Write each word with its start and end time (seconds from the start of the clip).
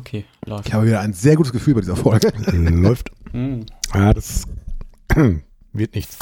okay, 0.00 0.24
läuft. 0.44 0.66
Ich 0.66 0.74
habe 0.74 0.86
wieder 0.86 1.00
ein 1.00 1.12
sehr 1.12 1.36
gutes 1.36 1.52
Gefühl 1.52 1.74
bei 1.74 1.80
dieser 1.80 1.96
Folge. 1.96 2.32
Läuft. 2.52 3.10
Hm. 3.32 3.66
Ja, 3.94 4.12
das 4.12 4.44
wird 5.72 5.94
nichts. 5.94 6.18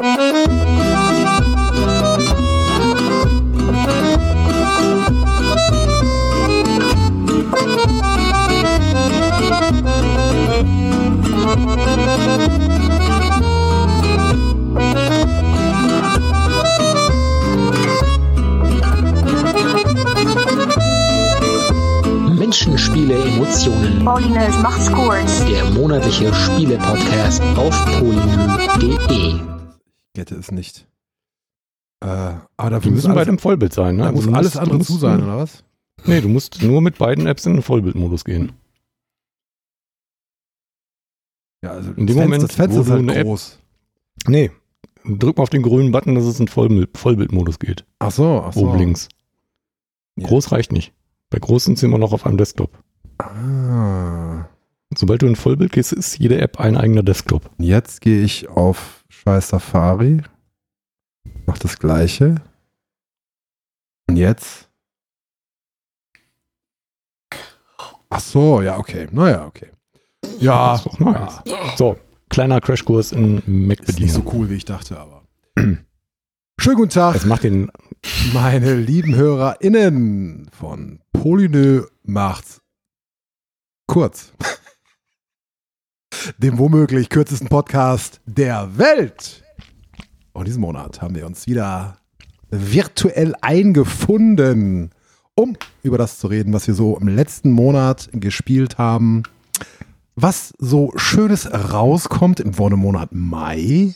Spiele, 23.69 23.87
Emotionen. 23.87 24.05
Paulinus 24.05 24.59
macht 24.63 24.83
Scores. 24.83 25.45
Der 25.47 25.65
monatliche 25.71 26.33
Spiele-Podcast 26.35 27.43
auf 27.57 27.85
polynö.de. 27.99 29.41
Gette 30.15 30.35
es 30.37 30.51
nicht. 30.51 30.87
Äh, 32.01 32.07
aber 32.07 32.41
Die 32.67 32.71
dafür 32.71 32.93
müssen 32.93 33.15
beide 33.15 33.31
im 33.31 33.39
Vollbild 33.39 33.73
sein, 33.73 33.97
ne? 33.97 34.05
da 34.05 34.13
muss 34.13 34.25
du 34.25 34.33
alles 34.33 34.57
andere 34.57 34.79
musst- 34.79 34.91
zu 34.91 34.99
sein, 34.99 35.23
oder 35.23 35.39
was? 35.39 35.65
Nee, 36.05 36.21
du 36.21 36.29
musst 36.29 36.63
nur 36.63 36.81
mit 36.81 36.97
beiden 36.99 37.27
Apps 37.27 37.45
in 37.47 37.55
den 37.55 37.63
Vollbildmodus 37.63 38.25
gehen. 38.25 38.53
Ja, 41.65 41.71
also 41.73 41.91
In 41.91 42.07
dem 42.07 42.07
das 42.07 42.15
Fenster, 42.17 42.23
Moment, 42.25 42.43
das 42.45 42.55
Fenster 42.55 42.79
wo 42.79 42.83
ist 42.83 42.91
halt 42.91 43.01
eine 43.01 43.15
App- 43.17 43.27
groß. 43.27 43.59
Nee. 44.29 44.51
Drück 45.05 45.37
mal 45.37 45.43
auf 45.43 45.51
den 45.51 45.63
grünen 45.63 45.91
Button, 45.91 46.15
dass 46.15 46.25
es 46.25 46.39
in 46.39 46.47
Vollbild, 46.49 46.97
Vollbildmodus 46.97 47.59
geht. 47.59 47.85
Ach 47.99 48.11
so, 48.13 48.43
ach 48.45 48.53
so. 48.53 48.61
Oben 48.69 48.79
links. 48.79 49.09
Ja. 50.17 50.27
Groß 50.29 50.53
reicht 50.53 50.71
nicht. 50.71 50.93
Bei 51.31 51.39
groß 51.39 51.65
sind 51.65 51.79
sie 51.79 51.87
immer 51.87 51.99
noch 51.99 52.13
auf 52.13 52.27
einem 52.27 52.37
Desktop. 52.37 52.79
Ah. 53.19 54.49
Sobald 54.97 55.23
du 55.23 55.27
in 55.27 55.37
Vollbild 55.37 55.73
gehst, 55.73 55.93
ist 55.93 56.19
jede 56.19 56.41
App 56.41 56.61
ein 56.61 56.77
eigener 56.77 57.03
Desktop. 57.03 57.51
Jetzt 57.59 58.01
gehe 58.01 58.23
ich 58.23 58.49
auf 58.49 59.05
scheiß 59.09 59.51
Safari. 59.51 60.23
Mach 61.47 61.59
das 61.59 61.79
gleiche. 61.79 62.37
Und 64.09 64.17
jetzt? 64.17 64.69
Ach 68.11 68.21
so, 68.21 68.63
ja, 68.63 68.79
okay. 68.79 69.09
Naja, 69.13 69.47
okay. 69.47 69.69
Ja, 70.39 70.81
nice. 70.99 71.41
ja. 71.45 71.77
So, 71.77 71.99
kleiner 72.31 72.61
Crashkurs 72.61 73.13
in 73.13 73.71
Ist 73.71 74.01
nicht 74.01 74.13
so 74.13 74.23
cool, 74.33 74.49
wie 74.49 74.55
ich 74.55 74.65
dachte, 74.65 74.99
aber. 74.99 75.25
Schönen 76.61 76.77
guten 76.77 76.91
Tag, 76.91 77.15
Es 77.15 77.25
macht 77.25 77.45
den 77.45 77.71
meine 78.33 78.75
lieben 78.75 79.15
HörerInnen 79.15 80.49
von 80.53 81.01
Polynö 81.13 81.85
macht's 82.03 82.63
kurz. 83.89 84.33
Dem 86.39 86.59
womöglich 86.59 87.09
kürzesten 87.09 87.49
Podcast 87.49 88.21
der 88.27 88.79
Welt. 88.79 89.43
Und 90.33 90.47
diesen 90.47 90.61
Monat 90.61 91.03
haben 91.03 91.17
wir 91.17 91.27
uns 91.27 91.49
wieder 91.49 91.99
virtuell 92.51 93.35
eingefunden, 93.41 94.91
um 95.35 95.57
über 95.83 95.99
das 95.99 96.19
zu 96.19 96.29
reden, 96.29 96.53
was 96.53 96.69
wir 96.69 96.75
so 96.75 96.97
im 96.99 97.09
letzten 97.09 97.51
Monat 97.51 98.09
gespielt 98.13 98.79
haben. 98.79 99.25
Was 100.15 100.53
so 100.59 100.93
Schönes 100.97 101.53
rauskommt 101.53 102.41
im 102.41 102.59
Wonnemonat 102.59 103.13
Mai 103.13 103.95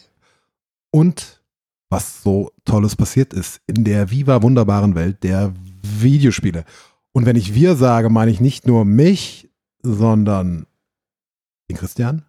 und 0.91 1.43
was 1.91 2.23
so 2.23 2.51
Tolles 2.65 2.97
passiert 2.97 3.35
ist 3.35 3.61
in 3.67 3.85
der 3.85 4.11
Viva 4.11 4.43
wunderbaren 4.43 4.95
Welt 4.95 5.23
der 5.23 5.53
Videospiele. 5.83 6.65
Und 7.13 7.27
wenn 7.27 7.37
ich 7.37 7.55
wir 7.55 7.77
sage, 7.77 8.09
meine 8.09 8.31
ich 8.31 8.41
nicht 8.41 8.67
nur 8.67 8.85
mich, 8.85 9.52
sondern 9.83 10.67
den 11.71 11.77
Christian, 11.77 12.25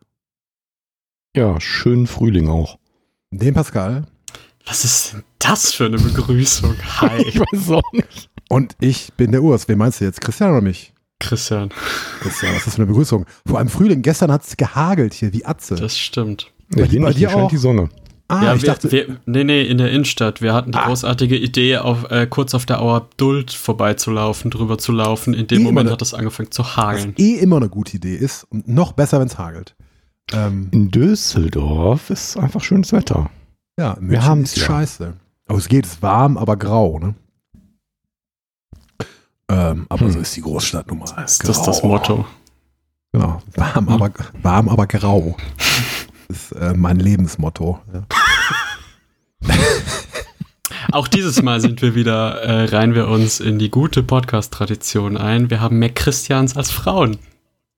ja, 1.36 1.60
schönen 1.60 2.08
Frühling 2.08 2.48
auch. 2.48 2.78
den 3.32 3.54
Pascal 3.54 4.06
Was 4.66 4.86
ist 4.86 5.14
denn 5.14 5.24
das 5.40 5.74
für 5.74 5.86
eine 5.86 5.98
Begrüßung? 5.98 6.76
Hi, 7.02 7.22
Ich 7.28 7.40
weiß 7.40 7.72
auch 7.72 7.92
nicht. 7.94 8.30
und 8.50 8.76
ich 8.80 9.14
bin 9.14 9.32
der 9.32 9.42
Urs. 9.44 9.68
Wen 9.68 9.78
meinst 9.80 10.00
du 10.00 10.06
jetzt, 10.06 10.22
Christian 10.22 10.52
oder 10.52 10.62
mich? 10.62 10.94
Christian. 11.20 11.70
Christian, 12.20 12.52
was 12.52 12.60
ist 12.60 12.68
das 12.68 12.76
für 12.76 12.82
eine 12.82 12.88
Begrüßung? 12.88 13.26
Vor 13.48 13.58
allem 13.58 13.70
Frühling, 13.70 14.02
gestern 14.02 14.32
hat 14.32 14.44
es 14.44 14.58
gehagelt 14.58 15.14
hier, 15.14 15.34
wie 15.34 15.46
Atze. 15.46 15.76
Das 15.76 15.98
stimmt. 15.98 16.52
Bei 16.70 16.82
Ja, 16.84 16.86
bei 17.02 17.08
nicht, 17.10 17.20
dir 17.20 17.30
scheint 17.30 17.44
auch? 17.46 17.50
die 17.50 17.58
Sonne. 17.58 17.90
Ah, 18.28 18.44
ja, 18.44 18.56
ich 18.56 18.62
wir, 18.64 18.70
dachte, 18.72 18.92
wir, 18.92 19.18
nee, 19.26 19.44
nee, 19.44 19.62
in 19.64 19.78
der 19.78 19.92
Innenstadt. 19.92 20.42
Wir 20.42 20.54
hatten 20.54 20.72
die 20.72 20.78
Ah. 20.78 20.88
großartige 20.88 21.38
Idee, 21.38 21.78
auf, 21.78 22.10
äh, 22.12 22.26
kurz 22.28 22.54
auf 22.54 22.66
der 22.66 22.82
Auer 22.82 23.08
Duld 23.18 23.52
vorbeizulaufen, 23.52 24.50
drüber 24.52 24.78
zu 24.78 24.92
laufen. 24.92 25.34
In 25.34 25.48
dem 25.48 25.60
Nee, 25.60 25.64
Moment 25.66 25.86
meine- 25.86 25.92
hat 25.92 26.02
es 26.02 26.14
angefangen 26.14 26.52
zu 26.52 26.64
was 26.64 26.78
hageln. 26.78 27.14
eh 27.18 27.36
immer 27.36 27.58
eine 27.58 27.70
gute 27.70 27.98
Idee 27.98 28.16
ist 28.16 28.46
und 28.50 28.68
noch 28.68 28.94
besser, 28.94 29.20
wenn 29.20 29.28
es 29.28 29.38
hagelt. 29.38 29.76
Ähm, 30.32 30.70
In 30.72 30.90
Düsseldorf 30.90 32.10
ist 32.10 32.38
einfach 32.38 32.62
schönes 32.64 32.92
Wetter. 32.94 33.30
ja, 33.78 33.96
Wir 33.96 34.02
München 34.02 34.24
haben's 34.26 34.52
ist 34.54 34.58
ja. 34.62 34.66
scheiße. 34.68 35.14
Aber 35.48 35.58
es 35.58 35.68
geht, 35.68 35.86
es 35.86 35.94
ist 35.94 36.02
warm, 36.02 36.38
aber 36.38 36.56
grau, 36.58 36.98
ne? 37.00 37.16
Ähm, 39.50 39.86
aber 39.90 40.06
Hm. 40.06 40.12
so 40.14 40.20
ist 40.20 40.36
die 40.36 40.42
Großstadt 40.42 40.88
nun 40.88 41.00
mal. 41.00 41.12
Das 41.18 41.34
ist 41.40 41.68
das. 41.68 41.84
Motto. 41.84 42.26
Genau, 43.12 43.42
warm, 43.56 43.88
Hm. 43.88 43.90
aber, 43.94 44.12
warm, 44.42 44.70
aber 44.70 44.88
grau. 44.88 45.36
Das 46.28 46.38
ist 46.38 46.52
äh, 46.54 46.74
mein 46.76 46.98
Lebensmotto. 46.98 47.80
Ja. 47.94 48.04
Auch 50.92 51.08
dieses 51.08 51.42
Mal 51.42 51.60
sind 51.60 51.82
wir 51.82 51.96
wieder, 51.96 52.42
äh, 52.42 52.66
reihen 52.66 52.94
wir 52.94 53.08
uns 53.08 53.40
in 53.40 53.58
die 53.58 53.70
gute 53.72 54.04
Podcast-Tradition 54.04 55.18
ein. 55.18 55.50
Wir 55.50 55.60
haben 55.60 55.80
mehr 55.80 55.90
Christians 55.94 56.56
als 56.56 56.72
Frauen. 56.72 57.18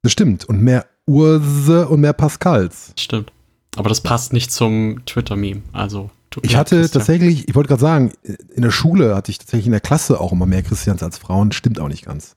Das 0.03 0.11
stimmt. 0.11 0.45
Und 0.45 0.61
mehr 0.61 0.85
Urse 1.05 1.87
und 1.87 2.01
mehr 2.01 2.13
Pascals. 2.13 2.93
Stimmt. 2.99 3.31
Aber 3.77 3.89
das 3.89 4.01
passt 4.01 4.33
nicht 4.33 4.51
zum 4.51 5.05
Twitter-Meme. 5.05 5.61
Also, 5.71 6.09
tut 6.29 6.43
mir 6.43 6.49
Ich 6.49 6.55
hatte 6.55 6.77
Christian. 6.79 6.99
tatsächlich, 7.01 7.47
ich 7.47 7.55
wollte 7.55 7.69
gerade 7.69 7.81
sagen, 7.81 8.11
in 8.23 8.61
der 8.61 8.71
Schule 8.71 9.15
hatte 9.15 9.31
ich 9.31 9.37
tatsächlich 9.37 9.67
in 9.67 9.71
der 9.71 9.81
Klasse 9.81 10.19
auch 10.19 10.31
immer 10.31 10.45
mehr 10.45 10.63
Christians 10.63 11.03
als 11.03 11.17
Frauen. 11.17 11.51
Stimmt 11.51 11.79
auch 11.79 11.87
nicht 11.87 12.05
ganz. 12.05 12.35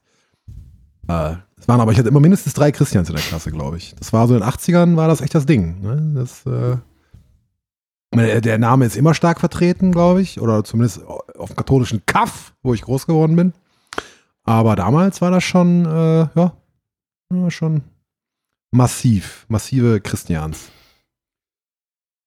Äh, 1.07 1.35
waren 1.69 1.79
aber, 1.79 1.93
ich 1.93 1.99
hatte 1.99 2.09
immer 2.09 2.19
mindestens 2.19 2.53
drei 2.53 2.71
Christians 2.71 3.09
in 3.09 3.15
der 3.15 3.23
Klasse, 3.23 3.51
glaube 3.51 3.77
ich. 3.77 3.95
Das 3.95 4.11
war 4.11 4.27
so 4.27 4.33
in 4.33 4.41
den 4.41 4.49
80ern, 4.49 4.97
war 4.97 5.07
das 5.07 5.21
echt 5.21 5.35
das 5.35 5.45
Ding. 5.45 5.79
Ne? 5.81 6.13
Das, 6.15 6.45
äh, 6.45 6.77
der, 8.41 8.57
Name 8.57 8.85
ist 8.85 8.97
immer 8.97 9.13
stark 9.13 9.39
vertreten, 9.39 9.91
glaube 9.91 10.21
ich. 10.21 10.41
Oder 10.41 10.63
zumindest 10.63 11.05
auf 11.05 11.49
dem 11.49 11.55
katholischen 11.55 12.05
Kaff, 12.05 12.53
wo 12.63 12.73
ich 12.73 12.81
groß 12.81 13.05
geworden 13.05 13.35
bin. 13.35 13.53
Aber 14.43 14.75
damals 14.75 15.21
war 15.21 15.31
das 15.31 15.43
schon, 15.43 15.85
äh, 15.85 16.27
ja, 16.35 16.53
schon 17.49 17.83
massiv. 18.71 19.45
Massive 19.47 20.01
Christians. 20.01 20.71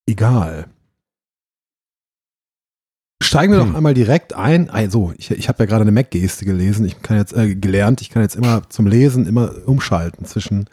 Egal. 0.06 0.66
Steigen 3.22 3.52
wir 3.52 3.60
Hm. 3.60 3.70
doch 3.70 3.76
einmal 3.76 3.94
direkt 3.94 4.34
ein. 4.34 4.68
Also, 4.70 5.12
ich, 5.16 5.30
ich 5.30 5.48
habe 5.48 5.60
ja 5.60 5.66
gerade 5.66 5.82
eine 5.82 5.92
Mac-Geste 5.92 6.44
gelesen. 6.44 6.84
Ich 6.86 7.00
kann 7.02 7.16
jetzt 7.16 7.32
äh, 7.34 7.54
gelernt. 7.54 8.00
Ich 8.00 8.10
kann 8.10 8.22
jetzt 8.22 8.36
immer 8.36 8.68
zum 8.68 8.86
Lesen 8.86 9.26
immer 9.26 9.52
umschalten 9.66 10.24
zwischen 10.26 10.68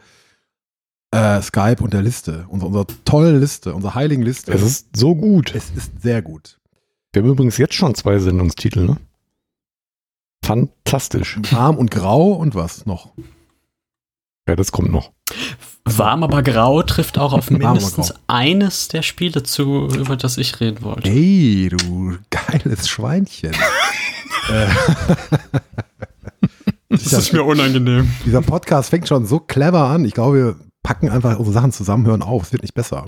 äh, 1.12 1.42
Skype 1.42 1.82
und 1.82 1.94
der 1.94 2.02
Liste. 2.02 2.46
Unsere, 2.50 2.68
unsere 2.68 2.88
tolle 3.06 3.38
Liste, 3.38 3.74
unsere 3.74 3.96
heiligen 3.96 4.24
Liste. 4.24 4.52
Es 4.52 4.62
ist 4.62 4.98
so 4.98 5.16
gut. 5.16 5.54
es 5.56 5.70
ist 5.76 6.02
sehr 6.02 6.22
gut. 6.22 6.60
Wir 7.14 7.22
haben 7.24 7.30
übrigens 7.30 7.58
jetzt 7.58 7.74
schon 7.74 7.96
zwei 7.96 8.20
Sendungstitel, 8.20 8.86
ne? 8.86 8.98
Fantastisch. 10.44 11.40
Warm 11.52 11.78
und 11.78 11.92
grau 11.92 12.32
und 12.34 12.56
was 12.56 12.86
noch? 12.86 13.12
Ja, 14.48 14.56
das 14.56 14.72
kommt 14.72 14.92
noch. 14.92 15.12
Warm 15.86 16.24
aber 16.24 16.44
grau 16.44 16.82
trifft 16.84 17.18
auch 17.18 17.34
auf 17.34 17.50
mindestens 17.52 18.14
eines 18.28 18.88
der 18.88 19.02
Spiele 19.02 19.44
zu, 19.44 19.88
über 19.88 20.16
das 20.18 20.38
ich 20.38 20.60
reden 20.60 20.84
wollte. 20.84 21.10
Hey, 21.10 21.70
du 21.70 22.18
geiles 22.52 22.88
Schweinchen. 22.88 23.54
äh, 24.50 24.68
Das 26.90 27.14
ist 27.14 27.34
mir 27.34 27.44
unangenehm. 27.44 28.10
Dieser 28.26 28.42
Podcast 28.42 28.90
fängt 28.90 29.08
schon 29.08 29.26
so 29.26 29.40
clever 29.40 29.86
an. 29.86 30.06
Ich 30.06 30.14
glaube, 30.14 30.38
wir 30.38 30.56
packen 30.82 31.10
einfach 31.10 31.38
unsere 31.38 31.54
Sachen 31.54 31.72
zusammen, 31.72 32.08
hören 32.08 32.24
auf. 32.24 32.44
Es 32.44 32.52
wird 32.52 32.64
nicht 32.64 32.74
besser. 32.74 33.06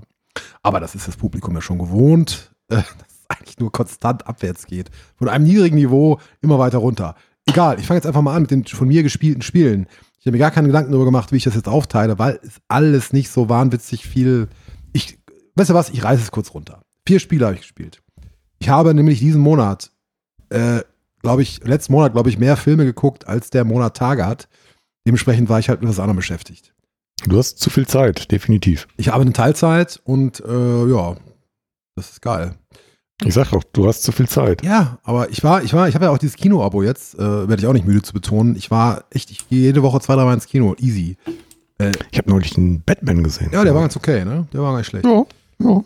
Aber 0.61 0.79
das 0.79 0.93
ist 0.93 1.07
das 1.07 1.17
Publikum 1.17 1.55
ja 1.55 1.61
schon 1.61 1.79
gewohnt, 1.79 2.51
dass 2.67 2.85
es 2.85 3.25
eigentlich 3.27 3.59
nur 3.59 3.71
konstant 3.71 4.27
abwärts 4.27 4.67
geht. 4.67 4.91
Von 5.15 5.29
einem 5.29 5.45
niedrigen 5.45 5.75
Niveau 5.75 6.19
immer 6.41 6.59
weiter 6.59 6.77
runter. 6.77 7.15
Egal, 7.47 7.79
ich 7.79 7.87
fange 7.87 7.97
jetzt 7.97 8.05
einfach 8.05 8.21
mal 8.21 8.35
an 8.35 8.43
mit 8.43 8.51
den 8.51 8.65
von 8.65 8.87
mir 8.87 9.01
gespielten 9.01 9.41
Spielen. 9.41 9.87
Ich 10.19 10.27
habe 10.27 10.33
mir 10.33 10.39
gar 10.39 10.51
keine 10.51 10.67
Gedanken 10.67 10.91
darüber 10.91 11.05
gemacht, 11.05 11.31
wie 11.31 11.37
ich 11.37 11.43
das 11.43 11.55
jetzt 11.55 11.67
aufteile, 11.67 12.19
weil 12.19 12.39
es 12.43 12.61
alles 12.67 13.13
nicht 13.13 13.31
so 13.31 13.49
wahnwitzig 13.49 14.05
viel. 14.05 14.47
Ich, 14.93 15.17
weißt 15.55 15.71
du 15.71 15.73
was, 15.73 15.89
ich 15.89 16.03
reiße 16.03 16.21
es 16.21 16.29
kurz 16.29 16.53
runter. 16.53 16.83
Vier 17.07 17.19
Spiele 17.19 17.45
habe 17.47 17.55
ich 17.55 17.61
gespielt. 17.61 18.03
Ich 18.61 18.69
habe 18.69 18.93
nämlich 18.93 19.19
diesen 19.19 19.41
Monat, 19.41 19.91
äh, 20.49 20.81
glaube 21.23 21.41
ich, 21.41 21.63
letzten 21.63 21.93
Monat, 21.93 22.13
glaube 22.13 22.29
ich, 22.29 22.37
mehr 22.37 22.55
Filme 22.55 22.85
geguckt, 22.85 23.27
als 23.27 23.49
der 23.49 23.65
Monat 23.65 23.97
Tage 23.97 24.27
hat. 24.27 24.47
Dementsprechend 25.05 25.49
war 25.49 25.57
ich 25.57 25.67
halt 25.67 25.81
mit 25.81 25.89
was 25.89 25.99
anderem 25.99 26.17
beschäftigt. 26.17 26.71
Du 27.25 27.39
hast 27.39 27.57
zu 27.57 27.71
viel 27.71 27.87
Zeit, 27.87 28.31
definitiv. 28.31 28.87
Ich 28.97 29.09
habe 29.09 29.21
eine 29.21 29.33
Teilzeit 29.33 29.99
und 30.03 30.41
äh, 30.41 30.85
ja, 30.85 31.15
das 31.95 32.11
ist 32.11 32.21
geil. 32.21 32.53
Ich 33.23 33.33
sag 33.33 33.49
doch, 33.49 33.63
du 33.63 33.87
hast 33.87 34.03
zu 34.03 34.11
viel 34.11 34.29
Zeit. 34.29 34.63
Ja, 34.63 34.99
aber 35.03 35.31
ich 35.31 35.43
war, 35.43 35.63
ich 35.63 35.73
war, 35.73 35.87
ich 35.87 35.95
habe 35.95 36.05
ja 36.05 36.11
auch 36.11 36.19
dieses 36.19 36.35
Kino-Abo 36.35 36.83
jetzt, 36.83 37.15
äh, 37.15 37.19
werde 37.19 37.57
ich 37.61 37.65
auch 37.65 37.73
nicht 37.73 37.87
müde 37.87 38.03
zu 38.03 38.13
betonen. 38.13 38.55
Ich 38.55 38.69
war 38.69 39.05
echt, 39.09 39.31
ich 39.31 39.49
gehe 39.49 39.61
jede 39.61 39.81
Woche 39.81 39.99
zwei, 40.01 40.13
drei 40.15 40.25
Mal 40.25 40.35
ins 40.35 40.45
Kino. 40.45 40.75
Easy. 40.79 41.17
Ich 42.11 42.19
habe 42.19 42.29
neulich 42.29 42.55
einen 42.57 42.83
Batman 42.83 43.23
gesehen. 43.23 43.49
Ja, 43.51 43.63
der 43.63 43.73
war 43.73 43.81
ganz 43.81 43.95
okay, 43.95 44.23
ne? 44.23 44.47
Der 44.53 44.61
war 44.61 44.71
gar 44.71 44.77
nicht 44.77 44.87
schlecht. 44.87 45.03
Ja, 45.03 45.25
ja. 45.57 45.83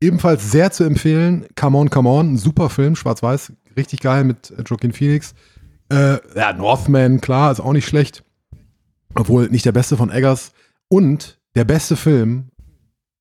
Ebenfalls 0.00 0.50
sehr 0.50 0.70
zu 0.70 0.84
empfehlen, 0.84 1.46
Come 1.56 1.78
On, 1.78 1.90
Come 1.90 2.08
On, 2.08 2.34
ein 2.34 2.38
super 2.38 2.68
Film, 2.68 2.96
schwarz-weiß, 2.96 3.52
richtig 3.76 4.00
geil 4.00 4.24
mit 4.24 4.52
Joaquin 4.66 4.92
Phoenix. 4.92 5.34
Äh, 5.90 6.18
ja, 6.36 6.52
Northman, 6.52 7.20
klar, 7.20 7.52
ist 7.52 7.60
auch 7.60 7.72
nicht 7.72 7.86
schlecht. 7.86 8.24
Obwohl 9.14 9.48
nicht 9.48 9.64
der 9.64 9.72
beste 9.72 9.96
von 9.96 10.10
Eggers. 10.10 10.52
Und 10.88 11.38
der 11.54 11.64
beste 11.64 11.96
Film 11.96 12.48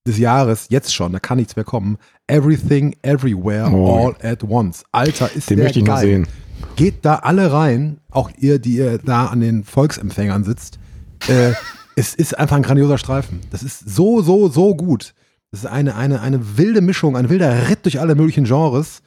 des 0.08 0.18
Jahres, 0.18 0.68
jetzt 0.70 0.94
schon, 0.94 1.14
da 1.14 1.20
kann 1.20 1.38
nichts 1.38 1.56
mehr 1.56 1.66
kommen. 1.66 1.98
Everything, 2.28 2.96
Everywhere, 3.04 3.72
Oh. 3.72 4.08
All 4.08 4.16
at 4.32 4.44
Once. 4.44 4.84
Alter, 4.92 5.32
ist 5.34 5.50
Den 5.50 5.58
der 5.58 5.66
möchte 5.66 5.80
ich 5.80 5.86
noch 5.86 5.96
geil. 5.96 6.02
sehen. 6.06 6.28
Geht 6.76 7.06
da 7.06 7.16
alle 7.18 7.52
rein, 7.52 8.00
auch 8.10 8.32
ihr, 8.38 8.60
die 8.60 8.78
ihr 8.78 8.98
da 8.98 9.28
an 9.28 9.40
den 9.42 9.64
Volksempfängern 9.64 10.44
sitzt. 10.44 10.80
Äh, 11.28 11.54
es 11.96 12.16
ist 12.16 12.38
einfach 12.38 12.56
ein 12.58 12.64
grandioser 12.64 12.98
Streifen. 12.98 13.40
Das 13.52 13.62
ist 13.64 13.80
so, 13.90 14.22
so, 14.22 14.50
so 14.50 14.76
gut. 14.76 15.14
Das 15.54 15.60
ist 15.60 15.70
eine, 15.70 15.96
eine, 15.96 16.20
eine 16.22 16.58
wilde 16.58 16.82
Mischung, 16.82 17.16
ein 17.16 17.30
wilder 17.30 17.70
Ritt 17.70 17.86
durch 17.86 18.00
alle 18.00 18.16
möglichen 18.16 18.46
Genres. 18.46 19.04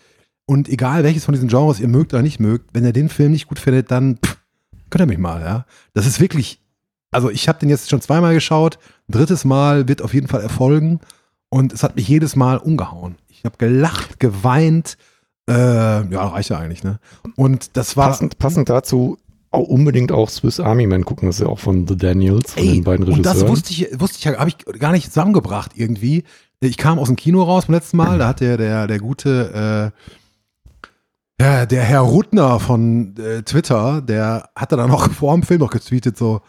Und 0.47 0.69
egal 0.69 1.03
welches 1.03 1.25
von 1.25 1.33
diesen 1.33 1.49
Genres 1.49 1.81
ihr 1.81 1.89
mögt 1.89 2.15
oder 2.15 2.23
nicht 2.23 2.39
mögt, 2.39 2.73
wenn 2.73 2.85
ihr 2.85 2.93
den 2.93 3.09
Film 3.09 3.33
nicht 3.33 3.49
gut 3.49 3.59
findet, 3.59 3.91
dann 3.91 4.19
pff, 4.25 4.37
könnt 4.89 5.03
ihr 5.03 5.09
mich 5.09 5.19
mal, 5.19 5.41
ja. 5.41 5.67
Das 5.93 6.07
ist 6.07 6.21
wirklich, 6.21 6.63
also 7.11 7.31
ich 7.31 7.49
habe 7.49 7.59
den 7.59 7.69
jetzt 7.69 7.91
schon 7.91 8.01
zweimal 8.01 8.33
geschaut. 8.33 8.79
Drittes 9.09 9.45
Mal 9.45 9.89
wird 9.89 10.03
auf 10.03 10.15
jeden 10.15 10.29
Fall 10.29 10.41
erfolgen. 10.41 11.01
Und 11.49 11.73
es 11.73 11.83
hat 11.83 11.97
mich 11.97 12.07
jedes 12.07 12.37
Mal 12.37 12.59
umgehauen. 12.59 13.17
Ich 13.27 13.45
habe 13.45 13.57
gelacht, 13.59 14.21
geweint. 14.21 14.99
Äh, 15.51 15.53
ja, 15.53 16.29
reicht 16.29 16.51
ja 16.51 16.59
eigentlich, 16.61 16.85
ne? 16.85 17.01
Und 17.35 17.77
das 17.77 17.97
war. 17.97 18.07
Passend, 18.07 18.39
passend 18.39 18.69
dazu 18.69 19.19
auch 19.57 19.69
unbedingt 19.69 20.13
auch 20.13 20.29
Swiss 20.31 20.61
Army 20.61 20.87
Man 20.87 21.05
gucken. 21.05 21.29
Das 21.29 21.37
ist 21.37 21.43
ja 21.43 21.49
auch 21.49 21.59
von 21.59 21.87
The 21.87 21.97
Daniels, 21.97 22.53
von 22.53 22.63
den 22.63 22.85
beiden 22.85 23.07
und 23.07 23.13
Regisseuren. 23.13 23.41
das 23.41 23.49
wusste 23.49 23.73
ich, 23.73 24.01
wusste 24.01 24.19
ich, 24.19 24.39
habe 24.39 24.49
ich 24.49 24.59
gar 24.79 24.93
nicht 24.93 25.07
zusammengebracht 25.07 25.73
irgendwie. 25.75 26.25
Ich 26.61 26.77
kam 26.77 26.99
aus 26.99 27.09
dem 27.09 27.17
Kino 27.17 27.43
raus 27.43 27.67
beim 27.67 27.75
letzten 27.75 27.97
Mal, 27.99 28.19
da 28.19 28.29
hat 28.29 28.41
der, 28.41 28.57
der, 28.57 28.87
der 28.87 28.99
gute, 28.99 29.93
äh, 31.39 31.43
ja, 31.43 31.67
der 31.67 31.83
Herr 31.83 32.01
Ruttner 32.01 32.61
von 32.61 33.15
äh, 33.19 33.43
Twitter, 33.43 34.01
der 34.01 34.49
hatte 34.57 34.77
dann 34.77 34.91
noch 34.91 35.11
vor 35.11 35.35
dem 35.35 35.43
Film 35.43 35.61
noch 35.61 35.71
getweetet 35.71 36.17
so, 36.17 36.41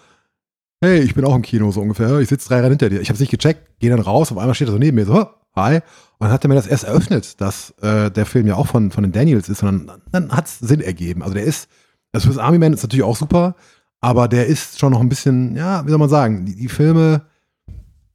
hey, 0.82 1.00
ich 1.00 1.14
bin 1.16 1.26
auch 1.26 1.36
im 1.36 1.42
Kino 1.42 1.72
so 1.72 1.82
ungefähr, 1.82 2.20
ich 2.20 2.30
sitze 2.30 2.48
drei 2.48 2.62
Reihen 2.62 2.70
hinter 2.70 2.90
dir. 2.90 3.02
Ich 3.02 3.10
habe 3.10 3.20
nicht 3.20 3.32
gecheckt, 3.32 3.80
gehe 3.80 3.90
dann 3.90 4.00
raus, 4.00 4.32
auf 4.32 4.38
einmal 4.38 4.56
steht 4.56 4.70
er 4.70 4.74
so 4.74 4.78
neben 4.78 4.96
mir 4.96 5.06
so, 5.06 5.28
hi. 5.56 5.76
Und 6.20 6.26
dann 6.26 6.32
hat 6.32 6.46
er 6.46 6.48
mir 6.48 6.56
das 6.56 6.68
erst 6.68 6.86
eröffnet, 6.86 7.42
dass 7.42 7.72
äh, 7.82 8.10
der 8.10 8.26
Film 8.26 8.48
ja 8.48 8.56
auch 8.56 8.68
von, 8.68 8.92
von 8.92 9.04
den 9.04 9.12
Daniels 9.12 9.50
ist, 9.50 9.60
sondern 9.60 10.02
dann 10.12 10.32
hat 10.32 10.46
es 10.46 10.60
Sinn 10.60 10.82
ergeben. 10.82 11.22
Also 11.22 11.34
der 11.34 11.44
ist, 11.44 11.68
das 12.12 12.24
Swiss 12.24 12.38
Army 12.38 12.58
Man 12.58 12.74
ist 12.74 12.84
natürlich 12.84 13.04
auch 13.04 13.16
super, 13.16 13.56
aber 14.00 14.28
der 14.28 14.48
ist 14.48 14.80
schon 14.80 14.92
noch 14.92 15.02
ein 15.02 15.10
bisschen, 15.10 15.56
ja, 15.56 15.86
wie 15.86 15.90
soll 15.90 16.00
man 16.00 16.10
sagen, 16.10 16.46
die, 16.46 16.56
die 16.56 16.68
Filme, 16.68 17.24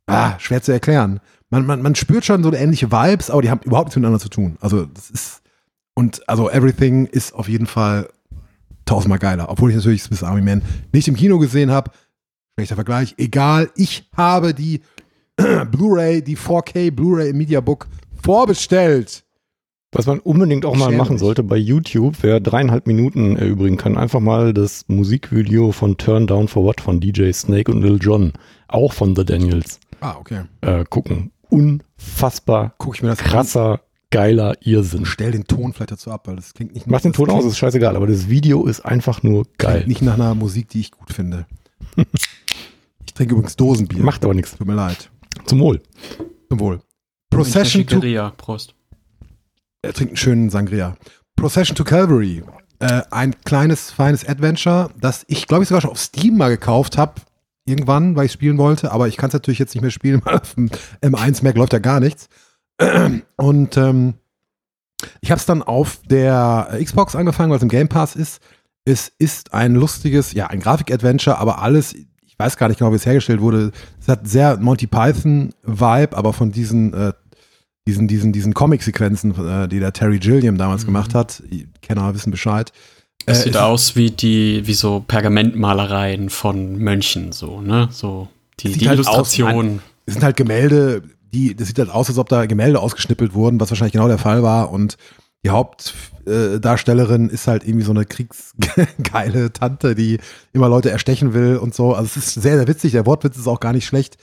ah, 0.07 0.39
schwer 0.39 0.63
zu 0.63 0.73
erklären. 0.73 1.21
Man, 1.51 1.67
man, 1.67 1.83
man 1.83 1.95
spürt 1.95 2.25
schon 2.25 2.43
so 2.43 2.53
ähnliche 2.53 2.91
Vibes, 2.91 3.31
aber 3.31 3.43
die 3.43 3.51
haben 3.51 3.61
überhaupt 3.65 3.89
nichts 3.89 3.97
miteinander 3.97 4.21
zu 4.21 4.29
tun. 4.29 4.57
Also 4.61 4.87
das 4.87 5.11
ist, 5.11 5.43
und 5.95 6.27
also 6.29 6.51
Everything 6.51 7.07
ist 7.07 7.35
auf 7.35 7.49
jeden 7.49 7.67
Fall 7.67 8.09
tausendmal 8.85 9.19
geiler, 9.19 9.49
obwohl 9.49 9.71
ich 9.71 9.77
natürlich 9.77 10.03
Swiss 10.03 10.23
Army 10.23 10.43
Man 10.43 10.63
nicht 10.93 11.09
im 11.09 11.17
Kino 11.17 11.39
gesehen 11.39 11.71
habe. 11.71 11.91
Schlechter 12.55 12.75
Vergleich, 12.75 13.15
egal, 13.19 13.71
ich 13.77 14.09
habe 14.17 14.55
die 14.55 14.83
Blu-ray, 15.71 16.23
die 16.23 16.37
4K 16.37 16.91
Blu-ray 16.91 17.31
im 17.31 17.39
Mediabook 17.39 17.87
vorbestellt. 18.23 19.22
Was 19.95 20.07
man 20.07 20.21
unbedingt 20.21 20.65
auch 20.65 20.75
mal 20.75 20.91
machen 20.91 21.19
sollte 21.19 21.43
bei 21.43 21.59
YouTube, 21.59 22.17
wer 22.23 22.41
dreieinhalb 22.41 22.87
Minuten 22.87 23.37
erübrigen 23.37 23.77
kann, 23.77 23.99
einfach 23.99 24.21
mal 24.21 24.55
das 24.55 24.87
Musikvideo 24.89 25.71
von 25.71 25.99
Turn 25.99 26.27
Down 26.27 26.49
for 26.49 26.65
What 26.65 26.81
von 26.81 26.99
DJ 26.99 27.31
Snake 27.33 27.71
und 27.71 27.83
Lil 27.83 27.99
Jon, 28.01 28.33
auch 28.69 28.95
von 28.95 29.15
The 29.15 29.25
Daniels, 29.27 29.81
Ah, 30.01 30.17
okay. 30.19 30.45
äh, 30.63 30.85
gucken. 30.89 31.31
Unfassbar 31.51 32.75
Gucke 32.79 32.97
ich 32.97 33.03
mir 33.03 33.11
das 33.11 33.19
an 33.19 33.27
krasser, 33.27 33.81
geiler 34.11 34.57
und 34.57 34.67
Irrsinn. 34.67 35.05
stell 35.05 35.33
den 35.33 35.45
Ton 35.45 35.75
vielleicht 35.75 35.93
dazu 35.93 36.11
ab, 36.11 36.27
weil 36.27 36.37
das 36.37 36.55
klingt 36.55 36.73
nicht 36.73 36.87
Mach 36.87 37.03
den 37.03 37.13
Ton 37.13 37.29
aus, 37.29 37.45
ist 37.45 37.59
scheißegal, 37.59 37.95
aber 37.95 38.07
das 38.07 38.31
Video 38.31 38.65
ist 38.65 38.81
einfach 38.81 39.23
nur 39.23 39.45
geil. 39.59 39.75
Klingt 39.83 39.89
nicht 39.89 40.03
nach 40.03 40.15
einer 40.15 40.35
Musik, 40.35 40.71
die 40.71 40.81
ich 40.81 40.91
gut 40.91 41.13
finde. 41.13 41.45
ich 43.05 43.13
trinke 43.13 43.35
übrigens 43.35 43.57
Dosenbier. 43.57 44.03
Macht 44.03 44.25
aber 44.25 44.33
nichts. 44.33 44.57
Tut 44.57 44.67
mir 44.67 44.75
leid. 44.75 45.11
Zum 45.45 45.61
Wohl. 45.61 45.83
Zum 46.49 46.61
Wohl. 46.61 46.81
Procession 47.29 47.87
to 47.87 48.01
Prost. 48.39 48.75
Er 49.83 49.93
trinkt 49.93 50.13
einen 50.13 50.17
schönen 50.17 50.51
Sangria. 50.51 50.97
Procession 51.35 51.75
to 51.75 51.83
Calvary. 51.83 52.45
Äh, 52.79 53.03
ein 53.11 53.35
kleines, 53.45 53.91
feines 53.91 54.27
Adventure, 54.27 54.91
das 55.01 55.25
ich, 55.27 55.49
glaube 55.49 55.65
ich, 55.65 55.69
sogar 55.69 55.81
schon 55.81 55.91
auf 55.91 55.99
Steam 55.99 56.37
mal 56.37 56.51
gekauft 56.51 56.97
habe. 56.97 57.15
Irgendwann, 57.65 58.17
weil 58.17 58.27
ich 58.27 58.33
spielen 58.33 58.59
wollte. 58.59 58.93
Aber 58.93 59.09
ich 59.09 59.17
kann 59.17 59.29
es 59.29 59.35
natürlich 59.35 59.59
jetzt 59.59 59.75
nicht 59.75 59.83
mehr 59.83 59.91
spielen, 59.91 60.23
weil 60.25 60.39
auf 60.39 60.55
dem 60.55 60.71
M1 61.01 61.43
Mac 61.43 61.57
läuft 61.57 61.73
ja 61.73 61.81
gar 61.81 61.99
nichts. 61.99 62.29
Und 63.37 63.77
ähm, 63.77 64.15
ich 65.21 65.33
habe 65.33 65.41
es 65.41 65.47
dann 65.47 65.63
auf 65.63 65.99
der 66.09 66.79
Xbox 66.83 67.17
angefangen, 67.17 67.51
weil 67.51 67.57
es 67.57 67.63
im 67.63 67.69
Game 67.69 67.89
Pass 67.89 68.15
ist. 68.15 68.41
Es 68.85 69.13
ist 69.19 69.53
ein 69.53 69.75
lustiges, 69.75 70.33
ja, 70.33 70.49
ein 70.49 70.61
Grafik-Adventure, 70.61 71.39
aber 71.39 71.61
alles, 71.61 71.93
ich 71.95 72.39
weiß 72.39 72.57
gar 72.57 72.69
nicht 72.69 72.79
genau, 72.79 72.93
wie 72.93 72.97
es 72.97 73.07
hergestellt 73.07 73.41
wurde. 73.41 73.73
Es 74.01 74.09
hat 74.09 74.29
sehr 74.29 74.57
Monty 74.59 74.87
Python-Vibe, 74.87 76.17
aber 76.17 76.33
von 76.33 76.51
diesen 76.51 76.93
äh, 76.95 77.13
diesen, 77.87 78.07
diesen, 78.09 78.33
diesen 78.33 78.55
Comic-Sequenzen, 78.55 79.35
äh, 79.47 79.69
die 79.69 79.81
der 79.81 79.93
Terry 79.93 80.19
Gilliam 80.19 80.57
damals 80.59 80.83
Mhm. 80.83 80.87
gemacht 80.87 81.15
hat. 81.15 81.43
Kenner 81.81 82.15
wissen 82.15 82.31
Bescheid. 82.31 82.73
Das 83.27 83.41
Äh, 83.41 83.43
sieht 83.45 83.55
es- 83.55 83.61
aus 83.61 83.97
wie 83.97 84.11
die, 84.11 84.67
wie 84.67 84.75
so 84.75 85.01
Pergamentmalereien 85.07 86.31
von 86.31 86.77
Mönchen, 86.79 87.33
so, 87.33 87.61
ne? 87.61 87.89
So, 87.91 88.29
die, 88.61 88.73
die 88.73 88.89
halt 88.89 88.99
aus, 89.01 89.07
Illustration. 89.37 89.81
Es 90.07 90.15
sind 90.15 90.23
halt 90.25 90.37
Gemälde, 90.37 91.03
die, 91.33 91.55
das 91.55 91.69
sieht 91.69 91.79
halt 91.79 91.91
aus, 91.91 92.09
als 92.09 92.19
ob 92.19 92.29
da 92.29 92.47
Gemälde 92.47 92.81
ausgeschnippelt 92.81 93.35
wurden, 93.35 93.59
was 93.61 93.71
wahrscheinlich 93.71 93.93
genau 93.93 94.09
der 94.09 94.19
Fall 94.19 94.43
war. 94.43 94.71
Und 94.71 94.97
die 95.45 95.51
Hauptdarstellerin 96.27 97.29
ist 97.29 97.47
halt 97.47 97.65
irgendwie 97.67 97.85
so 97.85 97.93
eine 97.93 98.05
kriegsgeile 98.05 99.53
Tante, 99.53 99.95
die 99.95 100.19
immer 100.53 100.69
Leute 100.69 100.91
erstechen 100.91 101.35
will 101.35 101.57
und 101.57 101.75
so. 101.75 101.95
Also 101.95 102.05
es 102.07 102.17
ist 102.17 102.43
sehr, 102.43 102.57
sehr 102.57 102.69
witzig. 102.69 102.93
Der 102.93 103.07
Wortwitz 103.07 103.37
ist 103.37 103.47
auch 103.47 103.61
gar 103.61 103.73
nicht 103.73 103.87
schlecht. 103.87 104.17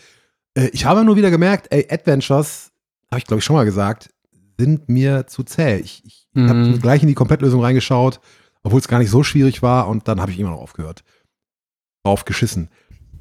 Äh, 0.55 0.69
ich 0.73 0.85
habe 0.85 1.03
nur 1.03 1.15
wieder 1.15 1.31
gemerkt, 1.31 1.67
ey, 1.71 1.87
Adventures, 1.89 2.68
habe 3.11 3.19
ich 3.19 3.25
glaube 3.25 3.39
ich 3.39 3.45
schon 3.45 3.55
mal 3.55 3.65
gesagt, 3.65 4.09
sind 4.57 4.89
mir 4.89 5.27
zu 5.27 5.43
zäh. 5.43 5.77
Ich, 5.77 6.03
ich 6.05 6.27
Mhm. 6.33 6.47
habe 6.49 6.77
gleich 6.79 7.01
in 7.01 7.07
die 7.07 7.15
Komplettlösung 7.15 7.61
reingeschaut, 7.63 8.19
obwohl 8.61 8.79
es 8.79 8.87
gar 8.87 8.99
nicht 8.99 9.09
so 9.09 9.23
schwierig 9.23 9.63
war 9.63 9.87
und 9.87 10.07
dann 10.07 10.21
habe 10.21 10.31
ich 10.31 10.39
immer 10.39 10.51
noch 10.51 10.59
aufgehört. 10.59 11.03
Drauf 12.03 12.23
geschissen. 12.23 12.69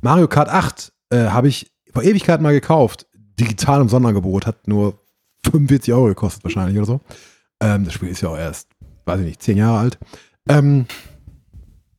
Mario 0.03 0.29
Kart 0.29 0.49
8 0.51 0.93
äh, 1.11 1.29
habe 1.29 1.49
ich 1.49 1.73
vor 1.93 2.03
Ewigkeit 2.03 2.41
mal 2.43 2.53
gekauft. 2.53 3.07
Digital 3.41 3.81
im 3.81 3.89
Sonderangebot. 3.89 4.47
Hat 4.47 4.69
nur 4.69 5.01
45 5.45 5.95
Euro 5.95 6.07
gekostet 6.07 6.45
wahrscheinlich 6.45 6.77
oder 6.77 6.87
so. 6.87 7.01
Ähm, 7.63 7.85
das 7.85 7.95
Spiel 7.95 8.09
ist 8.11 8.21
ja 8.21 8.29
auch 8.29 8.37
erst, 8.37 8.69
weiß 9.07 9.21
ich 9.21 9.27
nicht, 9.27 9.43
10 9.43 9.57
Jahre 9.57 9.79
alt. 9.79 9.99
Ähm, 10.51 10.87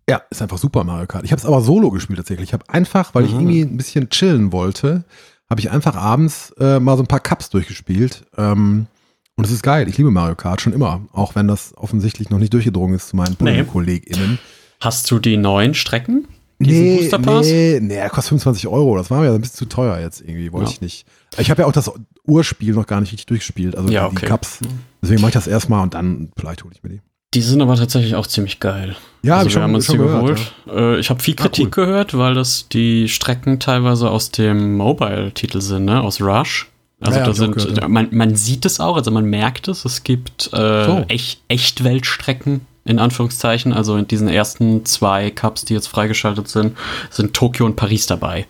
ja, 0.10 0.22
ist 0.30 0.42
einfach 0.42 0.58
super 0.60 0.84
Mario 0.84 1.08
Kart. 1.08 1.24
Ich 1.26 1.32
habe 1.32 1.40
es 1.40 1.46
aber 1.46 1.62
solo 1.62 1.90
gespielt 1.92 2.18
tatsächlich. 2.18 2.50
Ich 2.50 2.54
habe 2.54 2.66
einfach, 2.70 3.14
weil 3.16 3.26
ich 3.26 3.32
Mhm. 3.34 3.40
irgendwie 3.40 3.62
ein 3.62 3.78
bisschen 3.78 4.10
chillen 4.10 4.52
wollte, 4.52 5.06
habe 5.50 5.60
ich 5.62 5.72
einfach 5.72 5.96
abends 5.96 6.52
äh, 6.60 6.80
mal 6.80 6.96
so 6.98 7.04
ein 7.04 7.08
paar 7.08 7.20
Cups 7.20 7.50
durchgespielt. 7.50 8.26
Ähm, 8.38 8.88
und 9.36 9.46
es 9.46 9.52
ist 9.52 9.64
geil. 9.64 9.88
Ich 9.88 9.98
liebe 9.98 10.12
Mario 10.12 10.36
Kart 10.36 10.62
schon 10.62 10.74
immer. 10.74 11.02
Auch 11.14 11.36
wenn 11.36 11.48
das 11.48 11.74
offensichtlich 11.78 12.30
noch 12.30 12.40
nicht 12.40 12.54
durchgedrungen 12.54 12.96
ist 12.96 13.10
zu 13.10 13.16
meinen 13.16 13.36
Nee. 13.40 13.64
KollegInnen. 13.64 14.38
Hast 14.82 15.10
du 15.12 15.20
die 15.20 15.38
neuen 15.38 15.74
Strecken? 15.74 16.28
Diesen 16.62 16.84
Nee, 16.84 16.98
Booster 16.98 17.20
Pass? 17.20 17.46
nee, 17.48 17.80
nee, 17.82 18.00
kostet 18.10 18.30
25 18.30 18.68
Euro. 18.68 18.98
Das 18.98 19.10
war 19.10 19.22
mir 19.22 19.32
ein 19.32 19.40
bisschen 19.40 19.56
zu 19.56 19.66
teuer 19.66 19.98
jetzt 20.00 20.20
irgendwie. 20.22 20.52
Wollte 20.52 20.70
Ja. 20.70 20.74
ich 20.74 20.82
nicht. 20.82 21.06
Ich 21.38 21.50
habe 21.50 21.62
ja 21.62 21.68
auch 21.68 21.72
das 21.72 21.90
Urspiel 22.26 22.74
noch 22.74 22.86
gar 22.86 23.00
nicht 23.00 23.14
richtig 23.14 23.28
durchgespielt. 23.28 23.78
Also 23.78 23.90
Ja, 23.90 24.10
die 24.10 24.18
okay. 24.18 24.26
Cups. 24.26 24.60
Deswegen 25.02 25.22
mache 25.22 25.30
ich 25.30 25.34
das 25.36 25.48
erstmal 25.48 25.84
und 25.84 25.94
dann 25.94 26.32
vielleicht 26.38 26.64
hole 26.66 26.74
ich 26.76 26.84
mir 26.84 26.90
die. 26.90 27.02
Die 27.34 27.42
sind 27.42 27.62
aber 27.62 27.76
tatsächlich 27.78 28.16
auch 28.16 28.28
ziemlich 28.28 28.60
geil. 28.60 28.98
Ja, 29.22 29.38
also 29.38 29.48
ich 29.48 29.50
wir 29.50 29.54
schon- 29.54 29.64
haben 29.64 29.76
uns 29.76 29.88
die 29.88 29.98
geholt. 29.98 30.54
Äh, 30.70 31.00
ich 31.00 31.10
habe 31.10 31.22
viel 31.22 31.36
Ah, 31.38 31.42
Kritik 31.44 31.78
cool. 31.78 31.86
gehört, 31.86 32.18
weil 32.18 32.34
das 32.36 32.68
die 32.70 33.10
Strecken 33.10 33.60
teilweise 33.60 34.10
aus 34.10 34.32
dem 34.32 34.78
Mobile-Titel 34.78 35.62
sind, 35.62 35.86
ne? 35.86 36.02
Aus 36.02 36.22
Rush. 36.22 36.70
Also 37.02 37.14
Ja, 37.14 37.20
ja, 37.22 37.26
da 37.28 37.34
sind, 37.34 37.56
gehört, 37.56 37.78
ja. 37.78 37.88
man, 37.88 38.10
man 38.12 38.36
sieht 38.36 38.66
es 38.66 38.80
auch, 38.80 38.96
also 38.98 39.10
man 39.12 39.26
merkt 39.26 39.68
es. 39.68 39.86
Es 39.86 40.04
gibt 40.04 40.50
äh, 40.54 40.86
So. 40.86 41.06
echt, 41.08 41.42
Echtweltstrecken 41.48 42.62
in 42.86 43.00
Anführungszeichen. 43.00 43.72
Also 43.74 43.96
in 43.98 44.08
diesen 44.08 44.28
ersten 44.28 44.84
zwei 44.86 45.32
Cups, 45.32 45.64
die 45.66 45.74
jetzt 45.74 45.88
freigeschaltet 45.88 46.48
sind, 46.48 46.78
sind 47.10 47.34
Tokio 47.34 47.66
und 47.66 47.76
Paris 47.76 48.06
dabei. 48.06 48.48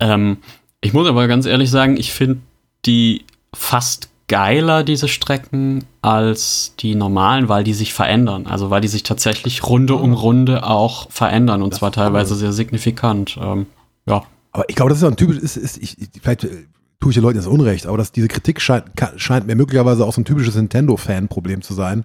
Ähm, 0.00 0.38
ich 0.80 0.92
muss 0.92 1.06
aber 1.06 1.26
ganz 1.28 1.46
ehrlich 1.46 1.70
sagen, 1.70 1.96
ich 1.96 2.12
finde 2.12 2.40
die 2.86 3.24
fast 3.54 4.08
geiler, 4.28 4.84
diese 4.84 5.08
Strecken, 5.08 5.84
als 6.00 6.74
die 6.78 6.94
normalen, 6.94 7.48
weil 7.48 7.64
die 7.64 7.74
sich 7.74 7.92
verändern. 7.92 8.46
Also 8.46 8.70
weil 8.70 8.80
die 8.80 8.88
sich 8.88 9.02
tatsächlich 9.02 9.64
Runde 9.64 9.94
um 9.94 10.14
Runde 10.14 10.64
auch 10.66 11.10
verändern 11.10 11.62
und 11.62 11.72
Das 11.72 11.80
zwar 11.80 11.90
cool. 11.90 11.94
teilweise 11.94 12.34
sehr 12.34 12.52
signifikant. 12.52 13.38
Ähm, 13.40 13.66
ja. 14.06 14.22
Aber 14.52 14.68
ich 14.68 14.76
glaube, 14.76 14.90
das 14.90 14.98
ist 14.98 15.04
ein 15.04 15.16
typisch, 15.16 15.38
ist, 15.38 15.56
ist, 15.56 15.78
ich, 15.78 16.00
ich, 16.00 16.08
vielleicht, 16.20 16.44
äh, 16.44 16.66
tue 17.00 17.10
ich 17.10 17.14
den 17.14 17.22
Leuten 17.22 17.38
jetzt 17.38 17.46
Unrecht, 17.46 17.86
aber 17.86 17.98
das, 17.98 18.12
diese 18.12 18.28
Kritik 18.28 18.60
scheint, 18.60 18.84
scheint 19.16 19.46
mir 19.46 19.56
möglicherweise 19.56 20.04
auch 20.04 20.12
so 20.12 20.20
ein 20.20 20.24
typisches 20.24 20.54
Nintendo-Fan-Problem 20.54 21.62
zu 21.62 21.74
sein. 21.74 22.04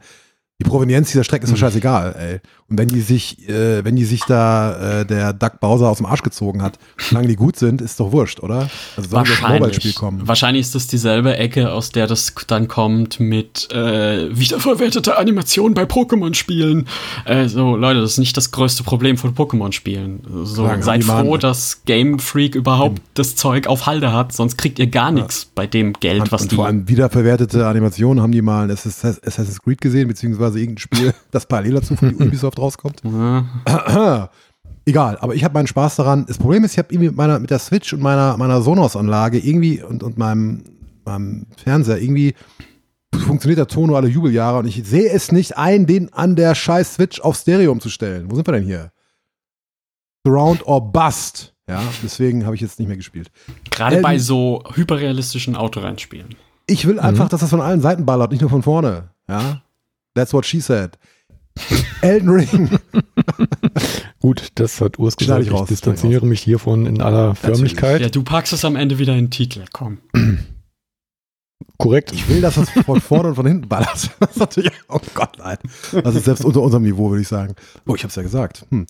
Die 0.59 0.63
Provenienz 0.63 1.11
dieser 1.11 1.23
Strecke 1.23 1.45
ist 1.45 1.51
mir 1.51 1.57
scheißegal, 1.57 2.15
ey. 2.17 2.39
Und 2.69 2.79
wenn 2.79 2.89
die 2.89 2.99
sich, 2.99 3.47
äh, 3.47 3.85
wenn 3.85 3.95
die 3.95 4.03
sich 4.03 4.25
da 4.25 4.99
äh, 5.01 5.05
der 5.05 5.31
Doug 5.31 5.59
Bowser 5.61 5.89
aus 5.89 5.97
dem 5.97 6.05
Arsch 6.05 6.21
gezogen 6.21 6.61
hat, 6.61 6.77
solange 6.97 7.29
die 7.29 7.37
gut 7.37 7.55
sind, 7.55 7.81
ist 7.81 7.97
doch 7.99 8.11
wurscht, 8.11 8.41
oder? 8.41 8.69
Also 8.97 9.09
soll 9.09 9.23
das 9.23 9.41
Mobile-Spiel 9.41 9.93
kommen. 9.93 10.27
Wahrscheinlich 10.27 10.61
ist 10.61 10.75
das 10.75 10.87
dieselbe 10.87 11.37
Ecke, 11.37 11.71
aus 11.71 11.91
der 11.91 12.07
das 12.07 12.33
dann 12.47 12.67
kommt 12.67 13.21
mit 13.21 13.71
äh, 13.71 14.37
wiederverwerteter 14.37 15.17
Animation 15.17 15.73
bei 15.75 15.83
Pokémon-Spielen. 15.83 16.87
Äh, 17.23 17.47
so, 17.47 17.77
Leute, 17.77 18.01
das 18.01 18.11
ist 18.11 18.17
nicht 18.17 18.35
das 18.35 18.51
größte 18.51 18.83
Problem 18.83 19.17
von 19.17 19.33
Pokémon-Spielen. 19.33 20.23
So, 20.43 20.69
seid 20.81 21.05
froh, 21.05 21.37
dass 21.37 21.85
Game 21.85 22.19
Freak 22.19 22.55
überhaupt 22.55 23.01
das 23.13 23.37
Zeug 23.37 23.67
auf 23.67 23.85
Halde 23.85 24.11
hat, 24.11 24.33
sonst 24.33 24.57
kriegt 24.57 24.77
ihr 24.79 24.87
gar 24.87 25.11
nichts 25.11 25.49
bei 25.55 25.67
dem 25.67 25.93
Geld, 25.93 26.23
Und, 26.23 26.31
was 26.33 26.41
und 26.41 26.51
die. 26.51 26.55
vor 26.55 26.65
allem 26.65 26.89
wiederverwertete 26.89 27.65
Animationen 27.65 28.21
haben 28.21 28.33
die 28.33 28.41
mal 28.41 28.65
in 28.65 28.71
Assassin's 28.71 29.61
Creed 29.61 29.79
gesehen, 29.79 30.09
beziehungsweise 30.09 30.59
irgendein 30.59 30.79
Spiel, 30.81 31.13
das 31.31 31.45
parallel 31.45 31.75
dazu 31.75 31.95
von 31.95 32.13
Ubisoft 32.19 32.56
rauskommt. 32.59 33.01
Ja. 33.03 34.29
Egal, 34.85 35.17
aber 35.19 35.35
ich 35.35 35.43
habe 35.43 35.53
meinen 35.53 35.67
Spaß 35.67 35.97
daran. 35.97 36.25
Das 36.27 36.37
Problem 36.37 36.63
ist, 36.63 36.71
ich 36.73 36.77
habe 36.77 36.93
irgendwie 36.93 37.09
mit, 37.09 37.17
meiner, 37.17 37.39
mit 37.39 37.49
der 37.49 37.59
Switch 37.59 37.91
und 37.93 38.01
meiner, 38.01 38.37
meiner 38.37 38.61
Sonos-Anlage 38.61 39.37
irgendwie 39.37 39.83
und, 39.83 40.01
und 40.01 40.17
meinem, 40.17 40.63
meinem 41.03 41.45
Fernseher 41.61 42.01
irgendwie 42.01 42.35
funktioniert 43.25 43.59
der 43.59 43.67
Ton 43.67 43.87
nur 43.87 43.97
alle 43.97 44.07
Jubeljahre 44.07 44.59
und 44.59 44.67
ich 44.67 44.81
sehe 44.85 45.09
es 45.09 45.31
nicht 45.31 45.57
ein, 45.57 45.85
den 45.87 46.13
an 46.13 46.35
der 46.35 46.55
scheiß 46.55 46.95
Switch 46.95 47.19
auf 47.19 47.35
Stereo 47.35 47.71
umzustellen. 47.71 48.31
Wo 48.31 48.35
sind 48.35 48.47
wir 48.47 48.53
denn 48.53 48.63
hier? 48.63 48.91
Surround 50.25 50.65
or 50.65 50.91
Bust. 50.91 51.53
Ja, 51.69 51.81
deswegen 52.01 52.45
habe 52.45 52.55
ich 52.55 52.61
jetzt 52.61 52.79
nicht 52.79 52.87
mehr 52.87 52.95
gespielt. 52.97 53.29
Gerade 53.71 53.97
Ähm, 53.97 54.01
bei 54.01 54.17
so 54.19 54.63
hyperrealistischen 54.73 55.55
Autorennspielen. 55.57 56.35
Ich 56.65 56.87
will 56.87 56.99
einfach, 56.99 57.27
dass 57.27 57.41
das 57.41 57.49
von 57.49 57.61
allen 57.61 57.81
Seiten 57.81 58.05
ballert, 58.05 58.31
nicht 58.31 58.41
nur 58.41 58.49
von 58.49 58.63
vorne. 58.63 59.09
Ja, 59.27 59.61
that's 60.15 60.33
what 60.33 60.45
she 60.45 60.61
said. 60.61 60.97
Elden 62.01 62.29
Ring. 62.29 62.69
Gut, 64.19 64.49
das 64.55 64.81
hat 64.81 64.99
Urs 64.99 65.15
gesagt. 65.15 65.41
ich 65.41 65.47
Ich, 65.47 65.53
raus, 65.53 65.67
distanziere 65.67 66.25
mich 66.25 66.41
hiervon 66.41 66.85
in 66.85 67.01
aller 67.01 67.35
Förmlichkeit. 67.35 68.01
Ja, 68.01 68.09
du 68.09 68.23
packst 68.23 68.53
es 68.53 68.65
am 68.65 68.75
Ende 68.75 68.99
wieder 68.99 69.13
in 69.13 69.25
den 69.25 69.31
Titel. 69.31 69.65
Komm. 69.71 69.99
Korrekt. 71.77 72.11
Ich 72.11 72.27
will, 72.27 72.41
dass 72.41 72.55
das 72.55 72.69
von 72.69 73.01
vorne 73.01 73.29
und 73.29 73.35
von 73.35 73.45
hinten 73.45 73.67
ballert. 73.67 74.09
Das 74.19 74.31
ist 74.31 74.39
natürlich, 74.39 74.71
oh 74.89 74.99
Gott, 75.13 75.37
nein. 75.37 75.57
Das 76.03 76.15
ist 76.15 76.25
selbst 76.25 76.43
unter 76.43 76.61
unserem 76.61 76.83
Niveau, 76.83 77.09
würde 77.09 77.21
ich 77.21 77.27
sagen. 77.27 77.55
Oh, 77.85 77.95
ich 77.95 78.03
habe 78.03 78.09
es 78.09 78.15
ja 78.15 78.23
gesagt. 78.23 78.65
Hm. 78.69 78.87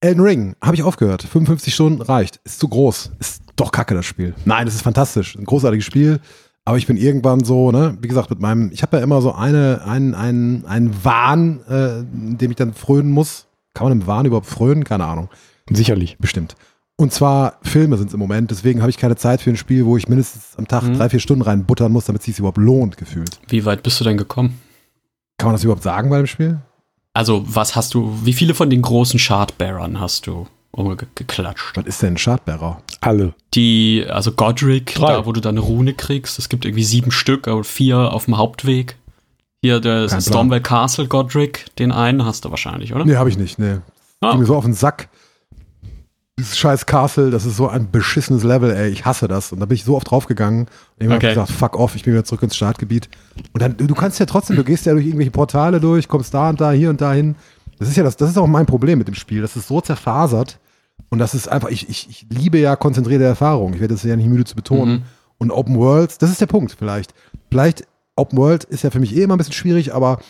Elden 0.00 0.20
Ring, 0.20 0.56
habe 0.60 0.74
ich 0.74 0.82
aufgehört. 0.82 1.22
55 1.22 1.72
Stunden 1.72 2.02
reicht. 2.02 2.40
Ist 2.44 2.58
zu 2.58 2.68
groß. 2.68 3.12
Ist 3.20 3.42
doch 3.54 3.70
kacke, 3.70 3.94
das 3.94 4.04
Spiel. 4.04 4.34
Nein, 4.44 4.66
es 4.66 4.74
ist 4.74 4.82
fantastisch. 4.82 5.36
Ein 5.36 5.44
großartiges 5.44 5.84
Spiel. 5.84 6.20
Aber 6.64 6.78
ich 6.78 6.86
bin 6.86 6.96
irgendwann 6.96 7.42
so, 7.42 7.72
ne, 7.72 7.98
wie 8.00 8.08
gesagt, 8.08 8.30
mit 8.30 8.40
meinem, 8.40 8.70
ich 8.72 8.82
habe 8.82 8.96
ja 8.98 9.02
immer 9.02 9.20
so 9.20 9.32
eine, 9.32 9.82
einen, 9.84 10.14
einen, 10.14 10.64
einen 10.66 11.04
Wahn, 11.04 11.60
äh, 11.68 12.04
dem 12.36 12.50
ich 12.50 12.56
dann 12.56 12.72
frönen 12.72 13.10
muss. 13.10 13.46
Kann 13.74 13.88
man 13.88 14.00
im 14.00 14.06
Wahn 14.06 14.26
überhaupt 14.26 14.46
frönen? 14.46 14.84
Keine 14.84 15.04
Ahnung. 15.06 15.28
Sicherlich. 15.70 16.18
Bestimmt. 16.18 16.54
Und 16.96 17.12
zwar 17.12 17.54
Filme 17.62 17.96
sind 17.96 18.08
es 18.08 18.14
im 18.14 18.20
Moment, 18.20 18.50
deswegen 18.50 18.80
habe 18.80 18.90
ich 18.90 18.98
keine 18.98 19.16
Zeit 19.16 19.40
für 19.40 19.50
ein 19.50 19.56
Spiel, 19.56 19.86
wo 19.86 19.96
ich 19.96 20.08
mindestens 20.08 20.56
am 20.56 20.68
Tag 20.68 20.84
Mhm. 20.84 20.94
drei, 20.94 21.08
vier 21.08 21.20
Stunden 21.20 21.42
reinbuttern 21.42 21.90
muss, 21.90 22.04
damit 22.04 22.20
es 22.20 22.26
sich 22.26 22.38
überhaupt 22.38 22.58
lohnt, 22.58 22.96
gefühlt. 22.96 23.40
Wie 23.48 23.64
weit 23.64 23.82
bist 23.82 23.98
du 23.98 24.04
denn 24.04 24.16
gekommen? 24.18 24.60
Kann 25.38 25.48
man 25.48 25.54
das 25.54 25.64
überhaupt 25.64 25.82
sagen 25.82 26.10
bei 26.10 26.18
dem 26.18 26.26
Spiel? 26.26 26.60
Also, 27.14 27.44
was 27.46 27.74
hast 27.74 27.94
du, 27.94 28.14
wie 28.24 28.32
viele 28.34 28.54
von 28.54 28.70
den 28.70 28.82
großen 28.82 29.18
Shardbearern 29.18 29.98
hast 30.00 30.26
du 30.28 30.46
umgeklatscht? 30.72 31.76
Was 31.76 31.86
ist 31.86 32.02
denn 32.02 32.14
ein 32.14 32.18
Schadbearer? 32.18 32.82
Alle. 33.00 33.34
Die, 33.54 34.04
also 34.08 34.32
Godric, 34.32 34.94
Drei. 34.94 35.12
da 35.12 35.26
wo 35.26 35.32
du 35.32 35.40
deine 35.40 35.60
Rune 35.60 35.94
kriegst, 35.94 36.38
es 36.38 36.48
gibt 36.48 36.64
irgendwie 36.64 36.84
sieben 36.84 37.10
Stück, 37.10 37.46
aber 37.48 37.62
vier 37.64 38.12
auf 38.12 38.24
dem 38.24 38.36
Hauptweg. 38.38 38.96
Hier, 39.60 39.80
der 39.80 40.08
Kein 40.08 40.20
Stormwell 40.20 40.60
Castle 40.60 41.06
Godric, 41.06 41.66
den 41.78 41.92
einen 41.92 42.24
hast 42.24 42.44
du 42.44 42.50
wahrscheinlich, 42.50 42.94
oder? 42.94 43.04
Nee, 43.04 43.16
habe 43.16 43.28
ich 43.28 43.38
nicht, 43.38 43.58
nee. 43.58 43.78
Ah. 44.20 44.30
Ging 44.32 44.40
mir 44.40 44.46
so 44.46 44.56
auf 44.56 44.64
den 44.64 44.74
Sack. 44.74 45.08
Dieses 46.38 46.56
scheiß 46.56 46.86
Castle, 46.86 47.30
das 47.30 47.44
ist 47.44 47.56
so 47.56 47.68
ein 47.68 47.90
beschissenes 47.90 48.42
Level, 48.42 48.70
ey. 48.70 48.88
Ich 48.90 49.04
hasse 49.04 49.28
das. 49.28 49.52
Und 49.52 49.60
da 49.60 49.66
bin 49.66 49.74
ich 49.76 49.84
so 49.84 49.94
oft 49.96 50.10
draufgegangen. 50.10 50.62
Und 50.62 50.68
irgendwann 50.98 51.18
Okay. 51.18 51.26
hab 51.26 51.32
ich 51.32 51.46
gesagt, 51.46 51.58
fuck 51.58 51.78
off, 51.78 51.94
ich 51.94 52.04
bin 52.04 52.14
wieder 52.14 52.24
zurück 52.24 52.42
ins 52.42 52.56
Startgebiet. 52.56 53.08
Und 53.52 53.60
dann, 53.62 53.76
du, 53.76 53.86
du 53.86 53.94
kannst 53.94 54.18
ja 54.18 54.26
trotzdem, 54.26 54.56
du 54.56 54.64
gehst 54.64 54.86
ja 54.86 54.94
durch 54.94 55.04
irgendwelche 55.04 55.30
Portale 55.30 55.78
durch, 55.78 56.08
kommst 56.08 56.32
da 56.32 56.48
und 56.48 56.60
da, 56.60 56.72
hier 56.72 56.88
und 56.90 57.00
da 57.00 57.12
hin. 57.12 57.36
Das 57.78 57.88
ist 57.88 57.96
ja 57.96 58.02
das, 58.02 58.16
das 58.16 58.30
ist 58.30 58.38
auch 58.38 58.46
mein 58.46 58.64
Problem 58.66 58.98
mit 58.98 59.08
dem 59.08 59.14
Spiel. 59.14 59.42
Das 59.42 59.56
ist 59.56 59.68
so 59.68 59.80
zerfasert. 59.80 60.58
Und 61.12 61.18
das 61.18 61.34
ist 61.34 61.46
einfach, 61.46 61.68
ich, 61.68 61.90
ich, 61.90 62.08
ich 62.08 62.26
liebe 62.30 62.58
ja 62.58 62.74
konzentrierte 62.74 63.24
Erfahrung. 63.24 63.74
Ich 63.74 63.80
werde 63.80 63.92
das 63.92 64.02
ja 64.02 64.16
nicht 64.16 64.28
müde 64.30 64.44
zu 64.44 64.56
betonen. 64.56 64.92
Mhm. 64.94 65.02
Und 65.36 65.50
Open 65.50 65.76
Worlds, 65.76 66.16
das 66.16 66.30
ist 66.30 66.40
der 66.40 66.46
Punkt 66.46 66.74
vielleicht. 66.78 67.12
Vielleicht, 67.50 67.86
Open 68.16 68.38
World 68.38 68.64
ist 68.64 68.82
ja 68.82 68.90
für 68.90 68.98
mich 69.00 69.14
eh 69.14 69.22
immer 69.22 69.34
ein 69.34 69.38
bisschen 69.38 69.52
schwierig, 69.52 69.94
aber 69.94 70.20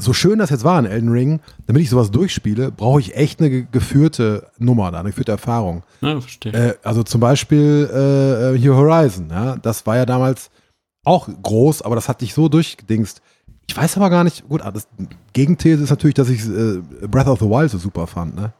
so 0.00 0.12
schön 0.12 0.38
das 0.38 0.50
jetzt 0.50 0.64
war 0.64 0.78
in 0.78 0.86
Elden 0.86 1.10
Ring, 1.10 1.40
damit 1.66 1.82
ich 1.82 1.90
sowas 1.90 2.10
durchspiele, 2.10 2.70
brauche 2.70 3.00
ich 3.00 3.14
echt 3.16 3.40
eine 3.40 3.50
ge- 3.50 3.66
geführte 3.70 4.48
Nummer, 4.58 4.90
da, 4.90 5.00
eine 5.00 5.08
geführte 5.10 5.32
Erfahrung. 5.32 5.82
Ja, 6.00 6.20
verstehe. 6.20 6.52
Äh, 6.52 6.74
also 6.82 7.02
zum 7.02 7.20
Beispiel 7.20 7.90
äh, 7.92 8.54
äh, 8.54 8.58
hier 8.58 8.74
Horizon, 8.74 9.28
ja, 9.30 9.56
das 9.56 9.86
war 9.86 9.96
ja 9.96 10.06
damals 10.06 10.50
auch 11.04 11.28
groß, 11.42 11.82
aber 11.82 11.94
das 11.94 12.08
hat 12.08 12.20
dich 12.20 12.34
so 12.34 12.48
durchgedingst. 12.48 13.20
Ich 13.68 13.76
weiß 13.76 13.96
aber 13.96 14.10
gar 14.10 14.24
nicht, 14.24 14.48
gut, 14.48 14.62
ah, 14.62 14.70
das 14.70 14.86
Gegenthese 15.32 15.82
ist 15.84 15.90
natürlich, 15.90 16.14
dass 16.14 16.28
ich 16.28 16.46
äh, 16.46 16.78
Breath 17.08 17.26
of 17.28 17.40
the 17.40 17.46
Wild 17.46 17.70
so 17.70 17.78
super 17.78 18.06
fand, 18.06 18.34
ne? 18.36 18.52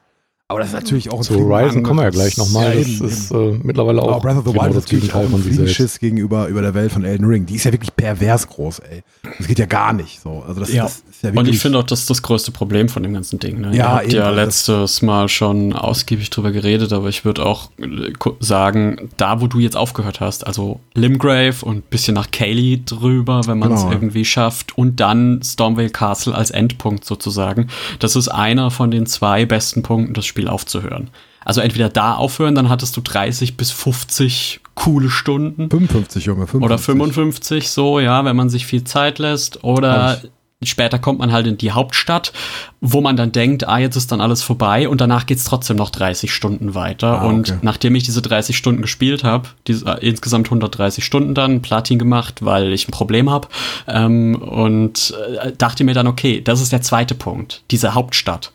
Aber 0.48 0.60
das 0.60 0.68
ist 0.68 0.74
natürlich 0.74 1.10
auch 1.10 1.16
ein 1.16 1.22
Zu 1.24 1.34
viel 1.34 1.42
Horizon 1.42 1.82
kommen 1.82 1.98
wir 1.98 2.04
ja 2.04 2.10
gleich 2.10 2.36
nochmal. 2.36 2.78
Ja, 2.78 2.84
das 3.00 3.00
ist 3.00 3.30
äh, 3.32 3.58
mittlerweile 3.64 4.00
aber 4.00 4.14
auch 4.16 4.22
Breath 4.22 4.36
of 4.36 4.44
the 4.46 4.52
genau 4.52 4.64
Wild 4.66 4.76
das 4.76 4.84
ist 4.84 4.92
natürlich 4.92 5.12
auch 5.12 5.18
Gegenteil 5.18 5.24
ein 5.24 5.30
von 5.30 5.42
sich 5.42 5.56
selbst. 5.56 5.74
Fliegenschiss 5.74 5.98
gegenüber 5.98 6.46
über 6.46 6.62
der 6.62 6.74
Welt 6.74 6.92
von 6.92 7.04
Elden 7.04 7.26
Ring. 7.26 7.46
Die 7.46 7.56
ist 7.56 7.64
ja 7.64 7.72
wirklich 7.72 7.96
pervers 7.96 8.46
groß, 8.46 8.78
ey. 8.78 9.02
Das 9.38 9.48
geht 9.48 9.58
ja 9.58 9.66
gar 9.66 9.92
nicht 9.92 10.20
so. 10.20 10.44
Also 10.46 10.60
das, 10.60 10.72
Ja. 10.72 10.84
das 10.84 10.98
ist 11.10 11.22
ja 11.24 11.30
Und 11.30 11.34
wirklich 11.36 11.56
ich 11.56 11.62
finde 11.62 11.80
auch, 11.80 11.82
das 11.82 11.98
ist 12.02 12.10
das 12.10 12.22
größte 12.22 12.52
Problem 12.52 12.88
von 12.88 13.02
dem 13.02 13.12
ganzen 13.12 13.40
Ding. 13.40 13.60
Ne? 13.60 13.70
Ja, 13.70 13.72
Ihr 13.74 13.88
habt 13.88 14.04
eben, 14.04 14.14
ja 14.14 14.30
letztes 14.30 15.02
Mal 15.02 15.28
schon 15.28 15.72
ausgiebig 15.72 16.30
drüber 16.30 16.52
geredet, 16.52 16.92
aber 16.92 17.08
ich 17.08 17.24
würde 17.24 17.44
auch 17.44 17.70
äh, 17.80 18.12
sagen, 18.38 19.10
da 19.16 19.40
wo 19.40 19.48
du 19.48 19.58
jetzt 19.58 19.76
aufgehört 19.76 20.20
hast, 20.20 20.46
also 20.46 20.78
Limgrave 20.94 21.56
und 21.64 21.90
bisschen 21.90 22.14
nach 22.14 22.30
Kaylee 22.30 22.82
drüber, 22.86 23.40
wenn 23.46 23.58
man 23.58 23.72
es 23.72 23.80
Genau. 23.80 23.92
irgendwie 23.94 24.24
schafft, 24.24 24.78
und 24.78 25.00
dann 25.00 25.40
Stormvale 25.42 25.90
Castle 25.90 26.36
als 26.36 26.52
Endpunkt 26.52 27.04
sozusagen, 27.04 27.66
das 27.98 28.14
ist 28.14 28.28
einer 28.28 28.70
von 28.70 28.92
den 28.92 29.06
zwei 29.06 29.44
besten 29.44 29.82
Punkten, 29.82 30.14
das 30.14 30.24
Spiel 30.36 30.48
aufzuhören. 30.48 31.08
Also 31.46 31.62
entweder 31.62 31.88
da 31.88 32.14
aufhören, 32.14 32.54
dann 32.54 32.68
hattest 32.68 32.96
du 32.96 33.00
30 33.00 33.56
bis 33.56 33.70
50 33.70 34.60
coole 34.74 35.08
Stunden. 35.08 35.70
55, 35.70 36.26
Junge, 36.26 36.46
55. 36.46 36.62
Oder 36.62 36.78
55 36.78 37.70
so, 37.70 38.00
ja, 38.00 38.24
wenn 38.24 38.36
man 38.36 38.50
sich 38.50 38.66
viel 38.66 38.84
Zeit 38.84 39.18
lässt. 39.18 39.64
Oder 39.64 40.20
später 40.62 40.98
kommt 40.98 41.18
man 41.18 41.32
halt 41.32 41.46
in 41.46 41.56
die 41.56 41.70
Hauptstadt, 41.70 42.32
wo 42.80 43.00
man 43.00 43.16
dann 43.16 43.32
denkt, 43.32 43.66
ah, 43.68 43.78
jetzt 43.78 43.96
ist 43.96 44.12
dann 44.12 44.20
alles 44.20 44.42
vorbei 44.42 44.88
und 44.88 45.00
danach 45.00 45.24
geht's 45.24 45.44
trotzdem 45.44 45.76
noch 45.76 45.90
30 45.90 46.34
Stunden 46.34 46.74
weiter. 46.74 47.22
Ah, 47.22 47.26
Und 47.26 47.50
okay. 47.50 47.58
nachdem 47.62 47.94
ich 47.94 48.02
diese 48.02 48.20
30 48.20 48.56
Stunden 48.56 48.82
gespielt 48.82 49.24
habe, 49.24 49.48
äh, 49.68 49.72
insgesamt 50.00 50.48
130 50.48 51.04
Stunden 51.04 51.34
dann, 51.34 51.62
Platin 51.62 51.98
gemacht, 51.98 52.44
weil 52.44 52.72
ich 52.72 52.88
ein 52.88 52.92
Problem 52.92 53.30
habe, 53.30 53.48
ähm, 53.86 54.34
und 54.34 55.14
äh, 55.40 55.52
dachte 55.52 55.84
mir 55.84 55.94
dann, 55.94 56.08
okay, 56.08 56.40
das 56.40 56.60
ist 56.60 56.72
der 56.72 56.82
zweite 56.82 57.14
Punkt, 57.14 57.62
diese 57.70 57.94
Hauptstadt 57.94 58.50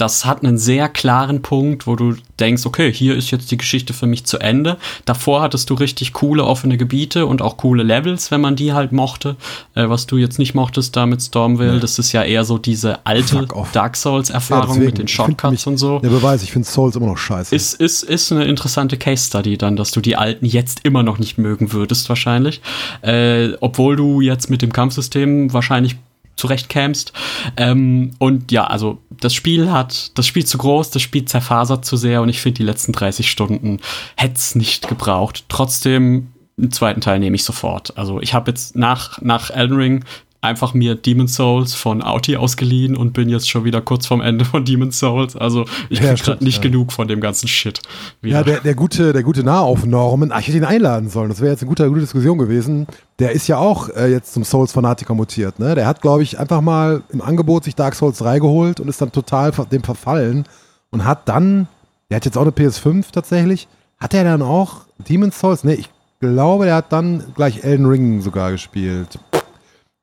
das 0.00 0.24
hat 0.24 0.42
einen 0.42 0.56
sehr 0.56 0.88
klaren 0.88 1.42
Punkt, 1.42 1.86
wo 1.86 1.94
du 1.94 2.14
denkst, 2.38 2.64
okay, 2.64 2.90
hier 2.90 3.16
ist 3.16 3.30
jetzt 3.30 3.50
die 3.50 3.58
Geschichte 3.58 3.92
für 3.92 4.06
mich 4.06 4.24
zu 4.24 4.38
Ende. 4.38 4.78
Davor 5.04 5.42
hattest 5.42 5.68
du 5.68 5.74
richtig 5.74 6.14
coole 6.14 6.44
offene 6.44 6.78
Gebiete 6.78 7.26
und 7.26 7.42
auch 7.42 7.58
coole 7.58 7.82
Levels, 7.82 8.30
wenn 8.30 8.40
man 8.40 8.56
die 8.56 8.72
halt 8.72 8.92
mochte. 8.92 9.36
Äh, 9.74 9.90
was 9.90 10.06
du 10.06 10.16
jetzt 10.16 10.38
nicht 10.38 10.54
mochtest 10.54 10.96
da 10.96 11.04
mit 11.04 11.20
Stormville, 11.20 11.80
das 11.80 11.98
ist 11.98 12.12
ja 12.12 12.22
eher 12.22 12.44
so 12.44 12.56
diese 12.56 13.04
alte. 13.04 13.46
Dark 13.72 13.96
Souls-Erfahrung 13.96 14.68
deswegen. 14.68 14.86
mit 14.86 14.98
den 14.98 15.08
Shortcuts 15.08 15.52
mich- 15.52 15.66
und 15.66 15.76
so. 15.76 15.98
Der 15.98 16.08
Beweis, 16.08 16.42
ich 16.42 16.52
finde 16.52 16.66
Souls 16.66 16.96
immer 16.96 17.06
noch 17.06 17.18
scheiße. 17.18 17.54
Ist, 17.54 17.74
ist, 17.74 18.02
ist 18.02 18.32
eine 18.32 18.44
interessante 18.44 18.96
Case 18.96 19.26
Study 19.26 19.58
dann, 19.58 19.76
dass 19.76 19.90
du 19.90 20.00
die 20.00 20.16
alten 20.16 20.46
jetzt 20.46 20.80
immer 20.84 21.02
noch 21.02 21.18
nicht 21.18 21.36
mögen 21.36 21.72
würdest, 21.72 22.08
wahrscheinlich. 22.08 22.62
Äh, 23.02 23.50
obwohl 23.60 23.96
du 23.96 24.22
jetzt 24.22 24.48
mit 24.48 24.62
dem 24.62 24.72
Kampfsystem 24.72 25.52
wahrscheinlich 25.52 25.96
zurechtkämst. 26.40 27.12
Ähm, 27.56 28.12
und 28.18 28.50
ja, 28.50 28.64
also 28.64 28.98
das 29.20 29.34
Spiel 29.34 29.70
hat, 29.70 30.16
das 30.18 30.26
Spiel 30.26 30.44
zu 30.44 30.58
groß, 30.58 30.90
das 30.90 31.02
Spiel 31.02 31.24
zerfasert 31.24 31.84
zu 31.84 31.96
sehr 31.96 32.22
und 32.22 32.28
ich 32.28 32.40
finde 32.40 32.58
die 32.58 32.64
letzten 32.64 32.92
30 32.92 33.30
Stunden 33.30 33.80
hätte 34.16 34.34
es 34.34 34.54
nicht 34.54 34.88
gebraucht. 34.88 35.44
Trotzdem, 35.48 36.32
einen 36.58 36.72
zweiten 36.72 37.00
Teil 37.00 37.18
nehme 37.18 37.36
ich 37.36 37.44
sofort. 37.44 37.96
Also 37.96 38.20
ich 38.20 38.34
habe 38.34 38.50
jetzt 38.50 38.76
nach, 38.76 39.20
nach 39.22 39.50
Elden 39.50 39.76
Ring 39.76 40.04
einfach 40.42 40.72
mir 40.72 40.94
Demon's 40.94 41.34
Souls 41.34 41.74
von 41.74 42.02
Auti 42.02 42.36
ausgeliehen 42.36 42.96
und 42.96 43.12
bin 43.12 43.28
jetzt 43.28 43.50
schon 43.50 43.64
wieder 43.64 43.80
kurz 43.82 44.06
vorm 44.06 44.22
Ende 44.22 44.44
von 44.44 44.64
Demon's 44.64 44.98
Souls. 44.98 45.36
Also 45.36 45.66
ich 45.90 45.98
Ja, 46.00 46.08
krieg 46.08 46.18
stimmt, 46.18 46.38
grad 46.38 46.42
nicht 46.42 46.56
ja. 46.64 46.70
genug 46.70 46.92
von 46.92 47.08
dem 47.08 47.20
ganzen 47.20 47.46
Shit. 47.46 47.80
wieder. 48.22 48.38
Ja, 48.38 48.42
der, 48.42 48.60
der 48.60 48.74
gute, 48.74 49.12
der 49.12 49.22
gute 49.22 49.44
Nahauf 49.44 49.84
Norman, 49.84 50.32
ach, 50.32 50.40
ich 50.40 50.48
hätte 50.48 50.56
ihn 50.56 50.64
einladen 50.64 51.10
sollen. 51.10 51.28
Das 51.28 51.40
wäre 51.40 51.50
jetzt 51.52 51.62
eine 51.62 51.68
gute, 51.68 51.86
gute 51.88 52.00
Diskussion 52.00 52.38
gewesen. 52.38 52.86
Der 53.18 53.32
ist 53.32 53.48
ja 53.48 53.58
auch 53.58 53.90
äh, 53.90 54.10
jetzt 54.10 54.32
zum 54.32 54.44
Souls-Fanatiker 54.44 55.14
mutiert. 55.14 55.58
Ne? 55.58 55.74
Der 55.74 55.86
hat, 55.86 56.00
glaube 56.00 56.22
ich, 56.22 56.38
einfach 56.38 56.62
mal 56.62 57.02
im 57.10 57.20
Angebot 57.20 57.64
sich 57.64 57.74
Dark 57.74 57.94
Souls 57.94 58.18
3 58.18 58.38
geholt 58.38 58.80
und 58.80 58.88
ist 58.88 59.00
dann 59.02 59.12
total 59.12 59.52
dem 59.70 59.82
verfallen 59.82 60.44
und 60.90 61.04
hat 61.04 61.28
dann, 61.28 61.68
der 62.08 62.16
hat 62.16 62.24
jetzt 62.24 62.38
auch 62.38 62.42
eine 62.42 62.50
PS5 62.52 63.12
tatsächlich, 63.12 63.68
Hat 63.98 64.14
er 64.14 64.24
dann 64.24 64.40
auch 64.40 64.86
Demon's 65.06 65.38
Souls? 65.38 65.64
Nee, 65.64 65.74
ich 65.74 65.90
glaube, 66.20 66.64
der 66.64 66.76
hat 66.76 66.90
dann 66.92 67.24
gleich 67.34 67.62
Elden 67.62 67.84
Ring 67.84 68.22
sogar 68.22 68.50
gespielt. 68.52 69.18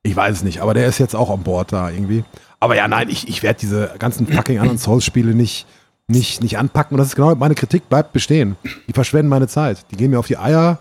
Ich 0.08 0.16
weiß 0.16 0.38
es 0.38 0.44
nicht, 0.44 0.62
aber 0.62 0.74
der 0.74 0.88
ist 0.88 1.00
jetzt 1.00 1.18
auch 1.18 1.30
an 1.30 1.44
Bord 1.44 1.74
da 1.74 1.90
irgendwie. 1.90 2.24
Aber 2.62 2.78
ja, 2.78 2.88
nein, 2.88 3.10
ich, 3.10 3.28
ich 3.28 3.44
werde 3.44 3.60
diese 3.60 3.92
ganzen 4.00 4.26
fucking 4.26 4.58
anderen 4.58 4.78
Souls-Spiele 4.78 5.36
nicht, 5.36 5.68
nicht, 6.08 6.42
nicht 6.42 6.58
anpacken. 6.58 6.96
Und 6.96 7.00
das 7.00 7.10
ist 7.10 7.16
genau 7.18 7.36
meine 7.36 7.56
Kritik, 7.56 7.90
bleibt 7.90 8.14
bestehen. 8.14 8.56
Die 8.88 8.94
verschwenden 8.94 9.28
meine 9.28 9.50
Zeit. 9.50 9.86
Die 9.92 9.98
gehen 9.98 10.12
mir 10.12 10.20
auf 10.20 10.28
die 10.28 10.38
Eier. 10.38 10.80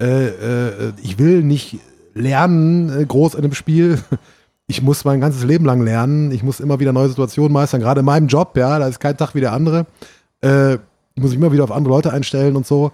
Äh, 0.00 0.26
äh, 0.28 0.92
ich 1.02 1.18
will 1.18 1.42
nicht 1.42 1.80
lernen 2.14 3.00
äh, 3.00 3.04
groß 3.04 3.34
in 3.34 3.44
einem 3.44 3.54
Spiel. 3.54 3.98
Ich 4.70 4.82
muss 4.82 5.06
mein 5.06 5.18
ganzes 5.18 5.44
Leben 5.44 5.64
lang 5.64 5.82
lernen. 5.82 6.30
Ich 6.30 6.42
muss 6.42 6.60
immer 6.60 6.78
wieder 6.78 6.92
neue 6.92 7.08
Situationen 7.08 7.50
meistern. 7.50 7.80
Gerade 7.80 8.00
in 8.00 8.04
meinem 8.04 8.28
Job, 8.28 8.54
ja, 8.54 8.78
da 8.78 8.86
ist 8.86 9.00
kein 9.00 9.16
Tag 9.16 9.34
wie 9.34 9.40
der 9.40 9.54
andere. 9.54 9.86
Äh, 10.42 10.74
ich 10.74 11.22
muss 11.22 11.30
mich 11.30 11.38
immer 11.38 11.52
wieder 11.52 11.64
auf 11.64 11.72
andere 11.72 11.94
Leute 11.94 12.12
einstellen 12.12 12.54
und 12.54 12.66
so. 12.66 12.92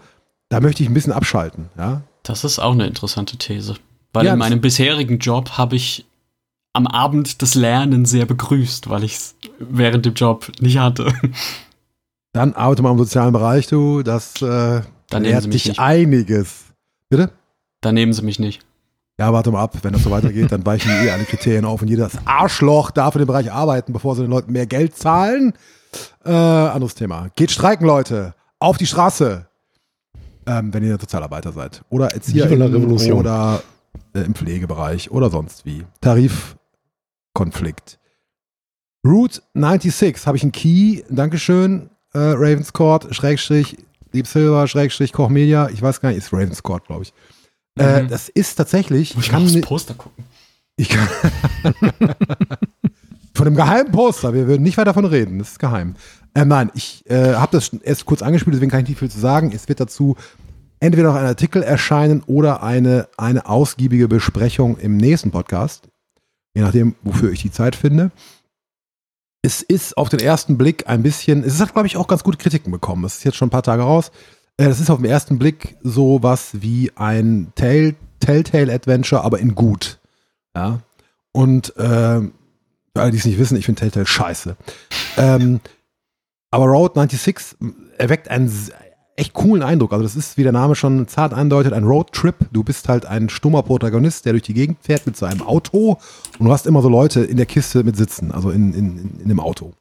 Da 0.49 0.61
möchte 0.61 0.85
ich 0.85 0.89
ein 0.89 0.95
bisschen 0.95 1.13
abschalten, 1.13 1.71
ja. 1.77 2.03
Das 2.23 2.45
ist 2.45 2.61
auch 2.61 2.73
eine 2.73 2.87
interessante 2.87 3.37
These. 3.39 3.75
Weil 4.15 4.27
Ja, 4.27 4.33
in 4.33 4.39
meinem 4.39 4.61
bisherigen 4.61 5.19
Job 5.19 5.51
habe 5.59 5.77
ich 5.77 6.07
am 6.73 6.87
Abend 6.87 7.43
das 7.43 7.55
Lernen 7.55 8.05
sehr 8.05 8.27
begrüßt, 8.27 8.89
weil 8.89 9.05
ich 9.05 9.15
es 9.17 9.35
während 9.59 10.07
dem 10.07 10.15
Job 10.15 10.51
nicht 10.61 10.79
hatte. 10.79 11.13
Dann 12.33 12.55
arbeite 12.55 12.83
mal 12.83 12.91
im 12.93 12.99
sozialen 12.99 13.33
Bereich, 13.33 13.67
du. 13.67 14.03
Das 14.03 14.41
äh, 14.43 14.81
Dann 15.11 15.23
lehrt 15.23 15.43
sie 15.43 15.49
mich 15.49 15.63
dich 15.63 15.69
nicht. 15.73 15.79
einiges. 15.81 16.65
Bitte? 17.09 17.31
Da 17.81 17.93
nehmen 17.93 18.13
sie 18.13 18.23
mich 18.23 18.39
nicht. 18.39 18.63
Ja, 19.21 19.33
warte 19.33 19.53
mal 19.53 19.63
ab. 19.63 19.77
Wenn 19.83 19.93
das 19.93 20.03
so 20.03 20.11
weitergeht, 20.11 20.51
dann 20.51 20.67
weichen 20.67 20.91
eh 20.91 21.11
alle 21.11 21.25
Kriterien 21.25 21.65
auf 21.65 21.83
und 21.83 21.89
jedes 21.89 22.19
Arschloch 22.25 22.91
darf 22.91 23.15
in 23.15 23.21
dem 23.21 23.27
Bereich 23.29 23.53
arbeiten, 23.53 23.93
bevor 23.93 24.17
sie 24.17 24.23
den 24.23 24.31
Leuten 24.31 24.51
mehr 24.51 24.67
Geld 24.67 24.97
zahlen. 24.97 25.53
Äh, 26.25 26.31
anderes 26.33 26.97
Thema. 26.97 27.29
Geht 27.37 27.53
streiken, 27.53 27.87
Leute. 27.87 28.35
Auf 28.59 28.79
die 28.79 28.87
Straße. 28.87 29.47
Ähm, 30.47 30.75
wenn 30.75 30.83
ihr 30.83 30.99
Sozialarbeiter 30.99 31.53
seid. 31.53 31.83
Oder 31.91 32.13
Erzieher 32.13 32.51
oder 33.15 33.63
äh, 34.15 34.21
im 34.21 34.35
Pflegebereich 34.35 35.11
oder 35.11 35.31
sonst 35.31 35.65
wie. 35.67 35.85
Tarifkonflikt. 36.01 37.99
Route 39.07 39.43
96 39.55 40.27
habe 40.27 40.37
ich 40.37 40.43
einen 40.43 40.53
Key. 40.53 41.03
Dankeschön. 41.11 41.91
Äh, 42.15 42.19
Ravenscourt, 42.19 43.15
Schrägstrich, 43.15 43.77
Deep 44.15 44.27
Silver, 44.27 44.67
Schrägstrich, 44.69 45.13
Koch 45.13 45.29
Media. 45.29 45.69
Ich 45.71 45.83
weiß 45.83 46.01
gar 46.01 46.09
nicht, 46.11 46.19
ist 46.19 46.33
Ravenscourt, 46.33 46.87
glaube 46.87 47.03
ich. 47.03 47.13
Äh, 47.79 48.03
Mhm. 48.05 48.09
das 48.09 48.29
ist 48.29 48.55
tatsächlich, 48.55 49.15
Muss 49.17 49.25
ich 49.25 49.29
ich 49.29 49.33
kann, 49.33 49.43
aufs 49.43 49.53
ni- 49.55 49.61
Poster 49.61 49.95
gucken. 49.95 50.25
ich 50.77 50.89
kann 50.89 51.09
von 53.35 53.45
dem 53.47 53.57
geheimen 53.57 53.91
Poster, 53.91 54.33
wir 54.33 54.47
würden 54.47 54.63
nicht 54.63 54.77
weiter 54.77 54.87
davon 54.93 55.05
reden, 55.07 55.41
das 55.41 55.51
ist 55.53 55.59
geheim. 55.59 55.97
Äh, 56.35 56.45
nein, 56.45 56.71
ich 56.75 57.03
äh, 57.11 57.35
habe 57.35 57.51
das 57.57 57.73
erst 57.73 58.05
kurz 58.07 58.23
angespielt, 58.23 58.55
deswegen 58.55 58.71
kann 58.71 58.83
ich 58.85 58.89
nicht 58.91 58.99
viel 59.01 59.11
zu 59.11 59.19
sagen. 59.19 59.51
Es 59.53 59.69
wird 59.69 59.81
dazu 59.81 60.17
entweder 60.85 61.09
noch 61.09 61.17
ein 61.17 61.27
Artikel 61.27 61.63
erscheinen 61.63 62.23
oder 62.27 62.63
eine, 62.63 63.09
eine 63.17 63.47
ausgiebige 63.47 64.07
Besprechung 64.09 64.77
im 64.79 64.97
nächsten 64.97 65.31
Podcast, 65.31 65.89
je 66.55 66.63
nachdem, 66.63 66.95
wofür 67.03 67.33
ich 67.33 67.43
die 67.43 67.51
Zeit 67.51 67.75
finde. 67.77 68.11
Es 69.43 69.61
ist 69.63 69.97
auf 69.99 70.09
den 70.09 70.21
ersten 70.21 70.57
Blick 70.57 70.89
ein 70.89 71.03
bisschen, 71.03 71.45
es 71.45 71.61
hat, 71.61 71.73
glaube 71.75 71.87
ich, 71.87 71.97
auch 71.97 72.07
ganz 72.09 72.25
gute 72.25 72.39
Kritiken 72.39 72.71
bekommen. 72.73 73.05
Es 73.05 73.17
ist 73.17 73.25
jetzt 73.25 73.37
schon 73.37 73.49
ein 73.49 73.51
paar 73.51 73.63
Tage 73.63 73.83
raus. 73.83 74.11
Äh, 74.57 74.65
Das 74.69 74.81
ist 74.81 74.89
auf 74.91 74.99
den 74.99 75.11
ersten 75.11 75.39
Blick 75.39 75.77
so 75.83 76.23
was 76.23 76.63
wie 76.63 76.91
ein 76.97 77.53
Tell 77.55 77.95
Telltale-Adventure, 78.21 79.23
aber 79.23 79.39
in 79.39 79.55
gut. 79.55 79.99
Ja. 80.57 80.81
Und 81.33 81.75
ähm, 81.77 82.33
für 82.95 83.03
alle, 83.03 83.11
die 83.11 83.19
es 83.19 83.25
nicht 83.27 83.39
wissen, 83.39 83.57
ich 83.59 83.67
finde 83.67 83.81
Telltale 83.81 84.07
scheiße. 84.07 84.57
Ähm, 85.19 85.61
aber 86.51 86.65
Road 86.67 86.95
96 86.95 87.59
erweckt 87.99 88.29
einen 88.29 88.47
s- 88.47 88.71
echt 89.17 89.33
coolen 89.33 89.63
Eindruck. 89.63 89.93
Also 89.93 90.03
das 90.03 90.17
ist, 90.17 90.37
wie 90.37 90.43
der 90.43 90.53
Name 90.53 90.75
schon 90.75 91.07
zart 91.07 91.33
andeutet, 91.33 91.73
ein 91.73 91.85
Roadtrip. 91.85 92.35
Du 92.53 92.65
bist 92.65 92.89
halt 92.89 93.07
ein 93.07 93.29
stummer 93.29 93.63
Protagonist, 93.63 94.25
der 94.25 94.33
durch 94.33 94.43
die 94.43 94.55
Gegend 94.55 94.79
fährt 94.81 95.07
mit 95.07 95.17
seinem 95.17 95.43
Auto 95.43 95.99
und 96.39 96.47
du 96.47 96.53
hast 96.53 96.67
immer 96.67 96.83
so 96.83 96.89
Leute 96.89 97.21
in 97.21 97.37
der 97.37 97.47
Kiste 97.47 97.85
mit 97.85 97.97
sitzen, 97.97 98.33
also 98.33 98.51
in, 98.51 98.73
in, 98.75 99.21
in, 99.21 99.29
dem 99.29 99.41
Auto 99.41 99.73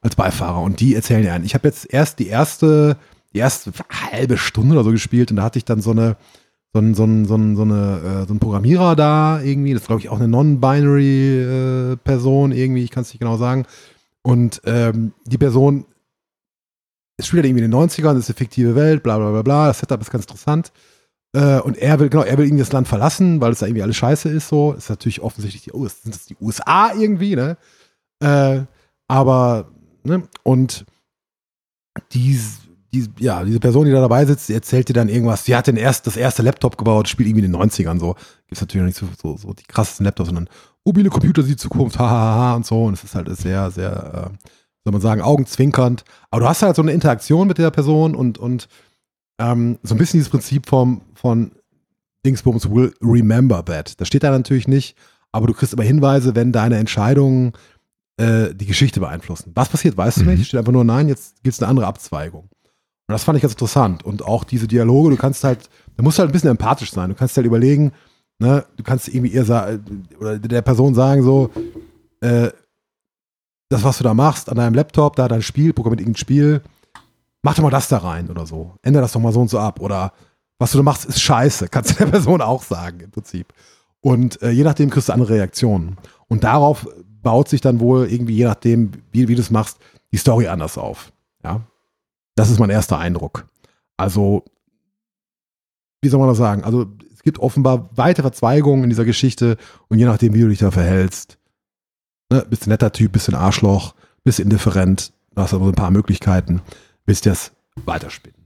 als 0.00 0.16
Beifahrer 0.16 0.62
und 0.62 0.80
die 0.80 0.94
erzählen 0.94 1.22
dir 1.22 1.32
einen. 1.32 1.44
Ich 1.44 1.54
habe 1.54 1.68
jetzt 1.68 1.92
erst 1.92 2.18
die 2.18 2.28
erste, 2.28 2.96
die 3.34 3.38
erste 3.38 3.72
halbe 4.10 4.38
Stunde 4.38 4.74
oder 4.74 4.84
so 4.84 4.90
gespielt 4.90 5.30
und 5.30 5.36
da 5.36 5.42
hatte 5.42 5.58
ich 5.58 5.64
dann 5.64 5.80
so 5.80 5.90
eine 5.90 6.16
so 6.74 6.80
ein, 6.80 6.94
so 6.94 7.04
ein, 7.04 7.24
so 7.24 7.34
ein, 7.34 7.56
so 7.56 7.62
eine, 7.62 8.00
äh, 8.24 8.26
so 8.26 8.34
ein 8.34 8.40
Programmierer 8.40 8.94
da 8.94 9.40
irgendwie, 9.40 9.72
das 9.72 9.82
ist 9.82 9.86
glaube 9.88 10.02
ich 10.02 10.10
auch 10.10 10.18
eine 10.18 10.28
non-binary 10.28 11.94
äh, 11.94 11.96
irgendwie, 12.06 12.84
ich 12.84 12.90
kann 12.90 13.02
es 13.02 13.08
nicht 13.08 13.20
genau 13.20 13.38
sagen. 13.38 13.64
Und 14.22 14.60
ähm, 14.66 15.12
die 15.24 15.38
Person 15.38 15.86
es 17.18 17.26
spielt 17.26 17.42
halt 17.42 17.50
irgendwie 17.50 17.64
in 17.64 17.70
den 17.70 17.78
90ern, 17.78 18.14
das 18.14 18.20
ist 18.20 18.30
eine 18.30 18.36
fiktive 18.36 18.74
Welt, 18.74 19.02
bla 19.02 19.18
bla 19.18 19.30
bla 19.30 19.42
bla, 19.42 19.66
das 19.66 19.80
Setup 19.80 20.00
ist 20.00 20.10
ganz 20.10 20.24
interessant. 20.24 20.72
Äh, 21.34 21.60
und 21.60 21.76
er 21.76 21.98
will, 21.98 22.08
genau, 22.08 22.22
er 22.22 22.38
will 22.38 22.46
irgendwie 22.46 22.62
das 22.62 22.72
Land 22.72 22.88
verlassen, 22.88 23.40
weil 23.40 23.52
es 23.52 23.58
da 23.58 23.66
irgendwie 23.66 23.82
alles 23.82 23.96
scheiße 23.96 24.28
ist 24.30 24.48
so. 24.48 24.72
Ist 24.72 24.88
natürlich 24.88 25.20
offensichtlich 25.20 25.64
die, 25.64 25.72
oh, 25.72 25.84
das 25.84 26.02
sind 26.02 26.14
das 26.14 26.24
die 26.26 26.36
USA 26.40 26.92
irgendwie, 26.94 27.36
ne? 27.36 27.58
Äh, 28.20 28.62
aber, 29.08 29.70
ne, 30.04 30.22
und 30.44 30.86
dies, 32.12 32.60
die, 32.94 33.06
ja, 33.18 33.44
diese 33.44 33.60
Person, 33.60 33.84
die 33.84 33.92
da 33.92 34.00
dabei 34.00 34.24
sitzt, 34.24 34.48
die 34.48 34.54
erzählt 34.54 34.88
dir 34.88 34.94
dann 34.94 35.08
irgendwas, 35.08 35.44
sie 35.44 35.56
hat 35.56 35.66
den 35.66 35.76
erst, 35.76 36.06
das 36.06 36.16
erste 36.16 36.42
Laptop 36.42 36.78
gebaut, 36.78 37.08
spielt 37.08 37.28
irgendwie 37.28 37.44
in 37.44 37.52
den 37.52 37.60
90ern 37.60 37.98
so. 37.98 38.14
Gibt 38.46 38.60
natürlich 38.60 38.76
noch 38.76 38.86
nicht 38.86 38.98
so, 38.98 39.08
so, 39.20 39.36
so 39.36 39.52
die 39.52 39.64
krassesten 39.64 40.06
Laptops, 40.06 40.28
sondern 40.28 40.48
mobile 40.84 41.10
Computer 41.10 41.42
die 41.42 41.56
Zukunft, 41.56 41.98
hahaha 41.98 42.54
und 42.54 42.64
so. 42.64 42.84
Und 42.84 42.94
es 42.94 43.04
ist 43.04 43.14
halt 43.14 43.34
sehr, 43.36 43.70
sehr, 43.70 44.30
äh, 44.32 44.48
soll 44.84 44.92
man 44.92 45.00
sagen, 45.00 45.20
augenzwinkernd. 45.20 46.04
Aber 46.30 46.42
du 46.42 46.48
hast 46.48 46.62
halt 46.62 46.76
so 46.76 46.82
eine 46.82 46.92
Interaktion 46.92 47.48
mit 47.48 47.58
der 47.58 47.70
Person 47.70 48.14
und, 48.14 48.38
und 48.38 48.68
ähm, 49.40 49.78
so 49.82 49.94
ein 49.94 49.98
bisschen 49.98 50.18
dieses 50.18 50.30
Prinzip 50.30 50.66
vom, 50.68 51.02
von 51.14 51.52
Dingsbums 52.26 52.70
will 52.70 52.92
remember 53.02 53.64
that. 53.64 54.00
Das 54.00 54.08
steht 54.08 54.22
da 54.22 54.30
natürlich 54.30 54.68
nicht, 54.68 54.96
aber 55.32 55.46
du 55.46 55.52
kriegst 55.54 55.72
immer 55.72 55.82
Hinweise, 55.84 56.34
wenn 56.34 56.52
deine 56.52 56.76
Entscheidungen 56.78 57.52
äh, 58.16 58.54
die 58.54 58.66
Geschichte 58.66 58.98
beeinflussen. 59.00 59.52
Was 59.54 59.68
passiert, 59.68 59.96
weißt 59.96 60.18
du 60.18 60.24
Mhm. 60.24 60.30
nicht. 60.30 60.48
Steht 60.48 60.58
einfach 60.58 60.72
nur, 60.72 60.84
nein, 60.84 61.08
jetzt 61.08 61.42
gibt 61.42 61.54
es 61.54 61.62
eine 61.62 61.68
andere 61.68 61.86
Abzweigung. 61.86 62.42
Und 62.44 63.12
das 63.12 63.24
fand 63.24 63.36
ich 63.36 63.42
ganz 63.42 63.54
interessant. 63.54 64.04
Und 64.04 64.22
auch 64.24 64.44
diese 64.44 64.66
Dialoge, 64.66 65.10
du 65.10 65.16
kannst 65.16 65.44
halt, 65.44 65.70
da 65.96 66.02
musst 66.02 66.18
du 66.18 66.20
halt 66.20 66.30
ein 66.30 66.32
bisschen 66.32 66.50
empathisch 66.50 66.90
sein. 66.92 67.08
Du 67.10 67.14
kannst 67.16 67.36
halt 67.36 67.46
überlegen, 67.46 67.92
ne, 68.38 68.64
du 68.76 68.82
kannst 68.82 69.08
irgendwie 69.08 69.32
eher 69.32 69.44
sagen, 69.44 70.06
oder 70.18 70.38
der 70.38 70.62
Person 70.62 70.94
sagen 70.94 71.22
so, 71.22 71.50
äh, 72.20 72.50
das, 73.68 73.84
was 73.84 73.98
du 73.98 74.04
da 74.04 74.14
machst 74.14 74.48
an 74.48 74.56
deinem 74.56 74.74
Laptop, 74.74 75.16
da 75.16 75.28
dein 75.28 75.42
Spiel, 75.42 75.72
programmiert 75.72 76.00
irgendein 76.00 76.20
Spiel, 76.20 76.62
mach 77.42 77.54
doch 77.54 77.62
mal 77.62 77.70
das 77.70 77.88
da 77.88 77.98
rein 77.98 78.30
oder 78.30 78.46
so. 78.46 78.74
Ändere 78.82 79.02
das 79.02 79.12
doch 79.12 79.20
mal 79.20 79.32
so 79.32 79.40
und 79.40 79.50
so 79.50 79.58
ab. 79.58 79.80
Oder 79.80 80.12
was 80.58 80.72
du 80.72 80.78
da 80.78 80.84
machst, 80.84 81.04
ist 81.04 81.20
scheiße. 81.20 81.68
Kannst 81.70 81.90
du 81.90 81.94
der 81.94 82.06
Person 82.06 82.40
auch 82.40 82.62
sagen, 82.62 83.00
im 83.00 83.10
Prinzip. 83.10 83.52
Und 84.00 84.40
äh, 84.42 84.50
je 84.50 84.64
nachdem 84.64 84.90
kriegst 84.90 85.08
du 85.08 85.12
andere 85.12 85.34
Reaktionen. 85.34 85.96
Und 86.28 86.44
darauf 86.44 86.86
baut 87.22 87.48
sich 87.48 87.60
dann 87.60 87.80
wohl 87.80 88.06
irgendwie, 88.06 88.36
je 88.36 88.44
nachdem, 88.44 88.92
wie, 89.10 89.28
wie 89.28 89.34
du 89.34 89.40
es 89.40 89.50
machst, 89.50 89.78
die 90.12 90.16
Story 90.16 90.48
anders 90.48 90.78
auf. 90.78 91.12
Ja. 91.44 91.62
Das 92.36 92.50
ist 92.50 92.58
mein 92.58 92.70
erster 92.70 92.98
Eindruck. 92.98 93.46
Also, 93.96 94.44
wie 96.00 96.08
soll 96.08 96.20
man 96.20 96.28
das 96.28 96.38
sagen? 96.38 96.62
Also, 96.64 96.86
es 97.12 97.22
gibt 97.22 97.40
offenbar 97.40 97.90
weite 97.96 98.22
Verzweigungen 98.22 98.84
in 98.84 98.90
dieser 98.90 99.04
Geschichte 99.04 99.56
und 99.88 99.98
je 99.98 100.04
nachdem, 100.04 100.34
wie 100.34 100.40
du 100.40 100.48
dich 100.48 100.60
da 100.60 100.70
verhältst, 100.70 101.38
ne, 102.30 102.46
bist 102.48 102.66
ein 102.66 102.70
netter 102.70 102.92
Typ, 102.92 103.12
bist 103.12 103.28
ein 103.28 103.34
Arschloch, 103.34 103.94
bist 104.24 104.40
indifferent, 104.40 105.12
hast 105.36 105.54
aber 105.54 105.64
so 105.64 105.70
ein 105.72 105.76
paar 105.76 105.90
Möglichkeiten, 105.90 106.60
willst 107.06 107.26
du 107.26 107.30
das 107.30 107.52
weiterspinnen. 107.84 108.38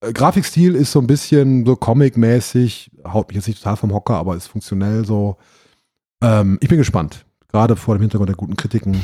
Äh, 0.00 0.12
Grafikstil 0.12 0.74
ist 0.74 0.92
so 0.92 1.00
ein 1.00 1.06
bisschen 1.06 1.66
so 1.66 1.76
Comic-mäßig, 1.76 2.90
haut 3.04 3.28
mich 3.28 3.36
jetzt 3.36 3.48
nicht 3.48 3.62
total 3.62 3.76
vom 3.76 3.92
Hocker, 3.92 4.16
aber 4.16 4.36
ist 4.36 4.46
funktionell 4.46 5.04
so. 5.04 5.36
Ähm, 6.22 6.58
ich 6.60 6.68
bin 6.68 6.78
gespannt. 6.78 7.24
Gerade 7.50 7.76
vor 7.76 7.96
dem 7.96 8.02
Hintergrund 8.02 8.28
der 8.28 8.36
guten 8.36 8.56
Kritiken. 8.56 9.02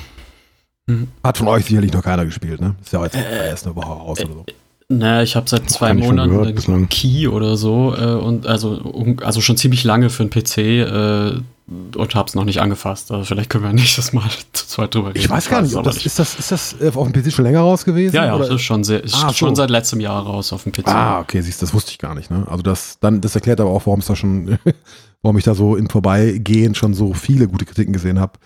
Mhm. 0.86 1.08
Hat 1.22 1.38
von 1.38 1.48
euch 1.48 1.64
sicherlich 1.64 1.92
noch 1.92 2.02
keiner 2.02 2.26
gespielt, 2.26 2.60
ne? 2.60 2.74
Ist 2.82 2.92
ja 2.92 2.98
auch 2.98 3.04
jetzt 3.04 3.16
erst 3.16 3.66
eine 3.66 3.74
Woche 3.74 3.92
raus 3.92 4.20
oder 4.20 4.34
so. 4.34 4.44
Naja, 4.90 5.22
ich 5.22 5.34
habe 5.34 5.48
seit 5.48 5.70
zwei 5.70 5.94
Monaten 5.94 6.30
gehört. 6.30 6.90
Key 6.90 7.26
oder 7.26 7.56
so 7.56 7.94
äh, 7.96 8.04
und 8.04 8.46
also, 8.46 9.16
also 9.22 9.40
schon 9.40 9.56
ziemlich 9.56 9.82
lange 9.82 10.10
für 10.10 10.24
einen 10.24 10.30
PC 10.30 10.58
äh, 10.58 11.40
und 11.66 12.14
hab's 12.14 12.34
noch 12.34 12.44
nicht 12.44 12.60
angefasst. 12.60 13.10
Also 13.10 13.24
vielleicht 13.24 13.48
können 13.50 13.64
wir 13.64 13.72
nächstes 13.72 14.12
Mal 14.12 14.28
zu 14.52 14.66
zweit 14.66 14.94
drüber 14.94 15.08
reden. 15.08 15.18
Ich 15.18 15.30
weiß 15.30 15.48
gar 15.48 15.62
nicht, 15.62 15.74
ob 15.74 15.84
das, 15.84 16.04
ist 16.04 16.18
das, 16.18 16.38
ist 16.38 16.50
das 16.52 16.76
äh, 16.80 16.92
auf 16.94 17.10
dem 17.10 17.12
PC 17.22 17.32
schon 17.32 17.44
länger 17.44 17.60
raus 17.60 17.84
gewesen? 17.84 18.14
Ja, 18.14 18.26
ja, 18.26 18.34
oder? 18.34 18.44
das 18.46 18.56
ist 18.56 18.62
schon 18.62 18.84
sehr, 18.84 19.02
ist 19.02 19.14
Ah, 19.14 19.28
so. 19.28 19.34
schon 19.34 19.56
seit 19.56 19.70
letztem 19.70 20.00
Jahr 20.00 20.22
raus 20.22 20.52
auf 20.52 20.64
dem 20.64 20.72
PC. 20.72 20.86
Ah, 20.88 21.20
okay, 21.20 21.40
siehst 21.40 21.62
das 21.62 21.72
wusste 21.72 21.90
ich 21.92 21.98
gar 21.98 22.14
nicht, 22.14 22.30
ne? 22.30 22.46
Also 22.48 22.62
das, 22.62 22.98
dann, 23.00 23.20
das 23.20 23.34
erklärt 23.34 23.60
aber 23.60 23.70
auch, 23.70 23.86
warum 23.86 24.00
es 24.00 24.06
da 24.06 24.14
schon, 24.16 24.58
warum 25.22 25.38
ich 25.38 25.44
da 25.44 25.54
so 25.54 25.76
im 25.76 25.88
Vorbeigehen 25.88 26.74
schon 26.74 26.92
so 26.92 27.14
viele 27.14 27.48
gute 27.48 27.64
Kritiken 27.64 27.92
gesehen 27.94 28.20
habe. 28.20 28.38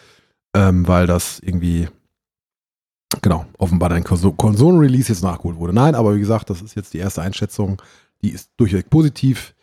Ähm, 0.57 0.87
weil 0.89 1.07
das 1.07 1.41
irgendwie, 1.41 1.89
genau, 3.21 3.45
offenbar 3.59 3.89
dein 3.91 4.05
Konso- 4.05 4.33
Konsolen-Release 4.33 5.09
jetzt 5.13 5.23
nachgeholt 5.23 5.57
wurde. 5.59 5.73
Nein, 5.75 5.95
aber 5.95 6.15
wie 6.15 6.21
gesagt, 6.21 6.51
das 6.51 6.63
ist 6.63 6.75
jetzt 6.77 6.95
die 6.95 6.99
erste 6.99 7.21
Einschätzung, 7.23 7.83
die 8.23 8.31
ist 8.31 8.51
durchweg 8.57 8.91
positiv. 8.91 9.55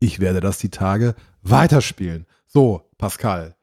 Ich 0.00 0.20
werde 0.20 0.40
das 0.40 0.58
die 0.58 0.68
Tage 0.68 1.14
weiterspielen. 1.42 2.26
So, 2.54 2.82
Pascal. 2.98 3.56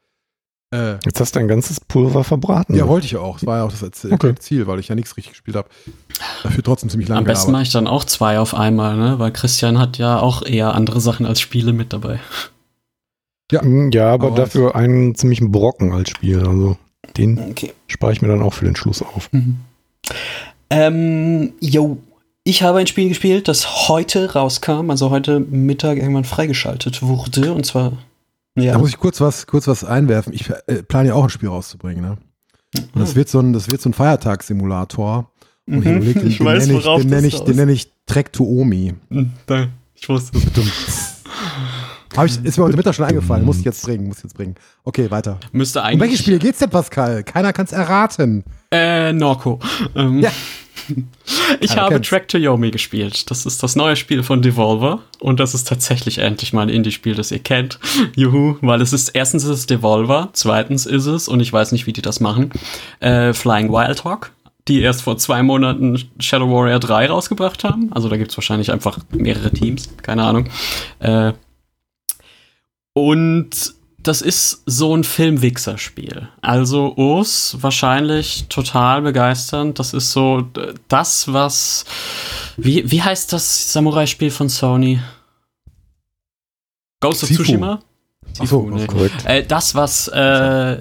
Äh, 0.74 0.96
Jetzt 1.06 1.20
hast 1.20 1.36
du 1.36 1.40
ein 1.40 1.48
ganzes 1.48 1.80
Pulver 1.80 2.24
verbraten. 2.24 2.76
ja, 2.76 2.88
wollte 2.88 3.06
ich 3.06 3.12
ja 3.14 3.20
auch. 3.20 3.36
Das 3.40 3.46
war 3.46 3.58
ja 3.58 3.64
auch 3.64 3.72
das 3.72 3.84
Okay. 4.06 4.36
Ziel, 4.36 4.68
weil 4.68 4.80
ich 4.80 4.88
ja 4.90 4.96
nichts 4.96 5.16
richtig 5.18 5.32
gespielt 5.32 5.56
habe. 5.58 5.70
Dafür 6.44 6.64
trotzdem 6.64 6.90
ziemlich 6.90 7.10
lange 7.10 7.20
Am 7.20 7.24
besten 7.26 7.48
gearbeitet. 7.48 7.52
mache 7.54 7.64
ich 7.64 7.72
dann 7.72 7.88
auch 7.88 8.04
zwei 8.04 8.40
auf 8.40 8.54
einmal, 8.54 8.96
ne? 8.98 9.18
Weil 9.20 9.32
Christian 9.32 9.80
hat 9.80 9.98
ja 9.98 10.20
auch 10.20 10.44
eher 10.44 10.74
andere 10.76 11.02
Sachen 11.02 11.26
als 11.26 11.40
Spiele 11.42 11.74
mit 11.74 11.94
dabei. 11.94 12.20
Mm, 13.52 13.90
Ja, 13.92 14.14
aber 14.14 14.28
Aber 14.28 14.36
dafür 14.36 14.76
einen 14.76 15.16
ziemlichen 15.16 15.52
Brocken 15.52 15.92
als 15.94 16.10
Spiel. 16.10 16.40
Also 16.46 16.78
den 17.18 17.38
Okay. 17.52 17.74
spare 17.88 18.14
ich 18.14 18.22
mir 18.22 18.30
dann 18.30 18.42
auch 18.42 18.54
für 18.54 18.66
den 18.66 18.76
Schluss 18.78 19.02
auf. 19.02 19.30
Ähm, 20.70 21.54
yo, 21.60 21.98
ich 22.46 22.64
habe 22.64 22.80
ein 22.80 22.88
Spiel 22.88 23.10
gespielt, 23.10 23.48
das 23.50 23.90
heute 23.90 24.34
rauskam, 24.34 24.90
also 24.90 25.10
heute 25.10 25.40
Mittag 25.42 25.98
irgendwann 25.98 26.24
freigeschaltet 26.24 27.02
wurde. 27.02 27.54
Und 27.54 27.66
zwar, 27.66 27.92
ja, 28.58 28.74
Da 28.74 28.80
muss 28.80 28.90
ich 28.90 28.98
kurz 28.98 29.22
was, 29.22 29.48
kurz 29.48 29.68
was 29.68 29.84
einwerfen. 29.84 30.34
Ich 30.34 30.50
äh, 30.68 30.84
plane 30.84 31.10
ja 31.10 31.14
auch 31.16 31.24
ein 31.24 31.30
Spiel 31.30 31.50
rauszubringen. 31.50 32.04
Ne? 32.04 32.18
Und 32.94 33.02
das 33.02 33.16
wird 33.16 33.30
so 33.30 33.40
ein, 33.40 33.54
das 33.54 33.70
wird 33.72 33.82
so 33.82 33.90
ein 33.90 33.94
Feiertagssimulator. 33.94 35.32
Und 35.68 35.80
ich 35.80 35.86
Mhm. 35.86 35.98
überleg, 35.98 36.14
den, 36.20 36.28
Ich 36.28 36.38
den 36.38 36.46
weiß, 36.48 36.68
nenne 36.68 36.80
ich, 36.80 36.86
worauf 36.86 37.02
den 37.02 37.10
nenne 37.10 37.28
ich, 37.28 37.40
den 37.42 37.56
nenne 37.56 37.72
ich 37.72 37.92
Trek 38.06 38.34
to 38.34 38.44
Omi. 38.44 38.94
Hm, 39.10 39.32
da, 39.46 39.68
ich 39.94 40.10
wusste 40.10 40.38
es. 40.38 41.22
Hab 42.18 42.26
ich, 42.26 42.44
ist 42.44 42.58
mir 42.58 42.66
heute 42.66 42.76
Mittag 42.76 42.94
schon 42.94 43.06
eingefallen. 43.06 43.46
Muss 43.46 43.60
ich 43.60 43.64
jetzt 43.64 43.84
bringen, 43.86 44.08
muss 44.08 44.18
ich 44.18 44.24
jetzt 44.26 44.36
bringen. 44.36 44.56
Okay, 44.84 45.10
weiter. 45.12 45.40
Müsste 45.54 45.80
Um 45.80 45.86
eigentlich. 45.86 46.02
welches 46.02 46.20
Spiel 46.20 46.40
geht's 46.40 46.60
denn, 46.60 46.70
Pascal? 46.70 47.24
Keiner 47.24 47.54
kann's 47.54 47.72
erraten. 47.72 48.44
Äh, 48.70 49.14
Norco. 49.14 49.60
Ähm, 49.96 50.20
Ja. 50.20 50.32
Ich 51.60 51.76
habe 51.76 51.96
kennt's. 51.96 52.10
Track 52.10 52.28
to 52.28 52.38
Yomi 52.38 52.72
gespielt. 52.72 53.30
Das 53.30 53.46
ist 53.46 53.62
das 53.64 53.76
neue 53.76 53.96
Spiel 53.96 54.24
von 54.24 54.42
Devolver. 54.42 55.02
Und 55.20 55.40
das 55.40 55.54
ist 55.54 55.68
tatsächlich 55.68 56.20
endlich 56.20 56.54
mal 56.54 56.64
ein 56.64 56.70
Indie-Spiel, 56.70 57.16
das 57.16 57.32
ihr 57.32 57.40
kennt. 57.40 57.80
Juhu, 58.16 58.58
weil 58.62 58.82
es 58.82 58.94
ist, 58.94 59.10
erstens 59.10 59.44
ist 59.44 59.50
es 59.50 59.66
Devolver, 59.66 60.30
zweitens 60.34 60.86
ist 60.86 61.06
es, 61.06 61.28
und 61.28 61.40
ich 61.40 61.52
weiß 61.52 61.72
nicht, 61.72 61.88
wie 61.88 61.94
die 61.94 62.02
das 62.02 62.20
machen, 62.20 62.52
äh, 63.00 63.34
Flying 63.34 63.72
Wild 63.72 64.04
Hawk, 64.04 64.32
die 64.68 64.82
erst 64.82 65.02
vor 65.04 65.18
zwei 65.18 65.44
Monaten 65.44 66.02
Shadow 66.20 66.50
Warrior 66.50 66.80
3 66.80 67.08
rausgebracht 67.08 67.64
haben. 67.64 67.92
Also 67.94 68.10
da 68.10 68.18
gibt's 68.18 68.38
wahrscheinlich 68.38 68.72
einfach 68.72 69.00
mehrere 69.12 69.52
Teams, 69.52 69.90
keine 70.02 70.24
Ahnung. 70.24 70.50
Äh, 71.00 71.34
und 72.94 73.50
das 74.04 74.22
ist 74.22 74.64
so 74.66 74.96
ein 74.96 75.04
Filmwichser-Spiel. 75.04 76.30
Also 76.42 76.96
Urs 76.96 77.58
wahrscheinlich 77.62 78.46
total 78.50 79.02
begeisternd. 79.02 79.80
Das 79.80 79.94
ist 79.94 80.12
so 80.12 80.48
äh, 80.58 80.74
das, 80.88 81.32
was. 81.32 81.86
Wie, 82.58 82.90
wie 82.90 83.02
heißt 83.02 83.32
das 83.34 83.74
Samurai-Spiel 83.74 84.32
von 84.32 84.50
Sony? 84.50 85.00
Ghost 87.00 87.24
of 87.24 87.30
Sifu. 87.30 87.44
Tsushima? 87.44 87.80
Ach 88.40 88.46
so, 88.46 88.46
Sifu, 88.46 88.70
nee. 88.72 88.88
Korrekt. 88.88 89.26
Äh, 89.26 89.46
das, 89.46 89.76
was 89.76 90.08
äh, 90.08 90.78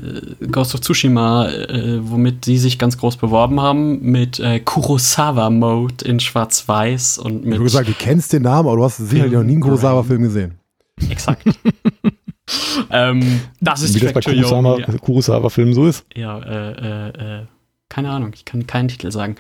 Ghost 0.51 0.75
of 0.75 0.81
Tsushima, 0.81 1.49
äh, 1.49 1.99
womit 2.03 2.45
sie 2.45 2.59
sich 2.59 2.79
ganz 2.79 2.97
groß 2.99 3.17
beworben 3.17 3.61
haben, 3.61 4.01
mit 4.03 4.39
äh, 4.39 4.61
Kurosawa-Mode 4.61 6.05
in 6.05 6.21
Schwarz-Weiß 6.21 7.19
und 7.19 7.41
Ich 7.41 7.45
mit. 7.45 7.55
habe 7.55 7.65
gesagt, 7.65 7.89
du 7.89 7.95
kennst 7.95 8.33
den 8.33 8.43
Namen, 8.43 8.69
aber 8.69 8.77
du 8.77 8.85
hast 8.85 8.99
sicherlich 8.99 9.33
noch 9.33 9.43
nie 9.43 9.53
einen 9.53 9.63
Kurosawa-Film 9.63 10.23
gesehen. 10.23 10.55
Exakt. 11.09 11.43
ähm, 12.91 13.41
das 13.61 13.83
ist 13.83 13.95
Wie 13.95 14.01
das 14.01 14.13
bei 14.13 14.21
Kurosawa-. 14.21 14.99
Kurosawa-Filmen 14.99 15.75
so 15.75 15.87
ist. 15.87 16.05
Ja, 16.15 16.39
äh, 16.39 16.73
äh, 16.73 17.39
äh, 17.41 17.47
keine 17.89 18.11
Ahnung, 18.11 18.31
ich 18.35 18.45
kann 18.45 18.67
keinen 18.67 18.89
Titel 18.89 19.11
sagen. 19.11 19.35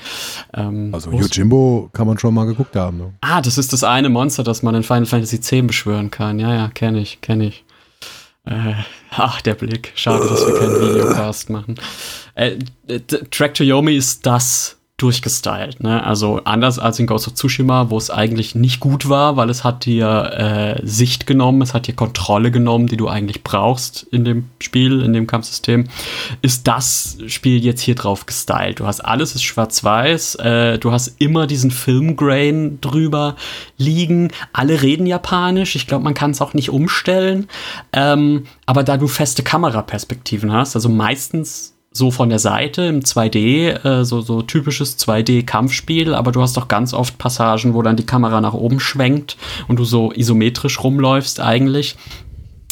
Ähm, 0.55 0.90
Also 0.92 1.12
Yojimbo 1.12 1.88
kann 1.92 2.07
man 2.07 2.18
schon 2.18 2.35
mal 2.35 2.46
geguckt 2.46 2.75
haben. 2.75 2.99
Ne? 2.99 3.14
Ah, 3.20 3.40
das 3.40 3.59
ist 3.59 3.73
das 3.73 3.85
eine 3.85 4.09
Monster, 4.09 4.42
das 4.42 4.62
man 4.62 4.75
in 4.75 4.83
Final 4.83 5.07
Fantasy 5.07 5.37
X 5.37 5.51
beschwören 5.66 6.11
kann. 6.11 6.38
Ja, 6.40 6.53
ja, 6.55 6.68
kenne 6.68 6.99
ich, 7.01 7.20
kenne 7.20 7.46
ich. 7.46 7.64
Äh, 8.46 8.75
ach, 9.11 9.40
der 9.42 9.55
Blick. 9.55 9.92
Schade, 9.94 10.27
dass 10.27 10.44
wir 10.46 10.55
keinen 10.59 10.81
Videocast 10.81 11.51
machen. 11.51 11.77
Äh, 12.35 12.57
Track 13.31 13.55
to 13.55 13.62
Yomi 13.62 13.94
ist 13.94 14.27
das 14.27 14.79
durchgestylt. 15.00 15.80
Ne? 15.80 16.04
Also 16.04 16.40
anders 16.44 16.78
als 16.78 16.98
in 16.98 17.06
Ghost 17.06 17.26
of 17.26 17.34
Tsushima, 17.34 17.90
wo 17.90 17.96
es 17.96 18.10
eigentlich 18.10 18.54
nicht 18.54 18.80
gut 18.80 19.08
war, 19.08 19.36
weil 19.36 19.48
es 19.48 19.64
hat 19.64 19.84
dir 19.84 20.78
äh, 20.80 20.86
Sicht 20.86 21.26
genommen, 21.26 21.62
es 21.62 21.72
hat 21.74 21.86
dir 21.86 21.94
Kontrolle 21.94 22.50
genommen, 22.50 22.86
die 22.86 22.96
du 22.96 23.08
eigentlich 23.08 23.42
brauchst 23.42 24.02
in 24.10 24.24
dem 24.24 24.50
Spiel, 24.60 25.02
in 25.02 25.12
dem 25.12 25.26
Kampfsystem, 25.26 25.88
ist 26.42 26.68
das 26.68 27.18
Spiel 27.26 27.64
jetzt 27.64 27.80
hier 27.80 27.94
drauf 27.94 28.26
gestylt. 28.26 28.80
Du 28.80 28.86
hast 28.86 29.00
alles 29.00 29.34
ist 29.34 29.42
schwarz-weiß, 29.42 30.34
äh, 30.36 30.78
du 30.78 30.92
hast 30.92 31.14
immer 31.18 31.46
diesen 31.46 31.70
Filmgrain 31.70 32.80
drüber 32.80 33.36
liegen, 33.78 34.30
alle 34.52 34.82
reden 34.82 35.06
japanisch, 35.06 35.76
ich 35.76 35.86
glaube, 35.86 36.04
man 36.04 36.14
kann 36.14 36.32
es 36.32 36.40
auch 36.40 36.54
nicht 36.54 36.70
umstellen, 36.70 37.48
ähm, 37.92 38.44
aber 38.66 38.82
da 38.82 38.96
du 38.96 39.08
feste 39.08 39.42
Kameraperspektiven 39.42 40.52
hast, 40.52 40.74
also 40.76 40.88
meistens 40.88 41.74
so 41.92 42.11
von 42.11 42.29
der 42.29 42.38
Seite 42.38 42.83
im 42.83 43.00
2D, 43.00 43.85
äh, 43.85 44.05
so, 44.05 44.20
so 44.20 44.42
typisches 44.42 44.98
2D-Kampfspiel, 44.98 46.14
aber 46.14 46.31
du 46.31 46.40
hast 46.40 46.57
doch 46.57 46.68
ganz 46.68 46.94
oft 46.94 47.18
Passagen, 47.18 47.74
wo 47.74 47.83
dann 47.83 47.96
die 47.96 48.07
Kamera 48.07 48.40
nach 48.40 48.55
oben 48.55 48.79
schwenkt 48.79 49.37
und 49.66 49.76
du 49.76 49.85
so 49.85 50.12
isometrisch 50.12 50.83
rumläufst 50.83 51.40
eigentlich. 51.40 51.96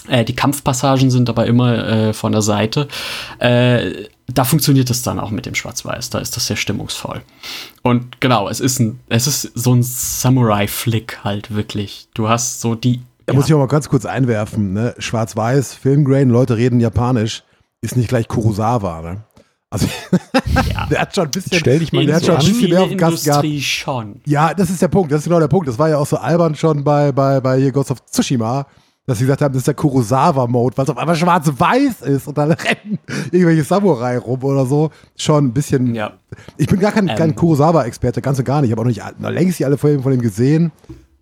Äh, 0.07 0.25
die 0.25 0.37
Kampfpassagen 0.37 1.11
sind 1.11 1.29
aber 1.29 1.47
immer 1.47 1.87
äh, 1.87 2.13
von 2.13 2.33
der 2.33 2.43
Seite. 2.43 2.89
Äh, 3.41 4.07
da 4.33 4.45
funktioniert 4.45 4.91
es 4.91 5.03
dann 5.03 5.19
auch 5.19 5.31
mit 5.31 5.47
dem 5.47 5.55
Schwarz-Weiß. 5.55 6.11
Da 6.11 6.19
ist 6.19 6.37
das 6.37 6.47
sehr 6.47 6.57
stimmungsvoll. 6.57 7.23
Und 7.83 8.21
genau, 8.21 8.49
es 8.49 8.61
ist 8.61 8.79
ein, 8.79 9.01
es 9.09 9.27
ist 9.27 9.51
so 9.55 9.75
ein 9.75 9.83
Samurai-Flick 9.83 11.25
halt 11.25 11.55
wirklich. 11.55 12.09
Du 12.15 12.29
hast 12.29 12.61
so 12.61 12.75
die. 12.75 13.01
Da 13.27 13.35
muss 13.35 13.47
ich 13.47 13.55
auch 13.55 13.59
mal 13.59 13.69
ganz 13.69 13.89
kurz 13.89 14.07
einwerfen. 14.07 14.73
Ne? 14.73 14.95
Schwarz-Weiß, 14.99 15.75
Filmgrain, 15.75 16.31
Leute 16.31 16.57
reden 16.57 16.81
Japanisch, 16.81 17.43
ist 17.81 17.97
nicht 17.97 18.09
gleich 18.09 18.29
Kurosawa. 18.29 19.03
Ne? 19.03 19.23
Also, 19.71 19.87
Ja. 20.75 20.87
der 20.87 21.01
hat 21.03 21.15
schon 21.15 21.25
ein 21.27 21.31
bisschen. 21.31 21.59
Stell 21.59 21.79
dich 21.79 21.93
mal 21.93 22.05
der 22.07 22.17
hat 22.17 22.23
so 22.23 22.27
schon 22.33 22.37
ein 22.37 22.41
an. 22.41 22.47
bisschen 22.53 22.71
mehr 22.71 22.83
auf 22.83 22.97
Gast 22.97 23.25
gehabt. 23.25 23.45
Industrie 23.45 23.61
schon. 23.61 24.21
Ja, 24.25 24.55
das 24.55 24.71
ist 24.71 24.81
der 24.83 24.89
Punkt. 24.89 25.13
Das 25.13 25.19
ist 25.21 25.25
genau 25.25 25.41
der 25.41 25.49
Punkt. 25.49 25.69
Das 25.69 25.79
war 25.79 25.89
ja 25.89 25.99
auch 25.99 26.07
so 26.07 26.17
albern 26.17 26.55
schon 26.55 26.83
bei, 26.85 27.13
bei, 27.13 27.41
bei 27.41 27.59
hier 27.59 27.71
Ghost 27.73 27.91
of 27.91 28.05
Tsushima, 28.07 28.67
dass 29.07 29.19
sie 29.19 29.25
gesagt 29.25 29.43
haben, 29.43 29.53
das 29.53 29.61
ist 29.61 29.67
der 29.67 29.75
Kurosawa-Mode, 29.75 30.77
weil 30.77 30.85
es 30.85 30.91
auf 30.91 30.97
einmal 30.99 31.17
schwarz-weiß 31.17 32.03
ist 32.03 32.27
und 32.29 32.39
dann 32.39 32.51
rennen 32.53 32.99
irgendwelche 33.31 33.65
Samurai 33.65 34.19
rum 34.19 34.43
oder 34.43 34.65
so. 34.67 34.91
Schon 35.17 35.47
ein 35.47 35.53
bisschen. 35.53 35.95
Ja. 35.95 36.13
Ich 36.57 36.67
bin 36.67 36.81
gar 36.81 36.93
kein, 36.93 37.07
kein 37.07 37.31
Ähm. 37.31 37.37
Kurosawa-Experte, 37.37 38.23
ganz 38.23 38.39
und 38.39 38.45
gar 38.45 38.61
nicht. 38.63 38.69
Ich 38.71 38.73
habe 38.73 38.81
auch 38.83 38.85
noch 38.87 38.91
nicht 38.91 39.21
längst 39.21 39.61
nicht 39.61 39.67
alle 39.67 39.79
Folgen 39.79 40.03
von 40.03 40.13
ihm 40.13 40.21
gesehen. 40.23 40.73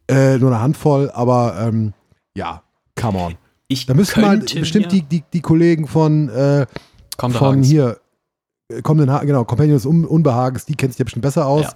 Äh, 0.09 0.39
nur 0.39 0.51
eine 0.53 0.61
Handvoll, 0.61 1.11
aber 1.13 1.57
ähm, 1.61 1.93
ja, 2.37 2.63
come 3.01 3.19
on. 3.19 3.35
Ich 3.69 3.87
Da 3.87 3.95
müssten 3.95 4.21
mal 4.21 4.39
bestimmt 4.39 4.93
die, 4.93 5.03
die, 5.03 5.25
die 5.33 5.41
Kollegen 5.41 5.87
von, 5.87 6.29
äh, 6.29 6.67
von 7.19 7.33
rein. 7.35 7.63
hier, 7.63 7.99
äh, 8.69 8.83
kommenden 8.83 9.27
genau, 9.27 9.45
Companion 9.45 9.77
des 9.77 9.87
Un 9.87 10.05
Unbehagens, 10.05 10.67
die 10.67 10.75
kennt 10.75 10.93
sich 10.93 10.99
ja 10.99 11.05
bestimmt 11.05 11.23
besser 11.23 11.47
aus. 11.47 11.65
Ja. 11.65 11.75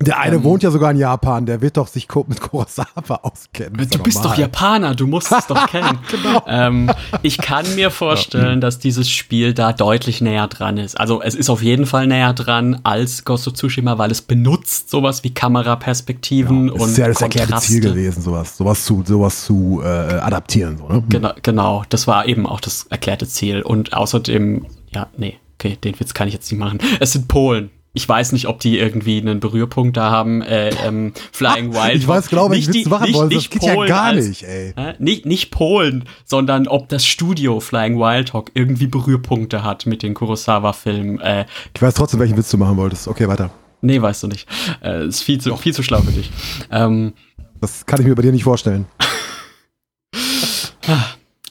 Der 0.00 0.18
eine 0.18 0.36
Ähm. 0.36 0.42
wohnt 0.44 0.64
ja 0.64 0.72
sogar 0.72 0.90
in 0.90 0.96
Japan, 0.96 1.46
der 1.46 1.60
wird 1.60 1.76
doch 1.76 1.86
sich 1.86 2.08
mit 2.26 2.40
Kurosawa 2.40 3.20
auskennen. 3.22 3.74
Du 3.76 3.84
ja 3.84 4.02
bist 4.02 4.24
doch. 4.24 4.36
Japaner, 4.36 4.96
du 4.96 5.06
musst 5.06 5.30
es 5.30 5.46
doch 5.46 5.66
kennen. 5.70 5.98
Genau. 6.10 6.42
ähm, 6.48 6.90
ich 7.22 7.38
kann 7.38 7.64
mir 7.76 7.92
vorstellen, 7.92 8.60
dass 8.60 8.80
dieses 8.80 9.08
Spiel 9.08 9.54
da 9.54 9.72
deutlich 9.72 10.20
näher 10.20 10.48
dran 10.48 10.78
ist. 10.78 10.98
Also 10.98 11.22
es 11.22 11.36
ist 11.36 11.48
auf 11.48 11.62
jeden 11.62 11.86
Fall 11.86 12.08
näher 12.08 12.32
dran 12.32 12.80
als 12.82 13.24
Ghost 13.24 13.46
of 13.46 13.54
Tsushima, 13.54 13.96
weil 13.96 14.10
es 14.10 14.20
benutzt 14.20 14.90
sowas 14.90 15.22
wie 15.22 15.32
Kameraperspektiven 15.32 16.66
Das 16.68 16.80
und 16.82 16.88
ist 16.90 16.98
ja 16.98 17.06
das 17.06 17.22
erklärte. 17.22 17.56
Ziel 17.58 17.80
gewesen, 17.80 18.20
sowas, 18.20 18.56
sowas 18.56 18.84
zu, 18.84 19.04
sowas 19.06 19.44
zu 19.44 19.80
äh, 19.84 19.86
adaptieren. 19.86 20.76
So, 20.78 20.88
ne? 20.88 21.04
Genau, 21.08 21.32
genau, 21.42 21.84
das 21.88 22.08
war 22.08 22.26
eben 22.26 22.46
auch 22.48 22.60
das 22.60 22.86
erklärte 22.90 23.28
Ziel. 23.28 23.62
Und 23.62 23.92
außerdem, 23.92 24.66
ja, 24.92 25.06
nee, 25.16 25.38
okay, 25.54 25.76
den 25.76 25.98
Witz 26.00 26.14
kann 26.14 26.26
ich 26.26 26.34
jetzt 26.34 26.50
nicht 26.50 26.58
machen. 26.58 26.80
Es 26.98 27.12
sind 27.12 27.28
Polen. 27.28 27.70
Ich 27.96 28.08
weiß 28.08 28.32
nicht, 28.32 28.48
ob 28.48 28.58
die 28.58 28.76
irgendwie 28.78 29.20
einen 29.20 29.38
Berührpunkt 29.38 29.96
da 29.96 30.10
haben. 30.10 30.42
Äh, 30.42 30.70
ähm, 30.84 31.12
Flying 31.32 31.72
Wild. 31.72 31.94
Ich 31.94 32.08
weiß 32.08 32.28
welchen 32.50 32.50
Nicht 32.50 32.68
Witz 32.68 32.84
die- 32.84 32.90
machen 32.90 33.04
nicht-. 33.04 33.18
Das 33.20 33.28
nicht 33.28 33.50
geht 33.52 33.62
ja 33.62 33.74
Polen 33.74 33.88
gar 33.88 34.04
als- 34.06 34.26
nicht, 34.28 34.42
ey. 34.42 34.72
Hä? 34.76 34.94
Nicht, 34.98 35.26
nicht 35.26 35.50
Polen, 35.52 36.04
sondern 36.24 36.66
ob 36.66 36.88
das 36.88 37.06
Studio 37.06 37.60
Flying 37.60 37.96
Wild 37.98 38.32
Hawk 38.32 38.50
irgendwie 38.54 38.88
Berührpunkte 38.88 39.62
hat 39.62 39.86
mit 39.86 40.02
den 40.02 40.12
Kurosawa-Filmen. 40.14 41.20
Äh, 41.20 41.46
Ich 41.74 41.80
weiß 41.80 41.94
trotzdem, 41.94 42.18
welchen 42.20 42.36
Witz 42.36 42.50
du 42.50 42.58
machen 42.58 42.76
wolltest. 42.76 43.06
Okay, 43.06 43.28
weiter. 43.28 43.50
nee, 43.80 44.02
weißt 44.02 44.24
du 44.24 44.26
nicht. 44.26 44.48
Äh, 44.82 45.06
ist 45.06 45.22
viel 45.22 45.40
zu, 45.40 45.56
viel 45.56 45.72
zu 45.72 45.82
schlau 45.84 46.00
für 46.02 46.10
dich. 46.12 46.30
Ähm, 46.72 47.12
Das 47.60 47.86
kann 47.86 48.00
ich 48.00 48.06
mir 48.06 48.14
bei 48.16 48.22
dir 48.22 48.32
nicht 48.32 48.44
vorstellen. 48.44 48.86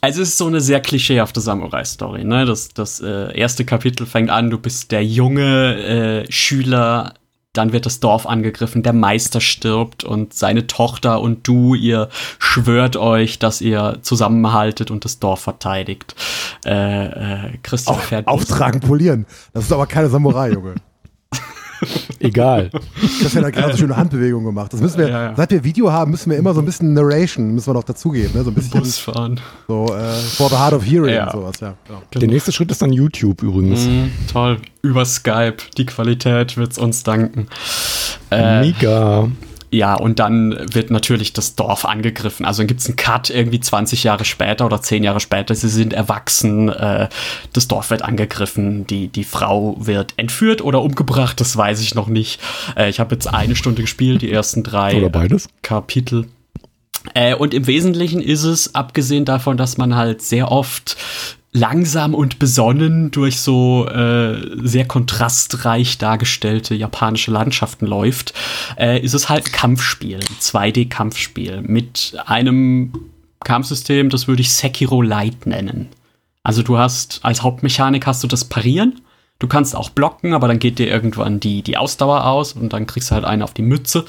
also 0.04 0.22
es 0.22 0.30
ist 0.30 0.38
so 0.38 0.48
eine 0.48 0.60
sehr 0.60 0.82
klischeehafte 0.82 1.40
Samurai-Story. 1.40 2.26
Ne? 2.26 2.44
Das, 2.46 2.74
das 2.74 3.00
äh, 3.00 3.34
erste 3.38 3.64
Kapitel 3.64 4.06
fängt 4.06 4.30
an, 4.30 4.50
du 4.50 4.60
bist 4.60 4.92
der 4.92 5.06
junge 5.06 6.26
äh, 6.26 6.30
Schüler, 6.30 7.14
dann 7.54 7.72
wird 7.72 7.86
das 7.86 8.02
Dorf 8.02 8.26
angegriffen, 8.26 8.84
der 8.84 8.92
Meister 8.92 9.40
stirbt 9.40 10.04
und 10.04 10.34
seine 10.34 10.68
Tochter 10.68 11.22
und 11.22 11.48
du, 11.48 11.74
ihr 11.74 12.10
schwört 12.38 12.98
euch, 12.98 13.40
dass 13.40 13.62
ihr 13.62 14.00
zusammenhaltet 14.02 14.92
und 14.92 15.06
das 15.06 15.20
Dorf 15.20 15.40
verteidigt. 15.40 16.16
Äh, 16.66 17.06
äh, 17.06 17.58
Christian 17.64 17.96
Auf, 17.96 18.04
fährt 18.04 18.28
auftragen, 18.28 18.82
polieren. 18.82 19.26
Das 19.54 19.64
ist 19.64 19.72
aber 19.72 19.88
keine 19.88 20.10
Samurai, 20.10 20.52
Junge. 20.52 20.76
Egal. 22.20 22.70
Das 23.22 23.34
wäre 23.36 23.46
da 23.46 23.50
gerade 23.52 23.72
so 23.74 23.80
schöne 23.80 23.96
Handbewegung 23.98 24.44
gemacht. 24.44 24.74
Das 24.74 24.82
müssen 24.82 24.98
wir, 25.00 25.10
Ja, 25.10 25.24
ja. 25.30 25.34
seit 25.36 25.52
wir 25.52 25.64
Video 25.64 25.92
haben, 25.92 26.12
müssen 26.12 26.30
wir 26.32 26.38
immer 26.38 26.54
so 26.54 26.62
ein 26.62 26.66
bisschen 26.66 26.94
Narration, 26.94 27.54
müssen 27.54 27.68
wir 27.68 27.74
noch 27.74 27.84
dazugeben, 27.84 28.32
ne? 28.34 28.44
So 28.44 28.52
ein 28.52 28.54
bisschen 28.54 28.80
Busfahren. 28.80 29.40
so 29.68 29.86
äh, 29.88 30.14
for 30.14 30.50
the 30.50 30.56
hard 30.56 30.74
of 30.74 30.84
hearing 30.86 31.16
Ja. 31.16 31.26
und 31.26 31.32
sowas, 31.42 31.60
ja. 31.62 31.76
Der 32.16 32.28
nächste 32.28 32.52
Schritt 32.52 32.72
ist 32.72 32.82
dann 32.82 32.94
YouTube 32.94 33.42
übrigens. 33.44 33.86
Mhm, 33.86 34.12
toll. 34.32 34.58
Über 34.82 35.06
Skype. 35.06 35.58
Die 35.78 35.86
Qualität 35.86 36.58
wird's 36.58 36.78
uns 36.78 37.04
danken. 37.04 37.48
Äh, 38.32 38.62
Mega. 38.62 39.28
Ja, 39.74 39.96
und 39.96 40.20
dann 40.20 40.56
wird 40.72 40.92
natürlich 40.92 41.34
das 41.34 41.56
Dorf 41.56 41.84
angegriffen. 41.84 42.46
Also 42.46 42.62
dann 42.62 42.68
gibt's 42.68 42.86
einen 42.86 42.96
Cut 42.96 43.32
irgendwie 43.32 43.60
20 43.60 44.04
Jahre 44.04 44.24
später 44.24 44.68
oder 44.68 44.80
10 44.80 45.04
Jahre 45.04 45.20
später. 45.20 45.56
Sie 45.56 45.68
sind 45.68 45.94
erwachsen, 45.94 46.70
äh, 46.70 47.10
das 47.54 47.68
Dorf 47.68 47.90
wird 47.90 48.04
angegriffen, 48.04 48.86
die, 48.86 49.08
die 49.08 49.24
Frau 49.24 49.76
wird 49.80 50.14
entführt 50.18 50.62
oder 50.62 50.84
umgebracht, 50.84 51.42
das 51.42 51.58
weiß 51.58 51.82
ich 51.82 51.96
noch 51.96 52.08
nicht. 52.08 52.40
Äh, 52.78 52.92
ich 52.92 53.00
habe 53.00 53.16
jetzt 53.16 53.26
eine 53.26 53.56
Stunde 53.56 53.82
gespielt, 53.82 54.22
die 54.22 54.32
ersten 54.32 54.62
drei 54.62 54.96
Oder 54.96 55.10
beides. 55.10 55.50
Kapitel. 55.64 56.28
Äh, 57.16 57.34
und 57.34 57.56
im 57.56 57.66
Wesentlichen 57.66 58.22
ist 58.22 58.44
es, 58.44 58.76
abgesehen 58.76 59.26
davon, 59.26 59.58
dass 59.58 59.78
man 59.78 59.96
halt 59.96 60.22
sehr 60.22 60.52
oft 60.52 60.98
langsam 61.54 62.16
und 62.16 62.40
besonnen 62.40 63.12
durch 63.12 63.40
so 63.40 63.88
äh, 63.88 64.42
sehr 64.68 64.86
kontrastreich 64.86 66.00
dargestellte 66.00 66.74
japanische 66.74 67.32
Landschaften 67.32 67.86
läuft, 67.86 68.34
äh, 68.78 69.00
ist 69.00 69.14
es 69.14 69.30
halt 69.30 69.46
ein 69.46 69.52
Kampfspiel, 69.52 70.18
ein 70.18 70.38
2D-Kampfspiel 70.40 71.62
mit 71.62 72.16
einem 72.26 72.92
Kampfsystem, 73.44 74.10
das 74.10 74.28
würde 74.28 74.42
ich 74.42 74.52
Sekiro 74.52 75.02
Light 75.02 75.46
nennen. 75.46 75.90
Also 76.42 76.64
du 76.64 76.78
hast 76.78 77.20
als 77.24 77.44
Hauptmechanik 77.44 78.08
hast 78.08 78.24
du 78.24 78.28
das 78.28 78.46
Parieren. 78.46 79.02
Du 79.44 79.50
kannst 79.50 79.76
auch 79.76 79.90
blocken, 79.90 80.34
aber 80.34 80.48
dann 80.48 80.58
geht 80.58 80.80
dir 80.80 80.88
irgendwann 80.88 81.42
die, 81.42 81.64
die 81.64 81.76
Ausdauer 81.76 82.28
aus 82.28 82.54
und 82.54 82.72
dann 82.72 82.88
kriegst 82.88 83.12
du 83.12 83.16
halt 83.16 83.26
einen 83.26 83.42
auf 83.42 83.54
die 83.54 83.62
Mütze. 83.62 84.06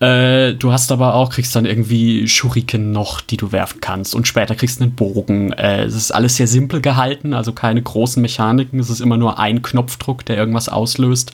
Äh, 0.00 0.54
du 0.54 0.72
hast 0.72 0.90
aber 0.90 1.14
auch, 1.14 1.28
kriegst 1.28 1.54
dann 1.54 1.66
irgendwie 1.66 2.26
Schuriken 2.26 2.90
noch, 2.90 3.20
die 3.20 3.36
du 3.36 3.52
werfen 3.52 3.82
kannst. 3.82 4.14
Und 4.14 4.26
später 4.26 4.54
kriegst 4.54 4.80
du 4.80 4.84
einen 4.84 4.94
Bogen. 4.94 5.52
Äh, 5.52 5.82
es 5.82 5.94
ist 5.94 6.10
alles 6.10 6.38
sehr 6.38 6.46
simpel 6.46 6.80
gehalten, 6.80 7.34
also 7.34 7.52
keine 7.52 7.82
großen 7.82 8.22
Mechaniken. 8.22 8.80
Es 8.80 8.88
ist 8.88 9.00
immer 9.00 9.18
nur 9.18 9.38
ein 9.38 9.60
Knopfdruck, 9.60 10.24
der 10.24 10.38
irgendwas 10.38 10.70
auslöst. 10.70 11.32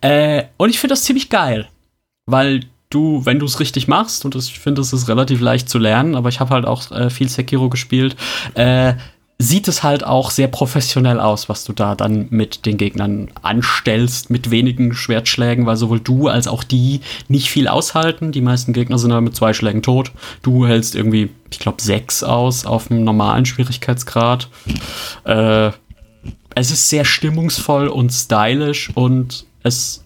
Äh, 0.00 0.46
und 0.56 0.70
ich 0.70 0.80
finde 0.80 0.94
das 0.94 1.04
ziemlich 1.04 1.30
geil. 1.30 1.68
Weil 2.26 2.64
du, 2.90 3.24
wenn 3.24 3.38
du 3.38 3.46
es 3.46 3.60
richtig 3.60 3.86
machst, 3.86 4.24
und 4.24 4.34
das, 4.34 4.46
ich 4.46 4.58
finde, 4.58 4.80
es 4.80 4.92
ist 4.92 5.06
relativ 5.06 5.40
leicht 5.40 5.68
zu 5.68 5.78
lernen, 5.78 6.16
aber 6.16 6.28
ich 6.28 6.40
habe 6.40 6.50
halt 6.50 6.66
auch 6.66 6.90
äh, 6.90 7.08
viel 7.08 7.28
Sekiro 7.28 7.68
gespielt, 7.68 8.16
äh, 8.54 8.94
sieht 9.42 9.68
es 9.68 9.82
halt 9.82 10.04
auch 10.04 10.30
sehr 10.30 10.48
professionell 10.48 11.18
aus, 11.18 11.48
was 11.48 11.64
du 11.64 11.72
da 11.72 11.94
dann 11.94 12.26
mit 12.28 12.66
den 12.66 12.76
Gegnern 12.76 13.30
anstellst, 13.40 14.28
mit 14.28 14.50
wenigen 14.50 14.92
Schwertschlägen, 14.92 15.64
weil 15.64 15.76
sowohl 15.76 15.98
du 15.98 16.28
als 16.28 16.46
auch 16.46 16.62
die 16.62 17.00
nicht 17.28 17.48
viel 17.48 17.66
aushalten. 17.66 18.32
Die 18.32 18.42
meisten 18.42 18.74
Gegner 18.74 18.98
sind 18.98 19.14
halt 19.14 19.24
mit 19.24 19.34
zwei 19.34 19.54
Schlägen 19.54 19.80
tot. 19.80 20.12
Du 20.42 20.66
hältst 20.66 20.94
irgendwie, 20.94 21.30
ich 21.50 21.58
glaube, 21.58 21.80
sechs 21.80 22.22
aus 22.22 22.66
auf 22.66 22.90
einem 22.90 23.02
normalen 23.02 23.46
Schwierigkeitsgrad. 23.46 24.50
Äh, 25.24 25.70
es 26.54 26.70
ist 26.70 26.90
sehr 26.90 27.06
stimmungsvoll 27.06 27.88
und 27.88 28.10
stylisch 28.10 28.90
und 28.94 29.46
es 29.62 30.04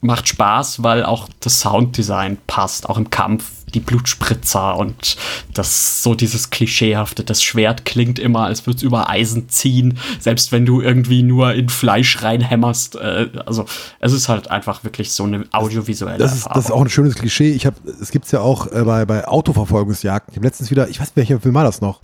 macht 0.00 0.26
Spaß, 0.26 0.82
weil 0.82 1.04
auch 1.04 1.28
das 1.38 1.60
Sounddesign 1.60 2.38
passt, 2.48 2.88
auch 2.90 2.98
im 2.98 3.08
Kampf, 3.08 3.52
die 3.74 3.80
Blutspritzer 3.80 4.76
und 4.76 5.16
das 5.52 6.02
so 6.02 6.14
dieses 6.14 6.50
Klischeehafte. 6.50 7.24
Das 7.24 7.42
Schwert 7.42 7.84
klingt 7.84 8.18
immer, 8.18 8.44
als 8.46 8.66
würde 8.66 8.76
es 8.78 8.82
über 8.82 9.08
Eisen 9.08 9.48
ziehen, 9.48 9.98
selbst 10.20 10.52
wenn 10.52 10.66
du 10.66 10.80
irgendwie 10.80 11.22
nur 11.22 11.54
in 11.54 11.68
Fleisch 11.68 12.22
reinhämmerst. 12.22 12.96
Äh, 12.96 13.30
also 13.46 13.66
es 14.00 14.12
ist 14.12 14.28
halt 14.28 14.50
einfach 14.50 14.84
wirklich 14.84 15.12
so 15.12 15.24
eine 15.24 15.44
audiovisuelle 15.52 16.18
Das 16.18 16.34
ist, 16.34 16.46
das 16.46 16.66
ist 16.66 16.70
auch 16.70 16.82
ein 16.82 16.90
schönes 16.90 17.14
Klischee. 17.14 17.52
Ich 17.52 17.66
habe, 17.66 17.76
es 18.00 18.10
gibt's 18.10 18.30
ja 18.32 18.40
auch 18.40 18.70
äh, 18.72 18.82
bei, 18.84 19.04
bei 19.04 19.26
Autoverfolgungsjagden. 19.26 20.32
Ich 20.32 20.36
habe 20.36 20.46
letztens 20.46 20.70
wieder, 20.70 20.88
ich 20.88 21.00
weiß 21.00 21.08
nicht, 21.08 21.16
welcher 21.16 21.40
Film 21.40 21.54
war 21.54 21.64
das 21.64 21.80
noch? 21.80 22.00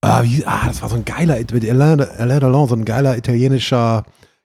Ah, 0.00 0.22
wie, 0.22 0.44
ah, 0.44 0.66
das 0.66 0.82
war 0.82 0.90
so 0.90 0.96
ein 0.96 1.04
geiler, 1.06 1.38
mit 1.38 1.68
Alain, 1.68 2.00
Alain 2.00 2.40
Delon, 2.40 2.68
so 2.68 2.74
ein 2.74 2.84
geiler 2.84 3.16
italienischer 3.16 4.04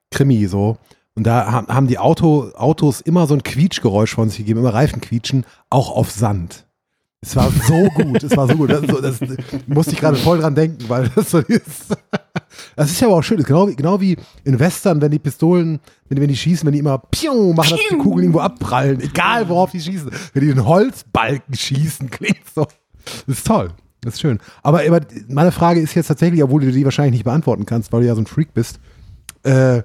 Krimi, 0.10 0.48
so. 0.48 0.78
Und 1.16 1.24
da 1.26 1.66
haben, 1.68 1.88
die 1.88 1.98
Auto, 1.98 2.52
Autos 2.56 3.02
immer 3.02 3.28
so 3.28 3.34
ein 3.34 3.44
Quietschgeräusch 3.44 4.14
von 4.16 4.30
sich 4.30 4.40
gegeben, 4.40 4.60
immer 4.62 4.74
Reifenquietschen, 4.74 5.46
auch 5.70 5.92
auf 5.92 6.12
Sand. 6.12 6.66
Es 7.22 7.36
war 7.36 7.52
so 7.68 7.90
gut, 7.96 8.24
es 8.24 8.38
war 8.38 8.48
so 8.48 8.56
gut. 8.56 8.70
Das, 8.70 8.82
so, 8.88 9.02
das 9.02 9.20
musste 9.68 9.92
ich 9.94 10.00
gerade 10.00 10.16
voll 10.16 10.40
dran 10.40 10.56
denken, 10.56 10.86
weil 10.88 11.10
das 11.16 11.32
so 11.32 11.40
ist. 11.40 11.88
Das 12.76 12.90
ist 12.90 13.00
ja 13.02 13.08
aber 13.08 13.18
auch 13.18 13.22
schön. 13.22 13.44
Genau, 13.44 13.68
wie- 13.68 13.76
genau 13.76 14.00
wie 14.02 14.18
in 14.44 14.58
Western, 14.60 15.02
wenn 15.02 15.12
die 15.12 15.20
Pistolen, 15.20 15.80
wenn, 16.08 16.20
wenn 16.20 16.30
die 16.30 16.36
schießen, 16.36 16.66
wenn 16.66 16.74
die 16.74 16.80
immer 16.80 16.98
Piu 16.98 17.54
machen, 17.54 17.72
dass 17.72 17.80
die 17.92 17.98
Kugeln 17.98 18.24
irgendwo 18.24 18.40
abprallen. 18.40 19.00
Egal, 19.02 19.48
worauf 19.50 19.72
die 19.72 19.80
schießen. 19.82 20.10
Wenn 20.34 20.42
die 20.42 20.48
den 20.54 20.66
Holzbalken 20.66 21.54
schießen, 21.56 22.10
klingt 22.12 22.40
so. 22.56 22.66
Das 23.28 23.38
ist 23.38 23.46
toll. 23.48 23.72
Das 24.02 24.16
ist 24.16 24.22
schön. 24.22 24.40
Aber, 24.64 24.82
aber 24.88 25.02
meine 25.28 25.52
Frage 25.52 25.80
ist 25.82 25.94
jetzt 25.94 26.08
tatsächlich, 26.08 26.42
obwohl 26.42 26.62
du 26.62 26.72
die 26.72 26.86
wahrscheinlich 26.86 27.14
nicht 27.14 27.24
beantworten 27.26 27.66
kannst, 27.66 27.92
weil 27.92 28.02
du 28.02 28.08
ja 28.08 28.16
so 28.16 28.22
ein 28.22 28.28
Freak 28.28 28.54
bist. 28.54 28.80
Äh, 29.44 29.84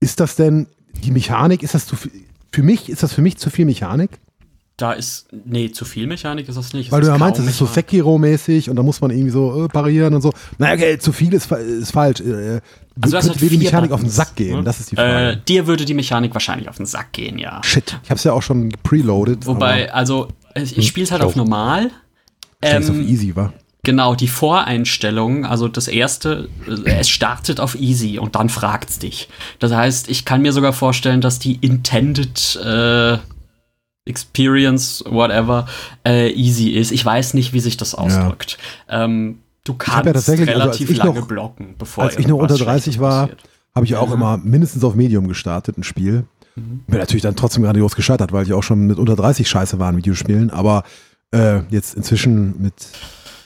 ist 0.00 0.20
das 0.20 0.36
denn 0.36 0.66
die 1.04 1.10
Mechanik? 1.10 1.62
Ist 1.62 1.74
das 1.74 1.86
zu 1.86 1.96
viel? 1.96 2.10
Für 2.52 2.62
mich, 2.62 2.88
ist 2.88 3.02
das 3.02 3.12
für 3.12 3.22
mich 3.22 3.36
zu 3.38 3.48
viel 3.50 3.64
Mechanik? 3.64 4.10
Da 4.76 4.92
ist, 4.92 5.28
nee, 5.44 5.70
zu 5.70 5.84
viel 5.84 6.06
Mechanik 6.06 6.48
ist 6.48 6.56
das 6.56 6.72
nicht. 6.72 6.90
Weil 6.90 7.02
du 7.02 7.06
ist 7.08 7.12
ja 7.12 7.18
meinst, 7.18 7.38
es 7.38 7.46
ist 7.46 7.58
so. 7.58 7.66
Sekiro-mäßig 7.66 8.70
und 8.70 8.76
da 8.76 8.82
muss 8.82 9.00
man 9.02 9.10
irgendwie 9.10 9.30
so 9.30 9.66
äh, 9.66 9.68
parieren 9.68 10.14
und 10.14 10.22
so. 10.22 10.32
Naja, 10.56 10.74
okay, 10.74 10.98
zu 10.98 11.12
viel 11.12 11.34
ist, 11.34 11.52
ist 11.52 11.92
falsch. 11.92 12.20
Äh, 12.20 12.24
Also 12.24 12.30
du 12.32 12.60
hast 13.02 13.12
könnte 13.12 13.28
halt 13.28 13.40
dir 13.42 13.50
die 13.50 13.58
Mechanik 13.58 13.92
auf 13.92 14.00
den 14.00 14.04
Buttons, 14.06 14.16
Sack 14.16 14.36
gehen? 14.36 14.56
ne? 14.56 14.64
Das 14.64 14.80
ist 14.80 14.90
die 14.90 14.96
Frage. 14.96 15.32
Äh, 15.32 15.36
dir 15.46 15.66
würde 15.66 15.84
die 15.84 15.92
Mechanik 15.92 16.32
wahrscheinlich 16.32 16.68
auf 16.70 16.78
den 16.78 16.86
Sack 16.86 17.12
gehen, 17.12 17.38
ja. 17.38 17.62
Shit, 17.62 17.98
ich 18.02 18.10
hab's 18.10 18.24
ja 18.24 18.32
auch 18.32 18.42
schon 18.42 18.70
preloaded. 18.82 19.44
Wobei, 19.46 19.92
also, 19.92 20.28
ich, 20.54 20.76
ich 20.78 20.88
spiele 20.88 21.04
es 21.04 21.12
halt 21.12 21.22
auf 21.22 21.36
normal. 21.36 21.90
aber 22.62 22.78
auf 22.78 22.88
Ähm, 22.88 23.06
easy, 23.06 23.36
war. 23.36 23.52
Genau, 23.82 24.14
die 24.14 24.28
Voreinstellung, 24.28 25.46
also 25.46 25.66
das 25.68 25.88
erste, 25.88 26.48
äh, 26.68 26.98
es 26.98 27.08
startet 27.08 27.60
auf 27.60 27.74
easy 27.80 28.18
und 28.18 28.34
dann 28.34 28.48
fragt's 28.50 28.98
dich. 28.98 29.28
Das 29.58 29.72
heißt, 29.72 30.10
ich 30.10 30.24
kann 30.24 30.42
mir 30.42 30.52
sogar 30.52 30.72
vorstellen, 30.72 31.20
dass 31.20 31.38
die 31.38 31.54
intended 31.56 32.56
äh, 32.62 33.16
experience, 34.06 35.04
whatever, 35.08 35.66
äh, 36.06 36.30
easy 36.32 36.70
ist. 36.70 36.90
Ich 36.90 37.04
weiß 37.04 37.34
nicht, 37.34 37.52
wie 37.52 37.60
sich 37.60 37.76
das 37.76 37.94
ausdrückt. 37.94 38.58
Ähm, 38.88 39.38
du 39.64 39.74
kannst 39.74 40.06
ja 40.06 40.12
tatsächlich, 40.12 40.48
also 40.48 40.60
als 40.60 40.68
relativ 40.70 40.90
ich 40.90 40.96
lange 40.98 41.20
noch- 41.20 41.28
blocken, 41.28 41.74
bevor 41.78 42.04
Als 42.04 42.18
ich 42.18 42.26
noch 42.26 42.36
unter 42.38 42.54
irgendwas 42.54 42.66
30 42.66 42.94
Schlechtes 42.94 43.00
war, 43.00 43.30
habe 43.74 43.86
ich 43.86 43.96
auch 43.96 44.12
immer 44.12 44.36
mindestens 44.38 44.82
auf 44.84 44.94
Medium 44.94 45.28
gestartet, 45.28 45.78
ein 45.78 45.84
Spiel. 45.84 46.24
Mhm. 46.56 46.80
Bin 46.86 46.98
natürlich 46.98 47.22
dann 47.22 47.36
trotzdem 47.36 47.62
grandios 47.62 47.94
gescheitert, 47.94 48.32
weil 48.32 48.44
ich 48.44 48.52
auch 48.52 48.62
schon 48.62 48.86
mit 48.86 48.98
unter 48.98 49.16
30 49.16 49.48
scheiße 49.48 49.78
war 49.78 49.90
in 49.90 49.96
Videospielen. 49.96 50.50
Aber 50.50 50.82
äh, 51.32 51.60
jetzt 51.70 51.94
inzwischen 51.94 52.60
mit 52.60 52.74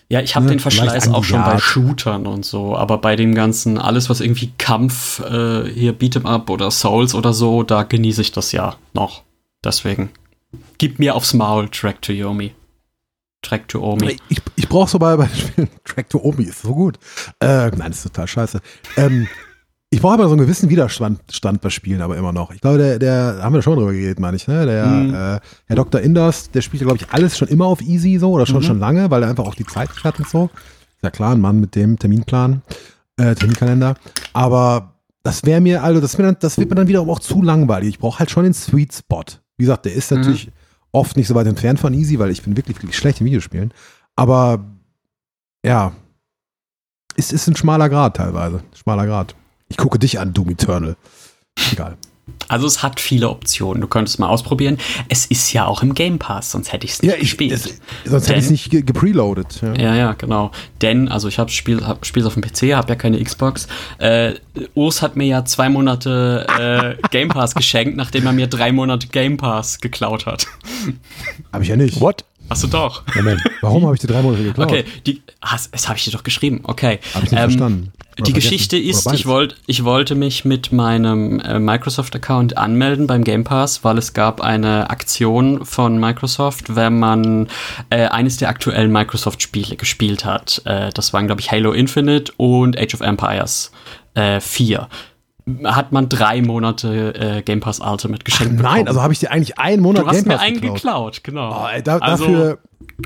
Ja, 0.08 0.20
ich 0.20 0.36
habe 0.36 0.46
ne, 0.46 0.52
den 0.52 0.60
Verschleiß 0.60 1.08
auch 1.08 1.24
schon 1.24 1.42
bei. 1.42 1.58
Shootern 1.58 2.26
und 2.26 2.44
so, 2.44 2.76
aber 2.76 2.98
bei 2.98 3.16
dem 3.16 3.34
ganzen, 3.34 3.78
alles 3.78 4.10
was 4.10 4.20
irgendwie 4.20 4.52
Kampf, 4.58 5.20
äh, 5.20 5.68
hier 5.70 5.98
Beat'em 5.98 6.26
Up 6.26 6.50
oder 6.50 6.70
Souls 6.70 7.14
oder 7.14 7.32
so, 7.32 7.62
da 7.62 7.82
genieße 7.82 8.20
ich 8.20 8.32
das 8.32 8.52
ja 8.52 8.76
noch. 8.92 9.22
Deswegen. 9.64 10.10
Gib 10.78 10.98
mir 10.98 11.14
aufs 11.14 11.32
Maul, 11.32 11.68
Track 11.68 12.02
to 12.02 12.12
Yomi. 12.12 12.54
Track 13.44 13.68
to 13.68 13.80
Omi. 13.80 14.18
Ich, 14.28 14.40
ich 14.56 14.68
brauche 14.68 14.90
so 14.90 14.98
bei, 14.98 15.28
Spielen 15.28 15.68
Track 15.84 16.08
to 16.10 16.18
Omi, 16.18 16.44
ist 16.44 16.62
so 16.62 16.74
gut. 16.74 16.98
Äh, 17.40 17.70
nein, 17.70 17.92
ist 17.92 18.02
total 18.02 18.26
scheiße. 18.26 18.60
Ähm, 18.96 19.28
ich 19.94 20.00
brauche 20.02 20.14
aber 20.14 20.24
so 20.24 20.32
einen 20.32 20.40
gewissen 20.40 20.70
Widerstand 20.70 21.20
Stand 21.30 21.60
bei 21.60 21.70
Spielen, 21.70 22.02
aber 22.02 22.16
immer 22.16 22.32
noch. 22.32 22.50
Ich 22.52 22.60
glaube, 22.60 22.78
der, 22.78 22.98
der 22.98 23.38
haben 23.42 23.54
wir 23.54 23.62
schon 23.62 23.76
drüber 23.76 23.92
geredet, 23.92 24.18
meine 24.20 24.36
ich, 24.36 24.46
ne? 24.48 24.66
Der 24.66 24.84
Mhm. 24.86 25.14
äh, 25.14 25.40
Herr 25.66 25.76
Dr. 25.76 26.00
Inders, 26.00 26.50
der 26.50 26.60
spielt, 26.62 26.82
glaube 26.82 26.98
ich, 26.98 27.10
alles 27.10 27.38
schon 27.38 27.48
immer 27.48 27.66
auf 27.66 27.80
easy 27.80 28.18
so 28.18 28.30
oder 28.32 28.46
schon, 28.46 28.56
Mhm. 28.58 28.62
schon 28.62 28.78
lange, 28.78 29.10
weil 29.10 29.22
er 29.22 29.28
einfach 29.30 29.44
auch 29.44 29.54
die 29.54 29.66
Zeit 29.66 29.90
hat 30.04 30.18
und 30.18 30.28
so. 30.28 30.50
Ist 30.96 31.02
ja 31.02 31.10
klar, 31.10 31.32
ein 31.34 31.40
Mann 31.40 31.60
mit 31.60 31.74
dem 31.76 31.98
Terminplan, 31.98 32.62
äh, 33.16 33.34
Terminkalender. 33.34 33.94
Aber 34.32 34.94
das 35.22 35.44
wäre 35.44 35.60
mir, 35.60 35.82
also 35.82 36.00
das, 36.00 36.18
wär 36.18 36.26
dann, 36.26 36.36
das 36.40 36.58
wird 36.58 36.68
mir 36.70 36.76
dann 36.76 36.88
wiederum 36.88 37.08
auch 37.10 37.20
zu 37.20 37.42
langweilig. 37.42 37.88
Ich 37.90 37.98
brauche 37.98 38.18
halt 38.18 38.30
schon 38.30 38.44
den 38.44 38.54
Sweet 38.54 38.92
Spot. 38.94 39.22
Wie 39.56 39.64
gesagt, 39.64 39.84
der 39.84 39.94
ist 39.94 40.10
Mhm. 40.10 40.18
natürlich 40.18 40.50
oft 40.92 41.16
nicht 41.16 41.28
so 41.28 41.34
weit 41.34 41.46
entfernt 41.46 41.78
von 41.80 41.94
easy, 41.94 42.18
weil 42.18 42.30
ich 42.30 42.42
bin 42.42 42.56
wirklich, 42.56 42.76
wirklich 42.76 42.96
schlecht 42.96 43.20
in 43.20 43.26
Videospielen. 43.26 43.72
Aber 44.16 44.64
ja, 45.64 45.92
ist, 47.16 47.32
ist 47.32 47.46
ein 47.48 47.56
schmaler 47.56 47.88
Grad 47.88 48.16
teilweise. 48.16 48.62
Schmaler 48.74 49.06
Grad. 49.06 49.34
Ich 49.74 49.78
gucke 49.78 49.98
dich 49.98 50.20
an, 50.20 50.32
Doom 50.32 50.50
Eternal. 50.50 50.94
Egal. 51.72 51.96
Also 52.46 52.68
es 52.68 52.80
hat 52.84 53.00
viele 53.00 53.28
Optionen. 53.28 53.80
Du 53.80 53.88
könntest 53.88 54.20
mal 54.20 54.28
ausprobieren. 54.28 54.78
Es 55.08 55.26
ist 55.26 55.52
ja 55.52 55.66
auch 55.66 55.82
im 55.82 55.94
Game 55.94 56.20
Pass, 56.20 56.52
sonst 56.52 56.72
hätte 56.72 56.86
ich 56.86 56.92
es 56.92 57.02
nicht 57.02 57.10
Ja, 57.10 57.16
ich, 57.16 57.22
gespielt. 57.22 57.52
es, 57.52 57.80
sonst 58.04 58.28
hätte 58.28 58.38
ich 58.38 58.44
es 58.44 58.50
nicht 58.52 58.70
ge 58.70 58.82
gepreloadet. 58.82 59.60
Ja. 59.62 59.74
Ja, 59.74 59.94
ja, 59.96 60.12
genau. 60.12 60.52
Denn, 60.80 61.08
also 61.08 61.26
ich 61.26 61.40
habe 61.40 61.50
Spiel, 61.50 61.84
hab, 61.84 62.06
spiel's 62.06 62.24
auf 62.24 62.34
dem 62.34 62.42
PC, 62.42 62.74
habe 62.76 62.88
ja 62.90 62.94
keine 62.94 63.20
Xbox. 63.22 63.66
Äh, 63.98 64.34
Urs 64.74 65.02
hat 65.02 65.16
mir 65.16 65.26
ja 65.26 65.44
zwei 65.44 65.68
Monate 65.68 66.46
äh, 67.02 67.08
Game 67.10 67.30
Pass 67.30 67.56
geschenkt, 67.56 67.96
nachdem 67.96 68.24
er 68.26 68.32
mir 68.32 68.46
drei 68.46 68.70
Monate 68.70 69.08
Game 69.08 69.36
Pass 69.36 69.80
geklaut 69.80 70.24
hat. 70.26 70.46
Habe 71.52 71.64
ich 71.64 71.70
ja 71.70 71.76
nicht. 71.76 72.00
What? 72.00 72.24
Hast 72.50 72.62
du 72.62 72.66
doch. 72.68 73.02
Moment. 73.14 73.40
Warum 73.62 73.82
habe 73.84 73.94
ich 73.94 74.00
die 74.00 74.06
drei 74.06 74.22
Monate 74.22 74.42
geklaut? 74.44 74.68
Okay, 74.70 74.84
die, 75.06 75.22
hast, 75.42 75.72
das 75.74 75.88
habe 75.88 75.98
ich 75.98 76.04
dir 76.04 76.10
doch 76.12 76.22
geschrieben. 76.22 76.60
Okay. 76.64 77.00
Habe 77.14 77.24
ich 77.24 77.30
nicht 77.32 77.40
Ähm, 77.40 77.50
verstanden. 77.50 77.92
Oder 78.16 78.26
Die. 78.26 78.32
Geschichte 78.32 78.76
ist, 78.78 79.12
ich, 79.12 79.26
wollt, 79.26 79.56
ich 79.66 79.82
wollte 79.82 80.14
mich 80.14 80.44
mit 80.44 80.70
meinem 80.70 81.40
äh, 81.40 81.58
Microsoft-Account 81.58 82.56
anmelden 82.56 83.08
beim 83.08 83.24
Game 83.24 83.42
Pass, 83.42 83.82
weil 83.82 83.98
es 83.98 84.12
gab 84.12 84.40
eine 84.40 84.88
Aktion 84.90 85.64
von 85.64 85.98
Microsoft, 85.98 86.76
wenn 86.76 86.96
man 87.00 87.48
äh, 87.90 88.06
eines 88.06 88.36
der 88.36 88.50
aktuellen 88.50 88.92
Microsoft-Spiele 88.92 89.74
gespielt 89.74 90.24
hat. 90.24 90.62
Äh, 90.64 90.90
das 90.94 91.12
waren, 91.12 91.26
glaube 91.26 91.40
ich, 91.40 91.50
Halo 91.50 91.72
Infinite 91.72 92.32
und 92.36 92.78
Age 92.78 92.94
of 92.94 93.00
Empires 93.00 93.72
äh, 94.14 94.38
4. 94.38 94.88
Hat 95.64 95.92
man 95.92 96.08
drei 96.08 96.40
Monate 96.40 97.14
äh, 97.14 97.42
Game 97.42 97.60
Pass 97.60 97.80
Ultimate 97.80 98.20
Ach, 98.22 98.24
geschenkt 98.24 98.54
nein, 98.54 98.62
bekommen. 98.62 98.88
also 98.88 99.02
habe 99.02 99.12
ich 99.12 99.18
dir 99.18 99.30
eigentlich 99.30 99.58
einen 99.58 99.82
Monat 99.82 100.02
du 100.04 100.06
hast 100.06 100.16
Game 100.16 100.28
mir 100.28 100.34
Pass 100.36 100.42
einen 100.42 100.60
geklaut. 100.60 100.74
geklaut, 100.76 101.24
genau. 101.24 101.64
Oh, 101.64 101.68
ey, 101.70 101.82
da, 101.82 101.98
Also- 101.98 102.24
dafür, 102.24 102.58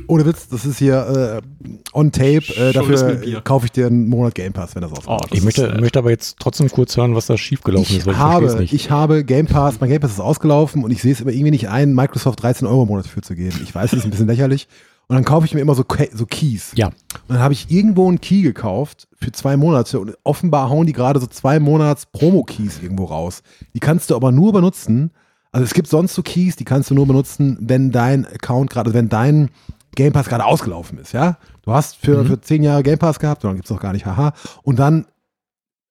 ohne 0.07 0.25
Witz, 0.27 0.49
das 0.49 0.65
ist 0.65 0.79
hier 0.79 1.41
äh, 1.43 1.69
on 1.93 2.13
tape. 2.13 2.43
Äh, 2.57 2.73
dafür 2.73 3.41
kaufe 3.43 3.67
ich 3.67 3.73
dir 3.73 3.87
einen 3.87 4.09
Monat 4.09 4.35
Game 4.37 4.53
Pass, 4.53 4.75
wenn 4.77 4.83
das 4.83 4.93
auskommt. 4.93 5.21
Oh, 5.23 5.27
das 5.29 5.37
Ich 5.39 5.45
möchte, 5.45 5.67
ist, 5.67 5.77
äh, 5.77 5.81
möchte 5.81 5.99
aber 5.99 6.11
jetzt 6.11 6.37
trotzdem 6.39 6.69
kurz 6.71 6.97
hören, 6.97 7.15
was 7.17 7.27
da 7.27 7.37
schiefgelaufen 7.37 7.91
ich 7.91 7.99
ist, 7.99 8.07
weil 8.07 8.15
ich 8.15 8.19
habe, 8.21 8.55
nicht. 8.57 8.73
ich 8.73 8.91
habe 8.91 9.25
Game 9.25 9.47
Pass, 9.47 9.81
mein 9.81 9.91
Game 9.91 10.01
Pass 10.01 10.13
ist 10.13 10.21
ausgelaufen 10.21 10.85
und 10.85 10.91
ich 10.93 11.03
sehe 11.03 11.13
es 11.13 11.21
immer 11.21 11.33
irgendwie 11.33 11.51
nicht 11.53 11.69
ein, 11.69 11.93
Microsoft 11.95 12.43
13 12.43 12.67
Euro 12.69 12.83
im 12.83 12.89
Monat 12.89 13.07
für 13.09 13.21
zu 13.21 13.35
geben. 13.35 13.59
Ich 13.65 13.75
weiß, 13.75 13.91
das 13.91 14.01
ist 14.01 14.05
ein 14.05 14.11
bisschen 14.11 14.27
lächerlich. 14.29 14.69
Und 15.09 15.15
dann 15.15 15.25
kaufe 15.25 15.47
ich 15.47 15.55
mir 15.55 15.61
immer 15.61 15.75
so, 15.75 15.85
so 16.13 16.27
Keys. 16.27 16.73
ja, 16.75 16.89
Und 16.89 16.95
dann 17.29 17.39
habe 17.39 17.55
ich 17.55 17.71
irgendwo 17.71 18.09
einen 18.09 18.21
Key 18.21 18.43
gekauft 18.43 19.09
für 19.15 19.33
zwei 19.33 19.57
Monate 19.57 19.99
und 20.01 20.15
offenbar 20.23 20.69
hauen 20.69 20.87
die 20.87 20.93
gerade 20.93 21.19
so 21.19 21.27
zwei 21.27 21.59
Monats 21.59 22.07
Promo-Keys 22.07 22.83
irgendwo 22.83 23.05
raus. 23.05 23.43
Die 23.75 23.81
kannst 23.81 24.11
du 24.11 24.17
aber 24.17 24.33
nur 24.33 24.53
benutzen. 24.53 25.11
Also 25.51 25.65
es 25.65 25.73
gibt 25.73 25.89
sonst 25.89 26.15
so 26.15 26.23
Keys, 26.23 26.57
die 26.57 26.65
kannst 26.65 26.91
du 26.91 26.95
nur 26.95 27.07
benutzen, 27.07 27.57
wenn 27.61 27.91
dein 27.91 28.27
Account 28.27 28.69
gerade, 28.69 28.93
wenn 28.93 29.09
dein 29.09 29.51
Game 29.95 30.13
Pass 30.13 30.29
gerade 30.29 30.45
ausgelaufen 30.45 30.99
ist, 30.99 31.13
ja? 31.13 31.39
Du 31.63 31.73
hast 31.73 31.97
für, 31.97 32.25
für 32.27 32.41
zehn 32.41 32.63
Jahre 32.63 32.83
Game 32.83 32.99
Pass 32.99 33.19
gehabt, 33.19 33.45
und 33.45 33.49
dann 33.49 33.57
gibt's 33.57 33.71
noch 33.71 33.81
gar 33.81 33.95
nicht, 33.95 34.05
haha. 34.05 34.35
Und 34.63 34.79
dann 34.79 35.07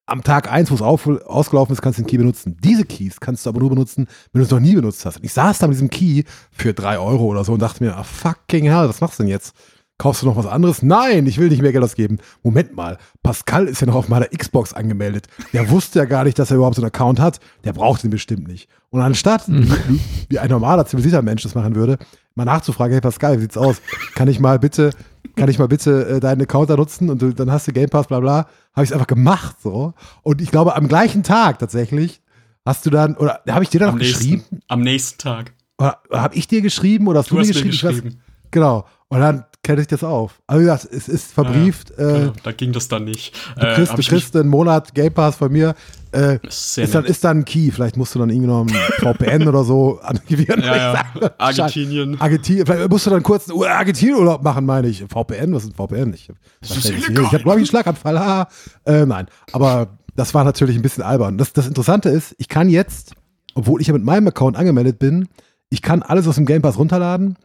am 0.08 0.22
Tag 0.22 0.50
eins, 0.50 0.70
wo 0.70 0.74
es 0.74 0.82
auf, 0.82 1.06
ausgelaufen 1.06 1.72
ist, 1.72 1.82
kannst 1.82 1.98
du 1.98 2.02
den 2.02 2.08
Key 2.08 2.18
benutzen. 2.18 2.56
Diese 2.62 2.84
Keys 2.84 3.20
kannst 3.20 3.44
du 3.44 3.50
aber 3.50 3.60
nur 3.60 3.70
benutzen, 3.70 4.06
wenn 4.32 4.40
du 4.40 4.44
es 4.44 4.50
noch 4.50 4.60
nie 4.60 4.74
benutzt 4.74 5.04
hast. 5.04 5.18
Und 5.18 5.24
ich 5.24 5.32
saß 5.32 5.58
da 5.58 5.66
mit 5.66 5.74
diesem 5.74 5.90
Key 5.90 6.24
für 6.50 6.72
drei 6.72 6.98
Euro 6.98 7.24
oder 7.26 7.44
so 7.44 7.52
und 7.52 7.62
dachte 7.62 7.84
mir, 7.84 7.96
ah, 7.96 8.02
fucking 8.02 8.64
hell, 8.64 8.88
was 8.88 9.00
machst 9.00 9.18
du 9.18 9.24
denn 9.24 9.30
jetzt? 9.30 9.54
Kaufst 9.98 10.22
du 10.22 10.26
noch 10.26 10.36
was 10.36 10.46
anderes? 10.46 10.82
Nein, 10.82 11.26
ich 11.26 11.38
will 11.38 11.48
nicht 11.48 11.60
mehr 11.60 11.72
Geld 11.72 11.82
ausgeben. 11.82 12.18
Moment 12.44 12.76
mal, 12.76 12.98
Pascal 13.24 13.66
ist 13.66 13.80
ja 13.80 13.88
noch 13.88 13.96
auf 13.96 14.08
meiner 14.08 14.26
Xbox 14.26 14.72
angemeldet. 14.72 15.26
Der 15.52 15.70
wusste 15.70 15.98
ja 15.98 16.04
gar 16.04 16.22
nicht, 16.22 16.38
dass 16.38 16.52
er 16.52 16.56
überhaupt 16.56 16.76
so 16.76 16.82
einen 16.82 16.88
Account 16.88 17.18
hat. 17.18 17.40
Der 17.64 17.72
braucht 17.72 18.04
den 18.04 18.10
bestimmt 18.10 18.46
nicht. 18.46 18.68
Und 18.90 19.00
anstatt, 19.00 19.48
wie, 19.48 20.00
wie 20.28 20.38
ein 20.38 20.50
normaler, 20.50 20.86
zivilisierter 20.86 21.22
Mensch 21.22 21.42
das 21.42 21.56
machen 21.56 21.74
würde, 21.74 21.98
mal 22.36 22.44
nachzufragen, 22.44 22.92
hey 22.92 23.00
Pascal, 23.00 23.36
wie 23.36 23.42
sieht's 23.42 23.56
aus? 23.56 23.82
Kann 24.14 24.28
ich 24.28 24.38
mal 24.38 24.60
bitte, 24.60 24.90
kann 25.36 25.48
ich 25.48 25.58
mal 25.58 25.68
bitte 25.68 26.06
äh, 26.08 26.20
deinen 26.20 26.42
Account 26.42 26.70
da 26.70 26.76
nutzen 26.76 27.10
und 27.10 27.22
du, 27.22 27.32
dann 27.32 27.50
hast 27.50 27.68
du 27.68 27.72
Game 27.72 27.88
Pass, 27.88 28.06
bla 28.08 28.20
bla, 28.20 28.46
habe 28.74 28.84
ich 28.84 28.90
es 28.90 28.92
einfach 28.92 29.06
gemacht 29.06 29.56
so. 29.62 29.94
Und 30.22 30.40
ich 30.40 30.50
glaube, 30.50 30.74
am 30.76 30.88
gleichen 30.88 31.22
Tag 31.22 31.58
tatsächlich 31.58 32.20
hast 32.64 32.84
du 32.86 32.90
dann, 32.90 33.16
oder 33.16 33.40
habe 33.48 33.62
ich 33.64 33.70
dir 33.70 33.80
dann 33.80 33.90
am, 33.90 33.94
noch 33.96 34.00
geschrieben? 34.00 34.36
nächsten, 34.50 34.60
am 34.68 34.80
nächsten 34.80 35.18
Tag. 35.18 35.52
Oder 35.78 35.98
habe 36.12 36.34
ich 36.34 36.48
dir 36.48 36.60
geschrieben 36.60 37.06
oder 37.06 37.20
hast 37.20 37.30
du, 37.30 37.34
Du 37.36 37.40
mir 37.40 37.48
hast 37.48 37.54
mir 37.54 37.70
geschrieben? 37.70 37.74
Ich 37.74 37.84
weiß- 37.84 38.02
geschrieben. 38.02 38.20
Genau. 38.50 38.84
Und 39.10 39.20
dann 39.20 39.44
kenne 39.62 39.80
ich 39.80 39.86
das 39.86 40.04
auf. 40.04 40.40
Also 40.46 40.60
wie 40.60 40.64
gesagt, 40.64 40.88
es 40.92 41.08
ist 41.08 41.32
verbrieft. 41.32 41.92
Ja, 41.98 42.08
äh, 42.08 42.18
genau, 42.20 42.32
da 42.42 42.52
ging 42.52 42.72
das 42.72 42.88
dann 42.88 43.04
nicht. 43.04 43.34
Du 43.58 43.74
kriegst, 43.74 43.92
du 43.98 44.02
kriegst 44.02 44.36
einen 44.36 44.48
Monat 44.48 44.94
Game 44.94 45.12
Pass 45.12 45.36
von 45.36 45.50
mir. 45.50 45.74
Äh, 46.12 46.38
ist 46.46 46.78
ist, 46.78 46.94
dann, 46.94 47.04
ist 47.04 47.24
dann 47.24 47.38
ein 47.38 47.44
Key. 47.44 47.70
Vielleicht 47.70 47.96
musst 47.96 48.14
du 48.14 48.18
dann 48.18 48.30
irgendwie 48.30 48.48
noch 48.48 48.66
ein 48.66 48.68
VPN 48.68 49.48
oder 49.48 49.64
so 49.64 49.98
aktivieren. 50.02 50.62
ja, 50.62 50.76
ja. 51.20 51.30
Argentinien. 51.38 52.20
Argentinien. 52.20 52.66
Vielleicht 52.66 52.90
musst 52.90 53.06
du 53.06 53.10
dann 53.10 53.22
kurz 53.22 53.50
einen 53.50 53.62
Argentinien-Urlaub 53.62 54.42
machen, 54.42 54.66
meine 54.66 54.88
ich. 54.88 55.04
VPN, 55.04 55.54
was 55.54 55.64
ist 55.64 55.70
ein 55.70 55.74
VPN? 55.74 56.14
Ich, 56.14 56.30
ich, 56.62 56.90
ich 56.90 57.08
habe, 57.08 57.26
glaube 57.26 57.38
ich, 57.38 57.48
einen 57.48 57.66
Schlaganfall. 57.66 58.18
Ha. 58.18 58.48
Äh, 58.84 59.06
nein, 59.06 59.26
aber 59.52 59.98
das 60.16 60.34
war 60.34 60.44
natürlich 60.44 60.76
ein 60.76 60.82
bisschen 60.82 61.04
albern. 61.04 61.38
Das, 61.38 61.52
das 61.52 61.66
Interessante 61.66 62.08
ist, 62.08 62.34
ich 62.38 62.48
kann 62.48 62.68
jetzt, 62.68 63.12
obwohl 63.54 63.80
ich 63.80 63.86
ja 63.86 63.92
mit 63.92 64.04
meinem 64.04 64.28
Account 64.28 64.56
angemeldet 64.56 64.98
bin, 64.98 65.28
ich 65.70 65.82
kann 65.82 66.02
alles 66.02 66.26
aus 66.26 66.36
dem 66.36 66.46
Game 66.46 66.62
Pass 66.62 66.78
runterladen. 66.78 67.36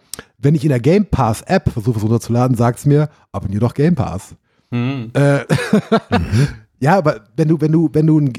Wenn 0.44 0.56
ich 0.56 0.64
in 0.64 0.70
der 0.70 0.80
Game 0.80 1.06
Pass 1.06 1.42
App 1.42 1.72
versuche, 1.72 1.98
es 1.98 2.04
runterzuladen, 2.04 2.56
sagt 2.56 2.80
es 2.80 2.86
mir, 2.86 3.10
abonnier 3.32 3.60
doch 3.60 3.74
Game 3.74 3.96
Pass. 3.96 4.36
Hm. 4.72 5.12
Äh, 5.14 5.46
ja, 6.80 6.98
aber 6.98 7.22
wenn 7.36 7.48
du, 7.48 7.62
wenn 7.62 7.72
du, 7.72 7.90
wenn 7.94 8.08
du 8.08 8.20
einen 8.20 8.34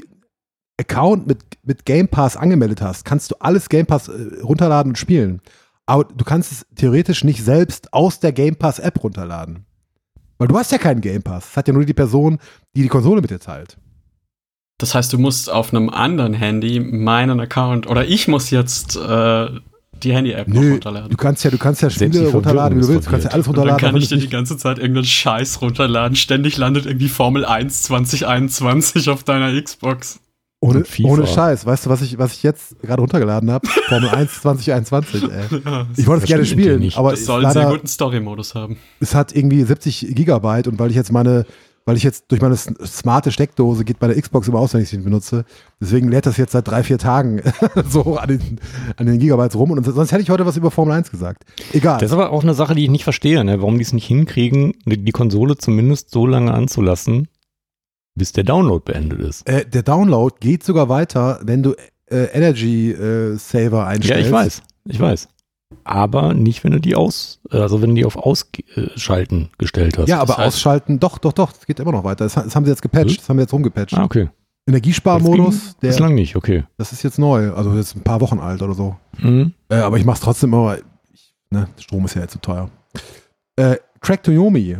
Account 0.79 1.27
mit, 1.27 1.39
mit 1.63 1.85
Game 1.85 2.07
Pass 2.07 2.37
angemeldet 2.37 2.81
hast, 2.81 3.05
kannst 3.05 3.31
du 3.31 3.35
alles 3.39 3.69
Game 3.69 3.85
Pass 3.85 4.07
äh, 4.07 4.41
runterladen 4.43 4.91
und 4.91 4.97
spielen. 4.97 5.41
Aber 5.85 6.03
du 6.03 6.25
kannst 6.25 6.51
es 6.51 6.65
theoretisch 6.75 7.23
nicht 7.23 7.43
selbst 7.43 7.93
aus 7.93 8.19
der 8.19 8.31
Game 8.31 8.55
Pass 8.55 8.79
App 8.79 9.03
runterladen. 9.03 9.65
Weil 10.37 10.47
du 10.47 10.57
hast 10.57 10.71
ja 10.71 10.77
keinen 10.77 11.01
Game 11.01 11.23
Pass. 11.23 11.45
Das 11.45 11.57
hat 11.57 11.67
ja 11.67 11.73
nur 11.73 11.85
die 11.85 11.93
Person, 11.93 12.39
die 12.75 12.81
die 12.81 12.89
Konsole 12.89 13.21
mit 13.21 13.31
dir 13.31 13.39
teilt. 13.39 13.77
Das 14.77 14.93
heißt, 14.93 15.13
du 15.13 15.17
musst 15.17 15.49
auf 15.49 15.73
einem 15.73 15.89
anderen 15.89 16.33
Handy 16.33 16.79
meinen 16.81 17.39
Account 17.39 17.87
oder 17.87 18.05
ich 18.05 18.27
muss 18.27 18.49
jetzt 18.49 18.97
äh, 18.97 19.47
die 20.03 20.13
Handy-App 20.13 20.47
noch 20.47 20.61
Nö, 20.61 20.71
runterladen. 20.73 21.09
du 21.09 21.17
kannst 21.17 21.43
ja, 21.43 21.51
du 21.51 21.57
kannst 21.57 21.81
ja 21.81 21.89
Spiele 21.89 22.27
runterladen, 22.29 22.77
wie 22.77 22.81
du 22.81 22.87
willst. 22.89 23.07
Du 23.07 23.11
kannst 23.11 23.25
ja 23.25 23.31
alles 23.31 23.47
Und 23.47 23.57
dann 23.57 23.69
runterladen. 23.69 23.93
kann 23.93 24.01
ich 24.01 24.09
dir 24.09 24.17
die 24.17 24.29
ganze 24.29 24.57
Zeit 24.57 24.77
irgendeinen 24.77 25.05
Scheiß 25.05 25.61
runterladen. 25.61 26.15
Ständig 26.15 26.57
landet 26.57 26.85
irgendwie 26.85 27.09
Formel 27.09 27.45
1 27.45 27.83
2021 27.83 29.09
auf 29.09 29.23
deiner 29.23 29.59
Xbox. 29.61 30.19
ohne, 30.59 30.83
ohne 31.03 31.27
Scheiß. 31.27 31.65
Weißt 31.65 31.85
du, 31.85 31.89
was 31.89 32.01
ich, 32.01 32.17
was 32.17 32.33
ich 32.33 32.43
jetzt 32.43 32.79
gerade 32.81 33.01
runtergeladen 33.01 33.51
habe? 33.51 33.67
Formel 33.87 34.09
1 34.09 34.41
2021, 34.41 35.23
ey. 35.31 35.61
Ja, 35.63 35.85
Ich 35.95 36.07
wollte 36.07 36.23
es 36.23 36.27
gerne 36.27 36.45
spielen, 36.45 36.79
nicht. 36.79 36.97
aber 36.97 37.11
das 37.11 37.19
ist 37.21 37.25
soll 37.27 37.43
einen 37.45 37.53
sehr 37.53 37.65
guten 37.69 37.87
Story-Modus 37.87 38.55
haben. 38.55 38.77
es 38.99 39.13
hat 39.15 39.35
irgendwie 39.35 39.63
70 39.63 40.07
Gigabyte 40.15 40.67
und 40.67 40.79
weil 40.79 40.89
ich 40.89 40.95
jetzt 40.95 41.11
meine, 41.11 41.45
weil 41.85 41.97
ich 41.97 42.03
jetzt 42.03 42.25
durch 42.29 42.41
meine 42.41 42.55
smarte 42.57 43.31
Steckdose 43.31 43.85
geht 43.85 44.01
meine 44.01 44.19
Xbox 44.19 44.47
immer 44.47 44.59
aus, 44.59 44.73
wenn 44.73 44.81
ich 44.81 44.89
sie 44.89 44.97
benutze. 44.97 45.45
Deswegen 45.79 46.09
lädt 46.09 46.25
das 46.25 46.37
jetzt 46.37 46.53
seit 46.53 46.67
drei, 46.67 46.81
vier 46.83 46.97
Tagen 46.97 47.41
so 47.89 48.17
an 48.17 48.27
den, 48.29 48.59
an 48.97 49.05
den 49.05 49.19
Gigabytes 49.19 49.55
rum 49.55 49.71
und 49.71 49.83
sonst 49.85 50.11
hätte 50.11 50.23
ich 50.23 50.29
heute 50.29 50.45
was 50.45 50.57
über 50.57 50.71
Formel 50.71 50.93
1 50.95 51.11
gesagt. 51.11 51.43
Egal. 51.73 51.99
Das 51.99 52.09
ist 52.09 52.13
aber 52.13 52.31
auch 52.31 52.43
eine 52.43 52.55
Sache, 52.55 52.73
die 52.75 52.83
ich 52.83 52.89
nicht 52.89 53.03
verstehe, 53.03 53.43
ne? 53.43 53.59
warum 53.61 53.75
die 53.77 53.83
es 53.83 53.93
nicht 53.93 54.07
hinkriegen, 54.07 54.73
die 54.85 55.11
Konsole 55.11 55.57
zumindest 55.57 56.09
so 56.09 56.25
lange 56.25 56.53
anzulassen, 56.53 57.27
bis 58.15 58.31
der 58.31 58.45
Download 58.45 58.83
beendet 58.83 59.19
ist. 59.19 59.47
äh, 59.47 59.65
der 59.65 59.83
Download 59.83 60.35
geht 60.39 60.63
sogar 60.63 60.89
weiter, 60.89 61.39
wenn 61.43 61.61
du 61.61 61.75
äh, 62.09 62.25
Energy 62.33 62.91
äh, 62.91 63.35
Saver 63.37 63.77
Ja, 63.79 63.85
einstellst. 63.87 64.25
ich 64.25 64.31
weiß, 64.31 64.61
ich 64.85 64.99
weiß. 64.99 65.27
Aber 65.83 66.33
nicht, 66.33 66.63
wenn 66.63 66.71
du 66.71 66.79
die 66.79 66.95
aus, 66.95 67.39
also 67.49 67.81
wenn 67.81 67.89
du 67.89 67.95
die 67.95 68.05
auf 68.05 68.15
Ausschalten 68.17 69.49
gestellt 69.57 69.97
hast. 69.97 70.07
Ja, 70.07 70.19
aber 70.19 70.33
Das 70.35 70.37
heißt- 70.37 70.47
ausschalten, 70.47 70.99
doch, 70.99 71.17
doch, 71.17 71.33
doch, 71.33 71.51
das 71.51 71.65
geht 71.65 71.79
immer 71.79 71.91
noch 71.91 72.03
weiter. 72.03 72.23
Das, 72.23 72.33
das 72.35 72.55
haben 72.55 72.65
sie 72.65 72.71
jetzt 72.71 72.81
gepatcht, 72.81 73.09
Hm? 73.11 73.17
das 73.17 73.29
haben 73.29 73.37
sie 73.37 73.41
jetzt 73.43 73.53
rumgepatcht. 73.53 73.93
Ah, 73.97 74.03
okay. 74.03 74.29
Energiesparmodus, 74.67 75.77
der, 75.77 75.89
Bislang 75.89 76.15
nicht, 76.15 76.35
okay. 76.35 76.63
das 76.77 76.91
ist 76.91 77.03
jetzt 77.03 77.19
neu, 77.19 77.51
also 77.53 77.73
jetzt 77.75 77.95
ein 77.95 78.01
paar 78.01 78.19
Wochen 78.21 78.39
alt 78.39 78.61
oder 78.63 78.73
so. 78.73 78.95
Mhm. 79.19 79.53
Äh, 79.69 79.75
aber 79.75 79.97
ich 79.97 80.05
mach's 80.05 80.21
trotzdem 80.21 80.53
immer, 80.53 80.65
weil 80.65 80.83
ich, 81.13 81.33
ne, 81.51 81.67
Strom 81.79 82.05
ist 82.05 82.15
ja 82.15 82.21
jetzt 82.21 82.31
zu 82.33 82.39
teuer. 82.41 82.69
Äh, 83.57 83.75
Track 84.01 84.23
to 84.23 84.31
Yomi. 84.31 84.77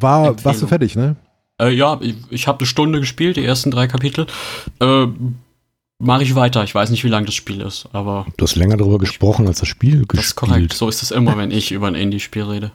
War, 0.00 0.28
Empfehlung. 0.28 0.44
warst 0.44 0.62
du 0.62 0.66
fertig, 0.66 0.96
ne? 0.96 1.16
Äh, 1.60 1.70
ja, 1.70 1.98
ich, 2.00 2.16
ich 2.30 2.46
habe 2.48 2.58
eine 2.60 2.66
Stunde 2.66 3.00
gespielt, 3.00 3.36
die 3.36 3.44
ersten 3.44 3.70
drei 3.70 3.86
Kapitel. 3.88 4.26
Äh, 4.80 5.06
Mache 6.00 6.22
ich 6.22 6.34
weiter. 6.36 6.62
Ich 6.62 6.74
weiß 6.74 6.90
nicht, 6.90 7.02
wie 7.02 7.08
lang 7.08 7.24
das 7.26 7.34
Spiel 7.34 7.60
ist, 7.60 7.88
aber 7.92 8.26
Du 8.36 8.44
hast 8.44 8.54
länger 8.54 8.76
darüber 8.76 8.98
gesprochen, 8.98 9.46
als 9.48 9.58
das 9.58 9.68
Spiel 9.68 10.04
das 10.08 10.26
ist 10.26 10.34
korrekt. 10.36 10.54
gespielt. 10.54 10.72
So 10.74 10.88
ist 10.88 11.02
es 11.02 11.10
immer, 11.10 11.36
wenn 11.36 11.50
ich 11.50 11.72
über 11.72 11.88
ein 11.88 11.96
Indie-Spiel 11.96 12.44
rede. 12.44 12.70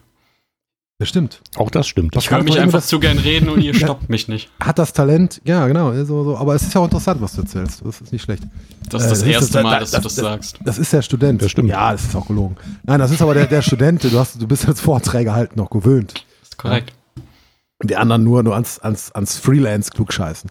Das 0.99 1.07
stimmt. 1.09 1.41
Auch 1.55 1.71
das 1.71 1.87
stimmt. 1.87 2.15
Was 2.15 2.25
Ich 2.25 2.29
höre 2.31 2.37
kann 2.39 2.45
mich 2.45 2.59
einfach 2.59 2.79
das- 2.79 2.87
zu 2.87 2.99
gern 2.99 3.17
reden 3.17 3.47
und 3.49 3.61
ihr 3.61 3.73
stoppt 3.75 4.09
mich 4.09 4.27
nicht. 4.27 4.49
Hat 4.61 4.77
das 4.77 4.91
Talent, 4.93 5.41
ja, 5.45 5.65
genau, 5.67 5.93
so, 6.03 6.23
so, 6.25 6.37
aber 6.37 6.53
es 6.53 6.63
ist 6.63 6.73
ja 6.73 6.81
auch 6.81 6.85
interessant, 6.85 7.21
was 7.21 7.33
du 7.33 7.41
erzählst. 7.41 7.81
Das 7.83 8.01
ist 8.01 8.11
nicht 8.11 8.21
schlecht. 8.23 8.43
Das 8.89 9.03
ist 9.03 9.07
Äh, 9.07 9.09
das 9.09 9.09
das 9.09 9.17
ist 9.19 9.27
erste 9.33 9.53
das- 9.53 9.63
Mal, 9.63 9.79
das- 9.79 9.91
dass 9.91 10.01
du 10.01 10.07
das- 10.07 10.15
das 10.15 10.23
sagst. 10.25 10.59
Das 10.63 10.77
ist 10.77 10.91
der 10.93 11.01
Student. 11.01 11.41
Das 11.41 11.51
stimmt. 11.51 11.69
Ja, 11.69 11.93
das 11.93 12.03
ist 12.03 12.15
auch 12.15 12.27
gelogen. 12.27 12.57
Nein, 12.83 12.99
das 12.99 13.09
ist 13.11 13.21
aber 13.21 13.33
der, 13.33 13.47
der 13.47 13.61
Student. 13.61 14.03
Du, 14.03 14.11
hast, 14.19 14.41
du 14.41 14.47
bist 14.47 14.67
als 14.67 14.81
Vorträge 14.81 15.33
halt 15.33 15.55
noch 15.55 15.69
gewöhnt. 15.69 16.13
Das 16.41 16.49
ist 16.49 16.57
korrekt. 16.57 16.93
Die 17.81 17.95
anderen 17.95 18.23
nur, 18.23 18.43
nur 18.43 18.53
ans, 18.53 18.79
ans, 18.79 19.11
ans 19.13 19.37
Freelance 19.37 19.91
klugscheißen. 19.91 20.49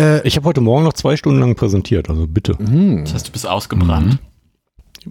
Äh, 0.00 0.26
Ich 0.26 0.36
habe 0.36 0.46
heute 0.46 0.60
Morgen 0.60 0.84
noch 0.84 0.92
zwei 0.94 1.16
Stunden 1.16 1.40
lang 1.40 1.54
präsentiert, 1.54 2.08
also 2.08 2.26
bitte. 2.26 2.56
hm. 2.58 3.04
Das 3.04 3.14
heißt, 3.14 3.28
du 3.28 3.32
bist 3.32 3.46
ausgebrannt. 3.46 4.18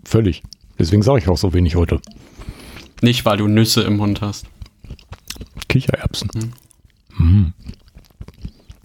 Völlig. 0.03 0.43
Deswegen 0.77 1.01
sage 1.03 1.19
ich 1.19 1.27
auch 1.27 1.37
so 1.37 1.53
wenig 1.53 1.75
heute. 1.75 1.99
Nicht, 3.01 3.25
weil 3.25 3.37
du 3.37 3.47
Nüsse 3.47 3.81
im 3.81 3.97
Mund 3.97 4.21
hast. 4.21 4.45
Kichererbsen. 5.67 6.29
Mhm. 7.17 7.53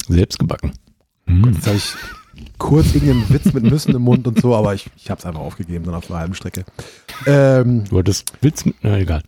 Selbst 0.08 0.38
gebacken. 0.38 0.72
Mhm. 1.26 1.52
Jetzt 1.54 1.66
habe 1.66 1.76
ich 1.76 1.84
kurz 2.58 2.94
irgendeinen 2.94 3.28
Witz 3.30 3.52
mit 3.52 3.64
Nüssen 3.64 3.94
im 3.94 4.02
Mund 4.02 4.26
und 4.26 4.40
so, 4.40 4.54
aber 4.54 4.74
ich, 4.74 4.90
ich 4.96 5.10
habe 5.10 5.18
es 5.18 5.24
einfach 5.26 5.40
aufgegeben, 5.40 5.84
dann 5.84 5.94
auf 5.94 6.06
der 6.06 6.16
halben 6.16 6.34
Strecke. 6.34 6.64
Ähm, 7.26 7.84
Du 7.88 7.98
hattest 7.98 8.32
Witz 8.42 8.64
mit, 8.64 8.74
na 8.82 8.98
egal. 8.98 9.22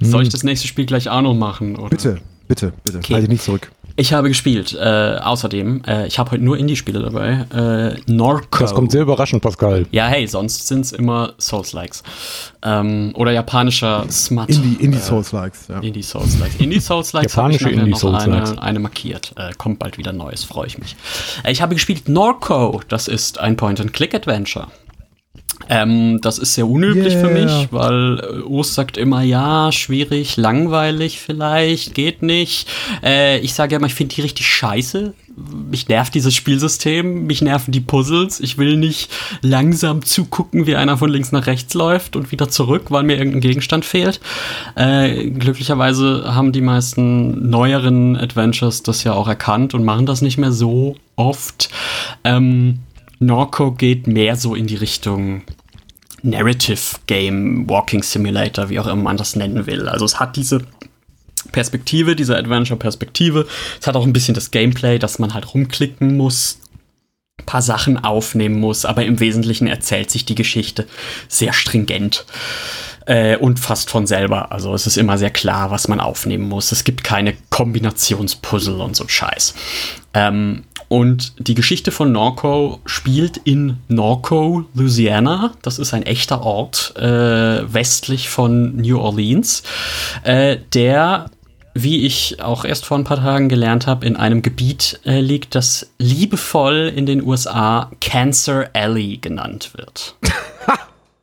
Soll 0.00 0.22
ich 0.22 0.28
Mhm. 0.28 0.32
das 0.32 0.44
nächste 0.44 0.68
Spiel 0.68 0.86
gleich 0.86 1.08
auch 1.08 1.22
noch 1.22 1.34
machen? 1.34 1.76
Oder? 1.76 1.88
bitte, 1.90 2.20
bitte, 2.48 2.72
bitte. 2.84 2.98
Okay. 2.98 3.14
Halte 3.14 3.24
ich 3.24 3.30
nicht 3.30 3.42
zurück. 3.44 3.70
Ich 4.00 4.14
habe 4.14 4.28
gespielt. 4.28 4.72
Äh, 4.72 5.18
außerdem, 5.22 5.82
äh, 5.86 6.06
ich 6.06 6.18
habe 6.18 6.30
heute 6.30 6.42
nur 6.42 6.56
Indie-Spiele 6.56 7.00
dabei. 7.00 7.44
Äh, 7.54 8.00
Norco. 8.10 8.60
Das 8.60 8.72
kommt 8.74 8.92
sehr 8.92 9.02
überraschend, 9.02 9.42
Pascal. 9.42 9.84
Ja, 9.90 10.06
hey, 10.06 10.26
sonst 10.26 10.66
sind 10.68 10.86
es 10.86 10.92
immer 10.92 11.34
Souls-Likes. 11.38 12.02
Ähm, 12.62 13.12
oder 13.14 13.32
japanischer 13.32 14.06
Smut. 14.10 14.48
Indie, 14.48 14.82
Indie 14.82 14.96
Äh, 14.96 15.02
Souls-Likes, 15.02 15.68
ja. 15.68 15.80
Indie 15.80 16.02
Souls-Likes. 16.02 16.56
Indie 16.56 16.80
Souls-Likes 16.80 17.36
habe 17.36 17.52
ich 17.52 17.60
Japanische 17.60 17.64
nachher 17.64 17.78
Indie 17.78 17.90
noch 17.90 17.98
Souls-Likes. 17.98 18.50
eine, 18.52 18.62
eine 18.62 18.78
markiert. 18.78 19.32
Äh, 19.36 19.52
kommt 19.58 19.78
bald 19.78 19.98
wieder 19.98 20.14
Neues, 20.14 20.44
freue 20.44 20.66
ich 20.66 20.78
mich. 20.78 20.96
Äh, 21.44 21.52
ich 21.52 21.60
habe 21.60 21.74
gespielt 21.74 22.08
Norco. 22.08 22.80
Das 22.88 23.06
ist 23.06 23.38
ein 23.38 23.56
Point-and-Click-Adventure. 23.56 24.68
Ähm, 25.68 26.20
das 26.22 26.38
ist 26.38 26.54
sehr 26.54 26.66
unüblich 26.66 27.14
für 27.14 27.30
Yeah. 27.30 27.44
mich, 27.44 27.68
weil 27.70 28.18
äh, 28.18 28.40
Urs 28.42 28.74
sagt 28.74 28.96
immer, 28.96 29.22
ja, 29.22 29.70
schwierig, 29.70 30.36
langweilig 30.36 31.20
vielleicht, 31.20 31.94
geht 31.94 32.22
nicht. 32.22 32.68
Äh, 33.02 33.38
ich 33.38 33.54
sage 33.54 33.72
ja 33.72 33.78
immer, 33.78 33.86
ich 33.86 33.94
finde 33.94 34.14
die 34.14 34.22
richtig 34.22 34.46
scheiße. 34.48 35.12
Mich 35.70 35.88
nervt 35.88 36.14
dieses 36.14 36.34
Spielsystem, 36.34 37.26
mich 37.26 37.40
nerven 37.40 37.70
die 37.72 37.80
Puzzles. 37.80 38.40
Ich 38.40 38.58
will 38.58 38.76
nicht 38.76 39.10
langsam 39.42 40.04
zugucken, 40.04 40.66
wie 40.66 40.76
einer 40.76 40.98
von 40.98 41.10
links 41.10 41.30
nach 41.30 41.46
rechts 41.46 41.74
läuft 41.74 42.16
und 42.16 42.32
wieder 42.32 42.48
zurück, 42.48 42.86
weil 42.88 43.04
mir 43.04 43.16
irgendein 43.16 43.40
Gegenstand 43.40 43.84
fehlt. 43.84 44.20
Äh, 44.74 45.30
glücklicherweise 45.30 46.34
haben 46.34 46.52
die 46.52 46.62
meisten 46.62 47.48
neueren 47.48 48.16
Adventures 48.16 48.82
das 48.82 49.04
ja 49.04 49.12
auch 49.12 49.28
erkannt 49.28 49.74
und 49.74 49.84
machen 49.84 50.06
das 50.06 50.20
nicht 50.20 50.36
mehr 50.38 50.52
so 50.52 50.96
oft. 51.16 51.70
Ähm, 52.24 52.80
Norco 53.20 53.72
geht 53.72 54.06
mehr 54.06 54.34
so 54.34 54.54
in 54.54 54.66
die 54.66 54.76
Richtung 54.76 55.42
Narrative 56.22 56.96
Game, 57.06 57.68
Walking 57.68 58.02
Simulator, 58.02 58.68
wie 58.70 58.80
auch 58.80 58.86
immer 58.86 59.02
man 59.04 59.16
das 59.16 59.36
nennen 59.36 59.66
will. 59.66 59.88
Also 59.88 60.04
es 60.04 60.18
hat 60.18 60.36
diese 60.36 60.62
Perspektive, 61.52 62.16
diese 62.16 62.36
Adventure-Perspektive. 62.36 63.46
Es 63.80 63.86
hat 63.86 63.96
auch 63.96 64.06
ein 64.06 64.12
bisschen 64.12 64.34
das 64.34 64.50
Gameplay, 64.50 64.98
dass 64.98 65.18
man 65.18 65.34
halt 65.34 65.54
rumklicken 65.54 66.16
muss, 66.16 66.60
ein 67.38 67.46
paar 67.46 67.62
Sachen 67.62 68.02
aufnehmen 68.02 68.58
muss, 68.58 68.84
aber 68.84 69.04
im 69.04 69.20
Wesentlichen 69.20 69.66
erzählt 69.66 70.10
sich 70.10 70.24
die 70.24 70.34
Geschichte 70.34 70.86
sehr 71.28 71.52
stringent 71.52 72.24
äh, 73.06 73.36
und 73.36 73.60
fast 73.60 73.90
von 73.90 74.06
selber. 74.06 74.52
Also 74.52 74.74
es 74.74 74.86
ist 74.86 74.96
immer 74.96 75.18
sehr 75.18 75.30
klar, 75.30 75.70
was 75.70 75.88
man 75.88 76.00
aufnehmen 76.00 76.48
muss. 76.48 76.72
Es 76.72 76.84
gibt 76.84 77.04
keine 77.04 77.34
Kombinationspuzzle 77.50 78.82
und 78.82 78.96
so 78.96 79.08
Scheiß. 79.08 79.54
Ähm, 80.14 80.64
und 80.90 81.34
die 81.38 81.54
Geschichte 81.54 81.92
von 81.92 82.10
Norco 82.10 82.80
spielt 82.84 83.36
in 83.36 83.76
Norco, 83.86 84.64
Louisiana. 84.74 85.52
Das 85.62 85.78
ist 85.78 85.94
ein 85.94 86.02
echter 86.02 86.42
Ort 86.42 86.94
äh, 86.96 87.72
westlich 87.72 88.28
von 88.28 88.74
New 88.74 88.98
Orleans, 88.98 89.62
äh, 90.24 90.56
der 90.74 91.30
wie 91.74 92.04
ich 92.04 92.42
auch 92.42 92.64
erst 92.64 92.86
vor 92.86 92.98
ein 92.98 93.04
paar 93.04 93.18
Tagen 93.18 93.48
gelernt 93.48 93.86
habe, 93.86 94.04
in 94.04 94.16
einem 94.16 94.42
Gebiet 94.42 94.98
äh, 95.06 95.20
liegt, 95.20 95.54
das 95.54 95.92
liebevoll 95.98 96.92
in 96.94 97.06
den 97.06 97.22
USA 97.22 97.88
Cancer 98.00 98.68
Alley 98.72 99.18
genannt 99.18 99.70
wird. 99.76 100.16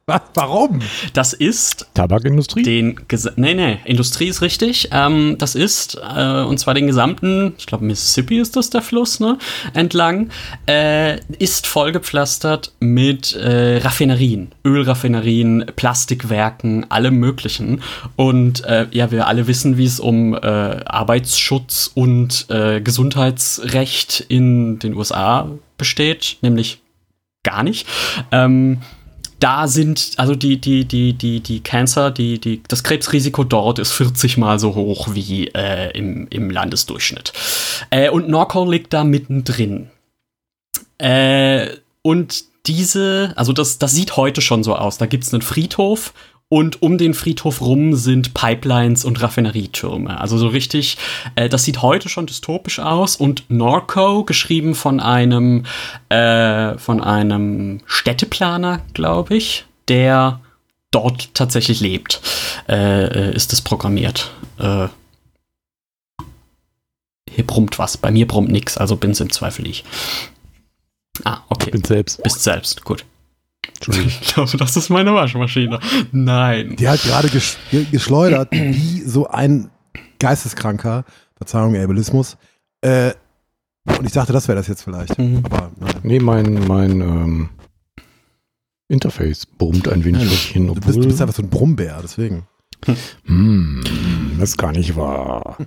Was? 0.09 0.21
Warum? 0.35 0.79
Das 1.11 1.33
ist 1.33 1.87
Tabakindustrie? 1.93 2.63
den 2.63 3.07
Gesa 3.09 3.31
nee, 3.35 3.53
nee, 3.53 3.79
Industrie 3.83 4.27
ist 4.27 4.41
richtig. 4.41 4.87
Ähm, 4.93 5.35
das 5.37 5.53
ist, 5.53 5.95
äh, 5.95 6.43
und 6.43 6.59
zwar 6.59 6.73
den 6.73 6.87
gesamten, 6.87 7.55
ich 7.57 7.65
glaube 7.65 7.83
Mississippi 7.83 8.39
ist 8.39 8.55
das 8.55 8.69
der 8.69 8.81
Fluss, 8.81 9.19
ne? 9.19 9.37
Entlang, 9.73 10.29
äh, 10.65 11.19
ist 11.39 11.67
vollgepflastert 11.67 12.71
mit 12.79 13.35
äh, 13.35 13.79
Raffinerien, 13.79 14.53
Ölraffinerien, 14.63 15.65
Plastikwerken, 15.75 16.89
allem 16.89 17.17
möglichen. 17.17 17.81
Und 18.15 18.63
äh, 18.63 18.87
ja, 18.91 19.11
wir 19.11 19.27
alle 19.27 19.47
wissen, 19.47 19.77
wie 19.77 19.85
es 19.85 19.99
um 19.99 20.33
äh, 20.35 20.37
Arbeitsschutz 20.37 21.91
und 21.93 22.45
äh, 22.49 22.79
Gesundheitsrecht 22.79 24.23
in 24.29 24.79
den 24.79 24.93
USA 24.93 25.49
besteht, 25.77 26.37
nämlich 26.41 26.79
gar 27.43 27.63
nicht. 27.63 27.85
Ähm, 28.31 28.79
da 29.39 29.67
sind, 29.67 30.13
also 30.17 30.35
die, 30.35 30.59
die, 30.59 30.85
die, 30.85 31.13
die, 31.13 31.41
die 31.41 31.59
Cancer, 31.61 32.11
die, 32.11 32.39
die, 32.39 32.61
das 32.67 32.83
Krebsrisiko 32.83 33.43
dort 33.43 33.79
ist 33.79 33.91
40 33.91 34.37
mal 34.37 34.59
so 34.59 34.75
hoch 34.75 35.09
wie 35.13 35.47
äh, 35.49 35.91
im, 35.97 36.27
im 36.29 36.49
Landesdurchschnitt. 36.49 37.33
Äh, 37.89 38.09
und 38.09 38.29
Norco 38.29 38.69
liegt 38.69 38.93
da 38.93 39.03
mittendrin. 39.03 39.89
Äh, 40.97 41.67
und 42.01 42.45
diese, 42.65 43.33
also 43.35 43.53
das, 43.53 43.77
das 43.77 43.91
sieht 43.91 44.17
heute 44.17 44.41
schon 44.41 44.63
so 44.63 44.75
aus. 44.75 44.97
Da 44.97 45.05
gibt 45.05 45.23
es 45.23 45.33
einen 45.33 45.41
Friedhof 45.41 46.13
und 46.49 46.81
um 46.81 46.97
den 46.97 47.13
Friedhof 47.13 47.61
rum 47.61 47.93
sind 47.93 48.33
Pipelines 48.33 49.03
und 49.03 49.21
Raffinerietürme. 49.21 50.19
Also 50.19 50.37
so 50.37 50.47
richtig, 50.47 50.97
äh, 51.35 51.49
das 51.49 51.65
sieht 51.65 51.81
heute 51.81 52.07
schon 52.07 52.25
dystopisch 52.25 52.79
aus. 52.79 53.17
Und 53.17 53.43
Norco, 53.49 54.23
geschrieben 54.23 54.73
von 54.73 54.99
einem, 54.99 55.65
äh, 56.09 56.77
von 56.77 57.01
einem 57.01 57.81
Städteplaner, 57.85 58.81
glaube 58.93 59.35
ich, 59.35 59.65
der 59.89 60.39
dort 60.91 61.33
tatsächlich 61.33 61.81
lebt, 61.81 62.21
äh, 62.69 63.05
äh, 63.05 63.35
ist 63.35 63.51
es 63.51 63.61
programmiert. 63.61 64.31
Äh, 64.57 64.87
hier 67.29 67.45
brummt 67.45 67.77
was. 67.77 67.97
Bei 67.97 68.09
mir 68.09 68.25
brummt 68.25 68.49
nix, 68.49 68.77
also 68.77 68.95
bin's 68.95 69.19
im 69.19 69.31
Zweifel 69.31 69.67
ich. 69.67 69.83
Ah, 71.25 71.41
okay. 71.49 71.71
bin 71.71 71.83
selbst. 71.83 72.23
Bist 72.23 72.41
selbst, 72.41 72.85
gut. 72.85 73.03
Entschuldigung. 73.77 74.11
Ich 74.21 74.33
glaube, 74.33 74.57
das 74.57 74.75
ist 74.77 74.89
meine 74.89 75.13
Waschmaschine. 75.13 75.79
Nein. 76.11 76.75
Die 76.77 76.87
hat 76.87 77.01
gerade 77.03 77.29
ges 77.29 77.57
geschleudert, 77.91 78.49
wie 78.51 79.01
so 79.01 79.27
ein 79.27 79.69
Geisteskranker, 80.19 81.05
Verzeihung, 81.35 81.75
Ableismus. 81.75 82.37
Äh, 82.81 83.11
und 83.85 84.05
ich 84.05 84.11
dachte, 84.11 84.33
das 84.33 84.47
wäre 84.47 84.57
das 84.57 84.67
jetzt 84.67 84.83
vielleicht. 84.83 85.17
Mhm. 85.17 85.43
Aber 85.45 85.71
nein. 85.79 85.93
Nee, 86.03 86.19
mein, 86.19 86.67
mein 86.67 87.01
ähm, 87.01 87.49
Interface 88.89 89.45
brummt 89.45 89.87
ein 89.87 90.03
wenig 90.03 90.23
Ja, 90.23 90.53
hin. 90.53 90.67
Du 90.67 90.73
bist, 90.75 90.97
du 90.97 91.03
bist 91.07 91.21
einfach 91.21 91.35
so 91.35 91.43
ein 91.43 91.49
Brummbär, 91.49 91.99
deswegen. 92.01 92.47
hm, 93.25 93.81
das 94.39 94.49
ist 94.51 94.57
gar 94.57 94.71
nicht 94.71 94.95
wahr. 94.95 95.57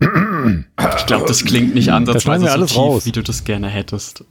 Ich 0.00 1.06
glaube, 1.06 1.26
das 1.26 1.44
klingt 1.44 1.74
nicht 1.74 1.88
Da 1.88 1.96
ansatzweise 1.96 2.44
wir 2.44 2.48
so 2.48 2.54
alles 2.54 2.70
tief, 2.70 2.78
raus. 2.78 3.06
wie 3.06 3.12
du 3.12 3.22
das 3.22 3.44
gerne 3.44 3.68
hättest. 3.68 4.24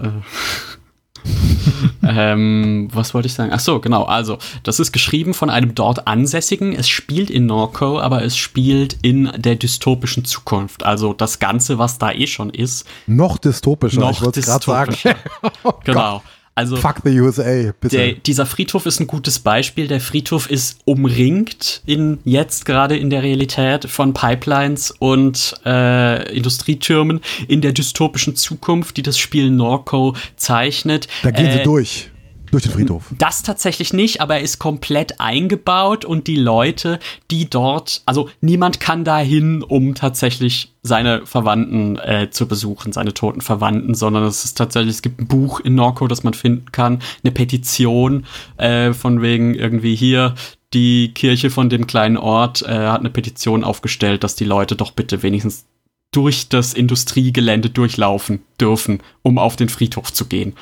Äh. 1.23 2.07
ähm, 2.33 2.87
was 2.91 3.13
wollte 3.13 3.27
ich 3.27 3.33
sagen? 3.33 3.51
Ach 3.53 3.59
so, 3.59 3.79
genau. 3.79 4.03
Also, 4.03 4.37
das 4.63 4.79
ist 4.79 4.91
geschrieben 4.91 5.33
von 5.33 5.49
einem 5.49 5.75
dort 5.75 6.07
Ansässigen. 6.07 6.73
Es 6.73 6.89
spielt 6.89 7.29
in 7.29 7.45
Norco, 7.45 7.99
aber 7.99 8.23
es 8.23 8.37
spielt 8.37 8.97
in 9.01 9.31
der 9.37 9.55
dystopischen 9.55 10.25
Zukunft. 10.25 10.83
Also 10.83 11.13
das 11.13 11.39
Ganze, 11.39 11.77
was 11.77 11.97
da 11.97 12.11
eh 12.11 12.27
schon 12.27 12.49
ist, 12.49 12.85
Noch 13.07 13.37
dystopischer, 13.37 13.93
ich 13.93 13.99
noch 13.99 14.21
wollte 14.21 14.39
es 14.39 14.45
gerade 14.45 14.65
sagen. 14.65 14.91
dystopischer. 14.91 15.15
genau. 15.83 16.21
Also 16.55 16.75
Fuck 16.77 16.97
the 17.03 17.19
USA, 17.19 17.73
bitte. 17.79 17.97
der, 17.97 18.13
dieser 18.13 18.45
Friedhof 18.45 18.85
ist 18.85 18.99
ein 18.99 19.07
gutes 19.07 19.39
Beispiel. 19.39 19.87
Der 19.87 19.99
Friedhof 19.99 20.49
ist 20.51 20.79
umringt 20.85 21.81
in 21.87 22.19
jetzt 22.25 22.65
gerade 22.65 22.95
in 22.95 23.09
der 23.09 23.23
Realität 23.23 23.89
von 23.89 24.13
Pipelines 24.13 24.91
und 24.91 25.55
äh, 25.65 26.35
Industrietürmen 26.35 27.21
in 27.47 27.61
der 27.61 27.71
dystopischen 27.71 28.35
Zukunft, 28.35 28.97
die 28.97 29.01
das 29.01 29.17
Spiel 29.17 29.49
Norco 29.49 30.15
zeichnet. 30.35 31.07
da 31.23 31.31
gehen 31.31 31.47
äh, 31.47 31.57
sie 31.57 31.63
durch. 31.63 32.11
Durch 32.53 32.63
den 32.63 32.71
Friedhof. 32.71 33.05
das 33.17 33.41
tatsächlich 33.41 33.93
nicht, 33.93 34.21
aber 34.21 34.35
er 34.35 34.41
ist 34.41 34.59
komplett 34.59 35.19
eingebaut 35.19 36.05
und 36.05 36.27
die 36.27 36.35
Leute, 36.35 36.99
die 37.31 37.49
dort, 37.49 38.03
also 38.05 38.29
niemand 38.41 38.79
kann 38.79 39.03
dahin, 39.03 39.63
um 39.63 39.95
tatsächlich 39.95 40.71
seine 40.83 41.25
Verwandten 41.25 41.97
äh, 41.97 42.29
zu 42.29 42.47
besuchen, 42.47 42.93
seine 42.93 43.15
toten 43.15 43.41
Verwandten, 43.41 43.95
sondern 43.95 44.23
es 44.25 44.45
ist 44.45 44.55
tatsächlich, 44.55 44.93
es 44.93 45.01
gibt 45.01 45.19
ein 45.19 45.27
Buch 45.27 45.61
in 45.61 45.73
Norco, 45.73 46.07
das 46.07 46.23
man 46.23 46.35
finden 46.35 46.71
kann, 46.71 46.99
eine 47.23 47.31
Petition 47.31 48.27
äh, 48.57 48.93
von 48.93 49.23
wegen 49.23 49.55
irgendwie 49.55 49.95
hier, 49.95 50.35
die 50.73 51.11
Kirche 51.15 51.49
von 51.49 51.69
dem 51.69 51.87
kleinen 51.87 52.17
Ort 52.17 52.61
äh, 52.61 52.67
hat 52.67 52.99
eine 52.99 53.09
Petition 53.09 53.63
aufgestellt, 53.63 54.23
dass 54.23 54.35
die 54.35 54.45
Leute 54.45 54.75
doch 54.75 54.91
bitte 54.91 55.23
wenigstens 55.23 55.65
durch 56.13 56.47
das 56.47 56.73
Industriegelände 56.73 57.69
durchlaufen 57.69 58.43
dürfen, 58.59 59.01
um 59.23 59.37
auf 59.37 59.55
den 59.55 59.69
Friedhof 59.69 60.13
zu 60.13 60.25
gehen. 60.25 60.53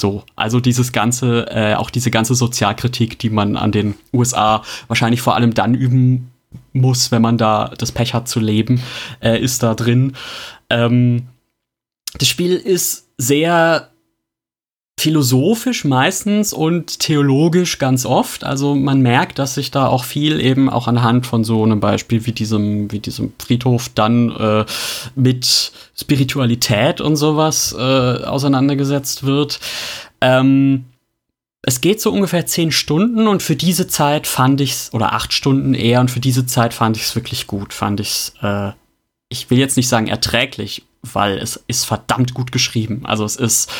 So, 0.00 0.24
also 0.34 0.60
dieses 0.60 0.92
ganze, 0.92 1.46
äh, 1.50 1.74
auch 1.74 1.90
diese 1.90 2.10
ganze 2.10 2.34
Sozialkritik, 2.34 3.18
die 3.18 3.28
man 3.28 3.56
an 3.56 3.70
den 3.70 3.94
USA 4.14 4.62
wahrscheinlich 4.88 5.20
vor 5.20 5.34
allem 5.34 5.52
dann 5.52 5.74
üben 5.74 6.30
muss, 6.72 7.12
wenn 7.12 7.22
man 7.22 7.36
da 7.36 7.72
das 7.76 7.92
Pech 7.92 8.14
hat 8.14 8.28
zu 8.28 8.40
leben, 8.40 8.82
äh, 9.20 9.38
ist 9.38 9.62
da 9.62 9.74
drin. 9.74 10.14
Ähm, 10.70 11.28
das 12.18 12.28
Spiel 12.28 12.56
ist 12.56 13.08
sehr 13.18 13.89
philosophisch 15.00 15.84
meistens 15.84 16.52
und 16.52 16.98
theologisch 16.98 17.78
ganz 17.78 18.04
oft. 18.04 18.44
Also 18.44 18.74
man 18.74 19.00
merkt, 19.00 19.38
dass 19.38 19.54
sich 19.54 19.70
da 19.70 19.86
auch 19.86 20.04
viel 20.04 20.40
eben 20.40 20.68
auch 20.68 20.86
anhand 20.88 21.26
von 21.26 21.42
so 21.42 21.62
einem 21.62 21.80
Beispiel 21.80 22.26
wie 22.26 22.32
diesem, 22.32 22.92
wie 22.92 22.98
diesem 22.98 23.32
Friedhof 23.38 23.88
dann 23.94 24.30
äh, 24.30 24.64
mit 25.14 25.72
Spiritualität 25.98 27.00
und 27.00 27.16
sowas 27.16 27.74
äh, 27.76 27.80
auseinandergesetzt 27.80 29.24
wird. 29.24 29.58
Ähm, 30.20 30.84
es 31.62 31.80
geht 31.80 32.00
so 32.00 32.12
ungefähr 32.12 32.46
zehn 32.46 32.70
Stunden 32.70 33.26
und 33.26 33.42
für 33.42 33.56
diese 33.56 33.86
Zeit 33.86 34.26
fand 34.26 34.60
ich's, 34.60 34.92
oder 34.92 35.12
acht 35.12 35.32
Stunden 35.32 35.74
eher, 35.74 36.00
und 36.00 36.10
für 36.10 36.20
diese 36.20 36.46
Zeit 36.46 36.74
fand 36.74 36.96
ich's 36.96 37.14
wirklich 37.14 37.46
gut, 37.46 37.74
fand 37.74 38.00
ich's, 38.00 38.34
äh, 38.42 38.70
ich 39.28 39.50
will 39.50 39.58
jetzt 39.58 39.76
nicht 39.76 39.88
sagen 39.88 40.08
erträglich, 40.08 40.84
weil 41.02 41.38
es 41.38 41.62
ist 41.66 41.84
verdammt 41.84 42.34
gut 42.34 42.52
geschrieben. 42.52 43.02
Also 43.04 43.24
es 43.24 43.36
ist 43.36 43.70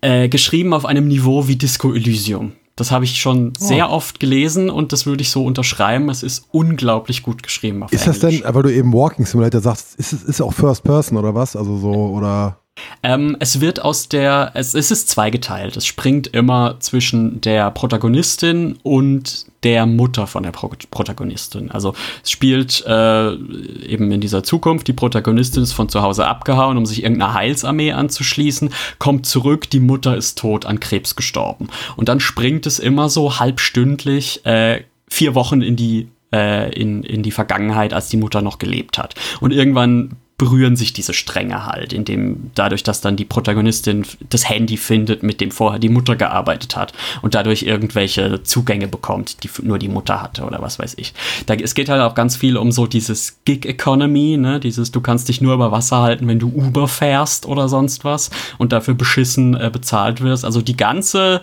äh, 0.00 0.28
geschrieben 0.28 0.72
auf 0.72 0.84
einem 0.86 1.08
Niveau 1.08 1.46
wie 1.48 1.56
Disco 1.56 1.92
Elysium. 1.92 2.52
Das 2.76 2.90
habe 2.90 3.04
ich 3.04 3.20
schon 3.20 3.52
Oh. 3.60 3.64
sehr 3.64 3.90
oft 3.90 4.18
gelesen 4.18 4.68
und 4.70 4.92
das 4.92 5.06
würde 5.06 5.22
ich 5.22 5.30
so 5.30 5.44
unterschreiben. 5.44 6.08
Es 6.08 6.22
ist 6.24 6.46
unglaublich 6.50 7.22
gut 7.22 7.42
geschrieben 7.44 7.82
auf 7.84 7.92
Ist 7.92 8.06
das 8.06 8.20
Englisch. 8.22 8.42
denn, 8.42 8.54
weil 8.54 8.62
du 8.64 8.72
eben 8.74 8.92
Walking 8.92 9.26
Simulator 9.26 9.60
sagst, 9.60 9.94
ist 9.96 10.12
es 10.12 10.24
ist 10.24 10.40
auch 10.40 10.52
First 10.52 10.82
Person 10.82 11.16
oder 11.18 11.34
was? 11.34 11.54
Also 11.54 11.76
so, 11.78 11.92
oder. 11.92 12.58
Ähm, 13.02 13.36
es 13.38 13.60
wird 13.60 13.82
aus 13.82 14.08
der, 14.08 14.52
es, 14.54 14.74
es 14.74 14.90
ist 14.90 15.08
zweigeteilt. 15.08 15.76
Es 15.76 15.86
springt 15.86 16.26
immer 16.28 16.76
zwischen 16.80 17.40
der 17.40 17.70
Protagonistin 17.70 18.78
und 18.82 19.46
der 19.62 19.86
Mutter 19.86 20.26
von 20.26 20.42
der 20.42 20.52
Pro 20.52 20.70
Protagonistin. 20.90 21.70
Also 21.70 21.94
es 22.22 22.30
spielt 22.30 22.84
äh, 22.86 23.32
eben 23.34 24.10
in 24.10 24.20
dieser 24.20 24.42
Zukunft. 24.42 24.88
Die 24.88 24.92
Protagonistin 24.92 25.62
ist 25.62 25.72
von 25.72 25.88
zu 25.88 26.02
Hause 26.02 26.26
abgehauen, 26.26 26.76
um 26.76 26.86
sich 26.86 27.02
irgendeiner 27.02 27.34
Heilsarmee 27.34 27.92
anzuschließen, 27.92 28.70
kommt 28.98 29.26
zurück, 29.26 29.70
die 29.70 29.80
Mutter 29.80 30.16
ist 30.16 30.38
tot, 30.38 30.66
an 30.66 30.80
Krebs 30.80 31.16
gestorben. 31.16 31.68
Und 31.96 32.08
dann 32.08 32.20
springt 32.20 32.66
es 32.66 32.78
immer 32.78 33.08
so 33.08 33.38
halbstündlich 33.38 34.44
äh, 34.46 34.82
vier 35.08 35.34
Wochen 35.34 35.62
in 35.62 35.76
die 35.76 36.08
äh, 36.32 36.72
in, 36.72 37.02
in 37.02 37.22
die 37.22 37.30
Vergangenheit, 37.30 37.92
als 37.92 38.08
die 38.08 38.16
Mutter 38.16 38.42
noch 38.42 38.58
gelebt 38.58 38.98
hat. 38.98 39.14
Und 39.40 39.52
irgendwann 39.52 40.16
berühren 40.36 40.74
sich 40.74 40.92
diese 40.92 41.14
Stränge 41.14 41.64
halt, 41.64 41.92
indem 41.92 42.50
dadurch, 42.56 42.82
dass 42.82 43.00
dann 43.00 43.16
die 43.16 43.24
Protagonistin 43.24 44.04
das 44.30 44.48
Handy 44.48 44.76
findet, 44.76 45.22
mit 45.22 45.40
dem 45.40 45.52
vorher 45.52 45.78
die 45.78 45.88
Mutter 45.88 46.16
gearbeitet 46.16 46.76
hat 46.76 46.92
und 47.22 47.36
dadurch 47.36 47.62
irgendwelche 47.62 48.42
Zugänge 48.42 48.88
bekommt, 48.88 49.44
die 49.44 49.50
nur 49.62 49.78
die 49.78 49.88
Mutter 49.88 50.20
hatte 50.20 50.44
oder 50.44 50.60
was 50.60 50.80
weiß 50.80 50.94
ich. 50.98 51.14
Da, 51.46 51.54
es 51.54 51.74
geht 51.74 51.88
halt 51.88 52.02
auch 52.02 52.16
ganz 52.16 52.36
viel 52.36 52.56
um 52.56 52.72
so 52.72 52.88
dieses 52.88 53.38
Gig 53.44 53.64
Economy, 53.64 54.36
ne, 54.36 54.58
dieses 54.58 54.90
du 54.90 55.00
kannst 55.00 55.28
dich 55.28 55.40
nur 55.40 55.54
über 55.54 55.70
Wasser 55.70 56.02
halten, 56.02 56.26
wenn 56.26 56.40
du 56.40 56.48
Uber 56.48 56.88
fährst 56.88 57.46
oder 57.46 57.68
sonst 57.68 58.04
was 58.04 58.30
und 58.58 58.72
dafür 58.72 58.94
beschissen 58.94 59.54
äh, 59.54 59.70
bezahlt 59.72 60.20
wirst. 60.20 60.44
Also 60.44 60.62
die 60.62 60.76
ganze 60.76 61.42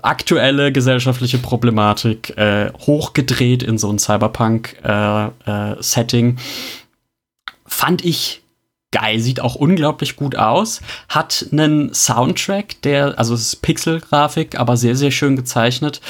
aktuelle 0.00 0.72
gesellschaftliche 0.72 1.36
Problematik 1.38 2.36
äh, 2.36 2.70
hochgedreht 2.86 3.62
in 3.62 3.78
so 3.78 3.90
ein 3.90 3.98
Cyberpunk-Setting. 3.98 6.38
Fand 7.72 8.04
ich 8.04 8.42
geil, 8.92 9.18
sieht 9.18 9.40
auch 9.40 9.54
unglaublich 9.54 10.16
gut 10.16 10.36
aus. 10.36 10.80
Hat 11.08 11.46
einen 11.50 11.92
Soundtrack, 11.92 12.80
der, 12.82 13.18
also 13.18 13.34
es 13.34 13.54
ist 13.54 13.62
Pixel-Grafik, 13.62 14.60
aber 14.60 14.76
sehr, 14.76 14.94
sehr 14.94 15.10
schön 15.10 15.34
gezeichnet. 15.34 16.00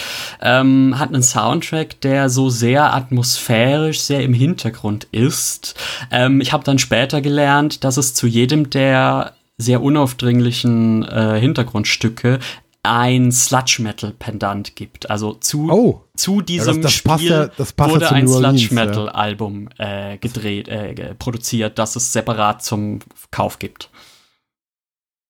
Ähm, 0.43 0.99
hat 0.99 1.09
einen 1.09 1.23
Soundtrack, 1.23 2.01
der 2.01 2.29
so 2.29 2.51
sehr 2.51 2.93
atmosphärisch, 2.93 4.01
sehr 4.01 4.23
im 4.23 4.35
Hintergrund 4.35 5.07
ist. 5.13 5.75
Ähm, 6.11 6.41
ich 6.41 6.53
habe 6.53 6.65
dann 6.65 6.79
später 6.79 7.21
gelernt, 7.21 7.85
dass 7.85 7.97
es 7.97 8.13
zu 8.13 8.27
jedem 8.27 8.69
der 8.69 9.33
sehr 9.57 9.81
unaufdringlichen 9.81 11.05
äh, 11.05 11.39
Hintergrundstücke 11.39 12.41
ein 12.83 13.31
Sludge-Metal-Pendant 13.31 14.75
gibt. 14.75 15.09
Also 15.09 15.35
zu, 15.35 15.71
Oh. 15.71 16.01
Zu 16.23 16.41
diesem 16.41 16.83
das 16.83 17.01
passt 17.03 17.21
Spiel 17.25 17.31
ja- 17.33 17.47
das 17.49 17.75
ja 17.79 17.89
wurde 17.91 18.11
ein 18.11 18.25
New 18.25 18.35
Orleans, 18.35 18.61
Sludge-Metal-Album 18.63 19.69
äh, 19.79 20.19
gedreht, 20.19 20.69
äh, 20.69 21.15
produziert, 21.19 21.79
das 21.79 21.97
es 21.97 22.13
separat 22.13 22.63
zum 22.65 23.01
Kauf 23.31 23.59
gibt. 23.59 23.91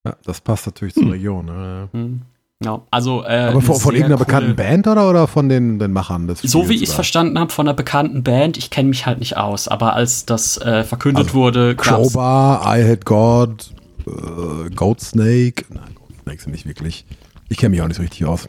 Ja, 0.05 0.15
das 0.25 0.41
passt 0.41 0.65
natürlich 0.67 0.93
zur 0.93 1.11
Region. 1.11 1.45
Ne? 1.45 1.89
Hm. 1.93 2.21
Ja, 2.63 2.81
also 2.91 3.23
äh, 3.23 3.47
Aber 3.49 3.61
von, 3.61 3.75
von 3.75 3.93
irgendeiner 3.93 4.15
coole- 4.17 4.25
bekannten 4.25 4.55
Band 4.55 4.87
oder, 4.87 5.09
oder 5.09 5.27
von 5.27 5.49
den, 5.49 5.79
den 5.79 5.91
Machern 5.91 6.27
des 6.27 6.41
So 6.41 6.69
wie 6.69 6.75
ich 6.75 6.83
es 6.83 6.93
verstanden 6.93 7.37
habe 7.39 7.51
von 7.51 7.67
einer 7.67 7.73
bekannten 7.75 8.23
Band, 8.23 8.57
ich 8.57 8.69
kenne 8.69 8.89
mich 8.89 9.05
halt 9.05 9.19
nicht 9.19 9.35
aus, 9.37 9.67
aber 9.67 9.93
als 9.95 10.25
das 10.25 10.57
äh, 10.57 10.83
verkündet 10.83 11.25
Also, 11.25 11.33
wurde, 11.35 11.75
Crowbar, 11.75 12.61
I 12.77 12.83
Hate 12.83 13.01
God, 13.03 13.73
äh, 14.07 14.69
Goat 14.75 15.01
Snake. 15.01 15.65
Nein, 15.69 15.95
Goat 15.95 16.11
Snake 16.23 16.41
sind 16.43 16.51
nicht 16.53 16.65
wirklich. 16.65 17.05
Ich 17.49 17.57
kenne 17.57 17.71
mich 17.71 17.81
auch 17.81 17.87
nicht 17.87 17.97
so 17.97 18.03
richtig 18.03 18.25
aus. 18.25 18.47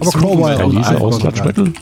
Aber 0.00 0.10
Crowbar 0.10 0.64
Und 0.66 0.76
aus 0.84 1.22
Metal? 1.22 1.72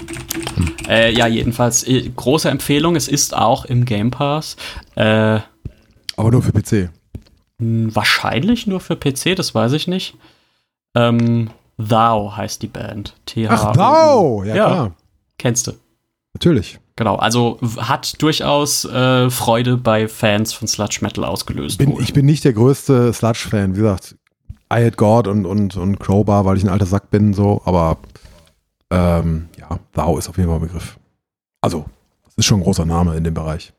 äh, 0.89 1.13
ja 1.13 1.27
jedenfalls 1.27 1.87
äh, 1.87 2.09
große 2.15 2.49
Empfehlung. 2.51 2.97
Es 2.97 3.09
ist 3.09 3.37
auch 3.37 3.65
im 3.65 3.85
Game 3.85 4.11
Pass. 4.11 4.57
Äh, 4.95 5.41
Aber 6.17 6.31
nur 6.31 6.43
für 6.43 6.53
PC. 6.53 6.91
Hm, 7.59 7.95
Wahrscheinlich 7.95 8.67
nur 8.67 8.81
für 8.81 8.97
PC, 8.97 9.35
das 9.37 9.55
weiß 9.55 9.73
ich 9.73 9.89
nicht. 9.89 10.15
Ähm, 10.95 11.51
Thou 11.79 12.37
heißt 12.37 12.63
die 12.63 12.67
Band. 12.69 13.15
T 13.27 13.49
Ach, 13.49 13.73
Thou! 13.73 14.45
Ja, 14.45 14.55
Ja. 14.55 14.67
klar. 14.67 14.97
Kennst 15.39 15.67
du. 15.67 15.73
Natürlich. 16.35 16.79
Genau, 16.97 17.17
also 17.17 17.59
hat 17.79 18.21
durchaus 18.21 18.85
äh, 18.85 19.31
Freude 19.31 19.79
bei 19.79 20.09
Fans 20.09 20.53
von 20.53 20.69
Sludge 20.69 20.99
Metal 21.01 21.25
ausgelöst. 21.25 21.79
Bin, 21.79 21.99
ich 22.01 22.13
bin 22.13 22.27
nicht 22.27 22.45
der 22.45 22.53
größte 22.53 23.13
Sludge-Fan. 23.13 23.75
Wie 23.75 23.81
gesagt, 23.81 24.17
I 24.73 24.87
Hate 24.87 24.97
God 24.97 25.27
und, 25.27 25.45
und, 25.45 25.77
und 25.77 26.01
Crowbar, 26.01 26.47
weil 26.47 26.57
ich 26.57 26.65
ein 26.65 26.71
alter 26.71 26.87
Sack 26.87 27.11
bin, 27.11 27.35
so. 27.35 27.61
Aber 27.67 27.99
ähm, 28.91 29.51
ja, 29.59 29.79
Thou 29.93 30.17
ist 30.17 30.31
auf 30.31 30.39
jeden 30.39 30.49
Fall 30.49 30.59
ein 30.59 30.63
Begriff. 30.67 30.99
Also, 31.61 31.85
das 32.25 32.35
ist 32.37 32.47
schon 32.47 32.61
ein 32.61 32.65
großer 32.65 32.87
Name 32.87 33.15
in 33.17 33.25
dem 33.25 33.35
Bereich. 33.35 33.75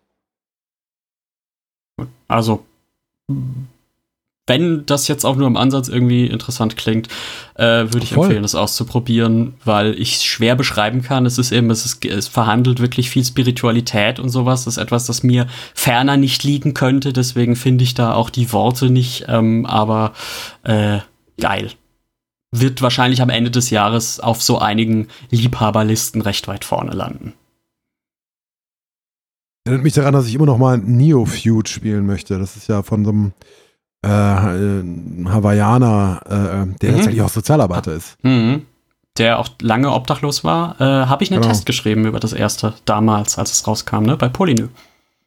Also, 2.28 2.64
wenn 4.46 4.86
das 4.86 5.08
jetzt 5.08 5.26
auch 5.26 5.38
nur 5.38 5.48
im 5.48 5.56
Ansatz 5.56 5.88
irgendwie 5.88 6.28
interessant 6.28 6.76
klingt, 6.76 7.08
äh, 7.56 7.64
würde 7.64 8.00
ich 8.04 8.14
Voll. 8.14 8.26
empfehlen, 8.26 8.44
das 8.44 8.56
auszuprobieren, 8.56 9.54
weil 9.64 9.98
ich 9.98 10.16
es 10.16 10.24
schwer 10.24 10.56
beschreiben 10.56 11.02
kann. 11.02 11.26
Es 11.26 11.38
ist 11.38 11.52
eben, 11.54 11.70
es, 11.70 11.86
ist, 11.86 12.04
es 12.04 12.28
verhandelt 12.28 12.80
wirklich 12.80 13.10
viel 13.10 13.24
Spiritualität 13.24 14.20
und 14.20 14.30
sowas. 14.30 14.66
Das 14.66 14.76
ist 14.76 14.84
etwas, 14.84 15.06
das 15.06 15.24
mir 15.24 15.48
ferner 15.74 16.18
nicht 16.18 16.44
liegen 16.44 16.74
könnte. 16.74 17.14
Deswegen 17.14 17.56
finde 17.56 17.86
ich 17.86 17.94
da 17.94 18.14
auch 18.14 18.30
die 18.30 18.52
Worte 18.52 18.90
nicht, 18.90 19.26
ähm, 19.30 19.66
aber 19.66 20.12
äh, 20.64 21.00
geil. 21.40 21.72
Wird 22.52 22.82
wahrscheinlich 22.82 23.22
am 23.22 23.30
Ende 23.30 23.50
des 23.50 23.70
Jahres 23.70 24.20
auf 24.20 24.44
so 24.44 24.60
einigen 24.60 25.08
Liebhaberlisten 25.32 26.22
recht 26.22 26.48
weit 26.50 26.66
vorne 26.66 26.92
landen. 26.92 27.34
Erinnert 29.66 29.84
mich 29.84 29.94
daran, 29.94 30.14
dass 30.14 30.28
ich 30.28 30.36
immer 30.36 30.46
noch 30.46 30.58
mal 30.58 30.78
Neo-Feud 30.78 31.70
spielen 31.70 32.06
möchte. 32.06 32.38
Das 32.38 32.58
ist 32.58 32.68
ja 32.68 32.84
von 32.84 33.06
so 33.06 33.12
einem 33.12 33.32
äh, 34.04 34.10
Hawaiianer, 35.30 36.22
äh, 36.26 36.30
der 36.82 36.92
Mhm. 36.92 36.96
tatsächlich 36.96 37.22
auch 37.22 37.30
Sozialarbeiter 37.30 37.94
ist. 37.94 38.18
Mhm. 38.24 38.64
Der 39.18 39.40
auch 39.40 39.48
lange 39.62 39.92
obdachlos 39.92 40.44
war, 40.44 40.76
äh, 40.82 40.84
habe 41.06 41.24
ich 41.24 41.32
einen 41.32 41.42
Genau. 41.42 41.54
Test 41.54 41.66
geschrieben 41.66 42.06
über 42.06 42.20
das 42.20 42.34
erste 42.34 42.74
damals, 42.86 43.38
als 43.38 43.52
es 43.52 43.68
rauskam, 43.68 44.02
ne? 44.04 44.18
Bei 44.18 44.28
Polynö. 44.28 44.68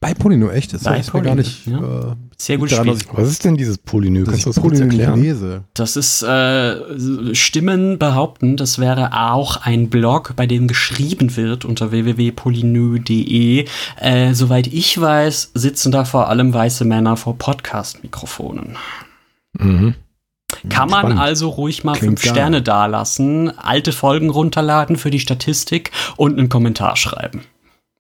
Bei 0.07 0.15
Polino, 0.15 0.51
echt? 0.51 0.73
Das 0.73 0.85
Bei 0.85 1.01
ist 1.01 1.13
gar 1.13 1.21
Polino, 1.21 1.35
nicht. 1.43 1.67
ja. 1.67 1.79
Äh, 1.79 2.15
Sehr 2.39 2.59
gutes 2.59 2.77
daran, 2.77 2.97
Was 3.15 3.29
ist 3.29 3.45
denn 3.45 3.57
dieses 3.57 3.77
Polynö? 3.77 4.21
dass 4.21 4.29
Kannst 4.35 4.47
du 4.47 4.51
das 4.51 4.61
Polino 4.61 5.17
lese. 5.17 5.65
Das 5.75 5.97
ist, 5.97 6.23
äh, 6.23 7.35
Stimmen 7.35 7.99
behaupten, 7.99 8.57
das 8.57 8.79
wäre 8.79 9.15
auch 9.15 9.57
ein 9.65 9.91
Blog, 9.91 10.35
bei 10.37 10.47
dem 10.47 10.69
geschrieben 10.69 11.35
wird 11.35 11.65
unter 11.65 11.91
www.polynö.de. 11.91 13.65
Äh, 13.99 14.35
soweit 14.35 14.69
ich 14.69 15.01
weiß, 15.01 15.51
sitzen 15.55 15.91
da 15.91 16.05
vor 16.05 16.29
allem 16.29 16.55
weiße 16.55 16.85
Männer 16.85 17.17
vor 17.17 17.37
Podcast-Mikrofonen. 17.37 18.77
Mhm. 19.59 19.95
Kann 20.69 20.89
man 20.89 21.01
Spannend. 21.01 21.21
also 21.21 21.49
ruhig 21.49 21.83
mal 21.83 21.95
Klingt 21.97 22.21
fünf 22.21 22.23
geil. 22.23 22.33
Sterne 22.33 22.63
dalassen, 22.63 23.59
alte 23.59 23.91
Folgen 23.91 24.31
runterladen 24.31 24.99
für 24.99 25.11
die 25.11 25.19
Statistik 25.19 25.91
und 26.17 26.39
einen 26.39 26.49
Kommentar 26.49 26.95
schreiben. 26.95 27.41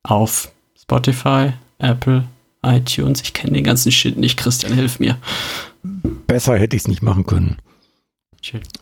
Auf 0.04 0.52
Spotify, 0.80 1.54
Apple, 1.78 2.24
iTunes. 2.64 3.20
Ich 3.22 3.32
kenne 3.32 3.52
den 3.52 3.64
ganzen 3.64 3.92
Shit 3.92 4.16
nicht. 4.16 4.36
Christian, 4.38 4.72
hilf 4.72 4.98
mir. 5.00 5.16
Besser 6.26 6.56
hätte 6.58 6.76
ich 6.76 6.82
es 6.82 6.88
nicht 6.88 7.02
machen 7.02 7.26
können. 7.26 7.56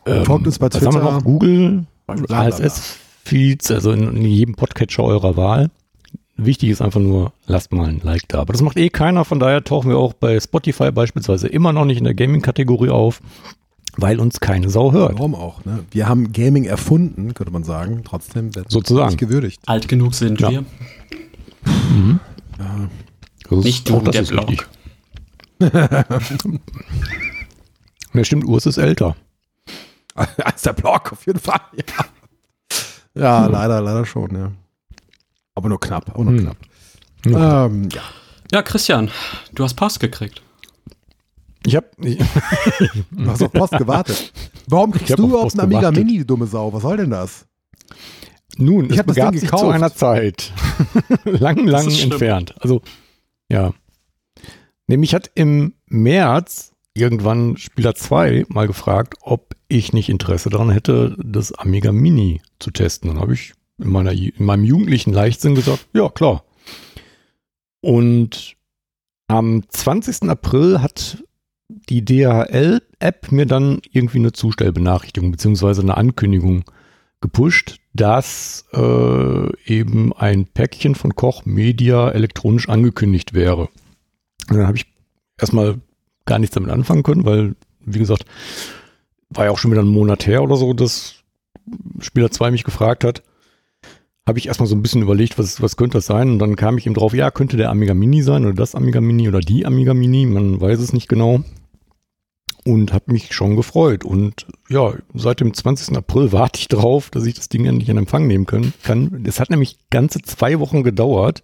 Ähm, 0.07 0.24
Folgt 0.24 0.47
uns 0.47 0.59
bei 0.59 0.66
was 0.72 0.74
haben 0.76 0.95
wir 0.95 1.01
Twitter. 1.01 1.12
noch? 1.14 1.24
Google. 1.24 1.84
RSS-Feeds, 2.09 3.70
also 3.70 3.92
in, 3.92 4.16
in 4.16 4.22
jedem 4.26 4.55
Podcatcher 4.55 5.03
eurer 5.05 5.36
Wahl. 5.36 5.70
Wichtig 6.36 6.70
ist 6.70 6.82
einfach 6.82 7.01
nur, 7.01 7.32
lasst 7.47 7.72
mal 7.72 7.88
ein 7.88 8.01
Like 8.03 8.28
da. 8.28 8.40
Aber 8.40 8.53
das 8.53 8.61
macht 8.62 8.76
eh 8.76 8.88
keiner, 8.90 9.24
von 9.24 9.38
daher 9.38 9.62
tauchen 9.64 9.88
wir 9.90 9.99
auch 9.99 10.12
bei 10.14 10.38
Spotify 10.40 10.90
beispielsweise 10.90 11.47
immer 11.49 11.72
noch 11.72 11.84
nicht 11.84 11.99
in 11.99 12.05
der 12.05 12.14
Gaming-Kategorie 12.14 12.90
auf, 12.90 13.20
weil 13.97 14.18
uns 14.18 14.40
keine 14.40 14.68
Sau 14.68 14.92
hört. 14.92 15.14
Warum 15.14 15.34
auch? 15.36 15.64
Ne? 15.64 15.84
Wir 15.92 16.09
haben 16.09 16.32
Gaming 16.32 16.64
erfunden, 16.64 17.32
könnte 17.34 17.53
man 17.53 17.62
sagen. 17.64 18.03
Trotzdem 18.05 18.55
werden 18.55 18.66
wir 18.66 18.70
Sozusagen. 18.72 19.11
nicht 19.11 19.18
gewürdigt. 19.18 19.61
Alt 19.66 19.86
genug 19.88 20.14
sind 20.14 20.40
Ja. 20.40 20.51
wir. 20.51 20.64
Ja. 21.64 22.18
Das 22.59 23.65
Nicht 23.65 23.89
du, 23.89 24.01
der 24.01 24.23
Blog. 24.23 24.69
Ja, 28.15 28.23
stimmt, 28.25 28.45
Urs 28.45 28.65
ist 28.67 28.79
älter. 28.79 29.17
Als 30.15 30.63
der 30.63 30.73
Blog, 30.73 31.13
auf 31.13 31.27
jeden 31.27 31.41
Fall. 31.41 31.61
Ja, 31.75 32.05
ja 33.15 33.47
leider, 33.47 33.81
leider 33.81 34.07
schon, 34.07 34.35
ja. 34.37 34.53
Aber 35.57 35.69
nur 35.69 35.81
knapp, 35.81 36.11
aber 36.11 36.25
nur 36.25 36.35
Hm. 36.35 36.41
knapp. 36.41 36.57
Ja. 37.27 37.67
Ähm, 37.67 37.89
ja. 37.93 38.03
Ja, 38.53 38.63
Christian, 38.63 39.11
du 39.53 39.65
hast 39.65 39.75
Post 39.75 39.99
gekriegt. 39.99 40.43
Ich 41.67 41.75
habe 41.75 41.87
ich, 42.03 42.19
Du 43.11 43.27
hast 43.31 43.43
auf 43.43 43.53
Post 43.53 43.73
gewartet. 43.79 44.33
Warum 44.69 44.93
kriegst 44.93 45.11
hab 45.11 45.17
du 45.17 45.25
auf 45.25 45.31
überhaupt 45.31 45.59
einen 45.59 45.73
Amiga. 45.73 45.91
Mini, 45.91 46.19
du 46.19 46.27
dumme 46.27 46.47
Sau? 46.47 46.73
Was 46.73 46.83
soll 46.83 46.99
denn 46.99 47.11
das? 47.11 47.47
Nun, 48.59 48.87
Ich 48.87 48.93
es 48.93 48.99
hab 48.99 49.07
das 49.07 49.17
Ding 49.17 49.33
sich 49.33 49.41
zu 49.49 49.57
gekauft. 49.57 49.75
einer 49.75 49.95
Zeit 49.95 50.53
lang, 51.25 51.67
lang 51.67 51.89
entfernt. 51.91 52.55
Also 52.61 52.83
ja, 53.51 53.73
Nämlich 54.87 55.15
hat 55.15 55.31
im 55.35 55.75
März 55.87 56.73
irgendwann 56.95 57.57
Spieler 57.57 57.95
2 57.95 58.47
mal 58.49 58.67
gefragt, 58.67 59.15
ob 59.23 59.55
ich 59.69 59.93
nicht 59.93 60.09
Interesse 60.09 60.51
daran 60.51 60.71
hätte, 60.71 61.17
das 61.23 61.53
Amiga 61.53 61.91
Mini 61.91 62.43
zu 62.59 62.71
testen. 62.71 63.09
Dann 63.09 63.21
habe 63.21 63.35
ich 63.35 63.55
in, 63.79 63.91
meiner, 63.91 64.13
in 64.13 64.33
meinem 64.39 64.65
jugendlichen 64.65 65.13
Leichtsinn 65.13 65.55
gesagt, 65.55 65.87
ja 65.95 66.09
klar. 66.09 66.45
Und 67.81 68.57
am 69.27 69.65
20. 69.69 70.29
April 70.29 70.81
hat 70.83 71.25
die 71.69 72.05
DHL-App 72.05 73.33
mir 73.33 73.47
dann 73.47 73.81
irgendwie 73.91 74.19
eine 74.19 74.33
Zustellbenachrichtigung 74.33 75.33
beziehungsweise 75.33 75.81
eine 75.81 75.97
Ankündigung 75.97 76.65
gepusht, 77.25 77.79
dass 77.95 78.66
äh, 78.75 79.57
eben 79.64 80.12
ein 80.12 80.45
Päckchen 80.45 80.95
von 80.95 81.14
Koch 81.14 81.47
Media 81.47 82.11
elektronisch 82.11 82.68
angekündigt 82.68 83.33
wäre. 83.33 83.70
Und 84.51 84.59
dann 84.59 84.66
habe 84.66 84.77
ich 84.77 84.85
erstmal 85.41 85.81
gar 86.27 86.39
nichts 86.39 86.55
damit 86.55 86.68
anfangen 86.68 87.03
können, 87.03 87.25
weil, 87.25 87.57
wie 87.81 87.99
gesagt, 87.99 88.27
war 89.31 89.47
ja 89.47 89.51
auch 89.53 89.59
schon 89.59 89.70
wieder 89.70 89.83
ein 89.83 89.89
Monat 89.89 90.27
her 90.27 90.43
oder 90.43 90.57
so, 90.57 90.75
dass 90.75 91.14
Spieler 91.99 92.31
2 92.31 92.51
mich 92.51 92.64
gefragt 92.64 93.05
hat. 93.05 93.22
Habe 94.29 94.39
ich 94.39 94.49
erstmal 94.49 94.66
so 94.66 94.77
ein 94.77 94.83
bisschen 94.83 95.01
überlegt, 95.01 95.39
was, 95.39 95.62
was 95.62 95.79
könnte 95.79 95.97
das 95.97 96.05
sein? 96.05 96.29
Und 96.29 96.41
dann 96.41 96.57
kam 96.57 96.77
ich 96.77 96.85
eben 96.85 96.95
drauf, 96.95 97.14
ja, 97.14 97.31
könnte 97.31 97.57
der 97.57 97.70
Amiga 97.70 97.95
Mini 97.95 98.22
sein 98.22 98.45
oder 98.45 98.55
das 98.55 98.75
Amiga 98.75 99.01
Mini 99.01 99.29
oder 99.29 99.41
die 99.41 99.64
Amiga 99.64 99.95
Mini, 99.95 100.27
man 100.27 100.61
weiß 100.61 100.79
es 100.79 100.93
nicht 100.93 101.09
genau. 101.09 101.43
Und 102.67 102.93
habe 102.93 103.12
mich 103.12 103.35
schon 103.35 103.57
gefreut. 103.57 104.05
Und 104.05 104.47
ja, 104.71 104.95
seit 105.12 105.41
dem 105.41 105.53
20. 105.53 105.97
April 105.97 106.33
warte 106.33 106.61
ich 106.61 106.69
drauf, 106.69 107.11
dass 107.11 107.27
ich 107.27 107.35
das 107.35 107.51
Ding 107.51 107.67
endlich 107.67 107.91
in 107.91 107.99
Empfang 107.99 108.27
nehmen 108.27 108.47
können, 108.47 108.73
kann. 108.83 109.25
Es 109.27 109.39
hat 109.39 109.51
nämlich 109.51 109.79
ganze 109.91 110.23
zwei 110.23 110.59
Wochen 110.61 110.83
gedauert, 110.83 111.43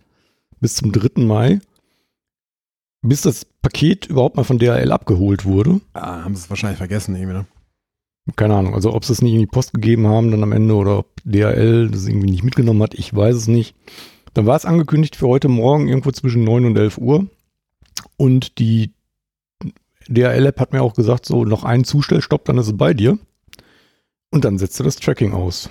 bis 0.60 0.76
zum 0.76 0.92
3. 0.92 1.22
Mai, 1.22 1.60
bis 3.02 3.22
das 3.22 3.44
Paket 3.44 4.06
überhaupt 4.06 4.36
mal 4.36 4.44
von 4.44 4.58
DHL 4.58 4.92
abgeholt 4.92 5.44
wurde. 5.44 5.80
Ah, 5.92 6.24
haben 6.24 6.34
sie 6.34 6.44
es 6.44 6.50
wahrscheinlich 6.50 6.78
vergessen 6.78 7.14
irgendwie, 7.14 7.38
ne? 7.38 7.46
Keine 8.36 8.54
Ahnung, 8.54 8.74
also 8.74 8.92
ob 8.94 9.04
sie 9.04 9.12
es 9.12 9.22
nicht 9.22 9.32
in 9.32 9.40
die 9.40 9.46
Post 9.46 9.72
gegeben 9.72 10.06
haben 10.06 10.30
dann 10.30 10.42
am 10.42 10.52
Ende 10.52 10.74
oder 10.74 10.98
ob 10.98 11.16
DHL 11.24 11.88
das 11.90 12.06
irgendwie 12.06 12.30
nicht 12.30 12.44
mitgenommen 12.44 12.82
hat, 12.82 12.94
ich 12.94 13.14
weiß 13.14 13.34
es 13.34 13.48
nicht. 13.48 13.74
Dann 14.34 14.46
war 14.46 14.56
es 14.56 14.66
angekündigt 14.66 15.16
für 15.16 15.26
heute 15.26 15.48
Morgen 15.48 15.88
irgendwo 15.88 16.12
zwischen 16.12 16.44
9 16.44 16.66
und 16.66 16.76
11 16.76 16.98
Uhr 16.98 17.26
und 18.16 18.58
die 18.58 18.92
DHL-App 20.08 20.60
hat 20.60 20.72
mir 20.72 20.82
auch 20.82 20.94
gesagt, 20.94 21.26
so 21.26 21.44
noch 21.44 21.64
einen 21.64 21.84
Zustellstopp, 21.84 22.44
dann 22.44 22.58
ist 22.58 22.66
es 22.66 22.76
bei 22.76 22.94
dir. 22.94 23.18
Und 24.30 24.44
dann 24.44 24.58
setzte 24.58 24.82
das 24.82 24.96
Tracking 24.96 25.32
aus. 25.32 25.68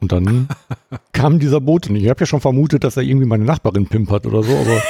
Und 0.00 0.12
dann 0.12 0.48
kam 1.12 1.38
dieser 1.38 1.60
Bote 1.60 1.92
nicht. 1.92 2.04
Ich 2.04 2.10
habe 2.10 2.20
ja 2.20 2.26
schon 2.26 2.40
vermutet, 2.40 2.84
dass 2.84 2.96
er 2.96 3.02
irgendwie 3.02 3.26
meine 3.26 3.44
Nachbarin 3.44 3.86
pimpert 3.86 4.26
oder 4.26 4.42
so, 4.42 4.56
aber 4.56 4.82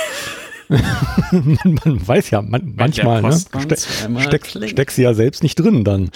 man, 1.30 1.58
man, 1.84 2.08
weiß 2.08 2.30
ja 2.30 2.42
man, 2.42 2.74
manchmal, 2.76 3.22
ne? 3.22 3.32
Ste 3.32 3.76
steck, 4.18 4.46
steckst 4.46 4.98
du 4.98 5.02
ja 5.02 5.14
selbst 5.14 5.42
nicht 5.42 5.56
drin 5.56 5.84
dann. 5.84 6.10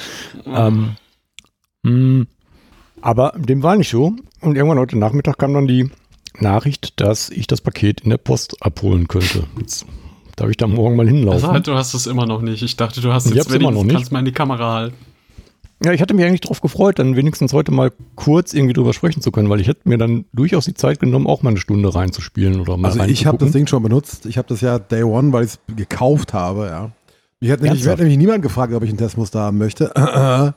Ähm, 0.47 0.97
mh, 1.83 2.27
aber 3.01 3.35
dem 3.37 3.63
war 3.63 3.77
nicht 3.77 3.91
so. 3.91 4.15
Und 4.41 4.57
irgendwann 4.57 4.79
heute 4.79 4.99
Nachmittag 4.99 5.39
kam 5.39 5.55
dann 5.55 5.67
die 5.67 5.91
Nachricht, 6.39 7.01
dass 7.01 7.31
ich 7.31 7.47
das 7.47 7.61
Paket 7.61 8.01
in 8.03 8.11
der 8.11 8.19
Post 8.19 8.57
abholen 8.61 9.09
könnte. 9.09 9.45
Jetzt 9.59 9.87
darf 10.41 10.51
ich 10.51 10.57
da 10.57 10.67
morgen 10.67 10.97
mal 10.97 11.07
hinlaufen. 11.09 11.49
Also, 11.49 11.61
du 11.61 11.75
hast 11.77 11.95
es 11.95 12.07
immer 12.07 12.27
noch 12.27 12.41
nicht. 12.43 12.63
Ich 12.63 12.77
dachte, 12.77 13.01
du 13.01 13.13
hast 13.13 13.27
Ich 13.27 13.35
jetzt 13.35 13.47
hab's 13.47 13.55
immer 13.55 13.71
noch 13.71 13.85
nicht. 13.85 13.95
kannst 13.95 14.13
mal 14.13 14.21
in 14.21 14.25
die 14.25 14.33
Kamera 14.33 14.75
halten. 14.75 14.97
Ja, 15.85 15.93
ich 15.93 16.01
hatte 16.03 16.13
mich 16.13 16.25
eigentlich 16.25 16.41
darauf 16.41 16.61
gefreut, 16.61 16.99
dann 16.99 17.15
wenigstens 17.15 17.53
heute 17.53 17.71
mal 17.71 17.93
kurz 18.17 18.53
irgendwie 18.53 18.73
drüber 18.73 18.93
sprechen 18.93 19.23
zu 19.23 19.31
können, 19.31 19.49
weil 19.49 19.61
ich 19.61 19.69
hätte 19.69 19.89
mir 19.89 19.97
dann 19.97 20.25
durchaus 20.33 20.65
die 20.65 20.75
Zeit 20.75 20.99
genommen, 20.99 21.29
auch 21.29 21.43
mal 21.43 21.51
eine 21.51 21.61
Stunde 21.61 21.95
reinzuspielen 21.95 22.61
oder 22.61 22.77
mal 22.77 22.89
Also 22.89 23.05
ich 23.05 23.27
habe 23.27 23.39
das. 23.39 23.53
Ding 23.53 23.69
schon 23.69 23.83
benutzt. 23.85 24.27
Ich 24.27 24.39
habe 24.39 24.49
das 24.49 24.61
ja 24.61 24.81
Day 24.81 25.05
One, 25.05 25.33
weil 25.33 25.45
ich 25.45 25.53
es 25.53 25.59
gekauft 25.77 26.33
habe, 26.35 26.67
ja. 26.67 26.91
Mich 27.41 27.53
hat 27.53 27.61
nämlich, 27.63 27.85
nämlich 27.85 28.19
niemand 28.19 28.43
gefragt, 28.43 28.73
ob 28.75 28.83
ich 28.83 28.89
einen 28.89 28.99
Testmuster 28.99 29.39
haben 29.39 29.59
möchte. 29.59 29.93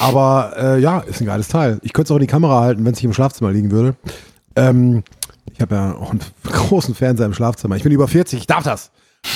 Aber 0.00 0.52
äh, 0.58 0.80
ja, 0.80 0.98
ist 1.00 1.20
ein 1.20 1.26
geiles 1.26 1.48
Teil. 1.48 1.78
Ich 1.82 1.92
könnte 1.92 2.08
es 2.08 2.10
auch 2.12 2.16
in 2.16 2.20
die 2.20 2.26
Kamera 2.28 2.60
halten, 2.60 2.84
wenn 2.84 2.92
es 2.92 2.98
nicht 2.98 3.04
im 3.06 3.14
Schlafzimmer 3.14 3.50
liegen 3.50 3.70
würde. 3.70 3.96
Ähm, 4.54 5.02
ich 5.52 5.60
habe 5.60 5.74
ja 5.74 5.94
auch 5.96 6.10
einen 6.10 6.20
großen 6.44 6.94
Fernseher 6.94 7.26
im 7.26 7.32
Schlafzimmer. 7.34 7.76
Ich 7.76 7.82
bin 7.82 7.92
über 7.92 8.06
40, 8.06 8.40
ich 8.40 8.46
darf 8.46 8.64
das. 8.64 8.90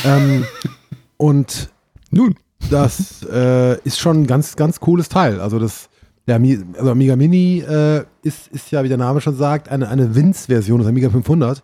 Ähm, 0.04 0.44
und 1.16 1.70
Nun, 2.10 2.34
das 2.70 3.22
äh, 3.24 3.78
ist 3.82 3.98
schon 3.98 4.22
ein 4.22 4.26
ganz, 4.26 4.56
ganz 4.56 4.80
cooles 4.80 5.08
Teil. 5.08 5.40
Also 5.40 5.58
das, 5.58 5.88
der 6.26 6.36
Ami, 6.36 6.58
also 6.78 6.90
Amiga 6.90 7.16
Mini 7.16 7.60
äh, 7.60 8.04
ist, 8.22 8.48
ist 8.48 8.70
ja, 8.70 8.84
wie 8.84 8.88
der 8.88 8.98
Name 8.98 9.20
schon 9.20 9.36
sagt, 9.36 9.68
eine, 9.68 9.88
eine 9.88 10.14
Winz-Version 10.14 10.78
des 10.80 10.88
Amiga 10.88 11.10
500. 11.10 11.62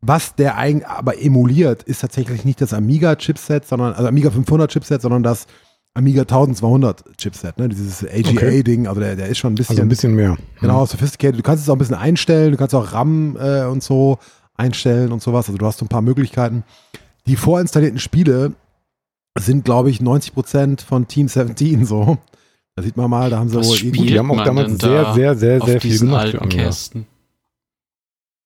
Was 0.00 0.36
der 0.36 0.56
eigentlich 0.56 0.86
aber 0.86 1.20
emuliert, 1.20 1.82
ist 1.82 2.00
tatsächlich 2.00 2.44
nicht 2.44 2.60
das 2.60 2.72
Amiga-Chipset, 2.72 3.66
sondern, 3.66 3.94
also 3.94 4.06
Amiga 4.06 4.30
500-Chipset, 4.30 5.02
sondern 5.02 5.24
das 5.24 5.46
Amiga 5.94 6.22
1200-Chipset, 6.22 7.58
ne? 7.58 7.68
Dieses 7.68 8.04
AGA-Ding, 8.04 8.86
also 8.86 9.00
der, 9.00 9.16
der 9.16 9.26
ist 9.26 9.38
schon 9.38 9.52
ein 9.52 9.56
bisschen, 9.56 9.72
also 9.72 9.82
ein 9.82 9.88
bisschen 9.88 10.14
mehr. 10.14 10.36
genau, 10.60 10.86
sophisticated. 10.86 11.40
Du 11.40 11.42
kannst 11.42 11.64
es 11.64 11.68
auch 11.68 11.74
ein 11.74 11.78
bisschen 11.78 11.96
einstellen, 11.96 12.52
du 12.52 12.56
kannst 12.56 12.74
auch 12.76 12.92
RAM 12.92 13.36
äh, 13.40 13.64
und 13.64 13.82
so 13.82 14.18
einstellen 14.54 15.10
und 15.10 15.22
sowas. 15.22 15.48
Also 15.48 15.58
du 15.58 15.66
hast 15.66 15.78
so 15.78 15.84
ein 15.84 15.88
paar 15.88 16.02
Möglichkeiten. 16.02 16.62
Die 17.28 17.36
vorinstallierten 17.36 17.98
Spiele 18.00 18.52
sind, 19.38 19.64
glaube 19.64 19.90
ich, 19.90 20.00
90% 20.00 20.82
von 20.84 21.06
Team 21.06 21.28
17 21.28 21.84
so. 21.86 22.18
Da 22.74 22.82
sieht 22.82 22.96
man 22.96 23.10
mal, 23.10 23.30
da 23.30 23.38
haben 23.38 23.48
sie 23.48 23.56
Was 23.56 23.68
wohl 23.68 23.76
spielt 23.76 24.08
Die 24.10 24.18
haben 24.18 24.30
auch 24.30 24.42
damals 24.44 24.80
sehr, 24.80 25.12
sehr, 25.14 25.36
sehr, 25.36 25.60
sehr 25.60 25.80
viel 25.80 25.98
gemacht 25.98 26.28
für 26.28 26.40
Amiga. 26.42 26.64
Kästen? 26.64 27.06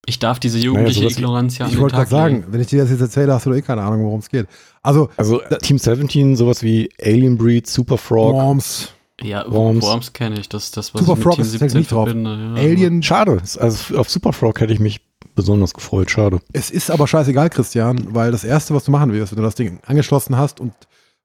Ich 0.05 0.19
darf 0.19 0.41
diese 0.41 0.59
jugendliche 0.59 1.03
wie- 1.03 1.07
Ignoranz 1.13 1.59
ja 1.59 1.67
an 1.67 1.73
Ich 1.73 1.79
wollte 1.79 1.95
gerade 1.97 2.11
sagen, 2.11 2.45
wenn 2.49 2.61
ich 2.61 2.67
dir 2.67 2.81
das 2.83 2.91
jetzt 2.91 3.01
erzähle, 3.01 3.33
hast 3.35 3.47
du 3.47 3.51
doch 3.51 3.57
eh 3.57 3.63
keine 3.63 3.83
Ahnung, 3.83 4.05
worum 4.05 4.19
es 4.21 4.29
geht. 4.29 4.47
Also, 4.83 5.11
Also 5.17 5.41
Team 5.61 5.79
17, 5.79 6.35
sowas 6.35 6.63
wie 6.63 6.91
Alien 7.01 7.39
Breed, 7.39 7.67
Super 7.69 7.99
Frog. 7.99 8.35
Worms, 8.35 8.89
Ja, 9.23 9.45
Worms. 9.51 9.85
Worms, 9.85 10.13
kenne 10.13 10.41
ich. 10.41 10.49
Das, 10.49 10.73
das 10.73 10.93
was 10.93 11.01
Super 11.01 11.13
ich 11.13 11.19
mit 11.19 11.23
Frog 11.25 11.35
Team 11.37 11.45
ist 11.45 11.53
tatsächlich 11.53 11.75
nicht 11.75 11.93
drauf. 11.93 12.09
Ja. 12.09 12.55
Alien. 12.55 13.03
Schade. 13.05 13.41
Also 13.61 13.97
auf 13.97 14.11
Super 14.11 14.33
Frog 14.33 14.61
hätte 14.61 14.73
ich 14.73 14.81
mich 14.81 15.01
besonders 15.35 15.75
gefreut. 15.75 16.11
Schade. 16.11 16.41
Es 16.53 16.71
ist 16.71 16.91
aber 16.91 17.07
scheißegal, 17.07 17.51
Christian, 17.51 18.15
weil 18.15 18.33
das 18.33 18.45
Erste, 18.45 18.75
was 18.75 18.85
du 18.85 18.91
machen 18.91 19.13
wirst, 19.13 19.33
wenn 19.33 19.39
du 19.39 19.43
das 19.43 19.55
Ding 19.55 19.81
angeschlossen 19.87 20.37
hast 20.37 20.61
und 20.61 20.73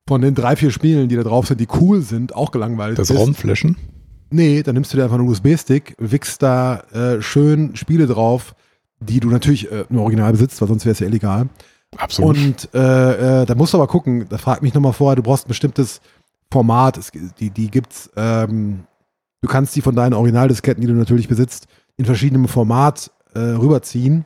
von 0.07 0.21
den 0.21 0.35
drei, 0.35 0.55
vier 0.55 0.71
Spielen, 0.71 1.09
die 1.09 1.15
da 1.15 1.23
drauf 1.23 1.47
sind, 1.47 1.59
die 1.59 1.67
cool 1.79 2.01
sind, 2.01 2.33
auch 2.33 2.51
gelangweilt 2.51 2.97
Das 2.97 3.09
bist. 3.09 3.19
Raumflashen. 3.19 3.75
Nee, 4.29 4.63
dann 4.63 4.75
nimmst 4.75 4.91
du 4.93 4.97
dir 4.97 5.03
einfach 5.03 5.17
einen 5.17 5.27
USB-Stick, 5.27 5.95
wickst 5.99 6.41
da 6.41 6.79
äh, 6.91 7.21
schön 7.21 7.75
Spiele 7.75 8.07
drauf, 8.07 8.55
die 8.99 9.19
du 9.19 9.29
natürlich 9.29 9.71
äh, 9.71 9.85
im 9.89 9.99
Original 9.99 10.31
besitzt, 10.31 10.59
weil 10.61 10.67
sonst 10.67 10.85
wäre 10.85 10.93
es 10.93 10.99
ja 10.99 11.07
illegal. 11.07 11.47
Absolut. 11.97 12.37
Und 12.37 12.69
äh, 12.73 13.41
äh, 13.41 13.45
da 13.45 13.55
musst 13.55 13.73
du 13.73 13.77
aber 13.77 13.87
gucken, 13.87 14.25
da 14.29 14.37
frag 14.37 14.61
mich 14.61 14.73
nochmal 14.73 14.93
vorher, 14.93 15.15
du 15.15 15.23
brauchst 15.23 15.45
ein 15.45 15.49
bestimmtes 15.49 16.01
Format, 16.51 16.97
es, 16.97 17.11
die, 17.39 17.49
die 17.49 17.69
gibt's, 17.69 18.09
ähm, 18.15 18.83
du 19.41 19.47
kannst 19.47 19.75
die 19.75 19.81
von 19.81 19.95
deinen 19.95 20.13
Originaldisketten, 20.13 20.81
die 20.81 20.87
du 20.87 20.93
natürlich 20.93 21.27
besitzt, 21.27 21.67
in 21.95 22.05
verschiedenem 22.05 22.47
Format 22.47 23.11
äh, 23.37 23.55
rüberziehen. 23.55 24.25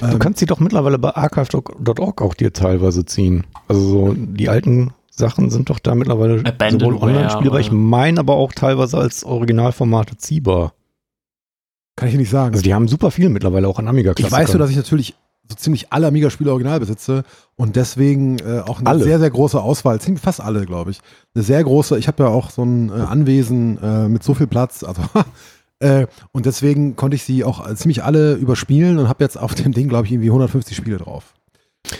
Du 0.00 0.06
Ähm, 0.06 0.18
kannst 0.18 0.40
sie 0.40 0.46
doch 0.46 0.60
mittlerweile 0.60 0.98
bei 0.98 1.14
archive.org 1.14 2.20
auch 2.22 2.34
dir 2.34 2.52
teilweise 2.52 3.04
ziehen. 3.04 3.46
Also 3.68 3.80
so 3.80 4.14
die 4.16 4.48
alten 4.48 4.92
Sachen 5.10 5.50
sind 5.50 5.70
doch 5.70 5.78
da 5.78 5.94
mittlerweile 5.94 6.42
sowohl 6.70 6.96
online 6.96 7.30
spielbar. 7.30 7.60
Ich 7.60 7.70
meine 7.72 8.20
aber 8.20 8.34
auch 8.34 8.52
teilweise 8.52 8.98
als 8.98 9.24
Originalformate 9.24 10.16
ziehbar. 10.18 10.72
kann 11.96 12.08
ich 12.08 12.14
dir 12.14 12.20
nicht 12.20 12.30
sagen. 12.30 12.52
Also 12.54 12.62
die 12.62 12.74
haben 12.74 12.88
super 12.88 13.10
viel 13.10 13.28
mittlerweile 13.28 13.68
auch 13.68 13.78
an 13.78 13.88
amiga 13.88 14.12
Ich 14.16 14.30
weiß 14.30 14.52
nur, 14.52 14.58
dass 14.58 14.70
ich 14.70 14.76
natürlich 14.76 15.14
so 15.48 15.56
ziemlich 15.56 15.92
alle 15.92 16.06
Amiga-Spiele 16.06 16.50
original 16.50 16.78
besitze 16.78 17.24
und 17.56 17.74
deswegen 17.74 18.38
äh, 18.38 18.60
auch 18.60 18.78
eine 18.78 18.88
Alle? 18.88 19.02
sehr, 19.02 19.18
sehr 19.18 19.30
große 19.30 19.60
Auswahl, 19.60 20.00
ziemlich 20.00 20.22
fast 20.22 20.40
alle, 20.40 20.64
glaube 20.64 20.92
ich. 20.92 21.00
Eine 21.34 21.42
sehr 21.42 21.62
große, 21.64 21.98
ich 21.98 22.06
habe 22.06 22.22
ja 22.22 22.28
auch 22.28 22.50
so 22.50 22.62
ein 22.62 22.88
äh, 22.88 22.92
Anwesen 22.92 23.76
äh, 23.82 24.08
mit 24.08 24.22
so 24.22 24.34
viel 24.34 24.46
Platz, 24.46 24.84
also 24.84 25.02
äh, 25.80 26.06
und 26.32 26.46
deswegen 26.46 26.96
konnte 26.96 27.16
ich 27.16 27.24
sie 27.24 27.44
auch 27.44 27.72
ziemlich 27.74 28.04
alle 28.04 28.34
überspielen 28.34 28.98
und 28.98 29.08
habe 29.08 29.24
jetzt 29.24 29.38
auf 29.38 29.54
dem 29.54 29.72
Ding, 29.72 29.88
glaube 29.88 30.06
ich, 30.06 30.12
irgendwie 30.12 30.28
150 30.28 30.76
Spiele 30.76 30.98
drauf. 30.98 31.34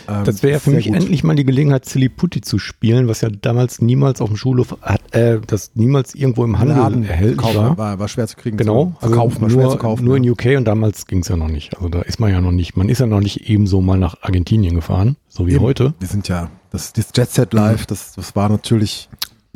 Ähm, 0.07 0.23
Das 0.23 0.43
wäre 0.43 0.53
ja 0.53 0.59
für 0.59 0.71
mich 0.71 0.85
gut. 0.85 0.95
endlich 0.95 1.23
mal 1.23 1.35
die 1.35 1.43
Gelegenheit, 1.43 1.85
Silly 1.85 2.09
Putty 2.09 2.41
zu 2.41 2.59
spielen, 2.59 3.07
was 3.07 3.21
ja 3.21 3.29
damals 3.29 3.81
niemals 3.81 4.21
auf 4.21 4.29
dem 4.29 4.37
Schulhof 4.37 4.77
hat, 4.81 5.01
äh, 5.15 5.39
das 5.45 5.71
niemals 5.73 6.13
irgendwo 6.13 6.43
im 6.43 6.59
Handel 6.59 6.77
Laden 6.77 7.03
erhältlich 7.03 7.55
war. 7.55 7.77
war. 7.77 7.99
War 7.99 8.07
schwer 8.07 8.27
zu 8.27 8.37
kriegen. 8.37 8.57
Genau, 8.57 8.93
zu 9.01 9.07
verkaufen, 9.07 9.41
war 9.41 9.49
nur, 9.49 9.61
schwer 9.61 9.69
zu 9.71 9.77
kaufen. 9.77 10.05
nur 10.05 10.17
ja. 10.17 10.23
in 10.23 10.29
UK 10.29 10.45
und 10.57 10.65
damals 10.65 11.07
ging 11.07 11.19
es 11.19 11.27
ja 11.27 11.35
noch 11.37 11.49
nicht. 11.49 11.75
Also 11.75 11.89
da 11.89 12.01
ist 12.01 12.19
man 12.19 12.31
ja 12.31 12.41
noch 12.41 12.51
nicht, 12.51 12.77
man 12.77 12.89
ist 12.89 12.99
ja 12.99 13.07
noch 13.07 13.19
nicht 13.21 13.49
ebenso 13.49 13.81
mal 13.81 13.97
nach 13.97 14.21
Argentinien 14.21 14.75
gefahren, 14.75 15.17
so 15.27 15.47
wie 15.47 15.53
Eben. 15.53 15.61
heute. 15.61 15.93
Wir 15.99 16.07
sind 16.07 16.27
ja, 16.27 16.51
das, 16.69 16.93
das 16.93 17.07
Jet 17.15 17.31
Set 17.31 17.53
Live, 17.53 17.87
das, 17.87 18.13
das 18.13 18.35
war 18.35 18.49
natürlich 18.49 19.09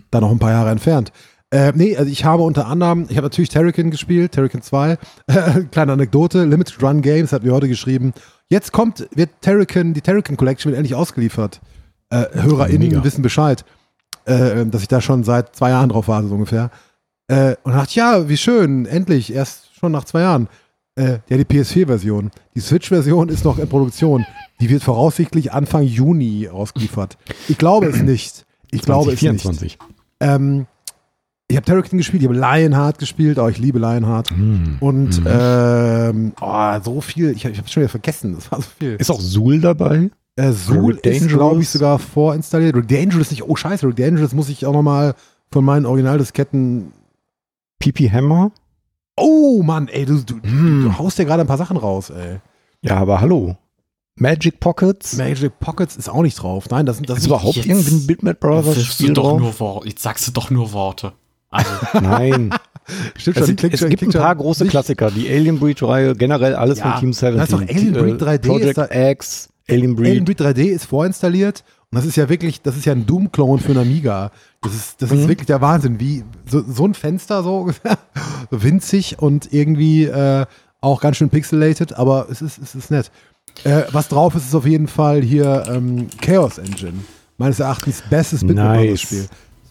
da 0.10 0.20
noch 0.22 0.32
ein 0.32 0.40
paar 0.40 0.52
Jahre 0.52 0.72
entfernt. 0.72 1.12
Äh, 1.52 1.72
nee, 1.76 1.96
also 1.96 2.12
ich 2.12 2.26
habe 2.26 2.44
unter 2.44 2.68
anderem, 2.68 3.06
ich 3.10 3.18
habe 3.18 3.26
natürlich 3.26 3.50
Terrican 3.50 3.92
gespielt, 3.92 4.32
Terrican 4.32 4.62
2. 4.62 4.98
Äh, 5.28 5.62
kleine 5.72 5.94
Anekdote, 5.94 6.44
Limited 6.44 6.82
Run 6.82 7.02
Games 7.02 7.32
hat 7.32 7.44
mir 7.44 7.54
heute 7.54 7.68
geschrieben, 7.68 8.14
jetzt 8.50 8.72
kommt, 8.72 9.08
wird 9.14 9.30
Terrican, 9.42 9.94
die 9.94 10.02
Terrican 10.02 10.38
Collection 10.38 10.72
wird 10.72 10.78
endlich 10.78 10.96
ausgeliefert. 10.96 11.62
Äh, 12.10 12.26
HörerInnen 12.34 12.90
Mega. 12.90 13.04
wissen 13.04 13.22
Bescheid, 13.22 13.64
äh, 14.26 14.66
dass 14.66 14.82
ich 14.82 14.88
da 14.88 15.02
schon 15.02 15.24
seit 15.24 15.56
zwei 15.56 15.70
Jahren 15.70 15.90
drauf 15.90 16.08
warte, 16.08 16.28
so 16.28 16.36
ungefähr. 16.36 16.72
Äh, 17.28 17.56
und 17.64 17.74
dachte, 17.74 17.96
ja, 17.96 18.28
wie 18.30 18.38
schön, 18.38 18.86
endlich, 18.86 19.34
erst 19.34 19.76
schon 19.80 19.92
nach 19.92 20.06
zwei 20.06 20.22
Jahren. 20.22 20.48
Äh, 20.96 21.20
ja, 21.28 21.38
die 21.38 21.46
PS4-Version. 21.46 22.32
Die 22.56 22.60
Switch-Version 22.60 23.30
ist 23.30 23.44
noch 23.44 23.60
in 23.60 23.68
Produktion. 23.68 24.26
Die 24.62 24.70
wird 24.70 24.84
voraussichtlich 24.84 25.52
Anfang 25.52 25.84
Juni 25.84 26.48
ausgeliefert. 26.48 27.18
Ich 27.50 27.58
glaube 27.58 27.88
es 27.88 28.02
nicht. 28.02 28.46
Ich 28.72 28.82
glaube 28.82 29.12
es 29.12 29.22
nicht. 29.22 29.42
2024. 29.42 29.78
Ähm, 30.22 30.68
ich 31.48 31.56
habe 31.56 31.66
Terror 31.66 31.84
King 31.84 31.98
gespielt, 32.00 32.24
ich 32.24 32.28
habe 32.30 32.38
Lionheart 32.40 32.98
gespielt, 32.98 33.38
oh, 33.38 33.48
ich 33.48 33.58
liebe 33.60 33.80
Lionheart. 33.80 34.30
Hm. 34.32 34.78
Und 34.80 35.20
Mhm. 35.22 35.28
ähm, 35.30 36.34
oh, 36.42 36.80
so 36.84 37.02
viel, 37.02 37.32
ich, 37.32 37.46
ich 37.46 37.58
habe 37.58 37.68
schon 37.70 37.82
wieder 37.82 37.90
vergessen, 37.90 38.34
das 38.36 38.52
war 38.52 38.62
so 38.62 38.68
viel. 38.80 38.96
Ist 38.96 39.12
auch 39.12 39.20
Zool 39.20 39.60
dabei? 39.62 40.10
Äh, 40.38 40.52
Zool 40.54 40.78
Root 40.80 41.06
ist, 41.06 41.22
Dangerous? 41.22 41.32
glaube 41.34 41.62
ich, 41.62 41.70
sogar 41.70 42.00
vorinstalliert. 42.00 42.76
Dangerous 42.92 43.32
nicht, 43.32 43.44
oh 43.44 43.56
scheiße, 43.56 43.88
Dangerous 43.94 44.34
muss 44.34 44.50
ich 44.50 44.66
auch 44.66 44.74
nochmal 44.74 45.14
von 45.52 45.64
meinen 45.64 45.86
Originaldisketten. 45.86 46.92
PP 47.80 48.10
Hammer? 48.12 48.52
Oh 49.18 49.62
Mann, 49.64 49.88
ey, 49.88 50.06
du, 50.06 50.22
du, 50.24 50.36
Hm. 50.42 50.84
du 50.84 50.98
haust 50.98 51.18
ja 51.20 51.26
gerade 51.26 51.42
ein 51.42 51.48
paar 51.48 51.58
Sachen 51.58 51.78
raus, 51.78 52.10
ey. 52.10 52.40
Ja, 52.82 52.98
aber 52.98 53.22
hallo. 53.22 53.56
Magic 54.18 54.60
Pockets? 54.60 55.16
Magic 55.18 55.60
Pockets 55.60 55.96
ist 55.98 56.10
auch 56.10 56.22
nicht 56.22 56.42
drauf. 56.42 56.70
Nein, 56.70 56.86
das, 56.86 57.02
das 57.02 57.20
ist 57.20 57.28
überhaupt 57.28 57.56
jetzt- 57.56 57.66
irgendwie 57.68 57.96
ein 57.96 58.08
Bitmap 58.08 58.40
Brothers 58.40 58.82
Spiel 58.84 59.14
doch 59.14 59.24
drauf? 59.24 59.40
nur 59.40 59.60
Worte. 59.60 59.90
Jetzt 59.90 60.02
sagst 60.04 60.28
du 60.28 60.32
doch 60.32 60.50
nur 60.50 60.72
Worte. 60.74 61.14
Also, 61.56 61.70
Nein. 62.02 62.54
Stimmt 63.18 63.38
es, 63.38 63.48
schon, 63.48 63.72
es 63.72 63.80
schon- 63.80 63.90
gibt 63.90 64.04
ein 64.04 64.12
paar 64.12 64.36
große 64.36 64.64
nicht- 64.64 64.72
Klassiker. 64.72 65.10
Die 65.12 65.28
Alien 65.30 65.60
Breed-Reihe, 65.60 66.16
generell 66.16 66.56
alles 66.56 66.80
Ja, 66.80 66.92
von 66.92 67.00
Team 67.00 67.14
17. 67.14 67.38
da 67.38 67.44
ist 67.44 67.54
doch 67.54 67.62
Alien 67.62 67.94
Breed 67.94 68.22
3D 68.22 68.48
Project 68.48 68.68
ist 68.68 68.78
da- 68.78 69.10
X, 69.12 69.50
Alien 69.70 69.96
Breed. 69.96 70.08
Alien 70.08 70.26
Breed 70.26 70.40
3D 70.42 70.64
ist 70.66 70.86
vorinstalliert 70.86 71.64
und 71.92 71.96
das 71.98 72.06
ist 72.06 72.16
ja 72.18 72.30
wirklich, 72.30 72.62
das 72.62 72.78
ist 72.78 72.86
ja 72.86 72.92
ein 72.94 73.06
Doom-Clone 73.08 73.60
für 73.62 73.70
einen 73.70 73.80
Amiga. 73.80 74.32
Das 74.62 74.74
ist, 74.76 75.02
das 75.02 75.12
ist 75.12 75.24
Mhm. 75.24 75.28
wirklich 75.30 75.48
der 75.48 75.62
Wahnsinn. 75.62 76.00
Wie 76.00 76.24
so, 76.48 76.64
so 76.68 76.86
ein 76.86 76.94
Fenster 76.94 77.42
so 77.42 77.58
ungefähr, 77.62 77.98
winzig 78.52 79.18
und 79.20 79.52
irgendwie 79.54 80.06
äh, 80.06 80.46
auch 80.82 81.02
ganz 81.02 81.18
schön 81.18 81.30
pixelated, 81.30 81.94
aber 81.94 82.28
es 82.30 82.42
ist, 82.44 82.60
es 82.60 82.76
ist 82.76 82.92
nett. 82.92 83.10
Äh, 83.64 83.84
was 83.92 84.10
drauf 84.10 84.36
ist, 84.36 84.46
ist 84.46 84.54
auf 84.56 84.66
jeden 84.68 84.88
Fall 84.88 85.22
hier 85.22 85.64
ähm, 85.68 86.08
Chaos 86.22 86.58
Engine. 86.60 86.94
Meines 87.38 87.60
Erachtens 87.60 88.04
bestes 88.10 88.44
Nice. 88.44 89.02
Spiel. 89.02 89.26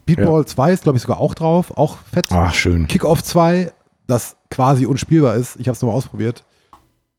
Speedball 0.04 0.44
2 0.46 0.72
ist, 0.72 0.82
glaube 0.84 0.96
ich, 0.96 1.02
sogar 1.02 1.18
auch 1.18 1.34
drauf, 1.34 1.76
auch 1.76 1.96
fett. 2.12 2.26
Ach, 2.30 2.52
schön. 2.54 2.86
Kickoff 2.86 3.22
2, 3.22 3.72
das 4.06 4.36
quasi 4.50 4.86
unspielbar 4.86 5.34
ist. 5.36 5.56
Ich 5.58 5.66
habe 5.68 5.74
es 5.74 5.82
nochmal 5.82 5.96
ausprobiert. 5.96 6.44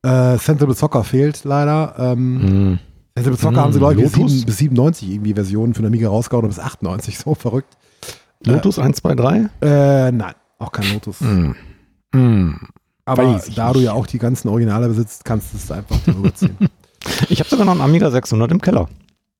Äh, 0.03 0.37
Sensible 0.37 0.75
Soccer 0.75 1.03
fehlt 1.03 1.43
leider. 1.43 1.95
Ähm, 1.97 2.37
Mhm. 2.71 2.79
Sensible 3.17 3.39
Soccer 3.39 3.57
Mm, 3.57 3.63
haben 3.63 3.73
sie, 3.73 3.79
glaube 3.79 3.95
ich, 3.95 4.01
bis, 4.03 4.15
Lotus? 4.17 4.31
7, 4.33 4.45
bis 4.45 4.57
97 4.57 5.09
irgendwie 5.09 5.33
Versionen 5.33 5.73
für 5.73 5.79
eine 5.79 5.87
Amiga 5.87 6.09
rausgehauen 6.09 6.45
oder 6.45 6.53
bis 6.53 6.59
98. 6.63 7.17
So 7.23 7.33
verrückt. 7.33 7.75
Lotus 8.45 8.77
1, 8.77 8.97
2, 8.97 9.15
3? 9.15 9.49
Äh, 9.61 10.11
nein, 10.11 10.33
auch 10.59 10.71
kein 10.71 10.91
Lotus. 10.93 11.21
Mhm. 11.21 11.55
Mhm. 12.13 12.59
Aber 13.05 13.39
da 13.55 13.71
du 13.73 13.79
ja 13.79 13.93
auch 13.93 14.05
die 14.07 14.17
ganzen 14.19 14.47
Originale 14.49 14.87
besitzt, 14.87 15.25
kannst 15.25 15.53
du 15.53 15.57
es 15.57 15.71
einfach 15.71 15.97
darüber 16.05 16.33
ziehen. 16.33 16.57
Ich 17.29 17.39
habe 17.39 17.47
sogar 17.47 17.65
noch 17.65 17.73
einen 17.73 17.81
Amiga 17.81 18.09
600 18.09 18.51
im 18.51 18.59
Keller. 18.61 18.89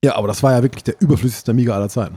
ja, 0.04 0.16
aber 0.16 0.28
das 0.28 0.44
war 0.44 0.52
ja 0.52 0.62
wirklich 0.62 0.84
der 0.84 1.02
überflüssigste 1.02 1.50
Amiga 1.52 1.74
aller 1.74 1.90
Zeiten. 1.90 2.16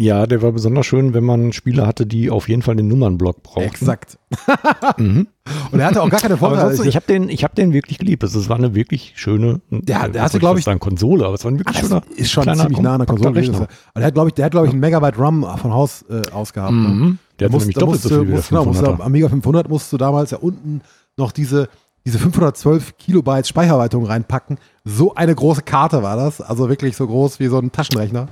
Ja, 0.00 0.28
der 0.28 0.42
war 0.42 0.52
besonders 0.52 0.86
schön, 0.86 1.12
wenn 1.12 1.24
man 1.24 1.52
Spiele 1.52 1.84
hatte, 1.84 2.06
die 2.06 2.30
auf 2.30 2.48
jeden 2.48 2.62
Fall 2.62 2.76
den 2.76 2.86
Nummernblock 2.86 3.42
brauchten. 3.42 3.62
Exakt. 3.62 4.18
Mhm. 4.96 5.28
Und 5.72 5.80
er 5.80 5.86
hatte 5.86 6.02
auch 6.02 6.08
gar 6.10 6.20
keine 6.20 6.36
Vorteile. 6.36 6.62
ansonsten, 6.62 6.88
ich 6.88 6.96
habe 6.96 7.06
den, 7.06 7.28
ich 7.28 7.42
hab 7.44 7.54
den 7.54 7.72
wirklich 7.72 7.98
geliebt. 7.98 8.22
Es 8.22 8.48
war 8.48 8.56
eine 8.56 8.74
wirklich 8.74 9.12
schöne. 9.16 9.60
Der- 9.70 10.04
äh, 10.04 10.10
der 10.10 10.22
hatte, 10.22 10.32
soll 10.32 10.40
glaub 10.40 10.52
fast 10.52 10.58
ich- 10.60 10.64
sagen 10.64 10.80
Konsole, 10.80 11.24
aber 11.24 11.34
es 11.34 11.44
war 11.44 11.50
ein 11.52 11.58
wirklich 11.58 11.76
das 11.80 11.88
schöner. 11.88 12.02
ist 12.16 12.30
schon 12.30 12.42
kleiner, 12.42 12.62
ziemlich 12.62 12.80
nah 12.80 12.92
an 12.94 12.98
der 13.00 13.06
Konsole. 13.06 13.34
Rechner. 13.36 13.68
Der 13.96 14.04
hat, 14.04 14.14
glaube 14.14 14.28
ich, 14.30 14.34
der 14.34 14.44
hat, 14.46 14.52
glaube 14.52 14.66
ich, 14.66 14.72
einen 14.72 14.80
Megabyte 14.80 15.18
RAM 15.18 15.42
von 15.58 15.72
Haus 15.72 16.04
äh, 16.10 16.22
aus 16.32 16.52
gehabt. 16.52 16.72
Ne? 16.72 16.78
Mhm. 16.88 17.18
Der 17.38 17.48
hat 17.50 17.58
nämlich 17.58 17.76
doppelt 17.76 18.00
so 18.00 18.08
musste- 18.08 18.08
viel 18.08 18.20
wie 18.22 18.26
der 18.26 18.36
musst- 18.36 18.48
genau, 18.50 18.64
musste 18.66 18.84
500er. 18.84 18.94
am 18.94 19.00
Amiga 19.00 19.28
500 19.28 19.68
musst 19.68 19.92
du 19.92 19.96
damals 19.96 20.30
ja 20.32 20.38
unten 20.38 20.80
noch 21.16 21.32
diese, 21.32 21.68
diese 22.04 22.18
512 22.18 22.96
Kilobyte 22.98 23.46
Speicherweiterung 23.46 24.06
reinpacken. 24.06 24.58
So 24.84 25.14
eine 25.14 25.34
große 25.34 25.62
Karte 25.62 26.02
war 26.02 26.16
das. 26.16 26.40
Also 26.40 26.68
wirklich 26.68 26.96
so 26.96 27.06
groß 27.06 27.40
wie 27.40 27.46
so 27.46 27.58
ein 27.58 27.72
Taschenrechner. 27.72 28.28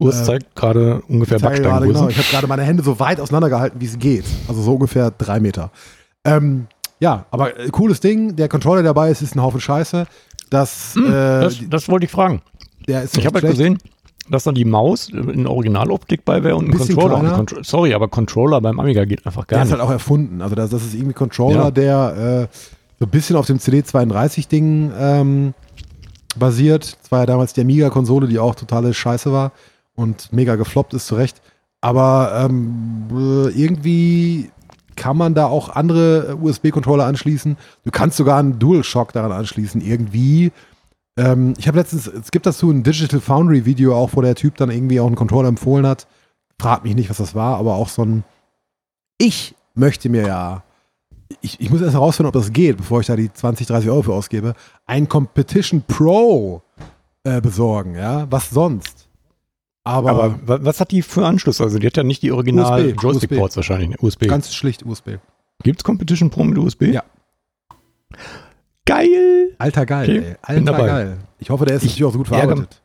Urs 0.00 0.20
äh, 0.20 0.24
zeigt 0.24 0.56
gerade 0.56 1.02
ungefähr 1.08 1.38
Backsteingröße. 1.38 1.92
genau, 1.92 2.08
ich 2.08 2.16
habe 2.18 2.26
gerade 2.30 2.46
meine 2.46 2.62
Hände 2.62 2.82
so 2.82 2.98
weit 2.98 3.20
auseinander 3.20 3.48
gehalten, 3.48 3.80
wie 3.80 3.86
es 3.86 3.98
geht. 3.98 4.24
Also 4.48 4.62
so 4.62 4.74
ungefähr 4.74 5.10
drei 5.10 5.38
Meter. 5.40 5.70
Ähm, 6.24 6.66
ja, 6.98 7.26
aber 7.30 7.58
äh, 7.58 7.68
cooles 7.70 8.00
Ding. 8.00 8.36
Der 8.36 8.48
Controller 8.48 8.82
der 8.82 8.90
dabei 8.92 9.10
ist, 9.10 9.22
ist 9.22 9.34
ein 9.36 9.42
Haufen 9.42 9.60
Scheiße. 9.60 10.06
Das, 10.50 10.94
Hm, 10.94 11.06
äh, 11.06 11.08
das, 11.10 11.58
das 11.68 11.88
wollte 11.88 12.06
ich 12.06 12.10
fragen. 12.12 12.42
der 12.88 13.02
ist 13.04 13.16
Ich 13.16 13.24
habe 13.26 13.40
halt 13.40 13.50
gesehen, 13.50 13.78
dass 14.28 14.44
da 14.44 14.52
die 14.52 14.64
Maus 14.64 15.08
in 15.08 15.46
Originaloptik 15.46 16.24
bei 16.24 16.42
wäre 16.44 16.56
und 16.56 16.66
ein 16.66 16.70
Bisschen 16.72 16.96
Controller. 16.96 17.30
Contro 17.32 17.62
sorry, 17.62 17.94
aber 17.94 18.08
Controller 18.08 18.60
beim 18.60 18.78
Amiga 18.80 19.04
geht 19.04 19.24
einfach 19.26 19.44
Der 19.46 19.56
gar 19.58 19.64
ist 19.64 19.70
nicht. 19.70 19.78
halt 19.80 19.88
auch 19.88 19.92
erfunden. 19.92 20.40
Also 20.42 20.54
das, 20.54 20.70
das 20.70 20.82
ist 20.84 20.94
irgendwie 20.94 21.12
ein 21.12 21.14
Controller, 21.14 21.64
Ja. 21.64 21.70
der 21.70 22.48
äh, 22.50 22.56
so 22.98 23.06
ein 23.06 23.10
bisschen 23.10 23.36
auf 23.36 23.46
dem 23.46 23.58
CD32-Ding 23.58 24.92
ähm, 24.98 25.54
basiert. 26.36 26.96
Das 27.02 27.10
war 27.12 27.20
ja 27.20 27.26
damals 27.26 27.52
die 27.54 27.60
Amiga-Konsole, 27.62 28.28
die 28.28 28.38
auch 28.38 28.54
totale 28.54 28.94
Scheiße 28.94 29.32
war 29.32 29.52
und 30.00 30.32
mega 30.32 30.56
gefloppt 30.56 30.94
ist, 30.94 31.06
zu 31.06 31.14
Recht. 31.14 31.40
Aber 31.80 32.44
ähm, 32.44 33.06
äh, 33.10 33.48
irgendwie 33.50 34.50
kann 34.96 35.16
man 35.16 35.34
da 35.34 35.46
auch 35.46 35.70
andere 35.70 36.36
USB-Controller 36.40 37.06
anschließen. 37.06 37.56
Du 37.84 37.90
kannst 37.90 38.16
sogar 38.16 38.38
einen 38.38 38.58
DualShock 38.58 39.12
daran 39.12 39.32
anschließen, 39.32 39.80
irgendwie. 39.80 40.52
Ähm, 41.16 41.54
ich 41.58 41.68
habe 41.68 41.78
letztens, 41.78 42.06
es 42.06 42.30
gibt 42.30 42.46
dazu 42.46 42.70
ein 42.70 42.82
Digital 42.82 43.20
Foundry-Video 43.20 43.96
auch, 43.96 44.10
wo 44.14 44.20
der 44.20 44.34
Typ 44.34 44.56
dann 44.56 44.70
irgendwie 44.70 45.00
auch 45.00 45.06
einen 45.06 45.16
Controller 45.16 45.48
empfohlen 45.48 45.86
hat. 45.86 46.06
Frag 46.58 46.84
mich 46.84 46.94
nicht, 46.94 47.08
was 47.08 47.16
das 47.16 47.34
war, 47.34 47.56
aber 47.56 47.76
auch 47.76 47.88
so 47.88 48.04
ein 48.04 48.24
ich 49.20 49.54
möchte 49.74 50.08
mir 50.08 50.26
ja, 50.26 50.62
ich, 51.42 51.60
ich 51.60 51.70
muss 51.70 51.82
erst 51.82 51.92
herausfinden, 51.92 52.28
ob 52.28 52.34
das 52.34 52.52
geht, 52.52 52.78
bevor 52.78 53.00
ich 53.00 53.06
da 53.06 53.16
die 53.16 53.30
20, 53.30 53.66
30 53.66 53.90
Euro 53.90 54.02
für 54.02 54.14
ausgebe, 54.14 54.54
ein 54.86 55.08
Competition 55.08 55.82
Pro 55.86 56.62
äh, 57.22 57.40
besorgen, 57.40 57.94
ja, 57.94 58.26
was 58.30 58.48
sonst? 58.48 59.09
Aber, 59.84 60.10
aber 60.10 60.38
wa- 60.46 60.58
was 60.62 60.80
hat 60.80 60.90
die 60.90 61.02
für 61.02 61.24
Anschluss? 61.26 61.60
Also 61.60 61.78
die 61.78 61.86
hat 61.86 61.96
ja 61.96 62.02
nicht 62.02 62.22
die 62.22 62.32
original 62.32 62.86
USB, 62.86 63.02
Joystick-Ports 63.02 63.56
wahrscheinlich. 63.56 63.88
ne? 63.90 63.96
USB. 64.00 64.26
ganz 64.28 64.52
schlicht 64.54 64.84
USB. 64.84 65.18
Gibt's 65.62 65.84
Competition 65.84 66.30
Pro 66.30 66.44
mit 66.44 66.58
USB? 66.58 66.82
Ja. 66.92 67.02
Geil! 68.86 69.54
Alter 69.58 69.86
geil, 69.86 70.08
Okay, 70.18 70.28
ey. 70.30 70.36
Alter 70.42 70.72
geil. 70.86 71.18
Ich 71.38 71.50
hoffe, 71.50 71.64
der 71.66 71.76
ist 71.76 71.84
Ich 71.84 71.90
natürlich 71.92 72.04
auch 72.04 72.12
so 72.12 72.18
gut 72.18 72.28
ärgere- 72.28 72.40
verarbeitet. 72.46 72.80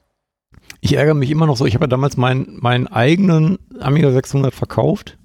Ich 0.82 0.94
ärgere 0.96 1.14
mich 1.16 1.32
immer 1.32 1.48
noch 1.48 1.58
so. 1.58 1.66
Ich 1.66 1.74
habe 1.74 1.84
ja 1.86 1.88
damals 1.88 2.16
meinen 2.18 2.58
meinen 2.62 2.88
eigenen 2.88 3.58
Amiga 3.80 4.12
600 4.12 4.54
verkauft 4.54 5.18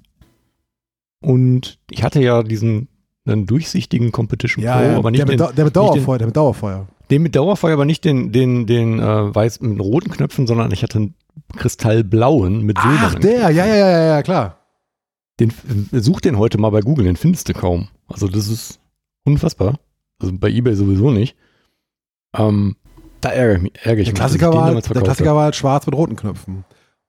und 1.20 1.78
ich 1.90 2.02
hatte 2.02 2.20
ja 2.22 2.42
diesen 2.42 2.88
einen 3.26 3.46
durchsichtigen 3.46 4.10
Competition 4.12 4.64
Ja, 4.64 4.78
Pro, 4.78 4.84
ja. 4.84 4.96
aber 4.96 5.10
nicht 5.10 5.18
der, 5.20 5.26
mit, 5.26 5.38
den, 5.38 5.38
der 5.38 5.48
mit 5.48 5.58
nicht 5.58 5.66
den- 5.66 5.72
Dauerfeuer, 5.72 6.18
der 6.18 6.26
mit 6.28 6.36
Dauerfeuer. 6.36 6.88
Den 7.10 7.22
mit 7.22 7.36
Dauerfeuer, 7.36 7.74
aber 7.74 7.84
nicht 7.84 8.04
den, 8.04 8.32
den, 8.32 8.66
den 8.66 8.98
äh, 9.00 9.34
weiß 9.34 9.60
mit 9.60 9.78
roten 9.80 10.10
Knöpfen, 10.10 10.46
sondern 10.46 10.70
ich 10.72 10.82
hatte 10.82 10.98
einen 10.98 11.14
kristallblauen 11.56 12.62
mit 12.62 12.76
Ach, 12.78 12.90
silbernen. 12.90 13.20
der, 13.22 13.50
ja, 13.50 13.66
ja, 13.66 13.76
ja, 13.76 14.00
ja, 14.16 14.22
klar. 14.22 14.56
Den, 15.38 15.50
äh, 15.92 16.00
such 16.00 16.20
den 16.20 16.38
heute 16.38 16.58
mal 16.58 16.70
bei 16.70 16.80
Google, 16.80 17.04
den 17.06 17.16
findest 17.16 17.48
du 17.48 17.52
kaum. 17.54 17.88
Also 18.08 18.28
das 18.28 18.48
ist 18.48 18.78
unfassbar. 19.24 19.78
Also 20.20 20.34
bei 20.36 20.48
Ebay 20.50 20.74
sowieso 20.74 21.10
nicht. 21.10 21.36
Ähm, 22.36 22.76
da 23.20 23.30
ärgere 23.30 23.56
ich 23.56 23.62
mich. 23.62 23.72
Ärgere 23.82 24.04
Der 24.04 24.14
Klassiker, 24.14 24.52
war, 24.52 24.66
damals 24.68 24.88
der 24.88 25.02
Klassiker 25.02 25.34
war 25.34 25.44
halt 25.44 25.56
schwarz 25.56 25.86
mit 25.86 25.94
roten 25.94 26.16
Knöpfen. 26.16 26.64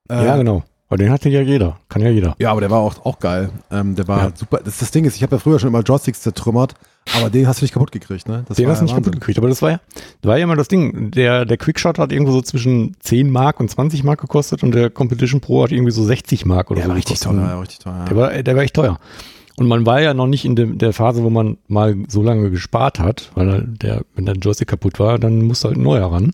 Äh, 0.09 0.25
Ja, 0.25 0.37
genau. 0.37 0.63
Aber 0.87 0.97
den 0.97 1.09
hatte 1.11 1.29
ja 1.29 1.41
jeder. 1.41 1.79
Kann 1.87 2.01
ja 2.01 2.09
jeder. 2.09 2.35
Ja, 2.39 2.51
aber 2.51 2.59
der 2.61 2.69
war 2.69 2.79
auch, 2.79 3.05
auch 3.05 3.19
geil. 3.19 3.49
Ähm, 3.71 3.95
der 3.95 4.07
war 4.07 4.17
Ja. 4.17 4.23
halt 4.23 4.37
super. 4.37 4.59
Das, 4.63 4.79
das 4.79 4.91
Ding 4.91 5.05
ist, 5.05 5.15
ich 5.15 5.23
habe 5.23 5.35
ja 5.35 5.39
früher 5.39 5.57
schon 5.59 5.69
immer 5.69 5.81
Joysticks 5.81 6.21
zertrümmert, 6.21 6.73
aber 7.15 7.29
den 7.29 7.47
hast 7.47 7.61
du 7.61 7.65
nicht 7.65 7.73
kaputt 7.73 7.91
gekriegt, 7.91 8.27
ne? 8.27 8.45
Das 8.47 8.57
den 8.57 8.69
hast 8.69 8.79
du 8.79 8.83
nicht 8.83 8.91
ja 8.91 8.97
kaputt 8.97 9.13
gekriegt. 9.13 9.37
Aber 9.39 9.47
das 9.49 9.61
war 9.61 9.71
ja, 9.71 9.79
war 10.21 10.37
ja 10.37 10.43
immer 10.43 10.55
das 10.55 10.67
Ding. 10.67 11.11
Der, 11.11 11.45
der 11.45 11.57
Quickshot 11.57 11.97
hat 11.99 12.11
irgendwo 12.11 12.31
so 12.31 12.41
zwischen 12.41 12.95
10 12.99 13.29
Mark 13.29 13.59
und 13.59 13.69
20 13.69 14.03
Mark 14.03 14.21
gekostet 14.21 14.63
und 14.63 14.73
der 14.73 14.89
Competition 14.89 15.41
Pro 15.41 15.63
hat 15.63 15.71
irgendwie 15.71 15.91
so 15.91 16.03
60 16.03 16.45
Mark 16.45 16.69
oder 16.71 16.77
Der 16.77 16.83
so 16.85 16.89
war 16.89 16.95
richtig 16.97 17.19
gekostet. 17.19 17.41
teuer, 17.41 17.49
ja, 17.49 17.59
richtig 17.59 17.79
teuer. 17.79 18.05
Der 18.09 18.15
war, 18.17 18.43
der 18.43 18.55
war 18.55 18.63
echt 18.63 18.75
teuer. 18.75 18.99
Und 19.57 19.67
man 19.67 19.85
war 19.85 20.01
ja 20.01 20.13
noch 20.13 20.27
nicht 20.27 20.45
in 20.45 20.55
dem, 20.55 20.77
der 20.77 20.93
Phase, 20.93 21.23
wo 21.23 21.29
man 21.29 21.57
mal 21.67 21.95
so 22.07 22.21
lange 22.23 22.49
gespart 22.49 22.99
hat, 22.99 23.31
weil 23.35 23.63
der, 23.67 24.03
wenn 24.15 24.25
der 24.25 24.35
Joystick 24.35 24.69
kaputt 24.69 24.99
war, 24.99 25.19
dann 25.19 25.41
musste 25.41 25.67
halt 25.67 25.77
ein 25.77 25.83
neuer 25.83 26.11
ran. 26.11 26.31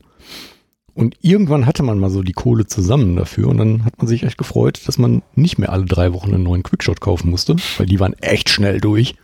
Und 0.94 1.16
irgendwann 1.22 1.66
hatte 1.66 1.84
man 1.84 2.00
mal 2.00 2.10
so 2.10 2.24
die 2.24 2.34
Kohle 2.34 2.66
zusammen 2.66 3.16
dafür 3.16 3.50
und 3.50 3.58
dann 3.58 3.86
hat 3.86 3.98
man 4.00 4.08
sich 4.08 4.24
echt 4.24 4.38
gefreut, 4.38 4.82
dass 4.88 4.98
man 4.98 5.22
nicht 5.36 5.60
mehr 5.60 5.72
alle 5.72 5.86
drei 5.86 6.14
Wochen 6.14 6.34
einen 6.34 6.44
neuen 6.44 6.64
Quickshot 6.64 7.02
kaufen 7.02 7.30
musste, 7.30 7.56
weil 7.78 7.86
die 7.86 8.00
waren 8.00 8.14
echt 8.14 8.50
schnell 8.50 8.80
durch, 8.82 9.16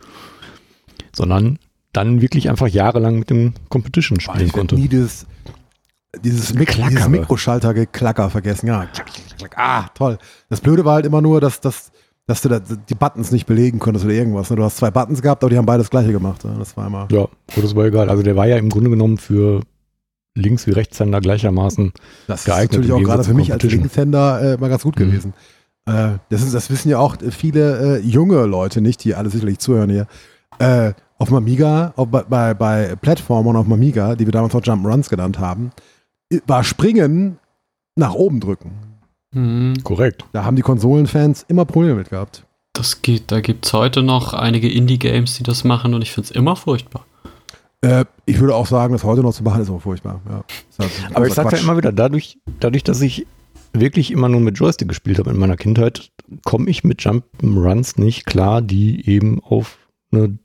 sondern 1.15 1.59
dann 1.93 2.21
wirklich 2.21 2.49
einfach 2.49 2.67
jahrelang 2.67 3.19
mit 3.19 3.29
dem 3.29 3.53
Competition 3.69 4.19
spielen 4.19 4.47
ich 4.47 4.51
konnte. 4.53 4.75
nie 4.75 4.87
dieses, 4.87 5.25
dieses, 6.23 6.53
Mik 6.53 6.75
dieses 6.89 7.07
Mikroschalter-Geklacker 7.07 8.29
vergessen. 8.29 8.67
Ja, 8.67 8.87
ah, 9.55 9.85
toll. 9.93 10.17
Das 10.49 10.61
Blöde 10.61 10.85
war 10.85 10.95
halt 10.95 11.05
immer 11.05 11.21
nur, 11.21 11.39
dass, 11.41 11.61
dass, 11.61 11.91
dass 12.25 12.41
du 12.41 12.49
da, 12.49 12.59
die 12.59 12.95
Buttons 12.95 13.31
nicht 13.31 13.45
belegen 13.45 13.79
konntest 13.79 14.05
oder 14.05 14.13
irgendwas. 14.13 14.49
ne? 14.49 14.55
Du 14.55 14.63
hast 14.63 14.77
zwei 14.77 14.89
Buttons 14.91 15.21
gehabt, 15.21 15.43
aber 15.43 15.49
die 15.51 15.57
haben 15.57 15.65
beide 15.65 15.79
das 15.83 15.89
gleiche 15.89 16.11
gemacht. 16.11 16.43
ne? 16.45 16.55
Das 16.57 16.75
war 16.77 16.87
immer. 16.87 17.07
Ja, 17.11 17.27
das 17.55 17.75
war 17.75 17.85
egal. 17.85 18.09
Also 18.09 18.23
der 18.23 18.35
war 18.35 18.47
ja 18.47 18.57
im 18.57 18.69
Grunde 18.69 18.89
genommen 18.89 19.17
für 19.17 19.61
Links- 20.35 20.65
wie 20.65 20.71
Rechtshänder 20.71 21.21
gleichermaßen 21.21 21.93
Das 22.25 22.45
geeignet 22.45 22.71
ist 22.71 22.77
natürlich 22.87 22.91
auch 22.93 23.07
gerade 23.07 23.23
für 23.23 23.35
mich 23.35 23.53
als. 23.53 23.61
Linkshänder 23.63 24.53
äh, 24.53 24.57
mal 24.57 24.69
ganz 24.69 24.81
gut 24.83 24.97
Mhm. 24.97 25.05
gewesen. 25.11 25.33
Äh, 25.85 26.13
das, 26.29 26.41
ist, 26.41 26.55
das 26.55 26.71
wissen 26.71 26.89
ja 26.89 26.97
auch 26.97 27.17
viele 27.29 27.97
äh, 27.97 28.01
junge 28.01 28.43
Leute 28.45 28.81
nicht, 28.81 29.03
die 29.03 29.13
alle 29.13 29.29
sicherlich 29.29 29.59
zuhören 29.59 29.89
hier. 29.91 30.07
Äh, 30.59 30.93
auf 31.23 31.29
dem 31.29 31.37
Amiga, 31.37 31.93
auf, 31.95 32.09
bei, 32.09 32.53
bei, 32.53 32.97
Plattformern 32.97 33.55
auf 33.55 33.63
dem 33.63 33.71
Amiga, 33.71 34.15
die 34.15 34.25
wir 34.25 34.33
damals 34.33 34.53
auch 34.55 34.61
Jump'n'Runs 34.61 35.09
genannt 35.09 35.39
haben, 35.39 35.71
war 36.45 36.65
Springen 36.65 37.39
nach 37.95 38.13
oben 38.13 38.41
drücken. 38.41 38.71
Mhm. 39.33 39.75
Korrekt. 39.85 40.25
Da 40.33 40.43
haben 40.43 40.57
die 40.57 40.61
Konsolenfans 40.61 41.45
immer 41.47 41.63
Probleme 41.63 41.95
mit 41.95 42.09
gehabt. 42.09 42.45
Das 42.73 43.01
geht, 43.01 43.31
da 43.31 43.39
gibt 43.39 43.65
es 43.65 43.71
heute 43.71 44.03
noch 44.03 44.33
einige 44.33 44.69
Indie-Games, 44.69 45.35
die 45.35 45.43
das 45.43 45.63
machen 45.63 45.93
und 45.93 46.01
ich 46.01 46.11
finde 46.11 46.29
es 46.29 46.35
immer 46.35 46.57
furchtbar. 46.57 47.05
Äh, 47.79 48.03
ich 48.25 48.41
würde 48.41 48.53
auch 48.55 48.67
sagen, 48.67 48.91
das 48.91 49.05
heute 49.05 49.21
noch 49.21 49.33
zu 49.33 49.43
machen, 49.43 49.61
ist 49.61 49.69
auch 49.69 49.81
furchtbar. 49.81 50.19
Ja. 50.29 50.43
Ist 50.69 50.79
halt 50.79 51.15
Aber 51.15 51.25
ich 51.25 51.33
sage 51.33 51.55
ja 51.55 51.61
immer 51.61 51.77
wieder, 51.77 51.93
dadurch, 51.93 52.37
dadurch, 52.59 52.83
dass 52.83 52.99
ich 52.99 53.27
wirklich 53.71 54.11
immer 54.11 54.27
nur 54.27 54.41
mit 54.41 54.57
Joystick 54.57 54.89
gespielt 54.89 55.19
habe 55.19 55.29
in 55.29 55.37
meiner 55.37 55.55
Kindheit, 55.55 56.11
komme 56.43 56.69
ich 56.69 56.83
mit 56.83 56.99
Jump'n'Runs 56.99 57.97
nicht 57.97 58.25
klar, 58.25 58.61
die 58.61 59.09
eben 59.09 59.41
auf 59.41 59.77
eine 60.11 60.37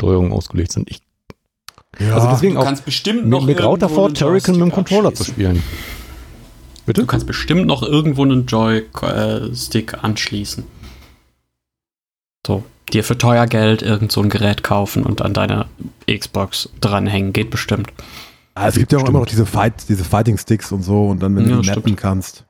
Joypad-Steuerung 0.00 0.32
ausgelegt 0.32 0.72
sind. 0.72 0.90
Ich, 0.90 1.00
ja, 1.98 2.14
also 2.14 2.28
deswegen 2.28 2.56
auch 2.56 2.70
bestimmt 2.82 3.26
mir, 3.26 3.40
mir 3.40 3.54
graut 3.54 3.82
davor, 3.82 4.12
Turrican 4.12 4.56
mit 4.56 4.62
dem 4.66 4.72
Controller 4.72 5.14
zu 5.14 5.24
spielen. 5.24 5.62
Bitte? 6.84 7.00
Du 7.00 7.06
kannst 7.06 7.26
bestimmt 7.26 7.66
noch 7.66 7.82
irgendwo 7.82 8.22
einen 8.22 8.46
Joy-Stick 8.46 10.04
anschließen. 10.04 10.64
So, 12.46 12.64
dir 12.92 13.02
für 13.02 13.18
teuer 13.18 13.46
Geld 13.46 13.82
irgend 13.82 14.12
so 14.12 14.22
ein 14.22 14.28
Gerät 14.28 14.62
kaufen 14.62 15.02
und 15.02 15.20
an 15.22 15.34
deine 15.34 15.66
Xbox 16.08 16.68
dranhängen. 16.80 17.32
Geht 17.32 17.50
bestimmt. 17.50 17.88
Ah, 18.54 18.68
es 18.68 18.76
gibt 18.76 18.92
ja 18.92 18.98
auch 18.98 19.08
immer 19.08 19.18
noch 19.18 19.26
diese, 19.26 19.44
Fight, 19.46 19.88
diese 19.88 20.04
Fighting 20.04 20.38
Sticks 20.38 20.70
und 20.72 20.82
so 20.82 21.08
und 21.08 21.22
dann, 21.22 21.34
wenn 21.36 21.48
Ja, 21.48 21.56
du 21.56 21.62
die 21.62 21.68
mappen 21.68 21.82
stimmt. 21.82 21.96
kannst. 21.98 22.44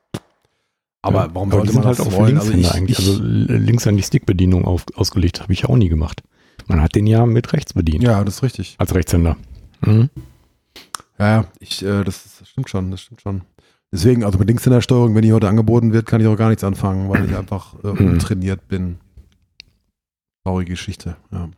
Aber 1.03 1.24
Ja, 1.26 1.30
warum 1.34 1.49
aber 1.51 1.61
sollte 1.61 1.72
man 1.74 1.84
halt 1.86 1.99
das 1.99 2.07
auch 2.07 2.11
für 2.11 2.16
wollen? 2.18 2.36
Also 2.38 2.51
Linkshänder 2.53 2.68
ich, 2.68 2.74
eigentlich. 2.76 2.99
ich, 2.99 3.07
Also 3.09 3.22
l- 3.22 3.57
links 3.59 3.86
an 3.86 3.97
die 3.97 4.03
Stickbedienung 4.03 4.66
auf, 4.66 4.84
ausgelegt, 4.97 5.40
habe 5.40 5.53
ich 5.53 5.61
ja 5.62 5.68
auch 5.70 5.76
nie 5.76 5.88
gemacht. 5.88 6.22
Man 6.67 6.81
hat 6.83 6.95
den 6.95 7.07
ja 7.07 7.25
mit 7.27 7.53
rechts 7.53 7.73
bedient. 7.75 8.03
ja, 8.03 8.23
das 8.25 8.37
ist 8.37 8.43
richtig. 8.43 8.75
Als 8.79 8.95
Rechtshänder. 8.95 9.37
Mhm. 9.83 10.11
Ja, 11.19 11.27
ja, 11.29 11.45
ich, 11.61 11.83
äh, 11.85 12.05
das, 12.05 12.39
das 12.39 12.49
stimmt 12.49 12.69
schon, 12.69 12.91
das 12.91 13.01
stimmt 13.01 13.21
schon. 13.21 13.43
Deswegen, 13.93 14.25
also 14.25 14.39
mit 14.39 14.49
Links 14.49 14.67
in 14.67 14.73
der 14.73 14.81
Steuerung, 14.81 15.14
wenn 15.14 15.23
die 15.23 15.33
heute 15.33 15.49
angeboten 15.49 15.93
wird, 15.93 16.07
kann 16.07 16.21
ich 16.21 16.27
auch 16.27 16.37
gar 16.37 16.49
nichts 16.49 16.64
anfangen, 16.64 17.09
weil 17.09 17.25
ich 17.25 17.37
einfach 17.39 17.75
äh, 17.85 17.89
Mhm. 18.03 18.12
untrainiert 18.14 18.69
bin. 18.69 18.99
Traurige 20.45 20.73
Geschichte, 20.73 21.17
ja. 21.33 21.49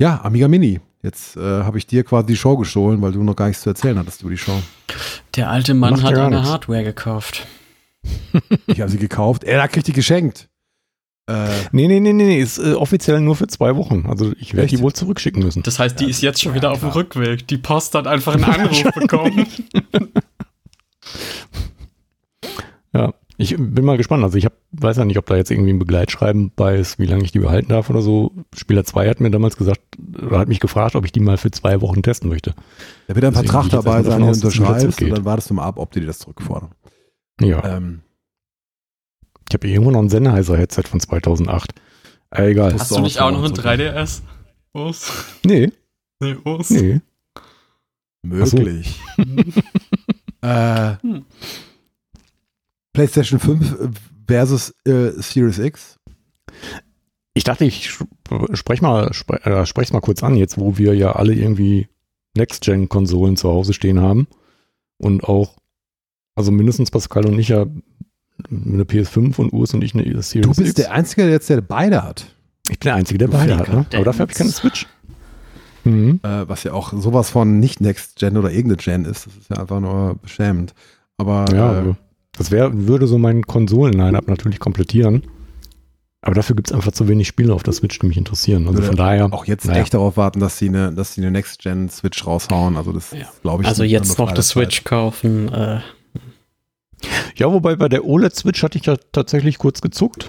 Ja, 0.00 0.20
Amiga 0.24 0.48
Mini. 0.48 0.80
Jetzt 1.02 1.36
äh, 1.36 1.40
habe 1.40 1.78
ich 1.78 1.86
dir 1.86 2.04
quasi 2.04 2.26
die 2.26 2.36
Show 2.36 2.56
gestohlen, 2.58 3.00
weil 3.00 3.12
du 3.12 3.22
noch 3.22 3.34
gar 3.36 3.46
nichts 3.48 3.62
zu 3.62 3.70
erzählen 3.70 3.98
hattest 3.98 4.20
über 4.20 4.30
die 4.30 4.36
Show. 4.38 4.60
Der 5.34 5.48
alte 5.48 5.72
Mann 5.72 5.92
Macht 5.94 6.04
hat 6.04 6.14
eine 6.18 6.36
nichts. 6.36 6.50
Hardware 6.50 6.84
gekauft. 6.84 7.46
Ich 8.66 8.80
habe 8.82 8.90
sie 8.90 8.98
gekauft. 8.98 9.44
Er 9.44 9.66
kriegt 9.68 9.86
die 9.86 9.92
geschenkt. 9.94 10.49
Äh, 11.30 11.48
Nee, 11.72 11.86
nee, 11.88 12.00
nee, 12.00 12.12
nee, 12.12 12.24
nee, 12.24 12.40
ist 12.40 12.58
äh, 12.58 12.72
offiziell 12.74 13.20
nur 13.20 13.36
für 13.36 13.46
zwei 13.46 13.76
Wochen. 13.76 14.04
Also 14.08 14.32
ich 14.38 14.54
werde 14.54 14.68
die 14.68 14.80
wohl 14.80 14.92
zurückschicken 14.92 15.42
müssen. 15.42 15.62
Das 15.62 15.78
heißt, 15.78 16.00
die 16.00 16.10
ist 16.10 16.22
jetzt 16.22 16.42
schon 16.42 16.54
wieder 16.54 16.70
auf 16.72 16.80
dem. 16.80 16.90
Rückweg. 16.90 17.46
Die 17.48 17.58
Post 17.58 17.94
hat 17.94 18.06
einfach 18.06 18.34
einen 18.34 18.44
Anruf 18.44 18.82
bekommen. 18.94 19.46
Ja, 22.92 23.14
ich 23.36 23.56
bin 23.56 23.84
mal 23.84 23.96
gespannt. 23.96 24.24
Also 24.24 24.36
ich 24.36 24.44
hab, 24.44 24.54
weiß 24.72 24.96
ja 24.96 25.04
nicht, 25.04 25.16
ob 25.18 25.26
da 25.26 25.36
jetzt 25.36 25.50
irgendwie 25.50 25.72
ein 25.72 25.78
Begleitschreiben 25.78 26.50
bei 26.56 26.76
ist, 26.76 26.98
wie 26.98 27.06
lange 27.06 27.22
ich 27.24 27.32
die 27.32 27.38
behalten 27.38 27.68
darf 27.68 27.88
oder 27.88 28.02
so. 28.02 28.32
Spieler 28.56 28.84
2 28.84 29.08
hat 29.08 29.20
mir 29.20 29.30
damals 29.30 29.56
gesagt, 29.56 29.80
oder 30.20 30.38
hat 30.40 30.48
mich 30.48 30.60
gefragt, 30.60 30.96
ob 30.96 31.04
ich 31.04 31.12
die 31.12 31.20
mal 31.20 31.36
für 31.36 31.50
zwei 31.52 31.80
Wochen 31.80 32.02
testen 32.02 32.28
möchte. 32.28 32.54
da 33.06 33.14
wird 33.14 33.24
ein 33.24 33.32
Deswegen 33.32 33.50
Vertrag 33.52 33.70
dabei 33.70 34.02
sein, 34.02 34.18
wieder 34.22 34.32
unterschreibst 34.32 35.00
und 35.02 35.10
dann 35.10 35.24
wartest 35.24 35.50
du 35.50 35.54
mal 35.54 35.64
ab, 35.64 35.78
ob 35.78 35.92
die 35.92 36.00
dir 36.00 36.06
das 36.06 36.18
zurückfordern. 36.18 36.70
Ja, 37.40 37.76
Ähm, 37.76 38.00
ich 39.50 39.54
habe 39.54 39.68
irgendwo 39.68 39.90
noch 39.90 40.00
ein 40.00 40.08
Sennheiser-Headset 40.08 40.84
von 40.88 41.00
2008. 41.00 41.72
Äh, 42.30 42.50
egal. 42.52 42.72
Hast 42.74 42.90
du 42.92 43.00
nicht 43.00 43.20
auch 43.20 43.30
noch 43.32 43.42
ein 43.42 43.54
zurück. 43.54 43.66
3DS? 43.66 44.22
Urs? 44.72 45.12
Nee, 45.44 45.72
Nee, 46.20 46.36
Urs? 46.44 46.70
nee. 46.70 47.00
möglich. 48.22 49.00
äh, 50.42 50.94
Hm. 51.02 51.24
PlayStation 52.92 53.40
5 53.40 53.90
versus 54.28 54.74
äh, 54.86 55.10
Series 55.20 55.58
X. 55.58 55.98
Ich 57.34 57.44
dachte, 57.44 57.64
ich 57.64 57.86
sp- 57.90 58.10
sprech 58.54 58.82
mal, 58.82 59.12
spre 59.12 59.40
äh, 59.44 59.92
mal 59.92 60.00
kurz 60.00 60.22
an, 60.22 60.36
jetzt 60.36 60.58
wo 60.58 60.76
wir 60.78 60.94
ja 60.94 61.12
alle 61.12 61.34
irgendwie 61.34 61.88
Next-Gen-Konsolen 62.36 63.36
zu 63.36 63.48
Hause 63.48 63.72
stehen 63.72 64.00
haben. 64.00 64.26
Und 64.98 65.24
auch, 65.24 65.56
also 66.36 66.50
mindestens 66.52 66.90
Pascal 66.90 67.26
und 67.26 67.38
ich 67.38 67.48
ja 67.48 67.66
eine 68.50 68.84
PS5 68.84 69.36
und 69.38 69.52
Urs 69.52 69.74
und 69.74 69.82
ich 69.82 69.94
eine 69.94 70.04
Series 70.22 70.32
Du 70.42 70.48
bist 70.48 70.60
X. 70.60 70.74
der 70.74 70.92
Einzige, 70.92 71.22
der 71.22 71.30
jetzt 71.32 71.48
der 71.50 71.60
beide 71.60 72.02
hat. 72.02 72.26
ich 72.68 72.78
bin 72.78 72.86
der 72.88 72.94
Einzige, 72.94 73.18
der 73.18 73.28
beide 73.28 73.56
hat, 73.58 73.68
ne? 73.72 73.86
Aber 73.94 74.04
dafür 74.04 74.20
habe 74.22 74.32
ich 74.32 74.38
keine 74.38 74.50
Switch. 74.50 74.86
Mhm. 75.84 76.20
Äh, 76.22 76.48
was 76.48 76.62
ja 76.64 76.72
auch 76.72 76.92
sowas 76.92 77.30
von 77.30 77.58
nicht 77.58 77.80
Next 77.80 78.16
Gen 78.18 78.36
oder 78.36 78.50
irgendeine 78.50 78.76
Gen 78.76 79.04
ist. 79.10 79.26
Das 79.26 79.34
ist 79.36 79.50
ja 79.50 79.56
einfach 79.58 79.80
nur 79.80 80.16
beschämend. 80.20 80.74
Aber 81.16 81.46
Ja, 81.54 81.72
äh, 81.72 81.76
also, 81.78 81.96
das 82.36 82.50
wär, 82.50 82.70
würde 82.86 83.06
so 83.06 83.18
meinen 83.18 83.46
Konsolen-Line-Up 83.46 84.28
natürlich 84.28 84.58
komplettieren. 84.60 85.22
Aber 86.22 86.34
dafür 86.34 86.54
gibt 86.54 86.68
es 86.68 86.74
einfach 86.76 86.92
zu 86.92 87.08
wenig 87.08 87.26
Spiele 87.28 87.54
auf 87.54 87.62
der 87.62 87.72
Switch, 87.72 87.98
die 87.98 88.06
mich 88.06 88.18
interessieren. 88.18 88.68
Also 88.68 88.82
von 88.82 88.94
daher, 88.94 89.32
auch 89.32 89.46
jetzt 89.46 89.64
naja. 89.64 89.80
echt 89.80 89.94
darauf 89.94 90.18
warten, 90.18 90.38
dass 90.38 90.58
sie 90.58 90.68
eine, 90.68 90.92
dass 90.92 91.14
sie 91.14 91.22
eine 91.22 91.30
Next 91.30 91.60
Gen 91.62 91.88
Switch 91.88 92.26
raushauen. 92.26 92.76
Also 92.76 92.92
das 92.92 93.12
Ja. 93.12 93.26
glaube 93.40 93.62
ich. 93.62 93.68
Also 93.68 93.82
jetzt 93.84 94.18
noch 94.18 94.26
Frage 94.28 94.34
die 94.34 94.42
Switch 94.42 94.84
kaufen. 94.84 95.50
Äh, 95.50 95.80
ja, 97.36 97.50
wobei 97.52 97.76
bei 97.76 97.88
der 97.88 98.04
OLED-Switch 98.04 98.62
hatte 98.62 98.78
ich 98.78 98.86
ja 98.86 98.96
tatsächlich 99.12 99.58
kurz 99.58 99.80
gezuckt. 99.80 100.28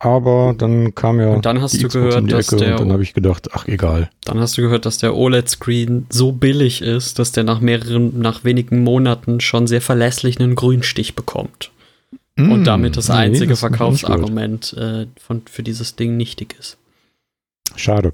Aber 0.00 0.54
dann 0.56 0.94
kam 0.94 1.18
ja 1.18 1.30
Und 1.34 1.44
dann 1.44 1.60
hast 1.60 1.72
die 1.74 1.78
du 1.78 1.88
Xbox 1.88 2.14
gehört, 2.14 2.32
dass 2.32 2.46
der- 2.46 2.72
und 2.74 2.80
dann 2.80 2.92
habe 2.92 3.02
ich 3.02 3.14
gedacht, 3.14 3.48
ach 3.52 3.66
egal. 3.66 4.10
dann 4.24 4.38
hast 4.38 4.56
du 4.56 4.62
gehört, 4.62 4.86
dass 4.86 4.98
der 4.98 5.16
OLED-Screen 5.16 6.06
so 6.08 6.30
billig 6.30 6.82
ist, 6.82 7.18
dass 7.18 7.32
der 7.32 7.42
nach 7.42 7.60
mehreren, 7.60 8.20
nach 8.20 8.44
wenigen 8.44 8.84
Monaten 8.84 9.40
schon 9.40 9.66
sehr 9.66 9.80
verlässlich 9.80 10.38
einen 10.38 10.54
Grünstich 10.54 11.16
bekommt. 11.16 11.72
Und 12.36 12.62
damit 12.64 12.96
das 12.96 13.08
Hm, 13.08 13.16
Nee, 13.16 13.20
einzige 13.22 13.48
das. 13.48 13.58
Verkaufsargument 13.60 14.72
äh, 14.74 15.06
von, 15.20 15.42
für 15.50 15.64
dieses 15.64 15.96
Ding 15.96 16.16
nichtig 16.16 16.54
ist. 16.60 16.78
Schade. 17.74 18.12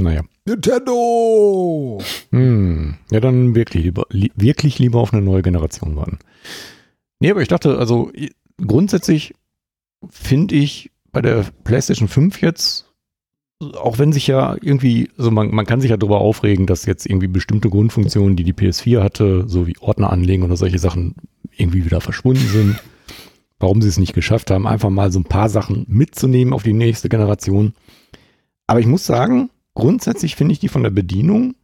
Naja. 0.00 0.22
Nintendo! 0.46 1.98
Hm. 2.30 2.94
Ja, 3.10 3.20
dann 3.20 3.54
wirklich 3.54 3.84
lieber, 3.84 4.06
li 4.10 4.30
wirklich 4.36 4.78
lieber 4.78 5.00
auf 5.00 5.12
eine 5.12 5.22
neue 5.22 5.42
Generation 5.42 5.96
warten. 5.96 6.18
Nee, 7.18 7.30
aber 7.30 7.42
ich 7.42 7.48
dachte, 7.48 7.78
also 7.78 8.12
grundsätzlich 8.64 9.34
finde 10.08 10.54
ich 10.54 10.92
bei 11.12 11.20
der 11.20 11.46
PlayStation 11.64 12.08
5 12.08 12.40
jetzt, 12.42 12.92
auch 13.74 13.98
wenn 13.98 14.12
sich 14.12 14.26
ja 14.26 14.56
irgendwie, 14.60 15.10
also 15.18 15.30
man, 15.30 15.52
man 15.52 15.66
kann 15.66 15.80
sich 15.80 15.90
ja 15.90 15.96
darüber 15.96 16.20
aufregen, 16.20 16.66
dass 16.66 16.86
jetzt 16.86 17.06
irgendwie 17.06 17.26
bestimmte 17.26 17.70
Grundfunktionen, 17.70 18.36
die 18.36 18.44
die 18.44 18.52
PS4 18.52 19.02
hatte, 19.02 19.44
so 19.48 19.66
wie 19.66 19.78
Ordner 19.80 20.10
anlegen 20.10 20.44
oder 20.44 20.56
solche 20.56 20.78
Sachen, 20.78 21.16
irgendwie 21.56 21.84
wieder 21.84 22.00
verschwunden 22.00 22.46
sind. 22.48 22.82
Warum 23.58 23.80
sie 23.80 23.88
es 23.88 23.98
nicht 23.98 24.12
geschafft 24.12 24.50
haben, 24.50 24.66
einfach 24.66 24.90
mal 24.90 25.10
so 25.10 25.18
ein 25.18 25.24
paar 25.24 25.48
Sachen 25.48 25.86
mitzunehmen 25.88 26.52
auf 26.52 26.62
die 26.62 26.74
nächste 26.74 27.08
Generation. 27.08 27.72
Aber 28.66 28.80
ich 28.80 28.86
muss 28.86 29.06
sagen, 29.06 29.48
grundsätzlich 29.76 30.34
finde 30.34 30.52
ich 30.52 30.58
die 30.58 30.68
von 30.68 30.82
der 30.82 30.90
Bedienung 30.90 31.54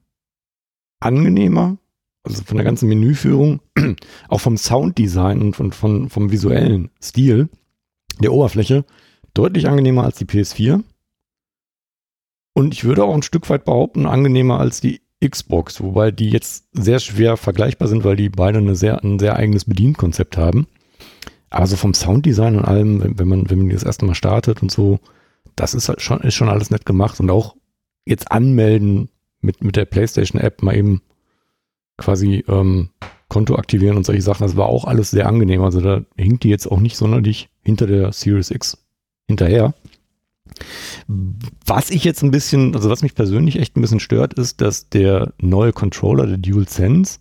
angenehmer, 1.01 1.79
also 2.23 2.45
von 2.45 2.57
der 2.57 2.65
ganzen 2.65 2.89
Menüführung, 2.89 3.61
auch 4.29 4.41
vom 4.41 4.57
Sounddesign 4.57 5.41
und 5.41 5.57
von, 5.57 5.73
von, 5.73 6.09
vom 6.09 6.31
visuellen 6.31 6.91
Stil 7.03 7.49
der 8.23 8.33
Oberfläche 8.33 8.85
deutlich 9.35 9.67
angenehmer 9.67 10.05
als 10.05 10.19
die 10.19 10.27
PS4. 10.27 10.85
Und 12.55 12.75
ich 12.75 12.85
würde 12.85 13.03
auch 13.03 13.15
ein 13.15 13.23
Stück 13.23 13.49
weit 13.51 13.65
behaupten, 13.65 14.07
angenehmer 14.07 14.61
als 14.61 14.81
die 14.81 15.01
Xbox, 15.27 15.81
wobei 15.81 16.11
die 16.11 16.31
jetzt 16.31 16.67
sehr 16.73 16.99
schwer 16.99 17.37
vergleichbar 17.37 17.89
sind, 17.89 18.05
weil 18.05 18.17
die 18.17 18.29
beide 18.29 18.59
eine 18.59 18.77
sehr, 18.77 19.03
ein 19.03 19.19
sehr 19.19 19.37
eigenes 19.37 19.65
Bedienkonzept 19.65 20.37
haben. 20.37 20.67
Aber 21.49 21.67
so 21.67 21.77
vom 21.77 21.95
Sounddesign 21.95 22.57
und 22.57 22.65
allem, 22.65 23.03
wenn, 23.03 23.19
wenn 23.19 23.29
man, 23.29 23.51
wenn 23.51 23.59
man 23.59 23.71
das 23.71 23.85
erste 23.85 24.05
Mal 24.05 24.15
startet 24.15 24.63
und 24.63 24.71
so, 24.71 25.01
das 25.57 25.75
ist 25.75 25.89
halt 25.89 26.03
schon, 26.03 26.21
ist 26.21 26.35
schon 26.35 26.49
alles 26.49 26.71
nett 26.71 26.85
gemacht 26.87 27.21
und 27.21 27.31
auch 27.31 27.57
jetzt 28.05 28.31
anmelden 28.31 29.09
mit, 29.41 29.63
mit 29.63 29.77
der 29.77 29.85
PlayStation-App 29.85 30.63
mal 30.63 30.77
eben 30.77 31.03
quasi 31.97 32.45
ähm, 32.49 32.91
Konto 33.29 33.57
aktivieren 33.57 33.97
und 33.97 34.05
solche 34.05 34.23
Sachen, 34.23 34.47
das 34.47 34.57
war 34.57 34.67
auch 34.67 34.85
alles 34.85 35.11
sehr 35.11 35.27
angenehm. 35.27 35.63
Also 35.63 35.81
da 35.81 36.03
hinkt 36.17 36.45
die 36.45 36.51
jetzt 36.51 36.71
auch 36.71 36.81
nicht 36.81 36.97
sonderlich 36.97 37.49
hinter 37.63 37.87
der 37.87 38.13
Series 38.13 38.51
X 38.51 38.79
hinterher. 39.27 39.75
Was 41.67 41.91
ich 41.91 42.05
jetzt 42.05 42.23
ein 42.23 42.31
bisschen, 42.31 42.75
also 42.75 42.91
was 42.91 43.03
mich 43.03 43.15
persönlich 43.15 43.59
echt 43.59 43.77
ein 43.77 43.81
bisschen 43.81 44.01
stört, 44.01 44.35
ist, 44.35 44.61
dass 44.61 44.89
der 44.89 45.33
neue 45.39 45.73
Controller, 45.73 46.27
der 46.27 46.37
DualSense, 46.37 47.21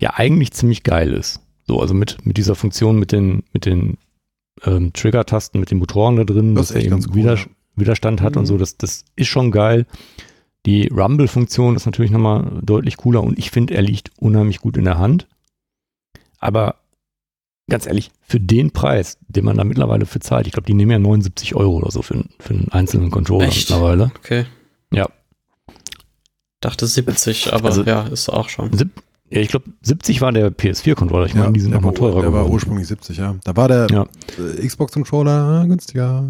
ja 0.00 0.14
eigentlich 0.14 0.52
ziemlich 0.52 0.82
geil 0.82 1.12
ist. 1.12 1.40
So, 1.66 1.80
also 1.80 1.94
mit, 1.94 2.26
mit 2.26 2.36
dieser 2.36 2.56
Funktion, 2.56 2.98
mit 2.98 3.12
den, 3.12 3.44
mit 3.52 3.66
den 3.66 3.96
ähm, 4.64 4.92
Trigger-Tasten, 4.92 5.60
mit 5.60 5.70
den 5.70 5.78
Motoren 5.78 6.16
da 6.16 6.24
drin, 6.24 6.54
Das 6.54 6.64
ist 6.64 6.70
dass 6.70 6.74
er 6.74 6.78
echt 6.78 6.86
eben 6.86 6.96
ganz 6.96 7.06
cool, 7.08 7.14
Wider 7.14 7.34
ja. 7.36 7.46
Widerstand 7.76 8.20
hat 8.20 8.36
und 8.36 8.42
Mhm. 8.44 8.46
so, 8.46 8.58
das, 8.58 8.76
das 8.76 9.04
ist 9.16 9.28
schon 9.28 9.50
geil. 9.50 9.86
Die 10.66 10.88
Rumble-Funktion 10.88 11.76
ist 11.76 11.86
natürlich 11.86 12.10
nochmal 12.10 12.60
deutlich 12.62 12.96
cooler 12.98 13.22
und 13.22 13.38
ich 13.38 13.50
finde, 13.50 13.74
er 13.74 13.82
liegt 13.82 14.10
unheimlich 14.18 14.58
gut 14.60 14.76
in 14.76 14.84
der 14.84 14.98
Hand. 14.98 15.26
Aber 16.38 16.76
ganz 17.68 17.86
ehrlich, 17.86 18.10
für 18.22 18.40
den 18.40 18.70
Preis, 18.72 19.16
den 19.28 19.44
man 19.44 19.56
da 19.56 19.64
mittlerweile 19.64 20.04
für 20.06 20.20
zahlt, 20.20 20.46
ich 20.46 20.52
glaube, 20.52 20.66
die 20.66 20.74
nehmen 20.74 20.90
ja 20.90 20.98
79 20.98 21.54
Euro 21.54 21.76
oder 21.76 21.90
so 21.90 22.02
für, 22.02 22.24
für 22.38 22.52
einen 22.54 22.68
einzelnen 22.70 23.10
Controller 23.10 23.46
Echt? 23.46 23.70
mittlerweile. 23.70 24.10
Okay. 24.18 24.44
Ja. 24.92 25.08
Dachte 26.60 26.86
70, 26.86 27.52
aber 27.54 27.68
Also- 27.68 27.84
ja, 27.84 28.02
ist 28.08 28.28
auch 28.28 28.48
schon. 28.50 28.70
Sieb, 28.76 28.90
ja, 29.30 29.40
ich 29.40 29.48
glaube, 29.48 29.70
70 29.82 30.20
war 30.20 30.32
der 30.32 30.50
PS4-Controller. 30.50 31.24
Ich 31.26 31.34
meine, 31.34 31.52
die 31.52 31.60
sind 31.60 31.70
der 31.70 31.80
nochmal 31.80 31.92
war- 31.94 31.98
teurer 31.98 32.20
Der 32.22 32.32
war 32.32 32.40
geworden. 32.40 32.52
ursprünglich 32.52 32.86
70, 32.88 33.16
ja. 33.16 33.36
Da 33.44 33.56
war 33.56 33.68
der 33.68 33.86
Ja. 33.90 34.06
Xbox-Controller 34.66 35.62
äh, 35.64 35.68
günstiger. 35.68 36.24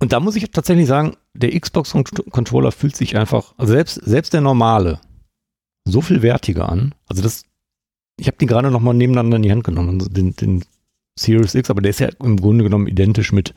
Und 0.00 0.12
da 0.12 0.20
muss 0.20 0.36
ich 0.36 0.50
tatsächlich 0.50 0.86
sagen, 0.86 1.16
der 1.34 1.58
Xbox-Controller 1.58 2.70
fühlt 2.72 2.96
sich 2.96 3.16
einfach, 3.16 3.54
also 3.56 3.72
selbst, 3.72 3.94
selbst 4.04 4.32
der 4.34 4.40
normale, 4.42 5.00
so 5.88 6.00
viel 6.02 6.22
wertiger 6.22 6.68
an. 6.68 6.94
Also 7.08 7.22
das, 7.22 7.44
ich 8.18 8.26
habe 8.26 8.36
den 8.36 8.48
gerade 8.48 8.70
nochmal 8.70 8.94
nebeneinander 8.94 9.36
in 9.36 9.42
die 9.42 9.50
Hand 9.52 9.64
genommen, 9.64 9.98
also 10.00 10.10
den, 10.10 10.36
den 10.36 10.64
Series 11.18 11.54
X, 11.54 11.70
aber 11.70 11.80
der 11.80 11.90
ist 11.90 12.00
ja 12.00 12.08
im 12.22 12.36
Grunde 12.36 12.64
genommen 12.64 12.86
identisch 12.88 13.32
mit 13.32 13.54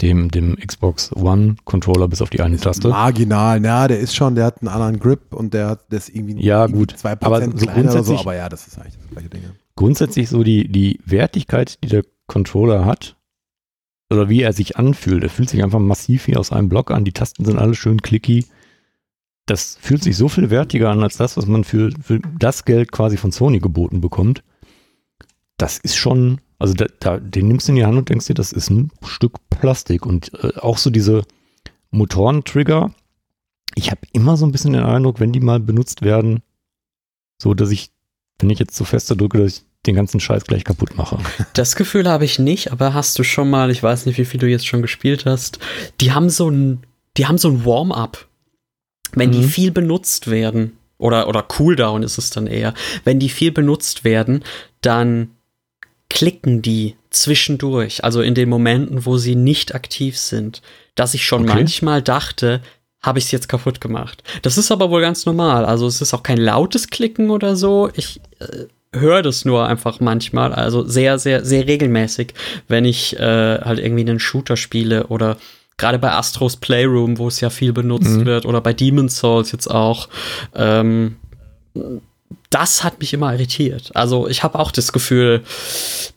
dem, 0.00 0.32
dem 0.32 0.56
Xbox 0.56 1.12
One-Controller 1.14 2.08
bis 2.08 2.22
auf 2.22 2.30
die 2.30 2.40
eine 2.40 2.56
Taste. 2.56 2.88
Marginal, 2.88 3.64
ja, 3.64 3.86
der 3.86 4.00
ist 4.00 4.16
schon, 4.16 4.34
der 4.34 4.46
hat 4.46 4.60
einen 4.62 4.68
anderen 4.68 4.98
Grip 4.98 5.32
und 5.32 5.54
der 5.54 5.68
hat 5.68 5.84
das 5.90 6.08
irgendwie 6.08 6.42
Ja, 6.44 6.66
gut. 6.66 6.92
2% 6.94 7.18
Aber 7.24 7.40
so 7.44 7.50
kleiner 7.52 7.92
oder 7.92 8.02
so, 8.02 8.14
grundsätzlich- 8.14 8.20
aber 8.20 8.34
ja, 8.34 8.48
das 8.48 8.66
ist 8.66 8.78
eigentlich 8.78 8.96
das 8.96 9.10
gleiche 9.10 9.28
Ding. 9.28 9.42
ja. 9.44 9.50
Grundsätzlich 9.76 10.28
so 10.28 10.42
die, 10.42 10.66
die 10.66 10.98
Wertigkeit, 11.04 11.82
die 11.84 11.88
der 11.88 12.02
Controller 12.26 12.84
hat, 12.84 13.16
oder 14.12 14.28
wie 14.28 14.42
er 14.42 14.52
sich 14.52 14.76
anfühlt, 14.76 15.22
er 15.22 15.30
fühlt 15.30 15.50
sich 15.50 15.62
einfach 15.62 15.78
massiv 15.78 16.26
wie 16.26 16.36
aus 16.36 16.52
einem 16.52 16.68
Block 16.68 16.90
an, 16.90 17.04
die 17.04 17.12
Tasten 17.12 17.44
sind 17.44 17.58
alle 17.58 17.74
schön 17.74 18.02
clicky. 18.02 18.46
Das 19.46 19.76
fühlt 19.80 20.02
sich 20.02 20.16
so 20.16 20.28
viel 20.28 20.50
wertiger 20.50 20.90
an 20.90 21.02
als 21.02 21.16
das, 21.16 21.36
was 21.36 21.46
man 21.46 21.64
für, 21.64 21.90
für 22.00 22.20
das 22.38 22.64
Geld 22.64 22.92
quasi 22.92 23.16
von 23.16 23.32
Sony 23.32 23.58
geboten 23.58 24.00
bekommt. 24.00 24.44
Das 25.56 25.78
ist 25.78 25.96
schon, 25.96 26.40
also 26.58 26.74
da, 26.74 26.86
da, 27.00 27.18
den 27.18 27.48
nimmst 27.48 27.66
du 27.66 27.72
in 27.72 27.76
die 27.76 27.84
Hand 27.84 27.98
und 27.98 28.08
denkst 28.08 28.26
dir, 28.26 28.34
das 28.34 28.52
ist 28.52 28.70
ein 28.70 28.92
Stück 29.04 29.38
Plastik. 29.50 30.06
Und 30.06 30.32
äh, 30.42 30.58
auch 30.58 30.78
so 30.78 30.90
diese 30.90 31.22
Motorentrigger, 31.90 32.94
ich 33.74 33.90
habe 33.90 34.00
immer 34.12 34.36
so 34.36 34.46
ein 34.46 34.52
bisschen 34.52 34.74
den 34.74 34.84
Eindruck, 34.84 35.18
wenn 35.18 35.32
die 35.32 35.40
mal 35.40 35.58
benutzt 35.58 36.02
werden, 36.02 36.42
so 37.38 37.54
dass 37.54 37.70
ich, 37.70 37.90
wenn 38.38 38.50
ich 38.50 38.58
jetzt 38.58 38.76
so 38.76 38.84
fester 38.84 39.16
drücke, 39.16 39.38
dass 39.38 39.58
ich 39.58 39.62
den 39.86 39.94
ganzen 39.94 40.20
Scheiß 40.20 40.44
gleich 40.44 40.64
kaputt 40.64 40.96
mache. 40.96 41.18
Das 41.54 41.76
Gefühl 41.76 42.08
habe 42.08 42.24
ich 42.24 42.38
nicht, 42.38 42.70
aber 42.72 42.94
hast 42.94 43.18
du 43.18 43.24
schon 43.24 43.50
mal, 43.50 43.70
ich 43.70 43.82
weiß 43.82 44.06
nicht, 44.06 44.18
wie 44.18 44.24
viel 44.24 44.40
du 44.40 44.46
jetzt 44.48 44.66
schon 44.66 44.82
gespielt 44.82 45.26
hast, 45.26 45.58
die 46.00 46.12
haben 46.12 46.30
so 46.30 46.48
ein, 46.48 46.82
die 47.16 47.26
haben 47.26 47.38
so 47.38 47.48
ein 47.48 47.64
Warm-up. 47.64 48.26
Wenn 49.14 49.32
die 49.32 49.38
Mhm. 49.40 49.48
viel 49.48 49.70
benutzt 49.72 50.30
werden, 50.30 50.76
oder, 50.98 51.28
oder 51.28 51.42
Cooldown 51.42 52.02
ist 52.04 52.16
es 52.16 52.30
dann 52.30 52.46
eher, 52.46 52.74
wenn 53.04 53.18
die 53.18 53.28
viel 53.28 53.50
benutzt 53.52 54.04
werden, 54.04 54.44
dann 54.82 55.30
klicken 56.08 56.62
die 56.62 56.96
zwischendurch, 57.10 58.04
also 58.04 58.22
in 58.22 58.34
den 58.34 58.48
Momenten, 58.48 59.04
wo 59.04 59.16
sie 59.18 59.34
nicht 59.34 59.74
aktiv 59.74 60.16
sind, 60.18 60.62
dass 60.94 61.14
ich 61.14 61.24
schon 61.26 61.42
Okay. 61.42 61.54
manchmal 61.54 62.02
dachte, 62.02 62.62
habe 63.02 63.18
ich 63.18 63.26
es 63.26 63.30
jetzt 63.32 63.48
kaputt 63.48 63.80
gemacht. 63.80 64.22
Das 64.42 64.56
ist 64.58 64.70
aber 64.70 64.90
wohl 64.90 65.00
ganz 65.00 65.26
normal. 65.26 65.64
Also 65.64 65.86
es 65.86 66.00
ist 66.00 66.14
auch 66.14 66.22
kein 66.22 66.38
lautes 66.38 66.88
Klicken 66.88 67.30
oder 67.30 67.56
so. 67.56 67.90
Ich 67.94 68.20
äh, 68.38 68.66
höre 68.94 69.22
das 69.22 69.44
nur 69.44 69.66
einfach 69.66 70.00
manchmal, 70.00 70.52
also 70.52 70.84
sehr, 70.86 71.18
sehr, 71.18 71.44
sehr 71.44 71.66
regelmäßig, 71.66 72.34
wenn 72.68 72.84
ich 72.84 73.16
äh, 73.18 73.58
halt 73.60 73.78
irgendwie 73.78 74.02
einen 74.02 74.18
Shooter 74.20 74.56
spiele 74.56 75.06
oder 75.06 75.36
gerade 75.78 75.98
bei 75.98 76.12
Astros 76.12 76.56
Playroom, 76.56 77.18
wo 77.18 77.28
es 77.28 77.40
ja 77.40 77.50
viel 77.50 77.72
benutzt 77.72 78.10
Mhm. 78.10 78.26
wird, 78.26 78.46
oder 78.46 78.60
bei 78.60 78.72
Demon's 78.72 79.16
Souls 79.18 79.50
jetzt 79.52 79.68
auch. 79.68 80.08
Ähm, 80.54 81.16
das 82.50 82.84
hat 82.84 83.00
mich 83.00 83.14
immer 83.14 83.32
irritiert. 83.32 83.90
Also 83.94 84.28
ich 84.28 84.42
habe 84.42 84.58
auch 84.58 84.70
das 84.70 84.92
Gefühl, 84.92 85.42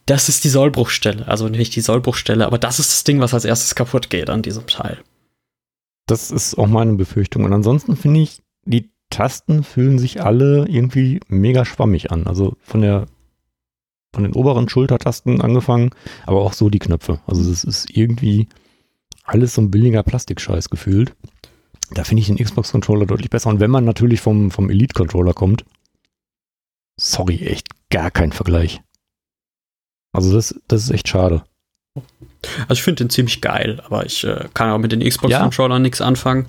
das 0.05 0.27
ist 0.27 0.43
die 0.43 0.49
Sollbruchstelle. 0.49 1.27
Also 1.27 1.47
nicht 1.47 1.75
die 1.75 1.81
Sollbruchstelle, 1.81 2.45
aber 2.45 2.57
das 2.57 2.79
ist 2.79 2.91
das 2.91 3.03
Ding, 3.05 3.21
was 3.21 3.33
als 3.33 3.45
erstes 3.45 3.73
kaputt 3.75 4.09
geht 4.09 4.29
an 4.29 4.41
diesem 4.41 4.67
Teil. 4.67 4.99
Das 6.07 6.31
ist 6.31 6.57
auch 6.57 6.67
meine 6.67 6.93
Befürchtung. 6.93 7.45
Und 7.45 7.53
ansonsten 7.53 7.95
finde 7.95 8.19
ich, 8.21 8.41
die 8.65 8.89
Tasten 9.15 9.63
fühlen 9.63 9.97
sich 9.97 10.21
alle 10.23 10.67
irgendwie 10.67 11.19
mega 11.27 11.65
schwammig 11.65 12.11
an. 12.11 12.27
Also 12.27 12.57
von 12.61 12.81
der 12.81 13.05
von 14.13 14.23
den 14.23 14.33
oberen 14.33 14.69
Schultertasten 14.69 15.41
angefangen, 15.41 15.89
aber 16.25 16.41
auch 16.41 16.53
so 16.53 16.69
die 16.69 16.79
Knöpfe. 16.79 17.19
Also 17.27 17.47
das 17.49 17.63
ist 17.65 17.89
irgendwie 17.95 18.47
alles 19.23 19.53
so 19.55 19.61
ein 19.61 19.71
billiger 19.71 20.03
Plastikscheiß 20.03 20.69
gefühlt. 20.69 21.13
Da 21.91 22.03
finde 22.03 22.21
ich 22.21 22.27
den 22.27 22.37
Xbox-Controller 22.37 23.05
deutlich 23.05 23.29
besser. 23.29 23.49
Und 23.49 23.59
wenn 23.59 23.71
man 23.71 23.83
natürlich 23.83 24.21
vom, 24.21 24.51
vom 24.51 24.69
Elite-Controller 24.69 25.33
kommt, 25.33 25.65
sorry, 26.97 27.39
echt 27.45 27.67
gar 27.89 28.09
kein 28.09 28.31
Vergleich. 28.31 28.81
Also 30.13 30.33
das, 30.33 30.55
das 30.67 30.83
ist 30.83 30.91
echt 30.91 31.09
schade. 31.09 31.43
Also 32.67 32.73
ich 32.73 32.83
finde 32.83 33.03
den 33.03 33.09
ziemlich 33.09 33.41
geil, 33.41 33.81
aber 33.85 34.05
ich 34.05 34.23
äh, 34.23 34.47
kann 34.53 34.69
auch 34.71 34.77
mit 34.79 34.91
den 34.93 35.01
Ja. 35.01 35.09
Xbox-Controllern 35.09 35.81
nichts 35.81 36.01
anfangen. 36.01 36.47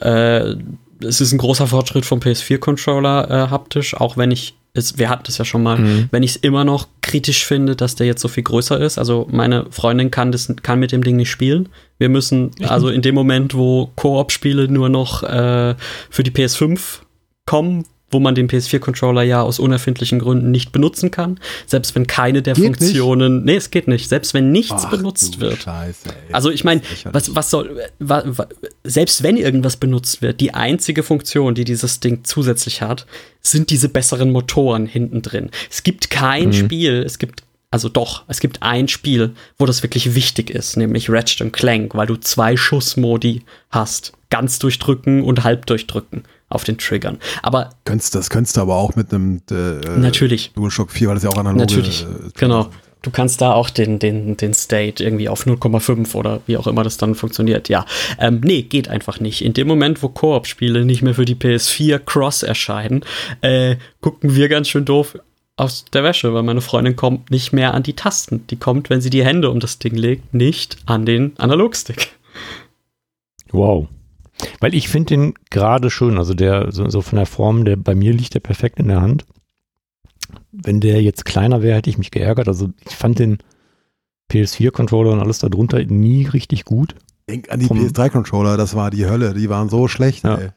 Äh, 0.00 0.56
es 1.04 1.20
ist 1.20 1.32
ein 1.32 1.38
großer 1.38 1.66
Fortschritt 1.66 2.04
vom 2.06 2.20
PS4-Controller 2.20 3.30
äh, 3.30 3.50
haptisch, 3.50 3.94
auch 3.94 4.16
wenn 4.16 4.30
ich 4.30 4.54
es, 4.76 4.98
wir 4.98 5.08
hatten 5.08 5.22
das 5.26 5.38
ja 5.38 5.44
schon 5.44 5.62
mal, 5.62 5.78
Mhm. 5.78 6.08
wenn 6.10 6.24
ich 6.24 6.30
es 6.32 6.36
immer 6.36 6.64
noch 6.64 6.88
kritisch 7.00 7.46
finde, 7.46 7.76
dass 7.76 7.94
der 7.94 8.08
jetzt 8.08 8.20
so 8.20 8.26
viel 8.26 8.42
größer 8.42 8.80
ist. 8.80 8.98
Also 8.98 9.28
meine 9.30 9.66
Freundin 9.70 10.10
kann 10.10 10.32
das 10.32 10.52
kann 10.62 10.80
mit 10.80 10.90
dem 10.90 11.04
Ding 11.04 11.14
nicht 11.14 11.30
spielen. 11.30 11.68
Wir 11.98 12.08
müssen 12.08 12.50
also 12.66 12.88
in 12.88 13.00
dem 13.00 13.14
Moment, 13.14 13.54
wo 13.54 13.92
Koop-Spiele 13.94 14.66
nur 14.66 14.88
noch 14.88 15.22
äh, 15.22 15.76
für 16.10 16.24
die 16.24 16.32
PS5 16.32 16.80
kommen, 17.46 17.84
wo 18.14 18.20
man 18.20 18.34
den 18.34 18.48
PS4-Controller 18.48 19.22
ja 19.22 19.42
aus 19.42 19.58
unerfindlichen 19.58 20.20
Gründen 20.20 20.50
nicht 20.50 20.72
benutzen 20.72 21.10
kann, 21.10 21.38
selbst 21.66 21.94
wenn 21.94 22.06
keine 22.06 22.40
der 22.40 22.54
Geht 22.54 22.64
nicht? 22.64 22.76
Funktionen, 22.78 23.44
nee, 23.44 23.56
es 23.56 23.70
geht 23.70 23.88
nicht, 23.88 24.08
selbst 24.08 24.32
wenn 24.32 24.52
nichts 24.52 24.84
Ach, 24.86 24.90
benutzt 24.90 25.34
du 25.34 25.40
wird. 25.40 25.62
Scheiße, 25.62 26.08
ey. 26.08 26.32
Also 26.32 26.50
ich 26.50 26.64
meine, 26.64 26.80
was, 27.12 27.34
was 27.34 27.50
soll, 27.50 27.78
wa, 27.98 28.22
wa, 28.24 28.46
selbst 28.84 29.22
wenn 29.22 29.36
irgendwas 29.36 29.76
benutzt 29.76 30.22
wird, 30.22 30.40
die 30.40 30.54
einzige 30.54 31.02
Funktion, 31.02 31.54
die 31.54 31.64
dieses 31.64 32.00
Ding 32.00 32.20
zusätzlich 32.24 32.80
hat, 32.80 33.04
sind 33.42 33.68
diese 33.68 33.90
besseren 33.90 34.32
Motoren 34.32 34.86
hinten 34.86 35.20
drin. 35.20 35.50
Es 35.70 35.82
gibt 35.82 36.08
kein 36.08 36.48
Mhm. 36.48 36.52
Spiel, 36.52 37.02
es 37.04 37.18
gibt, 37.18 37.42
also 37.70 37.88
doch, 37.88 38.22
es 38.28 38.38
gibt 38.40 38.62
ein 38.62 38.86
Spiel, 38.88 39.32
wo 39.58 39.66
das 39.66 39.82
wirklich 39.82 40.14
wichtig 40.14 40.50
ist, 40.50 40.76
nämlich 40.76 41.10
Ratchet 41.10 41.40
und 41.40 41.52
Clank, 41.52 41.94
weil 41.94 42.06
du 42.06 42.16
zwei 42.16 42.56
Schussmodi 42.56 43.42
hast. 43.70 44.12
Ganz 44.30 44.58
durchdrücken 44.58 45.22
und 45.22 45.44
halb 45.44 45.66
durchdrücken 45.66 46.24
auf 46.54 46.64
den 46.64 46.78
Triggern. 46.78 47.18
Aber 47.42 47.70
Könntest, 47.84 48.14
das 48.14 48.30
könntest 48.30 48.56
du 48.56 48.60
aber 48.60 48.76
auch 48.76 48.96
mit 48.96 49.12
einem 49.12 49.40
äh, 49.50 49.54
natürlich, 49.98 50.52
DualShock 50.54 50.90
4, 50.90 51.08
weil 51.08 51.14
das 51.14 51.24
ja 51.24 51.30
auch 51.30 51.36
analoge 51.36 51.60
Natürlich, 51.60 52.02
äh, 52.02 52.30
genau. 52.34 52.70
Du 53.02 53.10
kannst 53.10 53.42
da 53.42 53.52
auch 53.52 53.68
den, 53.68 53.98
den, 53.98 54.38
den 54.38 54.54
State 54.54 55.04
irgendwie 55.04 55.28
auf 55.28 55.46
0,5 55.46 56.14
oder 56.14 56.40
wie 56.46 56.56
auch 56.56 56.66
immer 56.66 56.82
das 56.84 56.96
dann 56.96 57.14
funktioniert. 57.14 57.68
Ja, 57.68 57.84
ähm, 58.18 58.40
nee, 58.42 58.62
geht 58.62 58.88
einfach 58.88 59.20
nicht. 59.20 59.44
In 59.44 59.52
dem 59.52 59.68
Moment, 59.68 60.02
wo 60.02 60.08
Koop-Spiele 60.08 60.86
nicht 60.86 61.02
mehr 61.02 61.14
für 61.14 61.26
die 61.26 61.34
PS4 61.34 61.98
Cross 61.98 62.42
erscheinen, 62.42 63.04
äh, 63.42 63.76
gucken 64.00 64.34
wir 64.34 64.48
ganz 64.48 64.68
schön 64.68 64.86
doof 64.86 65.18
aus 65.56 65.84
der 65.92 66.02
Wäsche, 66.02 66.32
weil 66.32 66.42
meine 66.42 66.62
Freundin 66.62 66.96
kommt 66.96 67.30
nicht 67.30 67.52
mehr 67.52 67.74
an 67.74 67.82
die 67.82 67.94
Tasten. 67.94 68.46
Die 68.48 68.56
kommt, 68.56 68.88
wenn 68.88 69.02
sie 69.02 69.10
die 69.10 69.24
Hände 69.24 69.50
um 69.50 69.60
das 69.60 69.78
Ding 69.78 69.94
legt, 69.94 70.32
nicht 70.32 70.78
an 70.86 71.04
den 71.04 71.38
Analogstick. 71.38 72.08
Wow. 73.52 73.88
Weil 74.60 74.74
ich 74.74 74.88
finde 74.88 75.06
den 75.08 75.34
gerade 75.50 75.90
schön, 75.90 76.18
also 76.18 76.34
der, 76.34 76.72
so, 76.72 76.88
so 76.90 77.00
von 77.02 77.16
der 77.16 77.26
Form, 77.26 77.64
der 77.64 77.76
bei 77.76 77.94
mir 77.94 78.12
liegt 78.12 78.34
der 78.34 78.40
perfekt 78.40 78.78
in 78.80 78.88
der 78.88 79.00
Hand. 79.00 79.24
Wenn 80.52 80.80
der 80.80 81.02
jetzt 81.02 81.24
kleiner 81.24 81.62
wäre, 81.62 81.76
hätte 81.76 81.90
ich 81.90 81.98
mich 81.98 82.10
geärgert. 82.10 82.48
Also 82.48 82.70
ich 82.88 82.96
fand 82.96 83.18
den 83.18 83.38
PS4-Controller 84.30 85.12
und 85.12 85.20
alles 85.20 85.38
darunter 85.38 85.82
nie 85.84 86.26
richtig 86.26 86.64
gut. 86.64 86.94
Denk 87.28 87.50
an 87.50 87.60
die 87.60 87.66
Vom- 87.66 87.78
PS3-Controller, 87.78 88.56
das 88.56 88.74
war 88.74 88.90
die 88.90 89.06
Hölle. 89.06 89.34
Die 89.34 89.48
waren 89.48 89.68
so 89.68 89.88
schlecht, 89.88 90.24
Ja. 90.24 90.36
ey. 90.36 90.48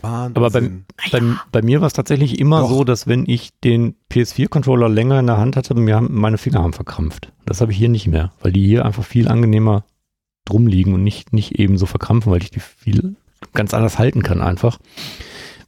Wahnsinn. 0.00 0.36
Aber 0.36 0.50
beim, 0.50 0.84
bei, 1.12 1.20
bei 1.52 1.62
mir 1.62 1.80
war 1.82 1.86
es 1.86 1.92
tatsächlich 1.92 2.38
immer 2.40 2.60
Doch. 2.60 2.70
so, 2.70 2.84
dass 2.84 3.06
wenn 3.06 3.24
ich 3.28 3.50
den 3.62 3.96
PS4-Controller 4.10 4.88
länger 4.88 5.20
in 5.20 5.26
der 5.26 5.36
Hand 5.36 5.56
hatte, 5.56 5.74
mir 5.74 5.96
haben, 5.96 6.08
meine 6.18 6.38
Finger 6.38 6.62
haben 6.62 6.72
verkrampft. 6.72 7.32
Das 7.44 7.60
habe 7.60 7.70
ich 7.72 7.76
hier 7.78 7.90
nicht 7.90 8.06
mehr, 8.06 8.32
weil 8.40 8.52
die 8.52 8.64
hier 8.66 8.86
einfach 8.86 9.04
viel 9.04 9.28
angenehmer 9.28 9.84
drum 10.44 10.66
liegen 10.66 10.94
und 10.94 11.02
nicht, 11.02 11.32
nicht 11.32 11.58
eben 11.58 11.78
so 11.78 11.86
verkrampfen, 11.86 12.32
weil 12.32 12.42
ich 12.42 12.50
die 12.50 12.60
viel 12.60 13.16
ganz 13.52 13.74
anders 13.74 13.98
halten 13.98 14.22
kann 14.22 14.40
einfach. 14.40 14.78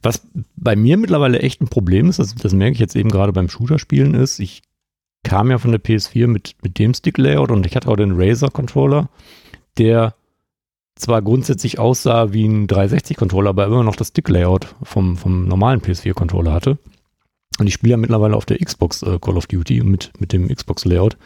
Was 0.03 0.21
bei 0.55 0.75
mir 0.75 0.97
mittlerweile 0.97 1.39
echt 1.39 1.61
ein 1.61 1.67
Problem 1.67 2.09
ist, 2.09 2.19
das, 2.19 2.35
das 2.35 2.53
merke 2.53 2.73
ich 2.73 2.79
jetzt 2.79 2.95
eben 2.95 3.09
gerade 3.09 3.33
beim 3.33 3.49
Shooter-Spielen, 3.49 4.13
ist, 4.13 4.39
ich 4.39 4.61
kam 5.23 5.51
ja 5.51 5.57
von 5.57 5.71
der 5.71 5.83
PS4 5.83 6.27
mit, 6.27 6.55
mit 6.61 6.79
dem 6.79 6.93
Stick-Layout 6.93 7.51
und 7.51 7.65
ich 7.65 7.75
hatte 7.75 7.89
auch 7.89 7.95
den 7.95 8.13
Razer-Controller, 8.15 9.09
der 9.77 10.15
zwar 10.95 11.21
grundsätzlich 11.21 11.79
aussah 11.79 12.33
wie 12.33 12.45
ein 12.45 12.67
360-Controller, 12.67 13.49
aber 13.49 13.65
immer 13.65 13.83
noch 13.83 13.95
das 13.95 14.09
Stick-Layout 14.09 14.75
vom, 14.83 15.17
vom 15.17 15.47
normalen 15.47 15.81
PS4-Controller 15.81 16.53
hatte. 16.53 16.77
Und 17.59 17.67
ich 17.67 17.73
spiele 17.73 17.91
ja 17.91 17.97
mittlerweile 17.97 18.35
auf 18.35 18.45
der 18.45 18.57
Xbox 18.57 19.01
äh, 19.03 19.17
Call 19.19 19.37
of 19.37 19.47
Duty 19.47 19.81
mit, 19.83 20.11
mit 20.19 20.31
dem 20.33 20.47
Xbox-Layout. 20.47 21.17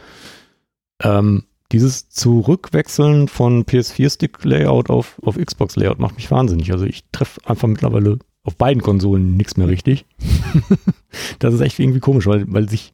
Ähm, 1.02 1.44
dieses 1.72 2.08
Zurückwechseln 2.10 3.28
von 3.28 3.64
PS4-Stick-Layout 3.64 4.90
auf, 4.90 5.20
auf 5.22 5.36
Xbox-Layout 5.36 5.98
macht 5.98 6.16
mich 6.16 6.30
wahnsinnig. 6.30 6.72
Also 6.72 6.84
ich 6.84 7.04
treffe 7.12 7.40
einfach 7.44 7.68
mittlerweile 7.68 8.18
auf 8.44 8.56
beiden 8.56 8.82
Konsolen 8.82 9.36
nichts 9.36 9.56
mehr 9.56 9.68
richtig. 9.68 10.04
das 11.38 11.54
ist 11.54 11.60
echt 11.60 11.78
irgendwie 11.78 12.00
komisch, 12.00 12.26
weil, 12.26 12.44
weil 12.52 12.68
sich 12.68 12.92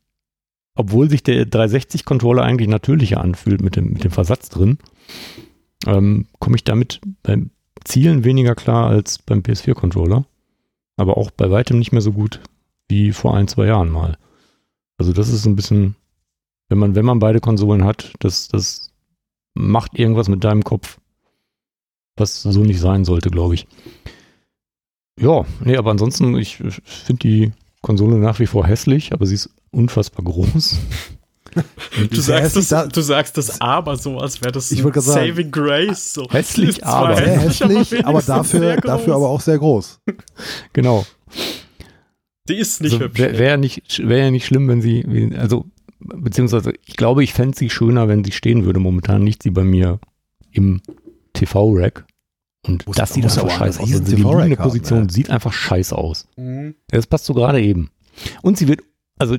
obwohl 0.79 1.11
sich 1.11 1.25
der 1.25 1.45
360-Controller 1.45 2.45
eigentlich 2.45 2.69
natürlicher 2.69 3.21
anfühlt 3.21 3.63
mit 3.63 3.75
dem, 3.75 3.95
mit 3.95 4.05
dem 4.05 4.13
Versatz 4.13 4.49
drin, 4.49 4.79
ähm, 5.87 6.27
komme 6.39 6.55
ich 6.55 6.63
damit 6.63 7.01
beim 7.25 7.51
Zielen 7.85 8.23
weniger 8.23 8.55
klar 8.55 8.89
als 8.89 9.19
beim 9.19 9.41
PS4-Controller. 9.41 10.25
Aber 10.97 11.17
auch 11.17 11.33
bei 11.33 11.51
weitem 11.51 11.81
nicht 11.81 11.91
mehr 11.91 12.01
so 12.01 12.13
gut 12.13 12.41
wie 12.89 13.11
vor 13.11 13.37
ein, 13.37 13.49
zwei 13.49 13.67
Jahren 13.67 13.91
mal. 13.91 14.19
Also 14.99 15.13
das 15.13 15.29
ist 15.31 15.47
ein 15.47 15.57
bisschen, 15.57 15.97
wenn 16.69 16.79
man, 16.79 16.95
wenn 16.95 17.05
man 17.05 17.19
beide 17.19 17.41
Konsolen 17.41 17.85
hat, 17.85 18.13
das, 18.21 18.49
das 18.49 18.91
macht 19.55 19.99
irgendwas 19.99 20.29
mit 20.29 20.45
deinem 20.45 20.65
Kopf, 20.65 20.99
was 22.17 22.43
so 22.43 22.61
nicht 22.61 22.81
sein 22.81 23.05
sollte, 23.05 23.31
glaube 23.31 23.55
ich. 23.55 23.67
Ja, 25.21 25.45
nee, 25.65 25.77
aber 25.77 25.91
ansonsten, 25.91 26.37
ich 26.37 26.57
finde 26.57 27.21
die 27.23 27.53
Konsole 27.83 28.17
nach 28.17 28.39
wie 28.39 28.47
vor 28.47 28.67
hässlich, 28.67 29.13
aber 29.13 29.27
sie 29.27 29.35
ist 29.35 29.51
unfassbar 29.71 30.25
groß. 30.25 30.79
Du 32.11 32.21
sagst, 32.21 32.57
das, 32.57 32.89
du 32.91 33.01
sagst 33.01 33.37
das 33.39 33.61
aber 33.61 33.97
so, 33.97 34.19
als 34.19 34.41
wäre 34.43 34.53
das 34.53 34.71
Ich 34.71 34.81
sagen- 34.83 35.01
Saving 35.01 35.51
Grace. 35.51 36.13
So. 36.13 36.29
Hässlich, 36.31 36.85
aber- 36.85 37.17
Sehr 37.17 37.41
hässlich, 37.41 38.07
aber 38.07 38.21
dafür, 38.23 38.77
dafür 38.77 39.15
aber 39.17 39.29
auch 39.29 39.41
sehr 39.41 39.59
groß. 39.59 39.99
Genau. 40.75 41.07
Die 42.49 42.55
ist 42.57 42.83
nicht 42.83 42.93
Also 42.93 43.07
hübsch. 43.07 43.19
Wäre 43.19 43.39
wär 43.39 43.57
nicht, 43.57 44.07
wär 44.07 44.19
ja 44.25 44.31
nicht 44.31 44.45
schlimm, 44.47 44.69
wenn 44.69 44.83
sie, 44.83 45.35
also, 45.37 45.65
beziehungsweise, 46.01 46.73
ich 46.85 46.97
glaube, 46.97 47.23
ich 47.25 47.33
fände 47.33 47.57
sie 47.57 47.71
schöner, 47.71 48.09
wenn 48.09 48.25
sie 48.25 48.33
stehen 48.33 48.65
würde. 48.65 48.81
Momentan 48.81 49.23
liegt 49.25 49.43
sie 49.43 49.51
bei 49.51 49.65
mir 49.65 49.99
im 50.53 50.81
TV-Rack. 51.35 52.05
Und 52.67 52.87
Muss- 52.87 52.97
das 52.97 53.13
sieht 53.15 53.25
einfach 53.25 53.43
aber 53.43 53.51
scheiße 53.51 53.79
auch 53.81 53.85
aus. 53.85 53.93
Also 53.93 54.05
die 54.05 54.17
liegende 54.23 54.57
haben, 54.59 54.69
Position 54.69 55.03
ja. 55.05 55.11
sieht 55.11 55.31
einfach 55.31 55.53
scheiße 55.53 55.97
aus. 55.97 56.27
Mhm. 56.37 56.75
Das 56.89 57.07
passt 57.07 57.25
so 57.25 57.35
gerade 57.35 57.61
eben. 57.61 57.91
Und 58.43 58.59
sie 58.59 58.67
wird, 58.69 58.81
also 59.19 59.37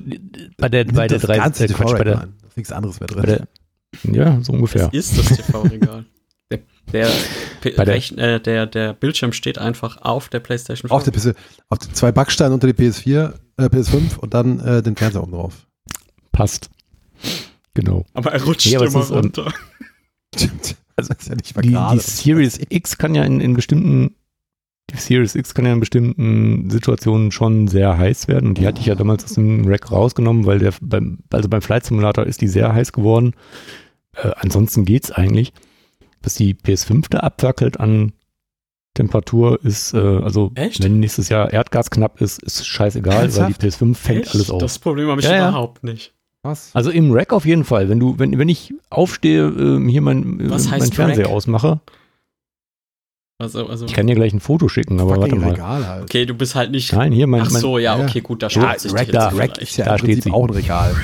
bei 0.56 0.68
der, 0.68 0.84
bei 0.86 1.06
der 1.06 1.18
das 1.18 1.22
drei, 1.22 1.36
ganze 1.36 1.64
äh, 1.64 1.68
Quatsch, 1.68 1.78
bei 1.92 1.98
TV-Rack 1.98 2.04
der. 2.04 2.28
Das 2.42 2.56
nichts 2.56 2.72
anderes 2.72 3.00
mehr 3.00 3.06
drin. 3.08 3.22
der, 3.24 4.14
ja, 4.14 4.38
so 4.42 4.52
ungefähr. 4.52 4.88
Ist 4.92 5.18
das 5.18 5.26
TV-Regal? 5.36 6.06
der, 6.92 7.08
der, 7.62 7.84
der- 7.84 8.18
äh, 8.18 8.40
der, 8.40 8.66
der 8.66 8.92
Bildschirm 8.94 9.32
steht 9.32 9.58
einfach 9.58 9.98
auf 10.02 10.28
der 10.28 10.40
PlayStation 10.40 10.90
auf 10.90 11.04
der 11.04 11.12
PC, 11.12 11.36
auf 11.68 11.78
die 11.78 11.92
zwei 11.92 12.10
Backsteine 12.10 12.52
unter 12.54 12.66
die 12.72 12.72
PS4, 12.82 13.34
äh, 13.58 13.62
PS5 13.64 14.16
und 14.18 14.34
dann 14.34 14.58
äh, 14.60 14.82
den 14.82 14.96
Fernseher 14.96 15.22
oben 15.22 15.32
drauf. 15.32 15.66
Passt. 16.40 16.70
Genau. 17.74 18.04
Aber 18.14 18.32
er 18.32 18.42
rutscht 18.42 18.66
Nee, 18.66 18.76
aber 18.76 18.86
es 18.86 18.94
immer 18.94 19.02
ist, 19.04 19.10
ähm, 19.10 19.16
runter. 19.16 19.52
Stimmt. 20.34 20.76
Also 20.96 21.12
ist 21.14 21.28
ja 21.28 21.34
nicht 21.34 21.54
mal 21.54 21.62
Die, 21.62 21.70
gerade. 21.70 21.96
die 21.98 22.02
Series 22.10 22.58
X 22.68 22.98
kann 22.98 23.14
ja 23.14 23.24
in, 23.24 23.40
in 23.40 23.54
bestimmten 23.54 24.14
die 24.90 24.96
Series 24.96 25.34
X 25.36 25.54
kann 25.54 25.66
ja 25.66 25.72
in 25.72 25.80
bestimmten 25.80 26.68
Situationen 26.68 27.30
schon 27.30 27.68
sehr 27.68 27.96
heiß 27.96 28.26
werden 28.26 28.48
und 28.48 28.58
die 28.58 28.66
hatte 28.66 28.80
ich 28.80 28.86
ja 28.86 28.96
damals 28.96 29.24
aus 29.24 29.34
dem 29.34 29.64
Rack 29.66 29.92
rausgenommen, 29.92 30.46
weil 30.46 30.58
der 30.58 30.72
beim, 30.80 31.18
also 31.30 31.48
beim 31.48 31.62
Flight 31.62 31.84
Simulator 31.84 32.26
ist 32.26 32.40
die 32.40 32.48
sehr 32.48 32.72
heiß 32.72 32.92
geworden. 32.92 33.34
Äh, 34.16 34.30
ansonsten 34.36 34.84
geht's 34.84 35.12
eigentlich. 35.12 35.52
Was 36.22 36.34
die 36.34 36.54
PS5 36.54 37.06
da 37.08 37.20
abwackelt 37.20 37.78
an 37.78 38.12
Temperatur 38.94 39.64
ist, 39.64 39.94
äh, 39.94 39.98
also 39.98 40.50
Echt? 40.56 40.82
wenn 40.82 40.98
nächstes 40.98 41.28
Jahr 41.28 41.52
Erdgas 41.52 41.90
knapp 41.90 42.20
ist, 42.20 42.42
ist 42.42 42.66
scheißegal, 42.66 43.14
weil 43.14 43.28
die 43.28 43.38
Ernsthaft? 43.38 43.62
PS5 43.62 43.94
fängt 43.94 44.20
Echt? 44.26 44.34
alles 44.34 44.50
auf. 44.50 44.60
Das 44.60 44.78
Problem 44.80 45.08
habe 45.08 45.20
ich 45.20 45.26
Ja, 45.28 45.36
ja. 45.36 45.48
überhaupt 45.50 45.84
nicht. 45.84 46.12
Was? 46.42 46.70
Also 46.74 46.90
im 46.90 47.10
Rack 47.12 47.32
auf 47.32 47.44
jeden 47.44 47.64
Fall. 47.64 47.88
Wenn 47.88 48.00
du, 48.00 48.18
wenn, 48.18 48.38
wenn 48.38 48.48
ich 48.48 48.72
aufstehe, 48.88 49.44
ähm, 49.46 49.88
hier 49.88 50.00
mein, 50.00 50.40
äh, 50.40 50.50
Was 50.50 50.64
mein 50.70 50.80
heißt 50.80 50.94
Fernseher 50.94 51.26
Rack? 51.26 51.32
ausmache, 51.34 51.80
Also, 53.38 53.66
also 53.66 53.84
ich 53.86 53.92
kann 53.92 54.06
dir 54.06 54.14
gleich 54.14 54.32
ein 54.32 54.40
Foto 54.40 54.68
schicken, 54.68 55.00
aber 55.00 55.18
warte 55.18 55.34
mal. 55.36 55.50
Regal 55.50 55.86
halt. 55.86 56.02
okay, 56.04 56.24
du 56.26 56.32
bist 56.34 56.54
halt 56.54 56.70
nicht. 56.70 56.92
Nein, 56.94 57.12
hier 57.12 57.26
mein, 57.26 57.42
Ach 57.42 57.50
mein 57.50 57.60
so, 57.60 57.78
ja, 57.78 57.98
ja. 57.98 58.04
okay, 58.04 58.20
gut, 58.22 58.42
da 58.42 58.48
Ja, 58.48 58.78
sich 58.78 58.92
Rack 58.94 59.08
da, 59.12 59.28
jetzt 59.30 59.38
Rack. 59.38 59.58
Ist 59.58 59.76
ja 59.76 59.84
Da 59.86 59.98
steht 59.98 60.22
sie. 60.22 60.30
auch 60.30 60.44
ein 60.44 60.50
Regal. 60.54 60.94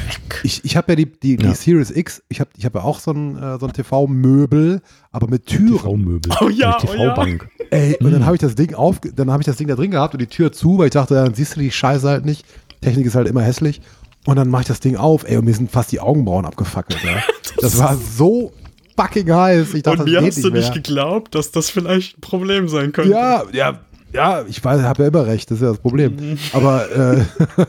Ich, 0.43 0.64
ich 0.64 0.76
habe 0.76 0.93
ja 0.93 0.97
die, 0.97 1.07
die, 1.07 1.37
die 1.37 1.45
Ja. 1.45 1.55
Series 1.55 1.91
X, 1.91 2.22
ich 2.28 2.41
habe 2.41 2.51
ich 2.57 2.64
hab 2.64 2.74
ja 2.74 2.82
auch 2.82 2.99
so 3.01 3.11
ein, 3.11 3.37
äh, 3.37 3.59
so 3.59 3.66
ein 3.66 3.72
TV-Möbel, 3.72 4.80
aber 5.12 5.28
mit 5.28 5.47
Türen. 5.47 5.78
TV-Möbel. 5.78 6.32
Oh 6.41 6.49
ja, 6.49 6.76
Eine 6.78 6.91
oh 6.91 6.95
ja. 6.95 7.09
TV-Bank. 7.11 7.49
Ey, 7.70 7.97
und 8.01 8.11
dann 8.11 8.24
habe 8.24 8.37
ich 8.37 8.41
das 8.41 8.55
Ding 8.55 8.74
auf, 8.74 9.01
dann 9.01 9.30
habe 9.30 9.43
ich 9.43 9.47
das 9.47 9.57
Ding 9.57 9.68
da 9.68 9.74
drin 9.74 9.91
gehabt 9.91 10.14
und 10.14 10.20
die 10.20 10.26
Tür 10.28 10.53
zu, 10.53 10.78
weil 10.78 10.87
ich 10.87 10.93
dachte, 10.93 11.14
ja, 11.14 11.24
dann 11.24 11.34
siehst 11.34 11.57
du 11.57 11.61
die 11.61 11.70
Scheiße 11.70 12.09
halt 12.09 12.24
nicht. 12.24 12.45
Technik 12.80 13.07
ist 13.07 13.14
halt 13.14 13.28
immer 13.28 13.43
hässlich. 13.43 13.80
Und 14.27 14.37
dann 14.37 14.49
mache 14.49 14.62
ich 14.62 14.68
das 14.68 14.81
Ding 14.81 14.97
auf, 14.97 15.24
ey, 15.29 15.37
und 15.37 15.45
mir 15.45 15.55
sind 15.55 15.70
fast 15.70 15.93
die 15.93 16.01
Augenbrauen 16.01 16.45
abgefackelt. 16.45 17.03
Ja. 17.03 17.22
Das 17.62 17.79
war 17.79 17.97
so 17.97 18.53
fucking 18.99 19.33
heiß. 19.33 19.72
Ich 19.72 19.83
dachte, 19.83 20.01
Und 20.01 20.05
mir 20.11 20.20
das 20.20 20.24
geht 20.24 20.35
hast 20.35 20.45
du 20.45 20.49
nicht 20.51 20.55
nicht 20.57 20.68
mehr. 20.74 20.83
geglaubt, 20.83 21.35
dass 21.35 21.53
das 21.53 21.70
vielleicht 21.70 22.18
ein 22.18 22.20
Problem 22.20 22.68
sein 22.68 22.93
könnte. 22.93 23.12
Ja, 23.12 23.45
ja, 23.53 23.79
ja, 24.12 24.45
ich 24.47 24.62
weiß, 24.62 24.83
habe 24.83 25.05
ja 25.05 25.09
immer 25.09 25.27
recht, 25.27 25.51
das 25.51 25.57
ist 25.59 25.62
ja 25.62 25.70
das 25.70 25.79
Problem. 25.79 26.39
Aber 26.53 26.91
äh, 26.91 27.24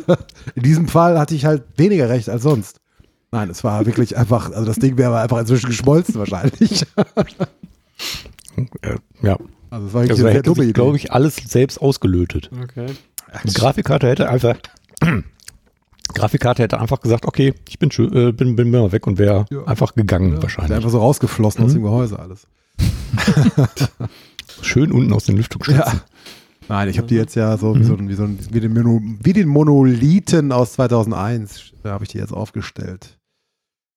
in 0.55 0.63
diesem 0.63 0.87
Fall 0.89 1.17
hatte 1.17 1.35
ich 1.35 1.45
halt 1.45 1.63
weniger 1.77 2.09
recht 2.09 2.29
als 2.29 2.43
sonst. 2.43 2.81
Nein, 3.31 3.49
es 3.49 3.63
war 3.63 3.85
wirklich 3.85 4.17
einfach, 4.17 4.51
also 4.51 4.65
das 4.65 4.77
Ding 4.77 4.97
wäre 4.97 5.17
einfach 5.19 5.37
inzwischen 5.39 5.67
geschmolzen 5.69 6.15
wahrscheinlich. 6.15 6.85
Ja. 9.21 9.37
Also 9.69 9.87
es 9.87 9.93
war 9.93 10.01
wirklich 10.01 10.11
Also 10.11 10.23
eine 10.25 10.33
sehr 10.33 10.43
dumme 10.43 10.63
Idee. 10.63 10.73
glaube 10.73 10.97
ich, 10.97 11.11
alles 11.11 11.35
selbst 11.35 11.81
ausgelötet. 11.81 12.49
Okay. 12.63 12.87
Die 13.43 13.53
Grafikkarte 13.53 14.07
hätte 14.07 14.29
einfach 14.29 14.55
Grafikkarte 16.13 16.63
hätte 16.63 16.79
einfach 16.79 16.99
gesagt, 17.01 17.25
okay, 17.25 17.53
ich 17.67 17.79
bin 17.79 17.91
schön, 17.91 18.13
äh, 18.15 18.31
bin, 18.31 18.55
bin 18.55 18.71
mal 18.71 18.91
weg 18.91 19.07
und 19.07 19.17
wäre 19.17 19.45
Ja. 19.51 19.63
einfach 19.65 19.95
gegangen 19.95 20.33
Ja, 20.33 20.41
wahrscheinlich. 20.41 20.75
Einfach 20.75 20.89
so 20.89 20.99
rausgeflossen 20.99 21.63
aus 21.63 21.71
Mhm. 21.71 21.75
dem 21.77 21.83
Gehäuse 21.83 22.19
alles. 22.19 22.47
Schön 24.61 24.91
unten 24.91 25.13
aus 25.13 25.25
den 25.25 25.37
Lüftungsschlitzen. 25.37 25.83
Ja. 25.97 26.01
Nein, 26.69 26.89
ich 26.89 26.97
habe 26.97 27.07
die 27.07 27.15
jetzt 27.15 27.35
ja 27.35 27.55
so, 27.57 27.75
wie, 27.77 27.83
so, 27.83 27.93
ein- 27.95 28.09
wie, 28.09 28.13
so 28.13 28.23
ein, 28.23 28.37
wie, 28.51 28.59
den 28.59 28.73
Mono, 28.73 28.99
wie 29.21 29.33
den 29.33 29.47
Monolithen 29.47 30.51
aus 30.51 30.73
2001, 30.73 31.71
da 31.83 31.91
habe 31.91 32.03
ich 32.03 32.09
die 32.09 32.17
jetzt 32.17 32.33
aufgestellt. 32.33 33.17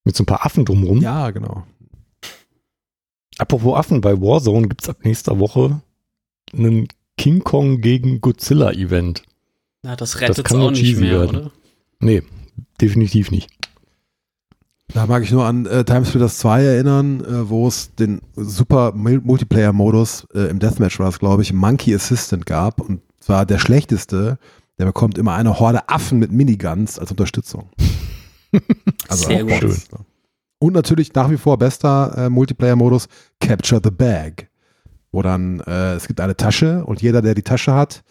Mit 0.04 0.16
so 0.16 0.22
ein 0.22 0.26
paar 0.26 0.46
Affen 0.46 0.64
drumrum. 0.64 1.00
Ja, 1.00 1.30
genau. 1.30 1.64
Apropos 3.38 3.76
Affen, 3.76 4.00
bei 4.00 4.20
Warzone 4.20 4.68
gibt 4.68 4.82
es 4.82 4.88
ab 4.88 4.98
nächster 5.02 5.38
Woche 5.38 5.80
einen 6.52 6.88
King 7.16 7.42
Kong 7.42 7.80
gegen 7.80 8.20
Godzilla 8.20 8.70
Event. 8.72 9.22
Na, 9.82 9.96
das 9.96 10.20
rettet 10.20 10.44
kann 10.44 10.60
auch 10.60 10.70
nicht 10.70 10.98
mehr, 10.98 11.20
werden. 11.20 11.36
oder? 11.36 11.50
Nee, 12.00 12.22
definitiv 12.80 13.30
nicht. 13.30 13.50
Da 14.92 15.06
mag 15.06 15.22
ich 15.22 15.30
nur 15.30 15.44
an 15.44 15.66
äh, 15.66 15.84
Time 15.84 16.04
Splitters 16.04 16.38
2 16.38 16.64
erinnern, 16.64 17.20
äh, 17.24 17.48
wo 17.48 17.68
es 17.68 17.94
den 17.94 18.20
super 18.34 18.92
Mul- 18.92 19.20
Multiplayer-Modus 19.22 20.26
äh, 20.34 20.50
im 20.50 20.58
Deathmatch 20.58 20.98
war 20.98 21.08
es, 21.08 21.20
glaube 21.20 21.42
ich, 21.42 21.52
Monkey 21.52 21.94
Assistant 21.94 22.44
gab. 22.44 22.80
Und 22.80 23.00
zwar 23.20 23.46
der 23.46 23.58
schlechteste, 23.58 24.38
der 24.78 24.86
bekommt 24.86 25.16
immer 25.16 25.34
eine 25.34 25.60
Horde 25.60 25.88
Affen 25.88 26.18
mit 26.18 26.32
Miniguns 26.32 26.98
als 26.98 27.10
Unterstützung. 27.12 27.70
Sehr 29.10 29.44
auch 29.44 29.48
gut. 29.48 29.60
Bots, 29.60 29.92
ne? 29.92 29.98
Und 30.58 30.72
natürlich 30.74 31.14
nach 31.14 31.30
wie 31.30 31.36
vor 31.38 31.56
bester 31.56 32.12
äh, 32.26 32.28
Multiplayer-Modus 32.28 33.06
Capture 33.40 33.80
the 33.82 33.90
Bag. 33.92 34.48
Wo 35.12 35.22
dann, 35.22 35.60
äh, 35.60 35.94
es 35.94 36.06
gibt 36.08 36.20
eine 36.20 36.36
Tasche 36.36 36.84
und 36.84 37.00
jeder, 37.00 37.22
der 37.22 37.34
die 37.34 37.42
Tasche 37.42 37.74
hat, 37.74 38.02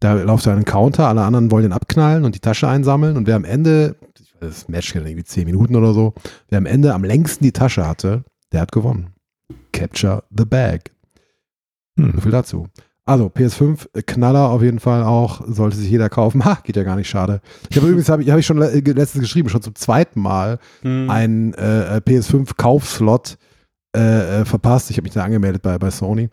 da 0.00 0.14
läuft 0.14 0.44
so 0.44 0.50
ein 0.50 0.64
Counter, 0.64 1.08
alle 1.08 1.22
anderen 1.22 1.50
wollen 1.50 1.64
den 1.64 1.72
abknallen 1.72 2.24
und 2.24 2.34
die 2.34 2.40
Tasche 2.40 2.68
einsammeln 2.68 3.16
und 3.16 3.26
wer 3.26 3.36
am 3.36 3.44
Ende, 3.44 3.96
das 4.40 4.68
Match 4.68 4.92
geht 4.92 5.04
irgendwie 5.04 5.24
10 5.24 5.44
Minuten 5.44 5.74
oder 5.76 5.92
so, 5.92 6.14
wer 6.48 6.58
am 6.58 6.66
Ende 6.66 6.94
am 6.94 7.04
längsten 7.04 7.44
die 7.44 7.52
Tasche 7.52 7.86
hatte, 7.86 8.24
der 8.52 8.60
hat 8.60 8.72
gewonnen. 8.72 9.08
Capture 9.72 10.22
the 10.36 10.44
Bag. 10.44 10.90
So 11.96 12.04
Hm. 12.04 12.20
viel 12.20 12.30
dazu. 12.32 12.66
Also 13.04 13.26
PS5 13.26 13.88
äh, 13.94 14.02
Knaller 14.02 14.50
auf 14.50 14.62
jeden 14.62 14.80
Fall 14.80 15.02
auch, 15.02 15.40
sollte 15.48 15.76
sich 15.78 15.90
jeder 15.90 16.08
kaufen. 16.10 16.42
Ha, 16.44 16.58
geht 16.62 16.76
ja 16.76 16.82
gar 16.84 16.96
nicht 16.96 17.08
schade. 17.08 17.40
Ich 17.70 17.76
habe 17.76 17.86
übrigens, 17.88 18.08
habe 18.08 18.22
ich, 18.22 18.30
hab 18.30 18.38
ich 18.38 18.46
schon 18.46 18.58
le- 18.58 18.70
äh, 18.70 18.80
letztens 18.92 19.22
geschrieben, 19.22 19.48
schon 19.48 19.62
zum 19.62 19.74
zweiten 19.74 20.20
Mal 20.20 20.58
Hm. 20.82 21.08
einen 21.10 21.54
äh, 21.54 22.00
PS5 22.06 22.50
Kaufslot 22.56 23.38
äh, 23.96 24.40
äh, 24.40 24.44
verpasst. 24.44 24.90
Ich 24.90 24.96
habe 24.98 25.04
mich 25.04 25.14
da 25.14 25.24
angemeldet 25.24 25.62
bei, 25.62 25.78
bei 25.78 25.90
Sony. 25.90 26.28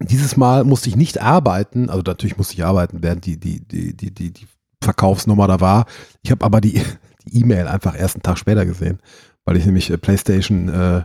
Dieses 0.00 0.36
Mal 0.36 0.64
musste 0.64 0.88
ich 0.88 0.96
nicht 0.96 1.20
arbeiten, 1.22 1.88
also 1.88 2.02
natürlich 2.02 2.36
musste 2.36 2.54
ich 2.54 2.64
arbeiten, 2.64 3.02
während 3.02 3.24
die, 3.24 3.38
die, 3.38 3.60
die, 3.60 3.96
die, 3.96 4.12
die, 4.12 4.30
die 4.30 4.46
Verkaufsnummer 4.82 5.48
da 5.48 5.60
war. 5.60 5.86
Ich 6.22 6.30
habe 6.30 6.44
aber 6.44 6.60
die 6.62 6.82
E-Mail 7.30 7.66
einfach 7.66 7.98
erst 7.98 8.16
einen 8.16 8.22
Tag 8.22 8.38
später 8.38 8.66
gesehen, 8.66 9.00
weil 9.44 9.56
ich 9.56 9.64
nämlich 9.64 9.90
äh, 9.90 9.98
PlayStation 9.98 10.68
äh, 10.68 11.02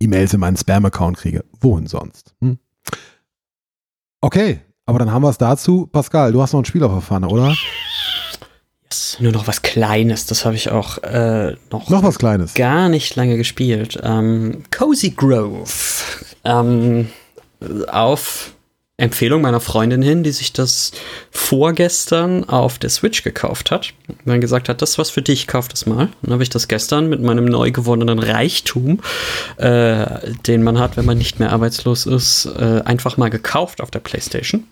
E-Mails 0.00 0.32
in 0.32 0.40
meinen 0.40 0.56
Spam-Account 0.56 1.16
kriege. 1.18 1.44
Wohin 1.60 1.86
sonst? 1.86 2.34
Hm? 2.40 2.58
Okay, 4.20 4.60
aber 4.86 4.98
dann 4.98 5.12
haben 5.12 5.22
wir 5.22 5.30
es 5.30 5.38
dazu. 5.38 5.86
Pascal, 5.86 6.32
du 6.32 6.40
hast 6.40 6.52
noch 6.52 6.60
ein 6.60 6.64
Spiel 6.64 6.82
auf 6.82 6.92
der 6.92 7.02
Pfanne, 7.02 7.28
oder? 7.28 7.54
Yes, 8.90 9.16
nur 9.20 9.32
noch 9.32 9.46
was 9.46 9.62
Kleines, 9.62 10.26
das 10.26 10.44
habe 10.44 10.56
ich 10.56 10.70
auch 10.70 10.98
äh, 11.02 11.56
noch, 11.70 11.88
Noch 11.90 12.02
was 12.02 12.18
Kleines. 12.18 12.54
gar 12.54 12.88
nicht 12.88 13.16
lange 13.16 13.36
gespielt. 13.36 13.98
Ähm, 14.02 14.62
Cozy 14.70 15.10
Grove. 15.10 15.68
Ähm, 16.44 17.08
auf 17.88 18.52
Empfehlung 19.00 19.42
meiner 19.42 19.60
Freundin 19.60 20.02
hin, 20.02 20.22
die 20.24 20.32
sich 20.32 20.52
das 20.52 20.90
vorgestern 21.30 22.48
auf 22.48 22.78
der 22.78 22.90
Switch 22.90 23.22
gekauft 23.22 23.70
hat. 23.70 23.92
Und 24.08 24.18
dann 24.24 24.40
gesagt 24.40 24.68
hat, 24.68 24.82
das 24.82 24.90
ist 24.90 24.98
was 24.98 25.10
für 25.10 25.22
dich, 25.22 25.46
kauf 25.46 25.68
das 25.68 25.86
mal. 25.86 26.08
Dann 26.22 26.32
habe 26.32 26.42
ich 26.42 26.50
das 26.50 26.66
gestern 26.66 27.08
mit 27.08 27.20
meinem 27.22 27.44
neu 27.44 27.70
gewonnenen 27.70 28.18
Reichtum, 28.18 29.00
äh, 29.58 30.32
den 30.46 30.62
man 30.64 30.78
hat, 30.80 30.96
wenn 30.96 31.04
man 31.04 31.18
nicht 31.18 31.38
mehr 31.38 31.52
arbeitslos 31.52 32.06
ist, 32.06 32.46
äh, 32.58 32.82
einfach 32.84 33.16
mal 33.18 33.28
gekauft 33.30 33.80
auf 33.80 33.90
der 33.90 34.00
Playstation. 34.00 34.64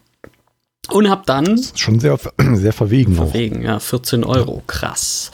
Und 0.90 1.10
hab 1.10 1.26
dann 1.26 1.44
Das 1.44 1.60
ist 1.66 1.80
schon 1.80 2.00
sehr, 2.00 2.18
sehr 2.54 2.72
verwegen 2.72 3.18
auch. 3.18 3.34
Wegen, 3.34 3.62
ja, 3.62 3.78
14 3.78 4.24
Euro, 4.24 4.62
krass. 4.66 5.30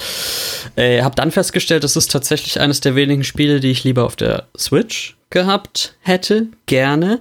Äh, 0.76 1.02
hab 1.02 1.16
dann 1.16 1.30
festgestellt, 1.30 1.84
das 1.84 1.96
ist 1.96 2.10
tatsächlich 2.10 2.60
eines 2.60 2.80
der 2.80 2.94
wenigen 2.94 3.24
Spiele, 3.24 3.60
die 3.60 3.70
ich 3.70 3.84
lieber 3.84 4.04
auf 4.04 4.16
der 4.16 4.46
Switch 4.56 5.16
gehabt 5.30 5.96
hätte, 6.00 6.46
gerne. 6.66 7.20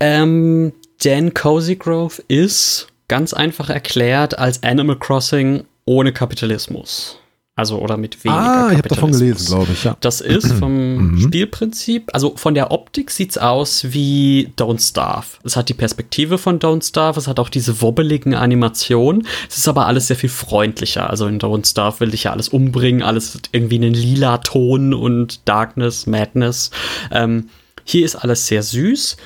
Ähm, 0.00 0.72
denn 1.04 1.34
Cozy 1.34 1.76
Grove 1.76 2.22
ist 2.28 2.88
ganz 3.08 3.32
einfach 3.32 3.70
erklärt 3.70 4.38
als 4.38 4.62
Animal 4.62 4.98
Crossing 4.98 5.64
ohne 5.84 6.12
Kapitalismus. 6.12 7.18
Also 7.58 7.80
oder 7.80 7.96
mit 7.96 8.22
weniger 8.24 8.40
Ah, 8.40 8.68
ich 8.70 8.78
habe 8.78 8.88
davon 8.88 9.10
gelesen, 9.10 9.46
glaube 9.46 9.72
ich. 9.72 9.82
Ja. 9.82 9.96
Das 10.00 10.20
ist 10.20 10.52
vom 10.60 11.08
Mhm. 11.08 11.20
Spielprinzip, 11.20 12.08
also 12.12 12.36
von 12.36 12.54
der 12.54 12.70
Optik 12.70 13.10
sieht's 13.10 13.36
aus 13.36 13.86
wie 13.92 14.52
Don't 14.56 14.80
Starve. 14.80 15.26
Es 15.42 15.56
hat 15.56 15.68
die 15.68 15.74
Perspektive 15.74 16.38
von 16.38 16.60
Don't 16.60 16.86
Starve, 16.86 17.18
es 17.18 17.26
hat 17.26 17.40
auch 17.40 17.48
diese 17.48 17.82
wobbeligen 17.82 18.34
Animationen. 18.34 19.26
Es 19.50 19.58
ist 19.58 19.66
aber 19.66 19.86
alles 19.86 20.06
sehr 20.06 20.16
viel 20.16 20.30
freundlicher. 20.30 21.10
Also 21.10 21.26
in 21.26 21.40
Don't 21.40 21.68
Starve 21.68 21.98
will 21.98 22.10
dich 22.12 22.24
ja 22.24 22.30
alles 22.32 22.48
umbringen, 22.48 23.02
alles 23.02 23.40
irgendwie 23.50 23.74
einen 23.76 23.92
lila 23.94 24.38
Ton 24.38 24.94
und 24.94 25.40
Darkness, 25.48 26.06
Madness. 26.06 26.70
Ähm, 27.10 27.48
hier 27.84 28.04
ist 28.04 28.14
alles 28.16 28.46
sehr 28.46 28.62
süß. 28.62 29.16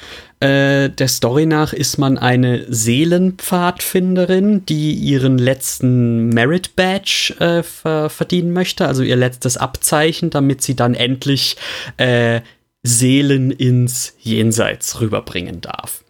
Äh, 0.43 0.91
der 0.91 1.07
Story 1.07 1.47
nach 1.47 1.73
ist 1.73 1.99
man 1.99 2.19
eine 2.19 2.65
Seelenpfadfinderin, 2.69 4.67
die 4.67 4.93
ihren 4.93 5.39
letzten 5.39 6.31
Merit 6.31 6.75
Badge 6.75 7.37
äh, 7.39 7.63
ver 7.63 8.11
verdienen 8.11 8.53
möchte, 8.53 8.89
also 8.89 9.05
ihr 9.05 9.15
letztes 9.15 9.57
Abzeichen, 9.57 10.31
damit 10.31 10.61
sie 10.61 10.75
dann 10.75 10.95
endlich 10.95 11.57
äh, 11.97 12.41
Seelen 12.83 13.53
ins 13.53 14.17
Jenseits 14.19 15.01
rüberbringen 15.01 15.61
darf. 15.61 16.02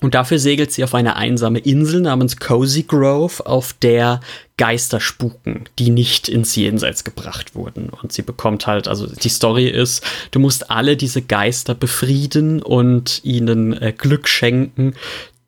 Und 0.00 0.14
dafür 0.14 0.38
segelt 0.38 0.70
sie 0.72 0.84
auf 0.84 0.94
eine 0.94 1.16
einsame 1.16 1.58
Insel 1.58 2.00
namens 2.00 2.36
Cozy 2.36 2.84
Grove, 2.84 3.44
auf 3.44 3.72
der 3.72 4.20
Geister 4.56 5.00
spuken, 5.00 5.64
die 5.78 5.90
nicht 5.90 6.28
ins 6.28 6.54
Jenseits 6.54 7.04
gebracht 7.04 7.54
wurden. 7.54 7.90
Und 7.90 8.12
sie 8.12 8.22
bekommt 8.22 8.66
halt, 8.66 8.86
also 8.86 9.06
die 9.06 9.28
Story 9.28 9.68
ist, 9.68 10.04
du 10.30 10.38
musst 10.38 10.70
alle 10.70 10.96
diese 10.96 11.22
Geister 11.22 11.74
befrieden 11.74 12.62
und 12.62 13.20
ihnen 13.24 13.72
äh, 13.80 13.92
Glück 13.96 14.28
schenken, 14.28 14.94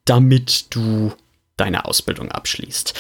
damit 0.05 0.75
du 0.75 1.13
deine 1.57 1.85
Ausbildung 1.85 2.31
abschließt. 2.33 2.95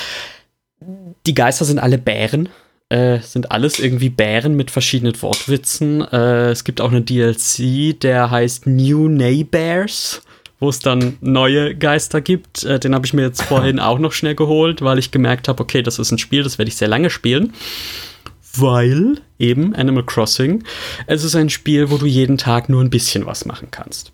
Die 1.26 1.34
Geister 1.34 1.64
sind 1.64 1.78
alle 1.78 1.98
Bären, 1.98 2.48
äh, 2.90 3.20
sind 3.20 3.50
alles 3.50 3.78
irgendwie 3.78 4.10
Bären 4.10 4.56
mit 4.56 4.70
verschiedenen 4.70 5.20
Wortwitzen. 5.20 6.02
Äh, 6.12 6.50
es 6.50 6.64
gibt 6.64 6.80
auch 6.80 6.90
einen 6.90 7.04
DLC, 7.04 7.98
der 7.98 8.30
heißt 8.30 8.66
New 8.66 9.08
Neighbors, 9.08 10.22
wo 10.60 10.68
es 10.68 10.78
dann 10.78 11.16
neue 11.20 11.74
Geister 11.74 12.20
gibt. 12.20 12.64
Äh, 12.64 12.78
den 12.78 12.94
habe 12.94 13.06
ich 13.06 13.14
mir 13.14 13.22
jetzt 13.22 13.42
vorhin 13.42 13.80
auch 13.80 13.98
noch 13.98 14.12
schnell 14.12 14.34
geholt, 14.34 14.82
weil 14.82 14.98
ich 14.98 15.10
gemerkt 15.10 15.48
habe, 15.48 15.62
okay, 15.62 15.82
das 15.82 15.98
ist 15.98 16.12
ein 16.12 16.18
Spiel, 16.18 16.42
das 16.42 16.58
werde 16.58 16.68
ich 16.68 16.76
sehr 16.76 16.88
lange 16.88 17.10
spielen. 17.10 17.54
Weil 18.56 19.20
eben 19.38 19.74
Animal 19.74 20.04
Crossing, 20.04 20.64
es 21.06 21.24
ist 21.24 21.36
ein 21.36 21.50
Spiel, 21.50 21.90
wo 21.90 21.96
du 21.96 22.06
jeden 22.06 22.36
Tag 22.36 22.68
nur 22.68 22.82
ein 22.82 22.90
bisschen 22.90 23.26
was 23.26 23.44
machen 23.46 23.68
kannst. 23.70 24.12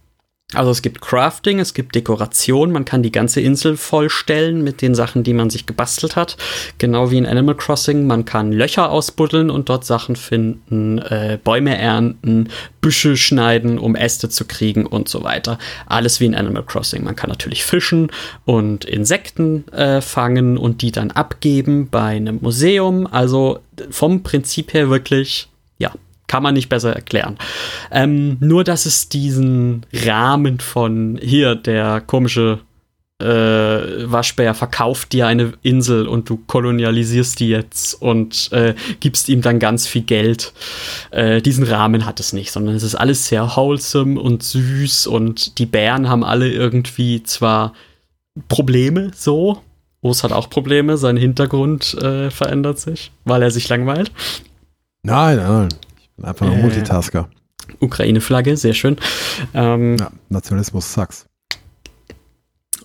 Also 0.54 0.70
es 0.70 0.80
gibt 0.80 1.00
Crafting, 1.00 1.58
es 1.58 1.74
gibt 1.74 1.96
Dekoration, 1.96 2.70
man 2.70 2.84
kann 2.84 3.02
die 3.02 3.10
ganze 3.10 3.40
Insel 3.40 3.76
vollstellen 3.76 4.62
mit 4.62 4.80
den 4.80 4.94
Sachen, 4.94 5.24
die 5.24 5.32
man 5.34 5.50
sich 5.50 5.66
gebastelt 5.66 6.14
hat. 6.14 6.36
Genau 6.78 7.10
wie 7.10 7.18
in 7.18 7.26
Animal 7.26 7.56
Crossing, 7.56 8.06
man 8.06 8.24
kann 8.24 8.52
Löcher 8.52 8.90
ausbuddeln 8.90 9.50
und 9.50 9.68
dort 9.68 9.84
Sachen 9.84 10.14
finden, 10.14 10.98
äh, 10.98 11.40
Bäume 11.42 11.76
ernten, 11.76 12.48
Büsche 12.80 13.16
schneiden, 13.16 13.76
um 13.76 13.96
Äste 13.96 14.28
zu 14.28 14.44
kriegen 14.44 14.86
und 14.86 15.08
so 15.08 15.24
weiter. 15.24 15.58
Alles 15.86 16.20
wie 16.20 16.26
in 16.26 16.36
Animal 16.36 16.62
Crossing. 16.62 17.02
Man 17.02 17.16
kann 17.16 17.28
natürlich 17.28 17.64
fischen 17.64 18.12
und 18.44 18.84
Insekten 18.84 19.66
äh, 19.72 20.00
fangen 20.00 20.58
und 20.58 20.80
die 20.80 20.92
dann 20.92 21.10
abgeben 21.10 21.88
bei 21.90 22.10
einem 22.10 22.38
Museum. 22.40 23.08
Also 23.08 23.58
vom 23.90 24.22
Prinzip 24.22 24.74
her 24.74 24.90
wirklich, 24.90 25.48
kann 26.26 26.42
man 26.42 26.54
nicht 26.54 26.68
besser 26.68 26.94
erklären. 26.94 27.38
Ähm, 27.90 28.36
nur, 28.40 28.64
dass 28.64 28.86
es 28.86 29.08
diesen 29.08 29.86
Rahmen 29.92 30.60
von 30.60 31.18
hier, 31.22 31.54
der 31.54 32.00
komische 32.00 32.60
äh, 33.18 33.24
Waschbär 33.24 34.52
verkauft 34.54 35.12
dir 35.12 35.26
eine 35.26 35.54
Insel 35.62 36.06
und 36.06 36.28
du 36.28 36.36
kolonialisierst 36.46 37.40
die 37.40 37.48
jetzt 37.48 37.94
und 37.94 38.52
äh, 38.52 38.74
gibst 39.00 39.28
ihm 39.28 39.40
dann 39.40 39.58
ganz 39.58 39.86
viel 39.86 40.02
Geld. 40.02 40.52
Äh, 41.12 41.40
diesen 41.40 41.64
Rahmen 41.64 42.04
hat 42.04 42.20
es 42.20 42.34
nicht, 42.34 42.52
sondern 42.52 42.74
es 42.74 42.82
ist 42.82 42.94
alles 42.94 43.26
sehr 43.26 43.56
wholesome 43.56 44.20
und 44.20 44.42
süß 44.42 45.06
und 45.06 45.58
die 45.58 45.66
Bären 45.66 46.08
haben 46.08 46.24
alle 46.24 46.50
irgendwie 46.50 47.22
zwar 47.22 47.72
Probleme 48.48 49.12
so. 49.14 49.62
Urs 50.02 50.22
hat 50.22 50.32
auch 50.32 50.50
Probleme, 50.50 50.98
sein 50.98 51.16
Hintergrund 51.16 51.94
äh, 51.94 52.30
verändert 52.30 52.78
sich, 52.78 53.12
weil 53.24 53.42
er 53.42 53.50
sich 53.50 53.68
langweilt. 53.68 54.12
Nein, 55.02 55.38
nein. 55.38 55.68
Einfach 56.22 56.46
nur 56.46 56.56
Äh. 56.56 56.62
Multitasker. 56.62 57.28
Ukraine-Flagge, 57.80 58.56
sehr 58.56 58.74
schön. 58.74 58.96
Ähm, 59.54 59.96
Ja, 59.98 60.10
Nationalismus 60.28 60.92
sucks. 60.92 61.26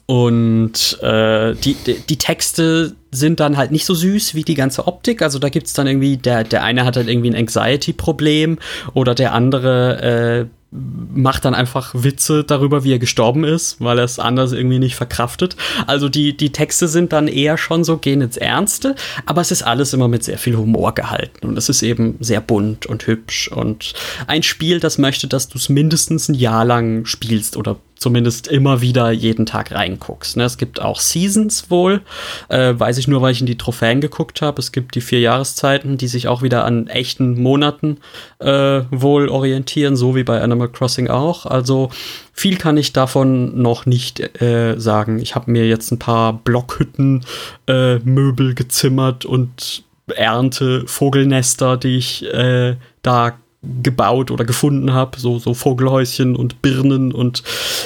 Und 0.08 1.00
äh, 1.02 1.54
die, 1.56 1.76
die, 1.76 2.00
die 2.00 2.18
Texte 2.18 2.96
sind 3.12 3.40
dann 3.40 3.56
halt 3.56 3.72
nicht 3.72 3.86
so 3.86 3.94
süß 3.94 4.36
wie 4.36 4.44
die 4.44 4.56
ganze 4.56 4.88
Optik. 4.88 5.22
Also 5.22 5.40
da 5.40 5.50
gibt 5.50 5.68
es 5.68 5.74
dann 5.74 5.88
irgendwie, 5.88 6.18
der, 6.18 6.44
der 6.44 6.64
eine 6.64 6.84
hat 6.84 6.98
halt 6.98 7.08
irgendwie 7.08 7.30
ein 7.30 7.36
Anxiety-Problem 7.36 8.60
oder 8.94 9.16
der 9.16 9.34
andere 9.34 10.42
äh, 10.42 10.46
macht 10.72 11.44
dann 11.44 11.54
einfach 11.54 11.94
Witze 11.94 12.46
darüber, 12.46 12.86
wie 12.86 12.94
er 12.94 13.00
gestorben 13.00 13.44
ist, 13.44 13.82
weil 13.82 13.98
er 13.98 14.06
es 14.06 14.20
anders 14.20 14.54
irgendwie 14.54 14.80
nicht 14.80 14.96
verkraftet. 14.96 15.58
Also 15.86 16.08
die, 16.08 16.36
die 16.36 16.52
Texte 16.52 16.88
sind 16.88 17.12
dann 17.12 17.28
eher 17.28 17.58
schon 17.58 17.84
so, 17.84 17.98
gehen 17.98 18.22
ins 18.22 18.38
Ernste, 18.38 18.96
aber 19.26 19.42
es 19.42 19.52
ist 19.52 19.64
alles 19.64 19.94
immer 19.94 20.08
mit 20.08 20.24
sehr 20.24 20.38
viel 20.38 20.56
Humor 20.56 20.96
gehalten 20.96 21.46
und 21.46 21.58
es 21.58 21.68
ist 21.68 21.84
eben 21.84 22.16
sehr 22.22 22.40
bunt 22.40 22.86
und 22.86 23.06
hübsch 23.06 23.50
und 23.50 23.94
ein 24.28 24.44
Spiel, 24.44 24.80
das 24.80 24.98
möchte, 24.98 25.28
dass 25.28 25.50
du 25.50 25.58
es 25.58 25.68
mindestens 25.68 26.30
ein 26.30 26.36
Jahr 26.36 26.64
lang 26.64 27.06
spielst 27.06 27.58
oder 27.58 27.78
zumindest 28.02 28.48
immer 28.48 28.82
wieder 28.82 29.12
jeden 29.12 29.46
Tag 29.46 29.72
reinguckst. 29.72 30.36
Ne? 30.36 30.44
Es 30.44 30.58
gibt 30.58 30.82
auch 30.82 31.00
Seasons 31.00 31.70
wohl, 31.70 32.02
äh, 32.50 32.74
weiß 32.76 32.98
ich 32.98 33.08
nur, 33.08 33.22
weil 33.22 33.32
ich 33.32 33.42
in 33.42 33.46
die 33.46 33.60
Trophäen 33.60 34.02
geguckt 34.02 34.42
habe. 34.42 34.60
Es 34.60 34.72
gibt 34.72 34.96
die 34.96 35.02
vier 35.02 35.20
Jahreszeiten, 35.20 35.98
die 35.98 36.08
sich 36.08 36.28
auch 36.28 36.42
wieder 36.42 36.66
an 36.66 36.88
echten 36.88 37.40
Monaten 37.40 37.98
äh, 38.40 38.82
wohl 38.90 39.30
orientieren, 39.30 39.96
so 39.96 40.16
wie 40.16 40.24
bei 40.24 40.42
Animal 40.42 40.70
Crossing 40.70 41.10
auch. 41.10 41.46
Also 41.46 41.92
viel 42.34 42.58
kann 42.58 42.76
ich 42.76 42.92
davon 42.92 43.62
noch 43.62 43.86
nicht 43.86 44.42
äh, 44.42 44.80
sagen. 44.80 45.20
Ich 45.20 45.36
habe 45.36 45.52
mir 45.52 45.68
jetzt 45.68 45.92
ein 45.92 46.00
paar 46.00 46.34
Blockhütten, 46.34 47.24
äh, 47.68 48.00
Möbel 48.00 48.56
gezimmert 48.56 49.26
und 49.26 49.84
ernte 50.16 50.88
Vogelnester, 50.88 51.78
die 51.78 51.98
ich 51.98 52.26
äh, 52.34 52.78
da 53.04 53.38
gebaut 53.64 54.32
oder 54.32 54.44
gefunden 54.44 54.92
habe, 54.92 55.20
so, 55.20 55.38
so 55.38 55.54
Vogelhäuschen 55.54 56.36
und 56.36 56.64
Birnen 56.64 57.12
und 57.12 57.44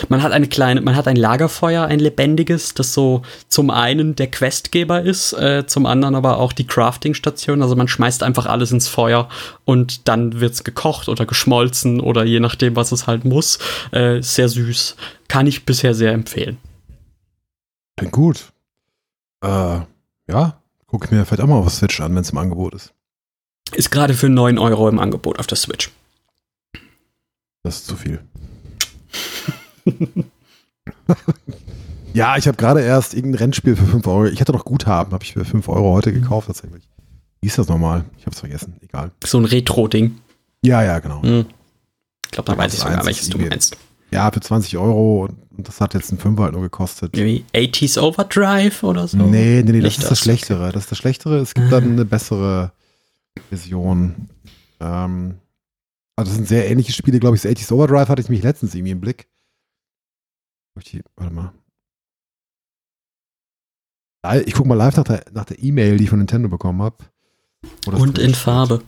man 0.07 0.23
hat 0.23 0.31
eine 0.31 0.47
kleine, 0.47 0.79
man 0.79 0.95
hat 0.95 1.05
ein 1.07 1.17
Lagerfeuer, 1.17 1.85
ein 1.85 1.99
lebendiges, 1.99 2.73
das 2.75 2.93
so 2.93 3.23
zum 3.49 3.69
einen 3.69 4.15
der 4.15 4.27
Questgeber 4.27 5.01
ist, 5.01 5.33
äh, 5.33 5.65
zum 5.67 5.85
anderen 5.85 6.15
aber 6.15 6.37
auch 6.37 6.53
die 6.53 6.65
Crafting-Station. 6.65 7.61
Also 7.61 7.75
man 7.75 7.89
schmeißt 7.89 8.23
einfach 8.23 8.45
alles 8.45 8.71
ins 8.71 8.87
Feuer 8.87 9.27
und 9.65 10.07
dann 10.07 10.39
wird's 10.39 10.63
gekocht 10.63 11.09
oder 11.09 11.25
geschmolzen 11.25 11.99
oder 11.99 12.23
je 12.23 12.39
nachdem, 12.39 12.77
was 12.77 12.93
es 12.93 13.05
halt 13.05 13.25
muss. 13.25 13.59
Äh, 13.91 14.21
sehr 14.21 14.47
süß. 14.47 14.95
Kann 15.27 15.45
ich 15.45 15.65
bisher 15.65 15.93
sehr 15.93 16.13
empfehlen. 16.13 16.57
Klingt 17.97 18.13
gut. 18.13 18.53
Äh, 19.43 19.79
ja, 20.29 20.57
guck 20.87 21.03
ich 21.03 21.11
mir 21.11 21.25
vielleicht 21.25 21.41
auch 21.41 21.47
mal 21.47 21.57
auf 21.57 21.69
Switch 21.69 21.99
an, 21.99 22.15
wenn 22.15 22.21
es 22.21 22.29
im 22.29 22.37
Angebot 22.37 22.75
ist. 22.75 22.94
Ist 23.73 23.91
gerade 23.91 24.13
für 24.13 24.29
9 24.29 24.57
Euro 24.57 24.87
im 24.89 24.99
Angebot 24.99 25.39
auf 25.39 25.47
der 25.47 25.57
Switch. 25.57 25.91
Das 27.63 27.77
ist 27.77 27.87
zu 27.87 27.95
viel. 27.95 28.19
ja, 32.13 32.37
ich 32.37 32.47
habe 32.47 32.57
gerade 32.57 32.81
erst 32.81 33.13
irgendein 33.13 33.39
Rennspiel 33.39 33.75
für 33.75 33.85
5 33.85 34.05
Euro. 34.07 34.25
Ich 34.25 34.39
hatte 34.39 34.51
noch 34.51 34.65
Guthaben, 34.65 35.13
habe 35.13 35.23
ich 35.23 35.33
für 35.33 35.45
5 35.45 35.67
Euro 35.67 35.93
heute 35.93 36.13
gekauft 36.13 36.47
tatsächlich. 36.47 36.87
Wie 37.41 37.47
ist 37.47 37.57
das 37.57 37.67
nochmal? 37.67 38.05
Ich 38.17 38.25
habe 38.25 38.33
es 38.33 38.39
vergessen. 38.39 38.75
Egal. 38.81 39.11
So 39.23 39.39
ein 39.39 39.45
Retro-Ding. 39.45 40.19
Ja, 40.61 40.83
ja, 40.83 40.99
genau. 40.99 41.21
Hm. 41.21 41.45
Ich 42.25 42.31
glaube, 42.31 42.51
Ja, 42.51 42.57
weiß 42.57 42.73
ich 42.73 42.79
sogar, 42.79 43.05
welches 43.05 43.29
du 43.29 43.37
meinst. 43.37 43.77
Ja, 44.11 44.31
für 44.31 44.39
20 44.39 44.77
Euro 44.77 45.25
und, 45.25 45.37
das 45.57 45.81
hat 45.81 45.93
jetzt 45.93 46.11
ein 46.11 46.17
Fünfer 46.17 46.43
halt 46.43 46.53
nur 46.53 46.61
gekostet. 46.61 47.17
Irgendwie 47.17 47.45
80s 47.53 47.99
Overdrive 47.99 48.83
oder 48.83 49.07
so? 49.07 49.17
Nee, 49.17 49.63
nee, 49.63 49.71
nee, 49.71 49.81
das 49.81 49.83
Nicht 49.83 49.97
ist 49.97 50.03
das 50.03 50.09
das, 50.09 50.19
Schlechtere. 50.19 50.71
Das 50.71 50.83
ist 50.83 50.91
das 50.91 50.97
Schlechtere. 50.97 51.37
Es 51.39 51.53
gibt 51.53 51.71
dann 51.71 51.83
eine 51.83 52.05
bessere 52.05 52.71
Version. 53.49 54.29
Ähm, 54.79 55.39
also 56.15 56.29
das 56.29 56.35
sind 56.35 56.47
sehr 56.47 56.69
ähnliche 56.69 56.93
Spiele, 56.93 57.19
glaube 57.19 57.35
ich. 57.35 57.41
Das 57.41 57.51
80s 57.51 57.71
Overdrive 57.73 58.09
hatte 58.09 58.21
ich 58.21 58.29
mich 58.29 58.43
letztens 58.43 58.75
irgendwie 58.75 58.91
im 58.91 59.01
Blick. 59.01 59.27
Warte 61.15 61.33
mal. 61.33 61.53
Ich 64.45 64.53
gucke 64.53 64.67
mal 64.67 64.75
live 64.75 64.97
nach 64.97 65.03
der 65.03 65.23
nach 65.31 65.45
der 65.45 65.61
E-Mail, 65.61 65.97
die 65.97 66.05
ich 66.05 66.09
von 66.09 66.19
Nintendo 66.19 66.49
bekommen 66.49 66.81
habe. 66.81 66.97
Und 67.85 68.17
in 68.17 68.33
Farbe. 68.33 68.83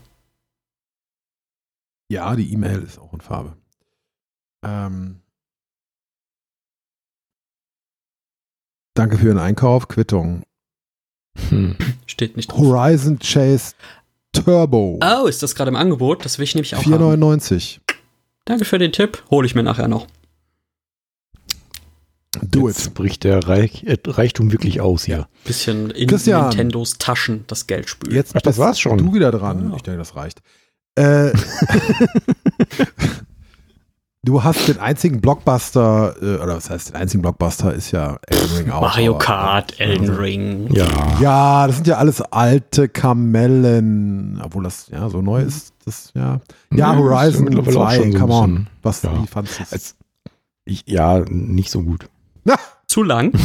Ja, 2.11 2.35
die 2.35 2.51
E-Mail 2.51 2.81
ist 2.81 2.97
auch 2.97 3.13
in 3.13 3.21
Farbe. 3.21 3.55
Ähm, 4.63 5.21
Danke 8.97 9.19
für 9.19 9.27
Ihren 9.27 9.37
Einkauf. 9.37 9.87
Quittung. 9.87 10.41
Hm. 11.49 11.77
Steht 12.07 12.35
nicht 12.35 12.51
drauf. 12.51 12.61
Horizon 12.61 13.19
Chase 13.19 13.75
Turbo. 14.43 14.99
Oh, 15.03 15.27
ist 15.27 15.43
das 15.43 15.55
gerade 15.55 15.69
im 15.69 15.75
Angebot? 15.75 16.23
Das 16.25 16.37
will 16.37 16.43
ich 16.43 16.55
nämlich 16.55 16.75
auch 16.75 16.85
haben. 16.85 16.93
4,99. 16.93 17.79
Danke 18.45 18.65
für 18.65 18.79
den 18.79 18.91
Tipp. 18.91 19.23
Hole 19.29 19.45
ich 19.45 19.55
mir 19.55 19.63
nachher 19.63 19.87
noch. 19.87 20.07
Do 22.41 22.67
Jetzt 22.67 22.87
it. 22.87 22.93
bricht 22.93 23.23
der 23.23 23.47
Reich, 23.47 23.83
äh, 23.83 23.97
Reichtum 24.05 24.51
wirklich 24.51 24.79
aus 24.79 25.05
hier. 25.05 25.27
Bisschen 25.43 25.89
in 25.91 26.07
Christian. 26.07 26.49
Nintendos 26.49 26.97
Taschen 26.97 27.45
das 27.47 27.67
Geld 27.67 27.89
spülen. 27.89 28.15
Jetzt 28.15 28.35
Ach, 28.35 28.41
das 28.41 28.55
bist 28.55 28.59
war's 28.59 28.79
schon. 28.79 28.97
Du 28.99 29.13
wieder 29.13 29.31
dran. 29.31 29.73
Ich 29.75 29.81
denke, 29.81 29.97
das 29.99 30.15
reicht. 30.15 30.41
Äh, 30.95 31.31
du 34.27 34.43
hast 34.43 34.67
den 34.67 34.77
einzigen 34.79 35.21
Blockbuster, 35.21 36.15
äh, 36.21 36.35
oder 36.43 36.57
was 36.57 36.69
heißt 36.69 36.89
den 36.89 36.95
einzigen 36.97 37.21
Blockbuster, 37.21 37.73
ist 37.73 37.91
ja 37.91 38.19
Elden 38.27 38.57
Ring 38.57 38.71
auch. 38.71 38.81
Mario 38.81 39.15
aber- 39.15 39.23
Kart, 39.23 39.79
Elden 39.79 40.09
Ring. 40.09 40.67
Ja. 40.73 40.85
Ja, 41.21 41.67
das 41.67 41.77
sind 41.77 41.87
ja 41.87 41.95
alles 41.95 42.21
alte 42.21 42.89
Kamellen, 42.89 44.41
obwohl 44.43 44.63
das 44.63 44.89
ja 44.89 45.09
so 45.09 45.21
neu 45.21 45.41
ist. 45.41 45.73
Das, 45.85 46.11
ja, 46.13 46.41
ja 46.71 46.93
Ja, 46.93 46.97
Horizon 46.97 47.57
auch 47.57 47.63
2, 47.63 47.71
schon 47.95 48.11
so 48.11 48.13
ein 48.17 48.19
come 48.19 48.33
on. 48.33 48.67
Was, 48.83 49.01
ja. 49.03 49.21
wie 49.21 49.27
fandst 49.27 49.59
du 49.59 49.63
es? 49.71 49.95
Ja, 50.85 51.19
nicht 51.29 51.71
so 51.71 51.81
gut. 51.83 52.09
Zu 52.87 53.03
lang. 53.03 53.31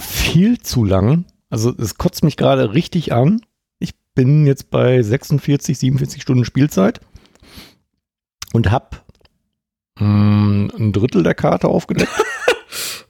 Viel 0.00 0.58
zu 0.60 0.84
lang. 0.84 1.24
Also 1.48 1.72
es 1.78 1.96
kotzt 1.96 2.24
mich 2.24 2.36
gerade 2.36 2.74
richtig 2.74 3.12
an. 3.12 3.40
Ich 3.78 3.92
bin 4.16 4.46
jetzt 4.46 4.70
bei 4.70 5.00
46, 5.02 5.78
47 5.78 6.22
Stunden 6.22 6.44
Spielzeit 6.44 7.00
und 8.54 8.70
hab 8.70 9.04
mh, 9.98 10.68
ein 10.78 10.92
Drittel 10.92 11.22
der 11.22 11.34
Karte 11.34 11.68
aufgedeckt. 11.68 12.10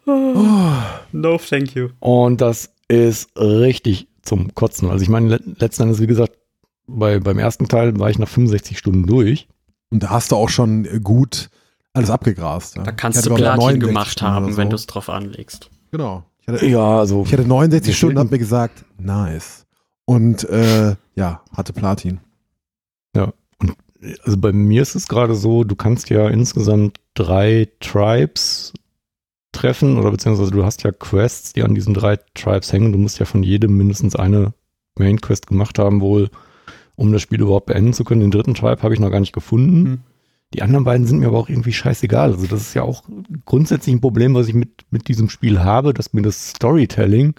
Oh, 0.06 0.72
No, 1.12 1.38
thank 1.38 1.74
you. 1.74 1.88
Und 2.00 2.42
das 2.42 2.70
ist 2.88 3.30
richtig 3.38 4.06
zum 4.20 4.54
Kotzen. 4.54 4.90
Also 4.90 5.02
ich 5.02 5.08
meine, 5.08 5.28
le 5.28 5.40
letzten 5.58 5.84
Endes, 5.84 6.00
wie 6.00 6.06
gesagt, 6.06 6.36
bei, 6.86 7.18
beim 7.20 7.38
ersten 7.38 7.68
Teil 7.68 7.98
war 7.98 8.10
ich 8.10 8.18
nach 8.18 8.28
65 8.28 8.76
Stunden 8.76 9.06
durch. 9.06 9.48
und 9.90 10.02
da 10.02 10.10
hast 10.10 10.30
du 10.32 10.36
auch 10.36 10.50
schon 10.50 11.02
gut 11.02 11.48
alles 11.94 12.10
abgegrast. 12.10 12.76
Ja. 12.76 12.82
Da 12.82 12.90
Ich 12.90 12.96
kannst 12.98 13.24
du 13.24 13.34
Platin 13.34 13.60
69 13.60 13.88
gemacht 13.88 14.20
haben, 14.22 14.44
oder 14.46 14.56
wenn 14.58 14.66
so. 14.66 14.70
du 14.70 14.76
es 14.76 14.86
drauf 14.86 15.08
anlegst. 15.08 15.70
Genau. 15.90 16.24
Ich 16.42 16.48
hatte, 16.48 16.66
Ja, 16.66 16.98
also 16.98 17.22
ich 17.24 17.32
hatte 17.32 17.46
69 17.46 17.88
Mir 17.92 17.96
Stunden, 17.96 18.18
hab 18.18 18.30
mir 18.30 18.38
gesagt, 18.38 18.84
nice. 18.98 19.64
Und 20.04 20.44
äh, 20.50 20.96
ja, 21.14 21.40
hatte 21.56 21.72
Platin. 21.72 22.20
Also 24.24 24.36
bei 24.38 24.52
mir 24.52 24.82
ist 24.82 24.94
es 24.94 25.08
gerade 25.08 25.34
so, 25.34 25.64
du 25.64 25.76
kannst 25.76 26.10
ja 26.10 26.28
insgesamt 26.28 26.98
drei 27.14 27.68
Tribes 27.80 28.72
treffen 29.52 29.98
oder 29.98 30.10
beziehungsweise 30.10 30.50
du 30.50 30.64
hast 30.64 30.82
ja 30.82 30.92
Quests, 30.92 31.52
die 31.52 31.62
an 31.62 31.74
diesen 31.74 31.94
drei 31.94 32.18
Tribes 32.34 32.72
hängen. 32.72 32.92
Du 32.92 32.98
musst 32.98 33.18
ja 33.18 33.26
von 33.26 33.42
jedem 33.42 33.76
mindestens 33.76 34.16
eine 34.16 34.52
Main 34.98 35.20
Quest 35.20 35.46
gemacht 35.46 35.78
haben, 35.78 36.00
wohl, 36.00 36.30
um 36.96 37.12
das 37.12 37.22
Spiel 37.22 37.40
überhaupt 37.40 37.66
beenden 37.66 37.92
zu 37.92 38.04
können. 38.04 38.20
Den 38.20 38.30
dritten 38.30 38.54
Tribe 38.54 38.82
habe 38.82 38.94
ich 38.94 39.00
noch 39.00 39.10
gar 39.10 39.20
nicht 39.20 39.32
gefunden. 39.32 39.84
Hm. 39.84 39.98
Die 40.52 40.62
anderen 40.62 40.84
beiden 40.84 41.06
sind 41.06 41.18
mir 41.18 41.26
aber 41.28 41.38
auch 41.38 41.48
irgendwie 41.48 41.72
scheißegal. 41.72 42.32
Also 42.32 42.46
das 42.46 42.60
ist 42.60 42.74
ja 42.74 42.82
auch 42.82 43.02
grundsätzlich 43.44 43.94
ein 43.94 44.00
Problem, 44.00 44.34
was 44.34 44.48
ich 44.48 44.54
mit, 44.54 44.84
mit 44.90 45.08
diesem 45.08 45.28
Spiel 45.28 45.60
habe, 45.60 45.94
dass 45.94 46.12
mir 46.12 46.22
das 46.22 46.50
Storytelling 46.50 47.34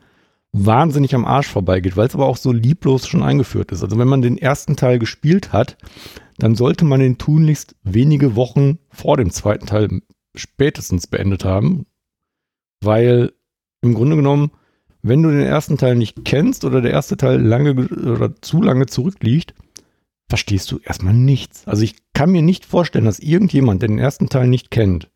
wahnsinnig 0.52 1.16
am 1.16 1.26
Arsch 1.26 1.48
vorbeigeht, 1.48 1.96
weil 1.98 2.08
es 2.08 2.16
aber 2.16 2.26
auch 2.26 2.38
so 2.38 2.52
lieblos 2.52 3.08
schon 3.08 3.24
eingeführt 3.24 3.72
ist. 3.72 3.84
Also 3.84 3.98
wenn 3.98 4.08
man 4.08 4.22
den 4.22 4.38
ersten 4.38 4.76
Teil 4.76 5.00
gespielt 5.00 5.54
hat, 5.54 5.78
dann 6.38 6.56
sollte 6.56 6.86
man 6.86 7.00
den 7.00 7.18
tunlichst 7.18 7.76
wenige 7.84 8.36
Wochen 8.36 8.80
vor 8.90 9.18
dem 9.18 9.32
zweiten 9.32 9.66
Teil 9.66 10.02
spätestens 10.36 11.08
beendet 11.08 11.46
haben, 11.46 11.86
weil 12.82 13.34
im 13.82 13.94
Grunde 13.94 14.16
genommen, 14.16 14.52
wenn 15.02 15.24
du 15.24 15.30
den 15.30 15.42
ersten 15.42 15.78
Teil 15.78 15.96
nicht 15.96 16.26
kennst 16.26 16.66
oder 16.66 16.82
der 16.82 16.92
erste 16.92 17.16
Teil 17.16 17.42
lange 17.42 17.76
ge- 17.76 18.10
oder 18.10 18.36
zu 18.42 18.62
lange 18.62 18.88
zurückliegt, 18.88 19.54
verstehst 20.30 20.72
du 20.72 20.80
erstmal 20.80 21.14
nichts. 21.14 21.68
Also 21.68 21.84
ich 21.84 21.96
kann 22.14 22.32
mir 22.32 22.42
nicht 22.42 22.66
vorstellen, 22.66 23.06
dass 23.06 23.20
irgendjemand, 23.20 23.82
der 23.82 23.90
den 23.90 24.00
ersten 24.00 24.28
Teil 24.28 24.48
nicht 24.48 24.72
kennt, 24.72 25.10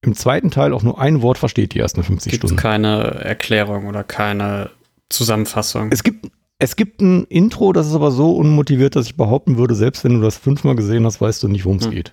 im 0.00 0.14
zweiten 0.14 0.50
Teil 0.50 0.72
auch 0.72 0.84
nur 0.84 1.00
ein 1.00 1.22
Wort 1.22 1.38
versteht, 1.38 1.74
die 1.74 1.80
ersten 1.80 2.04
50 2.04 2.30
Gibt 2.30 2.44
es 2.44 2.50
Stunden. 2.50 2.62
keine 2.62 3.02
Erklärung 3.02 3.86
oder 3.86 4.04
keine 4.04 4.70
Zusammenfassung? 5.08 5.90
Es 5.90 6.04
gibt, 6.04 6.30
es 6.58 6.76
gibt 6.76 7.00
ein 7.00 7.24
Intro, 7.24 7.72
das 7.72 7.86
ist 7.86 7.94
aber 7.94 8.10
so 8.10 8.32
unmotiviert, 8.36 8.96
dass 8.96 9.06
ich 9.06 9.16
behaupten 9.16 9.56
würde, 9.58 9.74
selbst 9.74 10.02
wenn 10.04 10.14
du 10.14 10.20
das 10.20 10.36
fünfmal 10.36 10.74
gesehen 10.76 11.04
hast, 11.04 11.20
weißt 11.20 11.42
du 11.42 11.48
nicht, 11.48 11.64
worum 11.64 11.78
es 11.78 11.84
Hm. 11.86 11.90
geht. 11.92 12.12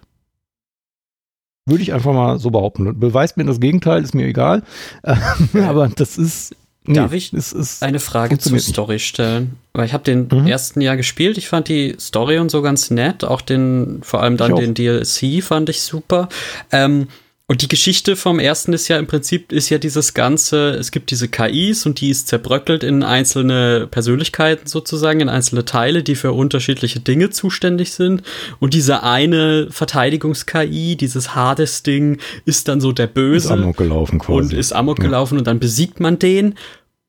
Würde 1.67 1.81
ich 1.81 1.93
einfach 1.93 2.13
mal 2.13 2.37
so 2.37 2.51
behaupten. 2.51 2.99
Beweist 2.99 3.37
mir 3.37 3.45
das 3.45 3.59
Gegenteil, 3.59 4.03
ist 4.03 4.13
mir 4.13 4.27
egal. 4.27 4.61
aber 5.53 5.87
das 5.89 6.17
ist. 6.17 6.55
Darf 6.87 7.13
ich 7.13 7.33
es 7.33 7.51
ist, 7.51 7.81
eine 7.81 7.99
Frage 7.99 8.37
zur 8.37 8.51
nicht. 8.51 8.67
Story 8.67 8.99
stellen. 8.99 9.55
Weil 9.73 9.87
ich 9.87 9.93
habe 9.93 10.03
den 10.03 10.27
Mhm. 10.31 10.45
ersten 10.45 10.81
Jahr 10.81 10.95
gespielt. 10.95 11.39
Ich 11.39 11.47
fand 11.47 11.67
die 11.67 11.95
Story 11.99 12.37
und 12.37 12.51
so 12.51 12.61
ganz 12.61 12.91
nett. 12.91 13.23
Auch 13.23 13.41
den, 13.41 14.01
vor 14.03 14.21
allem 14.21 14.37
dann 14.37 14.55
den 14.55 14.75
DLC 14.75 15.41
fand 15.41 15.69
ich 15.69 15.81
super. 15.81 16.29
Ähm, 16.71 17.07
und 17.47 17.61
die 17.61 17.67
Geschichte 17.67 18.15
vom 18.15 18.39
ersten 18.39 18.73
ist 18.73 18.87
ja 18.87 18.97
im 18.97 19.05
Prinzip 19.05 19.51
ist 19.51 19.69
ja 19.69 19.77
dieses 19.77 20.15
ganze, 20.15 20.71
es 20.71 20.89
gibt 20.89 21.11
diese 21.11 21.27
KIs 21.27 21.85
und 21.85 22.01
die 22.01 22.09
ist 22.09 22.27
zerbröckelt 22.27 22.83
in 22.83 23.03
einzelne 23.03 23.87
Persönlichkeiten 23.91 24.65
sozusagen, 24.65 25.19
in 25.19 25.29
einzelne 25.29 25.63
Teile, 25.63 26.01
die 26.01 26.15
für 26.15 26.31
unterschiedliche 26.31 27.01
Dinge 27.01 27.29
zuständig 27.29 27.93
sind. 27.93 28.23
Und 28.59 28.73
diese 28.73 29.03
eine 29.03 29.67
Verteidigungs-KI, 29.69 30.95
dieses 30.95 31.35
Hades-Ding, 31.35 32.17
ist 32.45 32.67
dann 32.67 32.81
so 32.81 32.91
der 32.91 33.05
ist 33.05 33.13
Böse 33.13 33.53
Amok 33.53 33.77
gelaufen 33.77 34.17
quasi. 34.17 34.39
und 34.39 34.53
ist 34.53 34.73
Amok 34.73 34.97
Ja. 34.97 35.03
gelaufen 35.05 35.37
und 35.37 35.45
dann 35.45 35.59
besiegt 35.59 35.99
man 35.99 36.17
den. 36.17 36.55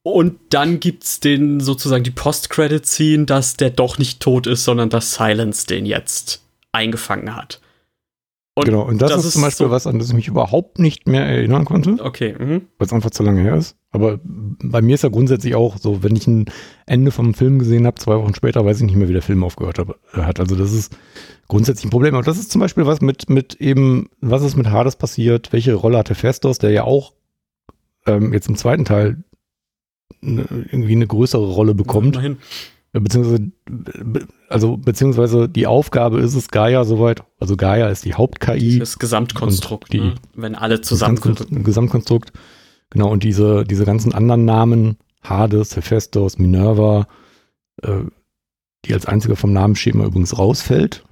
Und 0.02 0.38
dann 0.50 0.80
gibt's 0.80 1.18
den 1.18 1.60
sozusagen 1.60 2.04
die 2.04 2.10
Post-Credit-Scene, 2.10 3.24
dass 3.24 3.56
der 3.56 3.70
doch 3.70 3.96
nicht 3.98 4.20
tot 4.20 4.46
ist, 4.46 4.64
sondern 4.64 4.90
dass 4.90 5.14
Silence 5.14 5.66
den 5.66 5.86
jetzt 5.86 6.42
eingefangen 6.72 7.34
hat. 7.34 7.60
Und 8.58 8.64
genau, 8.64 8.82
und 8.86 9.02
das, 9.02 9.22
ist 9.22 9.34
zum 9.34 9.42
Beispiel 9.42 9.66
so- 9.66 9.70
was, 9.70 9.86
an 9.86 9.98
das 9.98 10.08
ich 10.08 10.14
mich 10.14 10.28
überhaupt 10.28 10.78
nicht 10.78 11.06
mehr 11.06 11.26
erinnern 11.26 11.66
konnte, 11.66 11.98
Okay, 12.02 12.34
mhm. 12.38 12.62
weil 12.78 12.86
es 12.86 12.92
einfach 12.94 13.10
zu 13.10 13.22
lange 13.22 13.42
her 13.42 13.54
ist. 13.54 13.76
Aber 13.90 14.18
bei 14.24 14.80
mir 14.80 14.94
ist 14.94 15.02
ja 15.02 15.10
grundsätzlich 15.10 15.54
auch 15.54 15.76
so, 15.76 16.02
wenn 16.02 16.16
ich 16.16 16.26
ein 16.26 16.46
Ende 16.86 17.10
vom 17.10 17.34
Film 17.34 17.58
gesehen 17.58 17.86
habe, 17.86 17.96
zwei 18.00 18.16
Wochen 18.16 18.34
später, 18.34 18.64
weiß 18.64 18.78
ich 18.78 18.84
nicht 18.86 18.96
mehr, 18.96 19.08
wie 19.10 19.12
der 19.12 19.20
Film 19.20 19.44
aufgehört 19.44 19.78
hab- 19.78 19.98
hat. 20.14 20.40
Also 20.40 20.56
das 20.56 20.72
ist 20.72 20.96
grundsätzlich 21.48 21.84
ein 21.84 21.90
Problem. 21.90 22.14
Aber 22.14 22.24
das 22.24 22.38
ist 22.38 22.50
zum 22.50 22.62
Beispiel 22.62 22.86
was 22.86 23.02
mit, 23.02 23.28
mit 23.28 23.56
eben, 23.56 24.08
was 24.22 24.42
ist 24.42 24.56
mit 24.56 24.70
Hades 24.70 24.96
passiert? 24.96 25.52
Welche 25.52 25.74
Rolle 25.74 25.98
hatte 25.98 26.14
Festos, 26.14 26.56
der 26.56 26.70
ja 26.70 26.84
auch 26.84 27.12
ähm, 28.06 28.32
jetzt 28.32 28.48
im 28.48 28.56
zweiten 28.56 28.86
Teil 28.86 29.22
ne, 30.22 30.46
irgendwie 30.48 30.92
eine 30.94 31.06
größere 31.06 31.46
Rolle 31.46 31.74
bekommt? 31.74 32.14
Immerhin. 32.16 32.32
Ja, 32.32 32.38
Beziehungsweise, 32.92 33.50
be- 33.66 34.26
also, 34.48 34.76
beziehungsweise 34.78 35.48
die 35.48 35.66
Aufgabe 35.66 36.20
ist 36.20 36.34
es, 36.34 36.48
Gaia 36.48 36.84
soweit, 36.84 37.22
also 37.38 37.56
Gaia 37.56 37.88
ist 37.88 38.04
die 38.06 38.14
Haupt-KI. 38.14 38.78
Das 38.78 38.98
Gesamtkonstrukt, 38.98 39.92
die- 39.92 40.00
ne? 40.00 40.14
wenn 40.34 40.54
alle 40.54 40.78
Das 40.78 40.86
zusammenkommen. 40.88 41.34
Gesamtkon- 41.36 41.62
Gesamtkonstrukt. 41.64 42.32
Genau, 42.90 43.10
und 43.10 43.22
diese, 43.22 43.64
diese 43.64 43.84
ganzen 43.84 44.14
anderen 44.14 44.44
Namen, 44.44 44.96
Hades, 45.22 45.76
Hephaestus, 45.76 46.38
Minerva, 46.38 47.06
äh, 47.82 48.04
die 48.84 48.94
als 48.94 49.04
einzige 49.06 49.36
vom 49.36 49.52
Namensschema 49.52 50.04
übrigens 50.06 50.38
rausfällt, 50.38 51.04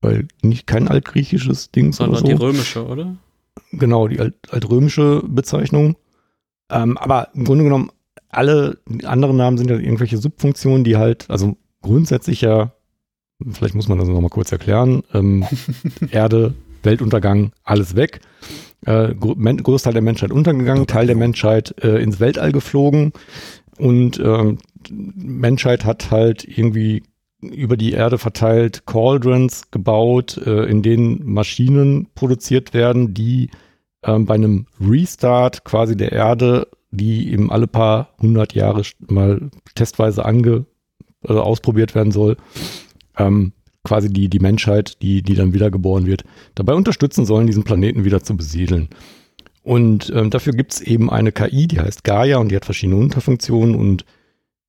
weil 0.00 0.28
nicht 0.42 0.66
kein 0.66 0.86
altgriechisches 0.86 1.70
Ding 1.72 1.86
oder 1.88 1.94
Sondern 1.96 2.20
so. 2.20 2.26
die 2.26 2.32
römische, 2.34 2.86
oder? 2.86 3.16
Genau, 3.72 4.06
die 4.06 4.20
alt, 4.20 4.34
altrömische 4.50 5.22
Bezeichnung. 5.26 5.96
Ähm, 6.70 6.96
aber 6.98 7.30
im 7.34 7.44
Grunde 7.44 7.64
genommen, 7.64 7.90
alle 8.28 8.78
anderen 9.04 9.36
Namen 9.36 9.58
sind 9.58 9.70
ja 9.70 9.76
irgendwelche 9.76 10.18
Subfunktionen, 10.18 10.84
die 10.84 10.96
halt, 10.96 11.26
also 11.28 11.56
grundsätzlich 11.82 12.40
ja, 12.40 12.72
vielleicht 13.50 13.74
muss 13.74 13.88
man 13.88 13.98
das 13.98 14.08
nochmal 14.08 14.30
kurz 14.30 14.52
erklären, 14.52 15.02
ähm, 15.14 15.44
Erde, 16.10 16.54
Weltuntergang, 16.82 17.52
alles 17.64 17.96
weg. 17.96 18.20
Äh, 18.86 19.14
Großteil 19.14 19.92
der 19.92 20.02
Menschheit 20.02 20.30
untergegangen, 20.30 20.86
Teil 20.86 21.06
der 21.06 21.16
Menschheit 21.16 21.74
äh, 21.82 22.00
ins 22.02 22.20
Weltall 22.20 22.52
geflogen 22.52 23.12
und 23.76 24.20
ähm, 24.20 24.58
Menschheit 24.90 25.84
hat 25.84 26.10
halt 26.10 26.44
irgendwie 26.44 27.02
über 27.40 27.76
die 27.76 27.92
Erde 27.92 28.18
verteilt 28.18 28.86
Cauldrons 28.86 29.70
gebaut, 29.70 30.40
äh, 30.44 30.64
in 30.64 30.82
denen 30.82 31.24
Maschinen 31.24 32.08
produziert 32.14 32.74
werden, 32.74 33.14
die 33.14 33.50
ähm, 34.02 34.26
bei 34.26 34.34
einem 34.34 34.66
Restart 34.80 35.64
quasi 35.64 35.96
der 35.96 36.12
Erde, 36.12 36.68
die 36.90 37.32
eben 37.32 37.50
alle 37.50 37.66
paar 37.66 38.14
hundert 38.20 38.54
Jahre 38.54 38.82
mal 39.08 39.50
testweise 39.74 40.24
ange, 40.24 40.66
also 41.26 41.42
ausprobiert 41.42 41.94
werden 41.94 42.12
soll, 42.12 42.36
ähm, 43.16 43.52
quasi 43.84 44.12
die, 44.12 44.28
die 44.28 44.40
Menschheit, 44.40 45.02
die, 45.02 45.22
die 45.22 45.34
dann 45.34 45.52
wiedergeboren 45.52 46.06
wird, 46.06 46.24
dabei 46.54 46.74
unterstützen 46.74 47.24
sollen, 47.24 47.46
diesen 47.46 47.64
Planeten 47.64 48.04
wieder 48.04 48.22
zu 48.22 48.36
besiedeln. 48.36 48.88
Und 49.62 50.12
ähm, 50.14 50.30
dafür 50.30 50.52
gibt 50.52 50.72
es 50.72 50.80
eben 50.80 51.10
eine 51.10 51.32
KI, 51.32 51.66
die 51.66 51.80
heißt 51.80 52.04
Gaia 52.04 52.38
und 52.38 52.50
die 52.50 52.56
hat 52.56 52.64
verschiedene 52.64 52.98
Unterfunktionen 53.00 53.74
und 53.74 54.04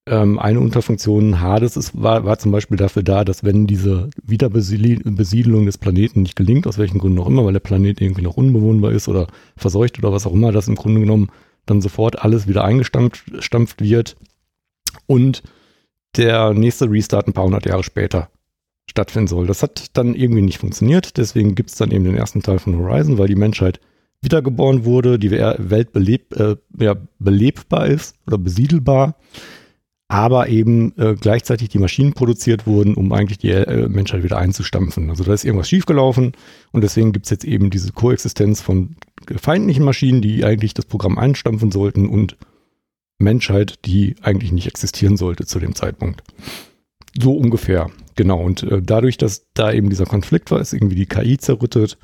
Ähm, 0.07 0.39
eine 0.39 0.59
Unterfunktion 0.59 1.39
Hades 1.39 1.77
ist, 1.77 1.93
war, 1.93 2.23
war 2.25 2.39
zum 2.39 2.51
Beispiel 2.51 2.77
dafür 2.77 3.03
da, 3.03 3.23
dass 3.23 3.43
wenn 3.43 3.67
diese 3.67 4.09
Wiederbesiedelung 4.23 5.65
des 5.67 5.77
Planeten 5.77 6.23
nicht 6.23 6.35
gelingt, 6.35 6.65
aus 6.65 6.79
welchen 6.79 6.97
Gründen 6.97 7.19
auch 7.19 7.27
immer, 7.27 7.45
weil 7.45 7.53
der 7.53 7.59
Planet 7.59 8.01
irgendwie 8.01 8.23
noch 8.23 8.35
unbewohnbar 8.37 8.91
ist 8.91 9.07
oder 9.07 9.27
verseucht 9.55 9.99
oder 9.99 10.11
was 10.11 10.25
auch 10.25 10.33
immer, 10.33 10.51
dass 10.51 10.67
im 10.67 10.75
Grunde 10.75 11.01
genommen 11.01 11.29
dann 11.65 11.81
sofort 11.81 12.23
alles 12.23 12.47
wieder 12.47 12.63
eingestampft 12.63 13.81
wird 13.81 14.15
und 15.05 15.43
der 16.15 16.53
nächste 16.53 16.89
Restart 16.89 17.27
ein 17.27 17.33
paar 17.33 17.45
hundert 17.45 17.65
Jahre 17.65 17.83
später 17.83 18.29
stattfinden 18.89 19.27
soll. 19.27 19.45
Das 19.45 19.61
hat 19.61 19.95
dann 19.97 20.15
irgendwie 20.15 20.41
nicht 20.41 20.57
funktioniert, 20.57 21.17
deswegen 21.17 21.55
gibt 21.55 21.69
es 21.69 21.75
dann 21.75 21.91
eben 21.91 22.05
den 22.05 22.15
ersten 22.15 22.41
Teil 22.41 22.59
von 22.59 22.77
Horizon, 22.77 23.17
weil 23.17 23.27
die 23.27 23.35
Menschheit 23.35 23.79
wiedergeboren 24.21 24.83
wurde, 24.83 25.19
die 25.19 25.31
Welt 25.31 25.93
beleb, 25.93 26.35
äh, 26.37 26.57
ja, 26.77 26.95
belebbar 27.19 27.87
ist 27.87 28.15
oder 28.27 28.37
besiedelbar 28.37 29.15
aber 30.09 30.49
eben 30.49 30.97
äh, 30.97 31.15
gleichzeitig 31.15 31.69
die 31.69 31.77
Maschinen 31.77 32.13
produziert 32.13 32.65
wurden, 32.65 32.95
um 32.95 33.13
eigentlich 33.13 33.37
die 33.37 33.51
äh, 33.51 33.87
Menschheit 33.87 34.23
wieder 34.23 34.39
einzustampfen. 34.39 35.11
Also 35.11 35.23
da 35.23 35.33
ist 35.33 35.45
irgendwas 35.45 35.69
schiefgelaufen 35.69 36.33
und 36.71 36.81
deswegen 36.81 37.13
gibt's 37.13 37.29
jetzt 37.29 37.45
eben 37.45 37.69
diese 37.69 37.93
Koexistenz 37.93 38.59
von 38.59 38.95
feindlichen 39.37 39.85
Maschinen, 39.85 40.21
die 40.21 40.43
eigentlich 40.43 40.73
das 40.73 40.85
Programm 40.85 41.19
einstampfen 41.19 41.71
sollten 41.71 42.09
und 42.09 42.37
Menschheit, 43.19 43.85
die 43.85 44.15
eigentlich 44.23 44.51
nicht 44.51 44.67
existieren 44.67 45.15
sollte 45.15 45.45
zu 45.45 45.59
dem 45.59 45.75
Zeitpunkt. 45.75 46.23
So 47.21 47.33
ungefähr, 47.37 47.91
genau. 48.15 48.41
Und 48.41 48.63
äh, 48.63 48.81
dadurch, 48.81 49.17
dass 49.17 49.45
da 49.53 49.71
eben 49.71 49.91
dieser 49.91 50.05
Konflikt 50.05 50.49
war, 50.49 50.59
ist 50.59 50.73
irgendwie 50.73 50.95
die 50.95 51.05
KI 51.05 51.37
zerrüttet 51.37 51.99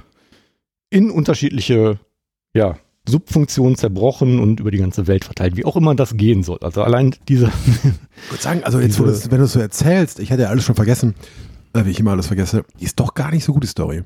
in 0.91 1.10
unterschiedliche 1.10 1.99
ja, 2.53 2.77
Subfunktion 3.07 3.76
zerbrochen 3.76 4.40
und 4.40 4.60
über 4.60 4.72
die 4.72 4.77
ganze 4.77 5.07
Welt 5.07 5.26
verteilt, 5.26 5.56
wie 5.57 5.65
auch 5.65 5.76
immer 5.76 5.95
das 5.95 6.18
gehen 6.18 6.44
soll. 6.44 6.60
Also 6.61 6.84
allein 6.84 7.15
diese. 7.27 7.52
Ich 8.26 8.32
würde 8.32 8.44
sagen, 8.44 8.64
also 8.64 8.80
jetzt, 8.80 8.98
diese, 8.98 9.32
wenn 9.32 9.40
du 9.40 9.44
es 9.45 9.53
so 9.53 9.60
erzählst, 9.60 10.19
ich 10.19 10.32
hatte 10.32 10.44
ja 10.44 10.49
alles 10.49 10.64
schon 10.64 10.76
vergessen, 10.76 11.15
äh, 11.73 11.86
wie 11.86 11.91
ich 11.91 11.99
immer 11.99 12.11
alles 12.11 12.27
vergesse, 12.27 12.64
ist 12.80 12.99
doch 12.99 13.14
gar 13.14 13.32
nicht 13.32 13.44
so 13.44 13.53
gut 13.53 13.64
die 13.64 13.68
Story. 13.68 14.03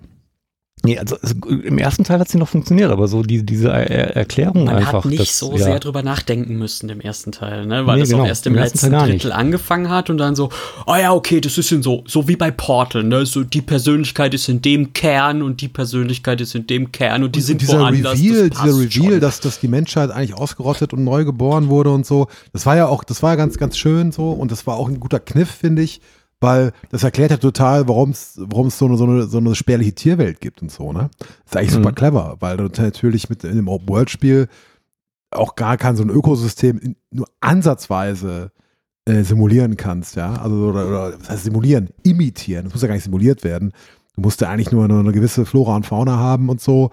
Nee, 0.82 0.98
also, 0.98 1.18
also, 1.22 1.36
im 1.50 1.78
ersten 1.78 2.06
Teil 2.06 2.20
hat 2.20 2.30
sie 2.30 2.38
noch 2.38 2.48
funktioniert, 2.48 2.90
aber 2.90 3.10
so 3.10 3.22
die, 3.22 3.46
diese 3.46 3.68
er 3.70 4.16
Erklärung 4.16 4.64
Man 4.64 4.76
einfach. 4.76 4.94
Man 4.94 5.04
hat 5.04 5.10
nicht 5.10 5.22
das, 5.22 5.38
so 5.38 5.52
ja. 5.52 5.66
sehr 5.66 5.80
drüber 5.80 6.04
nachdenken 6.04 6.58
müssen 6.58 6.88
im 6.88 7.02
ersten 7.02 7.34
Teil, 7.34 7.66
ne? 7.66 7.86
weil 7.86 7.96
Nee, 7.96 8.02
das 8.02 8.10
genau, 8.10 8.24
auch 8.24 8.28
erst 8.28 8.48
im, 8.48 8.56
im 8.56 8.62
letzten 8.62 8.92
Drittel 8.92 9.34
angefangen 9.34 9.90
hat 9.90 10.10
und 10.10 10.18
dann 10.20 10.36
so, 10.36 10.50
oh 10.88 10.96
ja, 10.96 11.12
okay, 11.12 11.42
das 11.42 11.58
ist 11.58 11.70
so, 11.70 12.04
so 12.08 12.28
wie 12.30 12.38
bei 12.38 12.50
Portal, 12.52 13.04
ne? 13.04 13.26
so 13.26 13.44
die 13.44 13.62
Persönlichkeit 13.62 14.34
ist 14.34 14.48
in 14.48 14.62
dem 14.62 14.94
Kern 14.94 15.42
und 15.42 15.60
die 15.60 15.68
Persönlichkeit 15.68 16.40
ist 16.40 16.56
in 16.56 16.66
dem 16.66 16.94
Kern 16.94 17.24
und 17.24 17.36
die 17.36 17.42
sind 17.42 17.62
dieser 17.62 17.82
woanders. 17.82 18.18
Reveal, 18.18 18.50
dieser 18.50 18.80
Reveal, 18.80 19.12
schon. 19.12 19.20
dass, 19.20 19.42
dass 19.42 19.60
die 19.60 19.68
Menschheit 19.68 20.12
eigentlich 20.12 20.36
ausgerottet 20.36 20.94
und 20.94 21.04
neu 21.04 21.26
geboren 21.26 21.68
wurde 21.68 21.92
und 21.92 22.06
so, 22.06 22.28
das 22.54 22.66
war 22.66 22.78
ja 22.78 22.88
auch, 22.88 23.04
das 23.04 23.22
war 23.22 23.32
ja 23.32 23.36
ganz, 23.36 23.58
ganz 23.58 23.78
schön 23.78 24.14
so 24.14 24.32
und 24.32 24.50
das 24.50 24.66
war 24.66 24.78
auch 24.78 24.88
ein 24.88 25.02
guter 25.02 25.20
Kniff, 25.20 25.52
finde 25.52 25.82
ich, 25.82 26.00
weil 26.42 26.72
das 26.90 27.04
erklärt 27.04 27.32
ja 27.32 27.38
total, 27.38 27.88
warum 27.88 28.12
es 28.12 28.34
warum 28.42 28.68
es 28.68 28.78
so 28.78 28.86
eine, 28.86 28.98
so, 28.98 29.04
eine, 29.06 29.24
so 29.28 29.38
eine 29.40 29.56
spärliche 29.56 29.94
Tierwelt 29.94 30.40
gibt 30.40 30.62
und 30.62 30.72
so, 30.72 30.94
ne? 30.94 31.10
Das 31.20 31.28
ist 31.48 31.58
eigentlich 31.58 31.72
Mhm. 31.72 31.84
super 31.84 31.92
clever, 31.94 32.38
weil 32.40 32.58
du 32.58 32.64
natürlich 32.82 33.30
mit 33.30 33.44
in 33.44 33.56
dem 33.56 33.68
Open-World-Spiel 33.68 34.48
auch 35.32 35.56
gar 35.56 35.78
kein 35.78 35.96
so 35.96 36.04
ein 36.04 36.10
Ökosystem 36.10 36.80
in, 36.80 36.96
nur 37.12 37.28
ansatzweise 37.42 38.52
äh, 39.06 39.24
simulieren 39.24 39.78
kannst, 39.78 40.16
ja? 40.16 40.34
Also, 40.34 40.56
oder, 40.70 40.88
oder 40.88 41.20
was 41.20 41.30
heißt 41.30 41.44
simulieren? 41.44 41.90
Imitieren. 42.04 42.66
Das 42.66 42.74
muss 42.74 42.82
ja 42.82 42.88
gar 42.88 42.96
nicht 42.96 43.04
simuliert 43.04 43.44
werden. 43.44 43.72
Du 44.16 44.22
musst 44.22 44.42
ja 44.42 44.50
eigentlich 44.50 44.72
nur 44.72 44.84
eine, 44.86 45.00
eine 45.00 45.12
gewisse 45.12 45.46
Flora 45.46 45.76
und 45.76 45.86
Fauna 45.86 46.18
haben 46.18 46.50
und 46.50 46.62
so. 46.62 46.90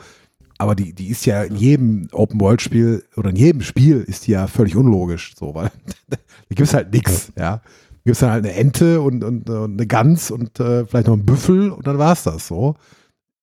Aber 0.59 0.75
die, 0.75 0.95
die 0.95 1.09
ist 1.09 1.27
ja 1.27 1.43
in 1.43 1.57
jedem 1.57 2.09
Open-World-Spiel 2.13 3.05
oder 3.17 3.31
in 3.31 3.37
jedem 3.37 3.61
Spiel 3.63 4.01
ist 4.07 4.27
die 4.27 4.33
ja 4.33 4.47
völlig 4.47 4.75
unlogisch, 4.77 5.35
so, 5.39 5.55
weil 5.55 5.71
da 6.09 6.17
gibt 6.49 6.61
es 6.69 6.75
halt 6.75 6.93
nichts, 6.93 7.33
ja. 7.39 7.61
Gibt 8.07 8.15
es 8.15 8.21
dann 8.21 8.31
halt 8.31 8.45
eine 8.45 8.55
Ente 8.55 9.01
und, 9.01 9.25
und, 9.25 9.51
und 9.51 9.73
eine 9.73 9.87
Gans 9.87 10.31
und 10.31 10.61
äh, 10.61 10.87
vielleicht 10.87 11.09
noch 11.09 11.15
einen 11.15 11.27
Büffel 11.27 11.71
und 11.71 11.89
dann 11.89 11.99
war 11.99 12.13
es 12.13 12.23
das 12.23 12.47
so. 12.47 12.77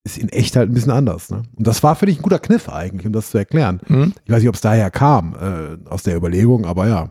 Ist 0.06 0.18
in 0.18 0.30
echt 0.30 0.56
halt 0.56 0.70
ein 0.70 0.74
bisschen 0.74 0.92
anders, 0.92 1.30
ne? 1.30 1.44
Und 1.56 1.68
das 1.68 1.84
war, 1.84 1.96
finde 1.96 2.14
ich, 2.14 2.20
ein 2.20 2.24
guter 2.24 2.40
Kniff 2.40 2.70
eigentlich, 2.70 3.06
um 3.06 3.12
das 3.12 3.30
zu 3.30 3.38
erklären. 3.38 3.82
Mhm. 3.88 4.14
Ich 4.24 4.32
weiß 4.32 4.40
nicht, 4.40 4.50
ob 4.50 4.56
es 4.56 4.62
daher 4.62 4.90
kam, 4.90 5.36
äh, 5.36 5.90
aus 5.90 6.04
der 6.04 6.16
Überlegung, 6.16 6.66
aber 6.66 6.88
ja. 6.88 7.10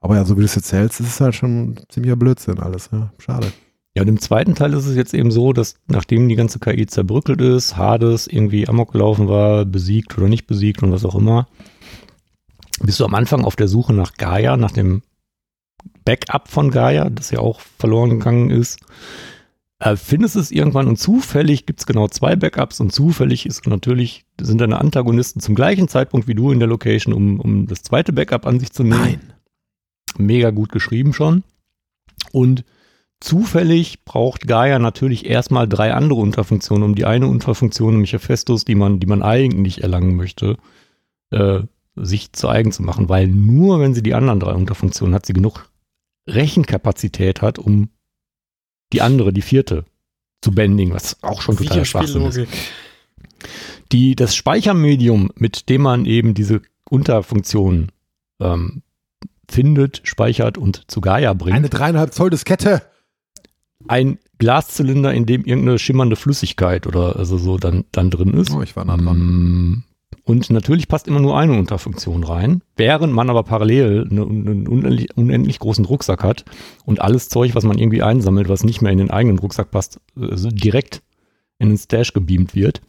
Aber 0.00 0.16
ja, 0.16 0.24
so 0.24 0.36
wie 0.36 0.40
du 0.40 0.46
es 0.46 0.56
erzählst, 0.56 1.00
ist 1.00 1.08
es 1.08 1.20
halt 1.20 1.34
schon 1.34 1.78
ziemlicher 1.90 2.16
Blödsinn 2.16 2.58
alles, 2.58 2.88
ja. 2.90 3.12
Schade. 3.18 3.52
Ja, 3.94 4.02
und 4.02 4.08
im 4.08 4.20
zweiten 4.20 4.54
Teil 4.54 4.72
ist 4.72 4.86
es 4.86 4.96
jetzt 4.96 5.12
eben 5.12 5.30
so, 5.30 5.52
dass 5.52 5.74
nachdem 5.86 6.28
die 6.28 6.36
ganze 6.36 6.58
KI 6.58 6.86
zerbröckelt 6.86 7.42
ist, 7.42 7.76
Hades 7.76 8.26
irgendwie 8.26 8.66
amok 8.66 8.92
gelaufen 8.92 9.28
war, 9.28 9.66
besiegt 9.66 10.16
oder 10.16 10.28
nicht 10.28 10.46
besiegt 10.46 10.82
und 10.82 10.90
was 10.90 11.04
auch 11.04 11.14
immer, 11.14 11.48
bist 12.82 12.98
du 12.98 13.04
am 13.04 13.14
Anfang 13.14 13.44
auf 13.44 13.56
der 13.56 13.68
Suche 13.68 13.92
nach 13.92 14.14
Gaia, 14.14 14.56
nach 14.56 14.72
dem 14.72 15.02
Backup 16.04 16.48
von 16.48 16.70
Gaia, 16.70 17.10
das 17.10 17.30
ja 17.30 17.38
auch 17.38 17.60
verloren 17.78 18.10
gegangen 18.10 18.50
ist. 18.50 18.78
Äh, 19.78 19.96
findest 19.96 20.36
es 20.36 20.50
irgendwann 20.50 20.86
und 20.86 20.98
zufällig 20.98 21.66
gibt 21.66 21.80
es 21.80 21.86
genau 21.86 22.08
zwei 22.08 22.36
Backups 22.36 22.80
und 22.80 22.92
zufällig 22.92 23.44
ist 23.46 23.66
natürlich, 23.66 24.24
sind 24.40 24.60
deine 24.60 24.80
Antagonisten 24.80 25.40
zum 25.40 25.54
gleichen 25.54 25.88
Zeitpunkt 25.88 26.28
wie 26.28 26.34
du 26.34 26.52
in 26.52 26.58
der 26.58 26.68
Location, 26.68 27.12
um, 27.12 27.40
um 27.40 27.66
das 27.66 27.82
zweite 27.82 28.12
Backup 28.12 28.46
an 28.46 28.60
sich 28.60 28.72
zu 28.72 28.82
nehmen. 28.82 29.32
Mega 30.16 30.50
gut 30.50 30.70
geschrieben 30.70 31.12
schon. 31.12 31.42
Und 32.30 32.64
zufällig 33.20 34.04
braucht 34.04 34.46
Gaia 34.46 34.78
natürlich 34.78 35.26
erstmal 35.26 35.68
drei 35.68 35.92
andere 35.92 36.20
Unterfunktionen, 36.20 36.84
um 36.84 36.94
die 36.94 37.04
eine 37.04 37.26
Unterfunktion, 37.26 37.94
nämlich 37.94 38.12
Hephaestus, 38.12 38.64
die 38.64 38.76
man, 38.76 39.00
die 39.00 39.06
man 39.06 39.22
eigentlich 39.22 39.82
erlangen 39.82 40.14
möchte, 40.14 40.56
äh, 41.30 41.60
sich 41.96 42.32
zu 42.32 42.48
eigen 42.48 42.70
zu 42.70 42.82
machen. 42.82 43.08
Weil 43.08 43.26
nur 43.26 43.80
wenn 43.80 43.94
sie 43.94 44.02
die 44.02 44.14
anderen 44.14 44.40
drei 44.40 44.52
Unterfunktionen 44.52 45.14
hat, 45.14 45.26
sie 45.26 45.32
genug 45.32 45.68
Rechenkapazität 46.26 47.42
hat, 47.42 47.58
um 47.58 47.90
die 48.92 49.02
andere, 49.02 49.32
die 49.32 49.42
vierte, 49.42 49.84
zu 50.40 50.52
bändigen, 50.52 50.92
was 50.92 51.22
auch 51.22 51.42
schon 51.42 51.56
total 51.56 51.84
Schwachsinn 51.84 52.26
ist. 52.26 52.40
Die, 53.92 54.14
das 54.14 54.34
Speichermedium, 54.36 55.30
mit 55.36 55.68
dem 55.68 55.82
man 55.82 56.06
eben 56.06 56.34
diese 56.34 56.62
Unterfunktionen 56.88 57.92
ähm, 58.40 58.82
findet, 59.48 60.00
speichert 60.04 60.58
und 60.58 60.90
zu 60.90 61.00
Gaia 61.00 61.32
bringt, 61.34 61.56
Eine 61.56 61.68
dreieinhalb 61.68 62.12
Zoll 62.12 62.30
Diskette. 62.30 62.82
ein 63.88 64.18
Glaszylinder, 64.38 65.12
in 65.14 65.26
dem 65.26 65.44
irgendeine 65.44 65.78
schimmernde 65.78 66.16
Flüssigkeit 66.16 66.86
oder 66.86 67.16
also 67.16 67.38
so 67.38 67.58
dann, 67.58 67.84
dann 67.92 68.10
drin 68.10 68.34
ist. 68.34 68.50
Oh, 68.50 68.62
ich 68.62 68.76
war 68.76 68.84
nah 68.84 68.96
dran. 68.96 69.84
Und 70.26 70.48
natürlich 70.48 70.88
passt 70.88 71.06
immer 71.06 71.20
nur 71.20 71.38
eine 71.38 71.52
Unterfunktion 71.58 72.24
rein, 72.24 72.62
während 72.76 73.12
man 73.12 73.28
aber 73.28 73.42
parallel 73.42 74.08
eine- 74.10 74.22
einen 74.22 74.66
unendlich, 74.66 75.14
unendlich 75.16 75.58
großen 75.58 75.84
Rucksack 75.84 76.22
hat 76.24 76.44
und 76.86 77.02
alles 77.02 77.28
Zeug, 77.28 77.54
was 77.54 77.64
man 77.64 77.76
irgendwie 77.76 78.02
einsammelt, 78.02 78.48
was 78.48 78.64
nicht 78.64 78.80
mehr 78.80 78.90
in 78.92 78.98
den 78.98 79.10
eigenen 79.10 79.38
Rucksack 79.38 79.70
passt, 79.70 80.00
also 80.18 80.48
direkt 80.50 81.02
in 81.58 81.68
den 81.68 81.76
Stash 81.78 82.14
gebeamt 82.14 82.54
wird. 82.54 82.80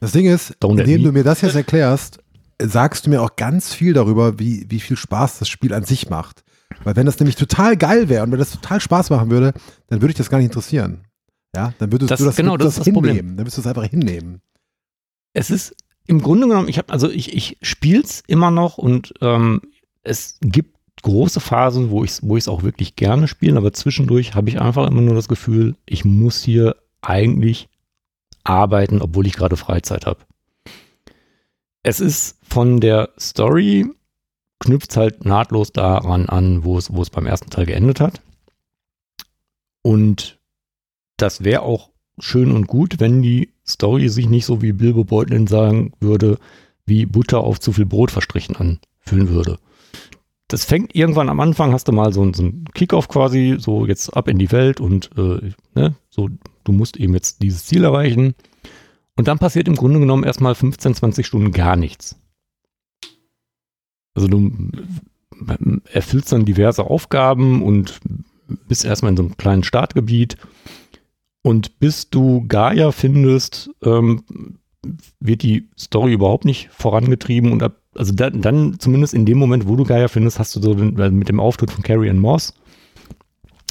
Das 0.00 0.12
Ding 0.12 0.26
ist, 0.26 0.52
Don't 0.62 0.80
indem 0.80 1.02
du 1.02 1.12
mir 1.12 1.24
das 1.24 1.40
jetzt 1.42 1.54
erklärst, 1.56 2.18
sagst 2.62 3.06
du 3.06 3.10
mir 3.10 3.20
auch 3.22 3.36
ganz 3.36 3.74
viel 3.74 3.92
darüber, 3.92 4.38
wie, 4.38 4.66
wie 4.68 4.80
viel 4.80 4.96
Spaß 4.96 5.38
das 5.38 5.48
Spiel 5.48 5.74
an 5.74 5.84
sich 5.84 6.08
macht. 6.08 6.44
Weil 6.84 6.96
wenn 6.96 7.06
das 7.06 7.18
nämlich 7.18 7.36
total 7.36 7.76
geil 7.76 8.08
wäre 8.08 8.22
und 8.24 8.30
wenn 8.32 8.38
das 8.38 8.52
total 8.52 8.80
Spaß 8.80 9.10
machen 9.10 9.30
würde, 9.30 9.52
dann 9.88 10.00
würde 10.00 10.10
ich 10.12 10.16
das 10.16 10.30
gar 10.30 10.38
nicht 10.38 10.46
interessieren. 10.46 11.02
Ja, 11.54 11.72
dann 11.78 11.90
würdest 11.92 12.10
Das- 12.10 12.20
du 12.20 12.26
das, 12.26 12.36
genau, 12.36 12.56
das 12.56 12.76
das 12.76 12.84
Problem. 12.88 13.16
hinnehmen. 13.16 13.36
Dann 13.36 13.44
würdest 13.44 13.56
du 13.56 13.60
es 13.62 13.66
einfach 13.66 13.84
hinnehmen. 13.84 14.40
Es 15.32 15.50
ist 15.50 15.76
im 16.06 16.22
Grunde 16.22 16.48
genommen, 16.48 16.68
ich 16.68 16.78
habe, 16.78 16.92
also 16.92 17.10
ich, 17.10 17.34
ich 17.34 17.58
spiel's 17.62 18.22
immer 18.26 18.50
noch 18.50 18.78
und 18.78 19.12
ähm, 19.20 19.60
es 20.02 20.38
gibt 20.40 20.78
große 21.02 21.40
Phasen, 21.40 21.90
wo 21.90 22.02
ich 22.02 22.10
es 22.12 22.22
wo 22.22 22.36
auch 22.48 22.62
wirklich 22.62 22.96
gerne 22.96 23.28
spiele, 23.28 23.56
aber 23.56 23.72
zwischendurch 23.72 24.34
habe 24.34 24.48
ich 24.48 24.60
einfach 24.60 24.86
immer 24.86 25.02
nur 25.02 25.14
das 25.14 25.28
Gefühl, 25.28 25.76
ich 25.86 26.04
muss 26.04 26.42
hier 26.42 26.76
eigentlich 27.02 27.68
arbeiten, 28.42 29.02
obwohl 29.02 29.26
ich 29.26 29.34
gerade 29.34 29.56
Freizeit 29.56 30.06
habe. 30.06 30.20
Es 31.82 32.00
ist 32.00 32.38
von 32.42 32.80
der 32.80 33.10
Story, 33.18 33.86
knüpft 34.60 34.96
halt 34.96 35.24
nahtlos 35.24 35.72
daran 35.72 36.28
an, 36.28 36.64
es, 36.78 36.92
wo 36.92 37.02
es 37.02 37.10
beim 37.10 37.26
ersten 37.26 37.50
Teil 37.50 37.66
geendet 37.66 38.00
hat. 38.00 38.20
Und 39.82 40.38
das 41.16 41.44
wäre 41.44 41.62
auch 41.62 41.90
schön 42.20 42.52
und 42.52 42.66
gut, 42.66 43.00
wenn 43.00 43.22
die 43.22 43.50
Story 43.66 44.08
sich 44.08 44.28
nicht 44.28 44.46
so 44.46 44.62
wie 44.62 44.72
Bilbo 44.72 45.04
Beutlin 45.04 45.46
sagen 45.46 45.92
würde, 46.00 46.38
wie 46.86 47.06
Butter 47.06 47.40
auf 47.40 47.60
zu 47.60 47.72
viel 47.72 47.86
Brot 47.86 48.10
verstrichen 48.10 48.56
anfühlen 48.56 49.28
würde. 49.28 49.58
Das 50.48 50.64
fängt 50.64 50.94
irgendwann 50.94 51.28
am 51.28 51.40
Anfang, 51.40 51.72
hast 51.72 51.88
du 51.88 51.92
mal 51.92 52.12
so, 52.12 52.22
einen- 52.22 52.32
so 52.34 52.42
einen 52.42 52.64
Kickoff 52.72 53.08
quasi, 53.08 53.56
so 53.58 53.84
jetzt 53.86 54.16
ab 54.16 54.28
in 54.28 54.38
die 54.38 54.50
Welt 54.50 54.80
und 54.80 55.10
äh, 55.18 55.50
ne, 55.74 55.94
so, 56.08 56.30
du 56.64 56.72
musst 56.72 56.96
eben 56.96 57.12
jetzt 57.14 57.42
dieses 57.42 57.66
Ziel 57.66 57.84
erreichen. 57.84 58.34
Und 59.16 59.28
dann 59.28 59.38
passiert 59.38 59.68
im 59.68 59.74
Grunde 59.76 59.98
genommen 60.00 60.24
erstmal 60.24 60.54
15, 60.54 60.94
20 60.94 61.26
Stunden 61.26 61.50
gar 61.52 61.76
nichts. 61.76 62.16
Also 64.14 64.28
du 64.28 64.50
äh, 65.48 65.56
erfüllst 65.92 66.32
dann 66.32 66.44
diverse 66.44 66.84
Aufgaben 66.84 67.62
und 67.62 68.00
bist 68.66 68.84
erstmal 68.84 69.10
in 69.12 69.16
so 69.16 69.22
einem 69.24 69.36
kleinen 69.36 69.64
Startgebiet. 69.64 70.36
Und 71.42 71.78
bis 71.78 72.10
du 72.10 72.44
Gaia 72.48 72.92
findest, 72.92 73.70
ähm, 73.84 74.24
wird 75.20 75.42
die 75.42 75.68
Story 75.78 76.12
überhaupt 76.12 76.44
nicht 76.44 76.68
vorangetrieben 76.70 77.52
und 77.52 77.62
ab, 77.62 77.76
also 77.94 78.12
da, 78.12 78.30
dann 78.30 78.78
zumindest 78.78 79.14
in 79.14 79.26
dem 79.26 79.38
Moment, 79.38 79.66
wo 79.68 79.76
du 79.76 79.84
Gaia 79.84 80.08
findest, 80.08 80.38
hast 80.38 80.54
du 80.56 80.60
so 80.60 80.74
den, 80.74 80.98
äh, 80.98 81.10
mit 81.10 81.28
dem 81.28 81.40
Auftritt 81.40 81.70
von 81.70 81.82
Carrie 81.82 82.10
and 82.10 82.20
Moss, 82.20 82.54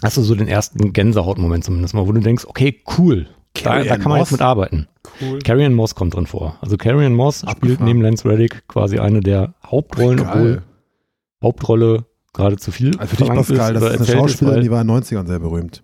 hast 0.04 0.18
du 0.18 0.22
so 0.22 0.36
den 0.36 0.48
ersten 0.48 0.94
Gänsehautmoment 0.94 1.64
zumindest 1.64 1.94
mal, 1.94 2.08
wo 2.08 2.12
du 2.12 2.22
denkst, 2.22 2.46
okay, 2.48 2.82
cool, 2.98 3.28
da, 3.64 3.84
da 3.84 3.94
Ann 3.94 4.02
kann 4.02 4.10
man 4.10 4.20
Moss? 4.20 4.30
jetzt 4.30 4.32
mit 4.34 4.42
arbeiten. 4.42 4.88
Cool. 5.22 5.40
Carrie 5.40 5.66
Ann 5.66 5.74
Moss 5.74 5.96
kommt 5.96 6.14
drin 6.14 6.28
vor. 6.28 6.58
Also 6.62 6.78
Carrie 6.78 7.06
Ann 7.06 7.14
Moss 7.16 7.38
spielt 7.40 7.52
Abgefahren. 7.56 7.86
neben 7.86 8.02
Lance 8.02 8.28
Reddick 8.28 8.68
quasi 8.68 9.00
eine 9.00 9.22
der 9.22 9.56
Hauptrollen, 9.66 10.20
obwohl 10.20 10.54
Geil. 10.56 10.64
Hauptrolle 11.42 12.06
gerade 12.34 12.58
zu 12.58 12.72
viel 12.72 12.98
Also 12.98 13.16
für 13.16 13.24
dich, 13.24 13.34
Pascal, 13.34 13.74
das 13.74 13.84
oder 13.84 13.94
ist 13.94 14.02
eine 14.10 14.20
Schauspielerin, 14.20 14.58
weil- 14.58 14.64
die 14.64 14.72
war 14.72 14.82
in 14.82 14.88
den 14.88 14.96
90ern 14.98 15.26
sehr 15.28 15.40
berühmt. 15.40 15.84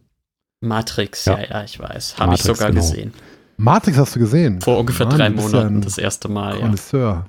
Matrix, 0.63 1.25
Ja. 1.25 1.39
ja, 1.39 1.47
ja, 1.49 1.63
ich 1.63 1.79
weiß. 1.79 2.17
Habe 2.17 2.35
ich 2.35 2.41
sogar 2.43 2.69
genau. 2.69 2.81
gesehen. 2.81 3.13
Matrix 3.57 3.97
hast 3.97 4.15
du 4.15 4.19
gesehen? 4.19 4.61
Vor 4.61 4.79
ungefähr 4.79 5.05
Mann, 5.05 5.17
drei 5.17 5.29
Monaten 5.29 5.75
ja 5.75 5.81
das 5.81 5.97
erste 5.97 6.27
Mal, 6.29 6.55
ja. 6.55 6.61
Connoisseur. 6.61 7.27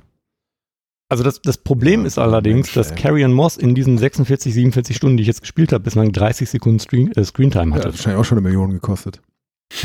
Also 1.11 1.23
das, 1.23 1.43
das 1.43 1.59
Problem 1.59 2.01
Ja, 2.01 2.07
ist 2.07 2.19
allerdings, 2.19 2.75
Mensch, 2.75 2.75
dass 2.75 2.91
ey. 2.93 3.25
Ann 3.25 3.33
Moss 3.33 3.57
in 3.59 3.75
diesen 3.75 3.99
46, 3.99 4.55
47 4.55 4.97
Stunden, 4.97 5.17
die 5.19 5.23
ich 5.23 5.27
jetzt 5.29 5.43
gespielt 5.43 5.73
habe, 5.73 5.85
bislang 5.85 6.13
30 6.13 6.49
Sekunden 6.49 6.81
Screen, 6.81 7.13
äh, 7.13 7.25
Screentime 7.25 7.71
Ja, 7.71 7.77
hatte. 7.77 7.89
hat 7.89 7.95
wahrscheinlich 7.95 8.21
auch 8.21 8.25
schon 8.25 8.39
eine 8.39 8.47
Million 8.49 8.71
gekostet. 8.71 9.21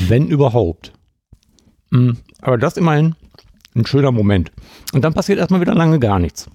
Wenn 0.08 0.28
überhaupt. 0.28 0.94
Mm, 1.92 2.12
Aber 2.42 2.58
das 2.58 2.78
immerhin 2.78 3.16
ein 3.76 3.86
schöner 3.86 4.12
Moment. 4.12 4.52
Und 4.94 5.04
dann 5.04 5.14
passiert 5.14 5.40
erstmal 5.40 5.62
wieder 5.62 5.76
lange 5.76 6.00
gar 6.00 6.20
nichts. 6.20 6.50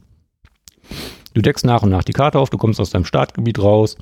Du 1.35 1.43
deckst 1.43 1.65
nach 1.65 1.83
und 1.83 1.91
nach 1.91 2.05
die 2.05 2.13
Karte 2.13 2.39
auf, 2.39 2.51
du 2.51 2.59
kommst 2.59 2.81
aus 2.81 2.91
deinem 2.91 3.05
Startgebiet 3.05 3.59
raus. 3.59 3.97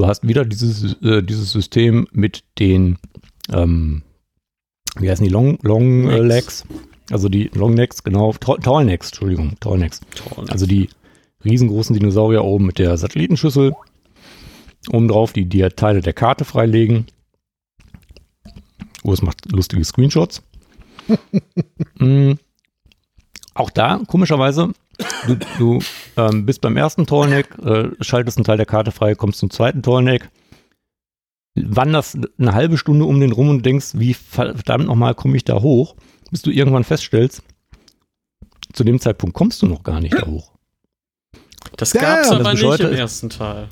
Du 0.00 0.06
hast 0.06 0.26
wieder 0.26 0.46
dieses, 0.46 0.94
äh, 1.02 1.22
dieses 1.22 1.52
System 1.52 2.08
mit 2.10 2.42
den, 2.58 2.96
ähm, 3.52 4.00
wie 4.98 5.10
heißen 5.10 5.26
die, 5.26 5.30
Long, 5.30 5.58
Long 5.60 6.04
Necks. 6.04 6.24
Legs. 6.24 6.64
Also 7.10 7.28
die 7.28 7.50
Long 7.52 7.74
Necks, 7.74 8.02
genau, 8.02 8.32
Tall 8.32 8.86
Necks, 8.86 9.08
Entschuldigung, 9.08 9.56
Tall 9.60 9.76
Necks. 9.76 10.00
Also 10.48 10.64
die 10.64 10.88
riesengroßen 11.44 11.94
Dinosaurier 11.94 12.44
oben 12.44 12.64
mit 12.64 12.78
der 12.78 12.96
Satellitenschüssel. 12.96 13.74
Oben 14.90 15.06
drauf 15.06 15.34
die, 15.34 15.44
die 15.44 15.60
Teile 15.68 16.00
der 16.00 16.14
Karte 16.14 16.46
freilegen. 16.46 17.04
Es 19.04 19.20
macht 19.20 19.52
lustige 19.52 19.84
Screenshots. 19.84 20.42
mm, 21.98 22.32
auch 23.54 23.70
da, 23.70 24.00
komischerweise, 24.06 24.72
du, 25.26 25.36
du 25.58 25.78
ähm, 26.16 26.46
bist 26.46 26.60
beim 26.60 26.76
ersten 26.76 27.06
Tallneck, 27.06 27.48
äh, 27.64 27.88
schaltest 28.00 28.38
einen 28.38 28.44
Teil 28.44 28.56
der 28.56 28.66
Karte 28.66 28.92
frei, 28.92 29.14
kommst 29.14 29.40
zum 29.40 29.50
zweiten 29.50 29.82
Tallneck, 29.82 30.30
wanderst 31.56 32.18
eine 32.38 32.54
halbe 32.54 32.78
Stunde 32.78 33.04
um 33.04 33.20
den 33.20 33.32
rum 33.32 33.48
und 33.48 33.66
denkst, 33.66 33.90
wie 33.94 34.14
verdammt 34.14 34.86
nochmal 34.86 35.14
komme 35.14 35.36
ich 35.36 35.44
da 35.44 35.60
hoch, 35.60 35.96
bis 36.30 36.42
du 36.42 36.50
irgendwann 36.50 36.84
feststellst, 36.84 37.42
zu 38.72 38.84
dem 38.84 39.00
Zeitpunkt 39.00 39.34
kommst 39.34 39.60
du 39.62 39.66
noch 39.66 39.82
gar 39.82 40.00
nicht 40.00 40.14
da 40.14 40.26
hoch. 40.26 40.52
das 41.76 41.92
Ja, 41.92 42.00
gab's 42.00 42.28
ja, 42.30 42.38
das 42.38 42.46
aber 42.46 42.54
nicht 42.54 42.80
im 42.80 42.92
ersten 42.94 43.30
Teil. 43.30 43.68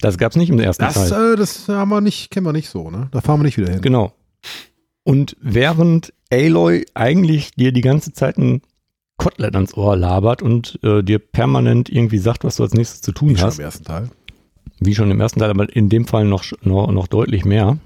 Das 0.00 0.16
gab 0.16 0.32
es 0.32 0.36
nicht 0.36 0.48
im 0.48 0.58
ersten 0.58 0.82
Das, 0.82 1.10
Teil. 1.10 1.34
äh, 1.34 1.36
das 1.36 1.68
haben 1.68 1.90
wir 1.90 2.00
nicht, 2.00 2.30
kennen 2.30 2.46
wir 2.46 2.54
nicht 2.54 2.70
so, 2.70 2.90
ne? 2.90 3.08
Da 3.12 3.20
fahren 3.20 3.40
wir 3.40 3.44
nicht 3.44 3.58
wieder 3.58 3.70
hin. 3.70 3.82
Genau. 3.82 4.14
Und 5.04 5.36
während 5.42 6.14
Aloy 6.32 6.86
eigentlich 6.94 7.50
dir 7.52 7.72
die 7.72 7.82
ganze 7.82 8.12
Zeit 8.14 8.38
ein 8.38 8.62
Kotelett 9.20 9.54
ans 9.54 9.74
Ohr 9.74 9.96
labert 9.96 10.40
und 10.40 10.78
äh, 10.82 11.02
dir 11.02 11.18
permanent 11.18 11.90
irgendwie 11.90 12.16
sagt, 12.16 12.42
was 12.42 12.56
du 12.56 12.62
als 12.62 12.72
nächstes 12.72 13.02
zu 13.02 13.12
tun 13.12 13.28
Wie 13.28 13.36
schon 13.36 13.46
hast, 13.46 13.58
im 13.58 13.64
ersten 13.66 13.84
Teil. 13.84 14.10
wie 14.80 14.94
schon 14.94 15.10
im 15.10 15.20
ersten 15.20 15.40
Teil, 15.40 15.50
aber 15.50 15.70
in 15.76 15.90
dem 15.90 16.06
Fall 16.06 16.24
noch, 16.24 16.42
noch, 16.62 16.90
noch 16.90 17.06
deutlich 17.06 17.44
mehr. 17.44 17.76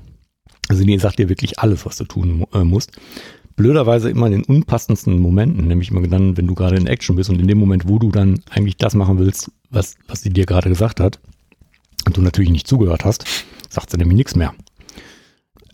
Also 0.69 0.85
die 0.85 0.97
sagt 0.97 1.19
dir 1.19 1.29
wirklich 1.29 1.59
alles, 1.59 1.85
was 1.87 1.97
du 1.97 2.05
tun 2.05 2.47
äh, 2.55 2.63
musst. 2.63 2.93
Blöderweise 3.57 4.11
immer 4.11 4.27
in 4.27 4.33
den 4.33 4.45
unpassendsten 4.45 5.19
Momenten, 5.19 5.67
nämlich 5.67 5.91
immer 5.91 6.07
dann, 6.07 6.37
wenn 6.37 6.47
du 6.47 6.55
gerade 6.55 6.77
in 6.77 6.87
Action 6.87 7.17
bist 7.17 7.31
und 7.31 7.41
in 7.41 7.49
dem 7.49 7.59
Moment, 7.59 7.89
wo 7.89 7.99
du 7.99 8.13
dann 8.13 8.41
eigentlich 8.51 8.77
das 8.77 8.95
machen 8.95 9.19
willst, 9.19 9.51
was, 9.71 9.97
was 10.07 10.23
sie 10.23 10.31
dir 10.31 10.47
gerade 10.47 10.69
gesagt 10.69 11.01
hat 11.01 11.19
und 12.07 12.17
du 12.17 12.21
natürlich 12.21 12.51
nicht 12.51 12.69
zugehört 12.69 13.05
hast, 13.05 13.25
sagt 13.69 13.91
sie 13.91 13.97
nämlich 13.97 14.17
nichts 14.17 14.37
mehr. 14.37 14.55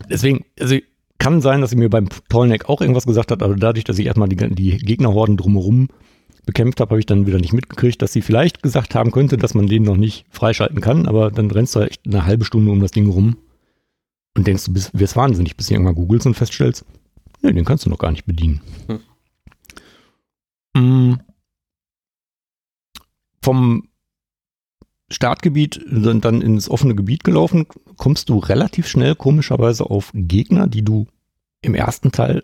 Deswegen, 0.09 0.43
also 0.59 0.75
kann 1.21 1.39
sein, 1.39 1.61
dass 1.61 1.69
sie 1.69 1.75
mir 1.75 1.89
beim 1.89 2.09
Tollneck 2.29 2.67
auch 2.67 2.81
irgendwas 2.81 3.05
gesagt 3.05 3.31
hat, 3.31 3.43
aber 3.43 3.55
dadurch, 3.55 3.83
dass 3.83 3.99
ich 3.99 4.07
erstmal 4.07 4.27
die, 4.27 4.35
die 4.35 4.77
Gegnerhorden 4.79 5.37
drumherum 5.37 5.87
bekämpft 6.47 6.79
habe, 6.79 6.89
habe 6.89 6.99
ich 6.99 7.05
dann 7.05 7.27
wieder 7.27 7.37
nicht 7.37 7.53
mitgekriegt, 7.53 8.01
dass 8.01 8.11
sie 8.11 8.23
vielleicht 8.23 8.63
gesagt 8.63 8.95
haben 8.95 9.11
könnte, 9.11 9.37
dass 9.37 9.53
man 9.53 9.67
den 9.67 9.83
noch 9.83 9.97
nicht 9.97 10.25
freischalten 10.31 10.81
kann, 10.81 11.05
aber 11.05 11.29
dann 11.29 11.51
rennst 11.51 11.75
du 11.75 11.81
halt 11.81 11.91
echt 11.91 12.07
eine 12.07 12.25
halbe 12.25 12.43
Stunde 12.43 12.71
um 12.71 12.79
das 12.79 12.89
Ding 12.89 13.07
rum 13.07 13.37
und 14.35 14.47
denkst, 14.47 14.65
du 14.65 14.73
bist, 14.73 14.97
wirst 14.97 15.15
wahnsinnig, 15.15 15.55
bis 15.55 15.67
du 15.67 15.75
irgendwann 15.75 15.93
googelst 15.93 16.25
und 16.25 16.33
feststellst, 16.33 16.85
nee, 17.43 17.53
den 17.53 17.65
kannst 17.65 17.85
du 17.85 17.91
noch 17.91 17.99
gar 17.99 18.09
nicht 18.09 18.25
bedienen. 18.25 18.61
Mm. 20.73 21.13
Vom 23.43 23.87
Startgebiet 25.11 25.81
dann, 25.89 26.21
dann 26.21 26.41
ins 26.41 26.69
offene 26.69 26.95
Gebiet 26.95 27.23
gelaufen, 27.23 27.67
kommst 27.97 28.29
du 28.29 28.39
relativ 28.39 28.87
schnell 28.87 29.15
komischerweise 29.15 29.89
auf 29.89 30.11
Gegner, 30.13 30.67
die 30.67 30.83
du 30.83 31.07
im 31.61 31.75
ersten 31.75 32.11
Teil 32.11 32.43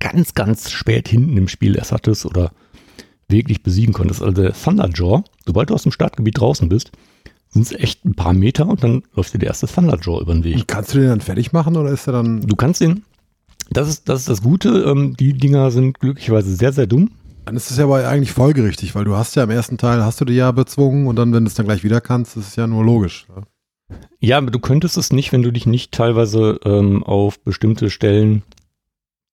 ganz, 0.00 0.34
ganz 0.34 0.70
spät 0.70 1.08
hinten 1.08 1.36
im 1.36 1.48
Spiel 1.48 1.76
erst 1.76 1.92
hattest 1.92 2.26
oder 2.26 2.52
wirklich 3.28 3.62
besiegen 3.62 3.94
konntest. 3.94 4.22
Also 4.22 4.42
der 4.42 4.52
Thunderjaw, 4.52 5.24
sobald 5.46 5.70
du 5.70 5.74
aus 5.74 5.84
dem 5.84 5.92
Startgebiet 5.92 6.38
draußen 6.38 6.68
bist, 6.68 6.92
sind 7.48 7.62
es 7.62 7.72
echt 7.72 8.04
ein 8.04 8.14
paar 8.14 8.34
Meter 8.34 8.66
und 8.66 8.82
dann 8.82 9.02
läuft 9.14 9.32
dir 9.32 9.38
der 9.38 9.48
erste 9.48 9.66
Thunderjaw 9.66 10.20
über 10.20 10.34
den 10.34 10.44
Weg. 10.44 10.56
Und 10.56 10.68
kannst 10.68 10.92
du 10.94 10.98
den 10.98 11.08
dann 11.08 11.20
fertig 11.20 11.52
machen 11.52 11.76
oder 11.76 11.90
ist 11.90 12.06
er 12.06 12.12
dann. 12.12 12.42
Du 12.42 12.56
kannst 12.56 12.80
den, 12.80 13.04
das 13.70 13.88
ist 13.88 14.08
das, 14.08 14.20
ist 14.20 14.28
das 14.28 14.42
Gute, 14.42 14.84
ähm, 14.86 15.16
die 15.16 15.32
Dinger 15.32 15.70
sind 15.70 16.00
glücklicherweise 16.00 16.54
sehr, 16.54 16.72
sehr 16.72 16.86
dumm. 16.86 17.12
Dann 17.44 17.56
ist 17.56 17.70
es 17.70 17.76
ja 17.76 17.84
aber 17.84 18.08
eigentlich 18.08 18.32
folgerichtig, 18.32 18.94
weil 18.94 19.04
du 19.04 19.16
hast 19.16 19.36
ja 19.36 19.44
im 19.44 19.50
ersten 19.50 19.76
Teil, 19.76 20.02
hast 20.04 20.20
du 20.20 20.24
die 20.24 20.34
ja 20.34 20.50
bezwungen 20.50 21.06
und 21.06 21.16
dann, 21.16 21.32
wenn 21.32 21.44
du 21.44 21.48
es 21.48 21.54
dann 21.54 21.66
gleich 21.66 21.84
wieder 21.84 22.00
kannst, 22.00 22.36
ist 22.36 22.48
es 22.48 22.56
ja 22.56 22.66
nur 22.66 22.84
logisch. 22.84 23.26
ne? 23.34 23.42
Ja, 24.18 24.38
aber 24.38 24.50
du 24.50 24.58
könntest 24.58 24.96
es 24.96 25.12
nicht, 25.12 25.32
wenn 25.32 25.42
du 25.42 25.50
dich 25.50 25.66
nicht 25.66 25.92
teilweise 25.92 26.58
ähm, 26.64 27.04
auf 27.04 27.38
bestimmte 27.40 27.90
Stellen 27.90 28.42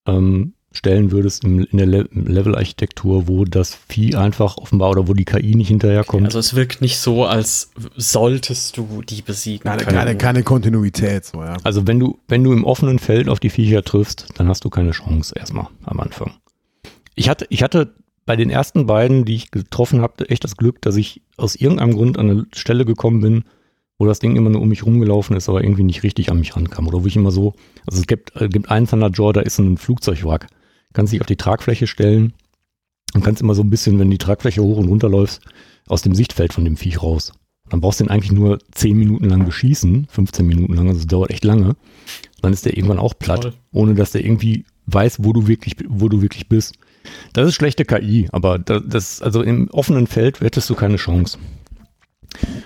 ähm, 0.05 0.53
stellen 0.73 1.11
würdest 1.11 1.43
im, 1.43 1.65
in 1.65 1.77
der 1.77 1.88
Le 1.88 2.07
Level-Architektur, 2.11 3.27
wo 3.27 3.45
das 3.45 3.75
Vieh 3.75 4.15
einfach 4.15 4.57
offenbar 4.57 4.91
oder 4.91 5.07
wo 5.07 5.13
die 5.13 5.25
KI 5.25 5.55
nicht 5.55 5.67
hinterherkommt. 5.67 6.25
Also 6.25 6.39
es 6.39 6.55
wirkt 6.55 6.81
nicht 6.81 6.97
so, 6.99 7.25
als 7.25 7.71
solltest 7.97 8.77
du 8.77 9.01
die 9.01 9.21
besiegen 9.21 9.63
Keine, 9.63 9.83
können. 9.83 9.97
keine, 9.97 10.17
keine 10.17 10.43
Kontinuität, 10.43 11.25
so, 11.25 11.43
ja. 11.43 11.57
Also 11.63 11.88
wenn 11.88 11.99
du, 11.99 12.19
wenn 12.27 12.43
du 12.43 12.53
im 12.53 12.63
offenen 12.63 12.99
Feld 12.99 13.27
auf 13.27 13.39
die 13.39 13.49
Viecher 13.49 13.83
triffst, 13.83 14.27
dann 14.35 14.47
hast 14.47 14.63
du 14.63 14.69
keine 14.69 14.91
Chance 14.91 15.33
erstmal 15.38 15.67
am 15.83 15.99
Anfang. 15.99 16.33
Ich 17.15 17.27
hatte, 17.27 17.45
ich 17.49 17.63
hatte 17.63 17.93
bei 18.26 18.35
den 18.35 18.49
ersten 18.49 18.85
beiden, 18.85 19.26
die 19.26 19.35
ich 19.35 19.52
getroffen 19.52 20.02
habe, 20.02 20.30
echt 20.30 20.43
das 20.43 20.57
Glück, 20.57 20.81
dass 20.81 20.95
ich 20.95 21.22
aus 21.38 21.56
irgendeinem 21.56 21.93
Grund 21.93 22.18
an 22.18 22.30
eine 22.30 22.45
Stelle 22.53 22.85
gekommen 22.85 23.22
bin, 23.22 23.43
wo 23.98 24.06
das 24.06 24.19
Ding 24.19 24.35
immer 24.35 24.49
nur 24.49 24.61
um 24.61 24.69
mich 24.69 24.85
rumgelaufen 24.85 25.35
ist, 25.35 25.49
aber 25.49 25.64
irgendwie 25.64 25.84
nicht 25.84 26.03
richtig 26.03 26.31
an 26.31 26.39
mich 26.39 26.56
rankam. 26.56 26.88
Oder 26.88 27.03
wo 27.03 27.07
ich 27.07 27.15
immer 27.15 27.31
so, 27.31 27.53
also 27.85 27.99
es 27.99 28.07
gibt, 28.07 28.35
äh, 28.39 28.49
gibt 28.49 28.69
einen 28.69 28.88
Thunderjaw, 28.88 29.31
da 29.31 29.41
ist 29.41 29.60
ein 29.60 29.77
Flugzeugwrack. 29.77 30.48
Kannst 30.93 31.14
dich 31.14 31.22
auf 31.22 31.27
die 31.27 31.35
Tragfläche 31.35 31.88
stellen 31.88 32.34
und 33.14 33.23
kannst 33.23 33.41
immer 33.41 33.56
so 33.56 33.61
ein 33.61 33.69
bisschen, 33.69 33.99
wenn 33.99 34.10
die 34.10 34.18
Tragfläche 34.18 34.61
hoch 34.61 34.77
und 34.77 34.88
runter 34.88 35.10
läufst, 35.10 35.41
aus 35.88 36.02
dem 36.02 36.15
Sichtfeld 36.15 36.53
von 36.53 36.65
dem 36.65 36.77
Viech 36.77 37.02
raus. 37.02 37.34
Dann 37.69 37.80
brauchst 37.80 37.99
du 37.99 38.03
den 38.03 38.11
eigentlich 38.11 38.31
nur 38.31 38.60
10 38.72 38.98
Minuten 38.98 39.30
lang 39.30 39.45
beschießen, 39.45 40.07
15 40.10 40.45
Minuten 40.45 40.73
lang, 40.73 40.88
also 40.88 40.99
es 40.99 41.07
dauert 41.07 41.30
echt 41.30 41.45
lange. 41.45 41.76
Dann 42.41 42.53
ist 42.53 42.65
der 42.65 42.76
irgendwann 42.76 42.99
auch 42.99 43.14
platt, 43.18 43.43
Toll. 43.43 43.53
ohne 43.72 43.95
dass 43.95 44.11
der 44.11 44.26
irgendwie 44.26 44.65
weiß, 44.88 45.23
wo 45.23 45.31
du 45.31 45.48
wirklich, 45.48 45.76
wo 45.88 46.10
du 46.10 46.22
wirklich 46.22 46.49
bist. 46.49 46.76
Das 47.34 47.48
ist 47.48 47.56
schlechte 47.56 47.86
KI, 47.86 48.28
aber 48.32 48.60
das, 48.60 49.22
also 49.22 49.41
im 49.41 49.69
offenen 49.69 50.07
Feld 50.07 50.41
hättest 50.41 50.69
du 50.69 50.76
keine 50.76 50.98
Chance. 50.98 51.38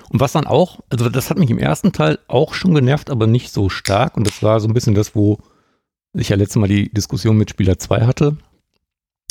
Und 0.10 0.20
was 0.20 0.32
dann 0.32 0.48
auch, 0.48 0.80
also 0.90 1.10
das 1.10 1.30
hat 1.30 1.38
mich 1.38 1.50
im 1.50 1.58
ersten 1.58 1.92
Teil 1.92 2.20
auch 2.28 2.54
schon 2.54 2.74
genervt, 2.74 3.10
aber 3.10 3.28
nicht 3.28 3.52
so 3.52 3.70
stark. 3.70 4.18
Und 4.18 4.28
das 4.28 4.44
war 4.44 4.60
so 4.60 4.68
ein 4.68 4.74
bisschen 4.74 4.96
das, 4.96 5.16
wo 5.16 5.40
ich 6.14 6.30
ja 6.30 6.36
letztes 6.36 6.58
Mal 6.58 6.68
die 6.68 6.92
Diskussion 6.92 7.38
mit 7.38 7.50
Spieler 7.50 7.78
2 7.78 8.06
hatte, 8.06 8.38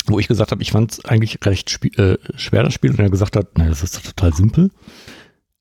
wo 0.07 0.19
ich 0.19 0.27
gesagt 0.27 0.51
habe, 0.51 0.61
ich 0.61 0.71
fand 0.71 0.91
es 0.91 1.05
eigentlich 1.05 1.39
recht 1.43 1.79
äh, 1.97 2.17
schwer, 2.35 2.63
das 2.63 2.73
Spiel, 2.73 2.91
und 2.91 2.99
er 2.99 3.09
gesagt 3.09 3.35
hat, 3.35 3.57
naja, 3.57 3.69
das 3.69 3.83
ist 3.83 4.05
total 4.05 4.33
simpel. 4.33 4.69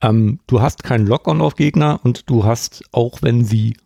Ähm, 0.02 0.40
du 0.46 0.60
hast 0.60 0.82
keinen 0.84 1.06
Lock-on 1.06 1.40
auf 1.40 1.56
Gegner 1.56 2.00
und 2.02 2.28
du 2.28 2.44
hast, 2.44 2.84
auch 2.92 3.22
wenn 3.22 3.44
sie 3.44 3.76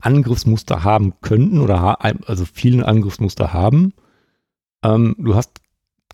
Angriffsmuster 0.00 0.84
haben 0.84 1.20
könnten 1.20 1.60
oder 1.60 1.80
ha 1.80 1.94
also 1.94 2.44
viele 2.44 2.86
Angriffsmuster 2.86 3.52
haben, 3.52 3.92
ähm, 4.84 5.16
du 5.18 5.34
hast 5.34 5.60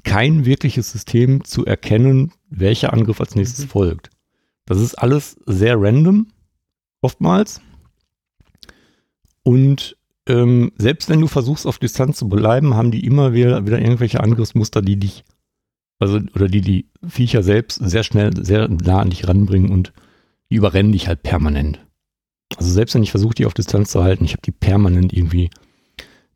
kein 0.05 0.44
wirkliches 0.44 0.90
System 0.90 1.44
zu 1.44 1.65
erkennen, 1.65 2.32
welcher 2.48 2.93
Angriff 2.93 3.20
als 3.20 3.35
nächstes 3.35 3.66
Mhm. 3.66 3.70
folgt. 3.70 4.11
Das 4.66 4.81
ist 4.81 4.94
alles 4.94 5.36
sehr 5.47 5.81
random, 5.81 6.28
oftmals. 7.01 7.61
Und 9.43 9.97
ähm, 10.27 10.73
selbst 10.78 11.11
wenn 11.11 11.20
du 11.20 11.27
versuchst, 11.27 11.66
auf 11.66 11.78
Distanz 11.78 12.16
zu 12.19 12.28
bleiben, 12.28 12.74
haben 12.74 12.90
die 12.90 13.05
immer 13.05 13.35
wieder, 13.35 13.66
wieder 13.66 13.78
irgendwelche 13.78 14.20
Angriffsmuster, 14.20 14.81
die 14.81 14.98
dich, 14.98 15.24
also, 15.98 16.19
oder 16.35 16.48
die 16.48 16.62
die 16.62 16.90
Viecher 17.06 17.43
selbst 17.43 17.77
sehr 17.77 18.05
schnell, 18.05 18.32
sehr 18.43 18.69
nah 18.69 19.01
an 19.01 19.11
dich 19.11 19.28
ranbringen 19.28 19.70
und 19.70 19.93
die 20.51 20.56
überrennen 20.56 20.93
dich 20.93 21.09
halt 21.09 21.23
permanent. 21.23 21.85
Also 22.56 22.70
selbst 22.70 22.94
wenn 22.94 23.02
ich 23.02 23.10
versuche, 23.10 23.35
die 23.35 23.47
auf 23.47 23.55
Distanz 23.55 23.90
zu 23.90 24.02
halten, 24.02 24.24
ich 24.24 24.32
habe 24.32 24.43
die 24.43 24.52
permanent 24.52 25.12
irgendwie 25.12 25.51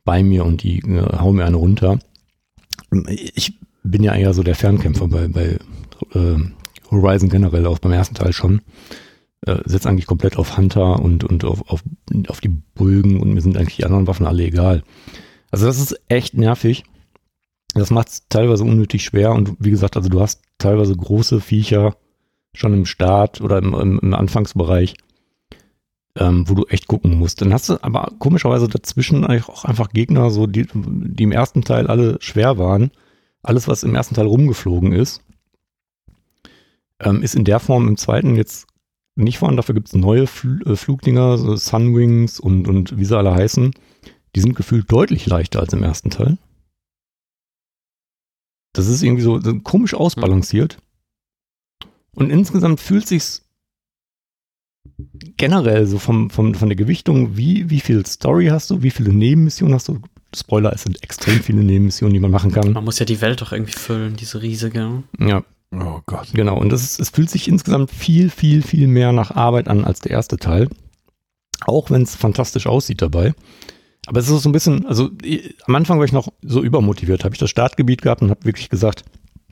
bei 0.04 0.22
mir 0.22 0.44
und 0.44 0.62
die 0.62 0.78
äh, 0.78 1.18
hauen 1.18 1.36
mir 1.36 1.44
eine 1.44 1.56
runter. 1.56 1.98
Ich 3.34 3.58
bin 3.82 4.02
ja 4.02 4.14
eher 4.14 4.34
so 4.34 4.42
der 4.42 4.54
Fernkämpfer 4.54 5.08
bei, 5.08 5.28
bei 5.28 5.58
äh, 6.14 6.36
Horizon 6.90 7.28
generell, 7.28 7.66
auch 7.66 7.78
beim 7.78 7.92
ersten 7.92 8.14
Teil 8.14 8.32
schon. 8.32 8.62
Äh, 9.42 9.58
setzt 9.66 9.86
eigentlich 9.86 10.06
komplett 10.06 10.36
auf 10.36 10.56
Hunter 10.56 11.00
und, 11.00 11.24
und 11.24 11.44
auf, 11.44 11.68
auf, 11.70 11.82
auf 12.28 12.40
die 12.40 12.48
Bulgen 12.48 13.20
und 13.20 13.34
mir 13.34 13.40
sind 13.40 13.56
eigentlich 13.56 13.76
die 13.76 13.84
anderen 13.84 14.06
Waffen 14.06 14.26
alle 14.26 14.44
egal. 14.44 14.82
Also 15.50 15.66
das 15.66 15.78
ist 15.78 16.00
echt 16.08 16.34
nervig. 16.34 16.84
Das 17.74 17.90
macht 17.90 18.08
es 18.08 18.28
teilweise 18.28 18.64
unnötig 18.64 19.04
schwer 19.04 19.32
und 19.32 19.56
wie 19.60 19.70
gesagt, 19.70 19.96
also 19.96 20.08
du 20.08 20.20
hast 20.20 20.42
teilweise 20.58 20.96
große 20.96 21.40
Viecher 21.40 21.96
schon 22.54 22.72
im 22.72 22.86
Start 22.86 23.40
oder 23.40 23.58
im, 23.58 23.74
im, 23.74 23.98
im 24.00 24.14
Anfangsbereich, 24.14 24.94
ähm, 26.16 26.48
wo 26.48 26.55
du 26.55 26.64
echt 26.66 26.89
gucken 26.89 27.18
musst. 27.18 27.40
Dann 27.40 27.52
hast 27.52 27.68
du 27.68 27.82
aber 27.82 28.12
komischerweise 28.18 28.68
dazwischen 28.68 29.24
eigentlich 29.24 29.48
auch 29.48 29.64
einfach 29.64 29.90
Gegner, 29.90 30.30
so 30.30 30.47
die, 30.47 30.66
die 30.74 31.22
im 31.22 31.32
ersten 31.32 31.62
Teil 31.62 31.86
alle 31.86 32.18
schwer 32.20 32.59
waren. 32.59 32.90
Alles, 33.43 33.68
was 33.68 33.82
im 33.82 33.94
ersten 33.94 34.14
Teil 34.14 34.26
rumgeflogen 34.26 34.93
ist, 34.93 35.22
ähm, 37.01 37.22
ist 37.22 37.35
in 37.35 37.44
der 37.44 37.60
Form 37.60 37.86
im 37.86 37.97
zweiten 37.97 38.36
jetzt 38.36 38.66
nicht 39.14 39.39
vorhanden. 39.39 39.59
Dafür 39.59 39.74
gibt 39.74 39.89
es 39.89 39.94
neue 39.94 40.26
Fl 40.26 40.60
äh, 40.66 40.76
Flugdinger, 40.76 41.39
so 41.39 41.56
Sunwings 41.56 42.40
und, 42.40 42.68
und 42.68 42.98
wie 42.98 43.05
sie 43.05 43.16
alle 43.16 43.35
heißen. 43.35 43.72
Die 44.35 44.40
sind 44.40 44.56
gefühlt 44.56 44.90
deutlich 44.90 45.26
leichter 45.26 45.60
als 45.60 45.72
im 45.72 45.82
ersten 45.82 46.10
Teil. 46.10 46.39
Das 48.72 48.86
ist 48.86 49.02
irgendwie 49.02 49.22
so, 49.22 49.40
komisch 49.64 49.94
ausbalanciert. 49.94 50.78
Und 52.14 52.30
insgesamt 52.30 52.80
fühlt 52.80 53.06
sich's 53.06 53.47
generell 55.36 55.86
so 55.86 55.98
vom, 55.98 56.31
vom, 56.31 56.55
von 56.55 56.69
der 56.69 56.77
Gewichtung, 56.77 57.36
wie, 57.36 57.70
wie 57.70 57.81
viel 57.81 58.05
Story 58.06 58.47
hast 58.47 58.70
du, 58.70 58.82
wie 58.82 58.90
viele 58.90 59.12
Nebenmissionen 59.12 59.74
hast 59.74 59.89
du? 59.89 60.01
Spoiler, 60.36 60.73
es 60.74 60.82
sind 60.82 61.02
extrem 61.02 61.40
viele 61.40 61.62
Nebenmissionen, 61.62 62.12
die 62.12 62.20
man 62.20 62.31
machen 62.31 62.52
kann. 62.52 62.73
Man 62.73 62.85
muss 62.85 62.98
ja 62.98 63.06
die 63.06 63.20
Welt 63.20 63.40
doch 63.40 63.52
irgendwie 63.52 63.73
füllen, 63.73 64.16
diese 64.16 64.43
riesige. 64.43 65.02
Ja, 65.19 65.43
Oh 65.70 66.01
Gott. 66.06 66.28
genau. 66.32 66.59
Und 66.59 66.70
das 66.70 66.82
ist, 66.82 67.01
es 67.01 67.10
fühlt 67.10 67.28
sich 67.31 67.47
insgesamt 67.48 67.90
viel, 67.90 68.31
viel, 68.31 68.62
viel 68.62 68.86
mehr 68.89 69.12
nach 69.12 69.31
Arbeit 69.32 69.69
an 69.69 69.85
als 69.85 70.01
der 70.01 70.12
erste 70.12 70.36
Teil. 70.39 70.69
Auch 71.66 71.90
wenn 71.90 72.02
es 72.02 72.15
fantastisch 72.15 72.66
aussieht 72.66 73.02
dabei. 73.02 73.35
Aber 74.06 74.20
es 74.20 74.28
ist 74.31 74.43
so 74.43 74.48
ein 74.48 74.52
bisschen, 74.52 74.86
also 74.86 75.10
ich, 75.23 75.55
am 75.66 75.74
Anfang 75.74 75.98
war 75.98 76.05
ich 76.06 76.12
noch 76.12 76.28
so 76.43 76.62
übermotiviert, 76.62 77.24
habe 77.24 77.35
ich 77.35 77.39
das 77.40 77.51
Startgebiet 77.51 78.01
gehabt 78.01 78.23
und 78.23 78.31
habe 78.31 78.44
wirklich 78.44 78.70
gesagt, 78.70 79.05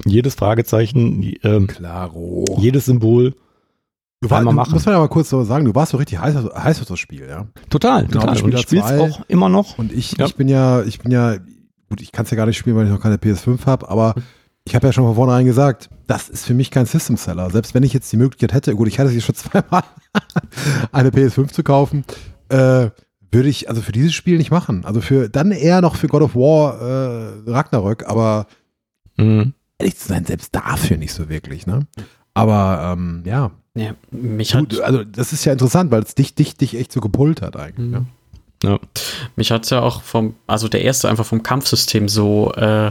jedes 0.07 0.35
Fragezeichen, 0.35 1.35
ähm, 1.43 1.67
Klaro. 1.67 2.45
jedes 2.59 2.87
Symbol, 2.87 3.35
Du, 4.20 4.30
war, 4.30 4.40
machen. 4.43 4.72
muss 4.72 4.86
man 4.86 4.94
mal 4.94 5.09
kurz 5.09 5.28
so 5.28 5.44
sagen, 5.44 5.66
du 5.66 5.74
warst 5.74 5.93
so 5.93 5.98
richtig 5.98 6.18
heiß, 6.18 6.34
heiß 6.36 6.80
auf 6.80 6.86
das 6.86 6.98
Spiel, 6.98 7.28
ja. 7.28 7.47
total, 7.68 8.06
Genau, 8.06 8.20
total. 8.22 8.36
ich 8.36 8.44
Und 8.44 8.55
ich 8.72 8.82
auch 8.82 9.20
immer 9.28 9.48
noch. 9.51 9.78
Und 9.78 9.93
ich, 9.93 10.16
Ja. 10.16 10.24
ich 10.26 10.36
bin 10.36 10.48
ja, 10.48 10.82
ich 10.82 10.98
bin 11.01 11.12
ja, 11.12 11.36
gut, 11.90 12.01
ich 12.01 12.12
kann 12.12 12.24
es 12.24 12.30
ja 12.30 12.36
gar 12.36 12.47
nicht 12.47 12.56
spielen, 12.56 12.76
weil 12.76 12.86
ich 12.86 12.90
noch 12.93 13.01
keine 13.01 13.16
PS5 13.16 13.66
habe, 13.66 13.88
aber 13.90 14.14
ich 14.64 14.74
habe 14.74 14.86
ja 14.86 14.93
schon 14.93 15.05
von 15.05 15.14
vornherein 15.14 15.44
gesagt, 15.44 15.90
das 16.06 16.28
ist 16.30 16.47
für 16.47 16.55
mich 16.55 16.70
kein 16.70 16.86
System 16.86 17.16
Seller. 17.18 17.51
Selbst 17.51 17.74
wenn 17.74 17.82
ich 17.82 17.93
jetzt 17.93 18.10
die 18.10 18.16
Möglichkeit 18.16 18.52
hätte, 18.55 18.74
gut, 18.74 18.88
ich 18.88 18.98
hatte 18.98 19.10
sie 19.10 19.20
schon 19.20 19.34
zweimal, 19.34 19.82
eine 20.93 21.10
PS5 21.10 21.48
zu 21.52 21.62
kaufen, 21.62 22.05
äh, 22.48 22.88
würde 23.30 23.48
ich 23.51 23.68
also 23.68 23.82
für 23.82 23.93
dieses 23.93 24.14
Spiel 24.14 24.38
nicht 24.38 24.51
machen. 24.51 24.84
Also 24.86 25.01
für 25.02 25.28
dann 25.28 25.51
eher 25.52 25.82
noch 25.82 25.94
für 25.97 26.06
God 26.09 26.22
of 26.22 26.34
War 26.34 26.80
äh, 26.80 27.51
Ragnarök, 27.51 28.09
aber 28.09 28.47
Mhm. 29.18 29.52
ehrlich 29.78 29.97
zu 29.98 30.09
sein, 30.09 30.24
selbst 30.24 30.55
dafür 30.55 30.97
nicht 30.97 31.12
so 31.12 31.28
wirklich, 31.28 31.66
ne? 31.66 31.86
Aber 32.34 32.93
ähm, 32.97 33.22
ja, 33.24 33.51
Ja, 33.77 33.94
mich 34.11 34.51
du, 34.51 34.59
hat, 34.59 34.81
also 34.81 35.05
das 35.05 35.32
ist 35.32 35.44
ja 35.44 35.53
interessant, 35.53 35.90
weil 35.90 36.03
es 36.03 36.15
dich, 36.15 36.35
dich, 36.35 36.57
dich 36.57 36.77
echt 36.77 36.90
so 36.93 37.01
gepult 37.01 37.43
hat 37.43 37.57
eigentlich. 37.57 38.01
Mhm. 38.01 38.07
Ja. 38.65 38.78
mich 39.36 39.51
hat's 39.53 39.69
ja 39.70 39.82
auch 39.82 40.01
vom, 40.03 40.35
also 40.47 40.66
der 40.69 40.82
erste 40.82 41.09
einfach 41.11 41.27
vom 41.27 41.43
Kampfsystem 41.43 42.09
so 42.09 42.53
äh, 42.55 42.90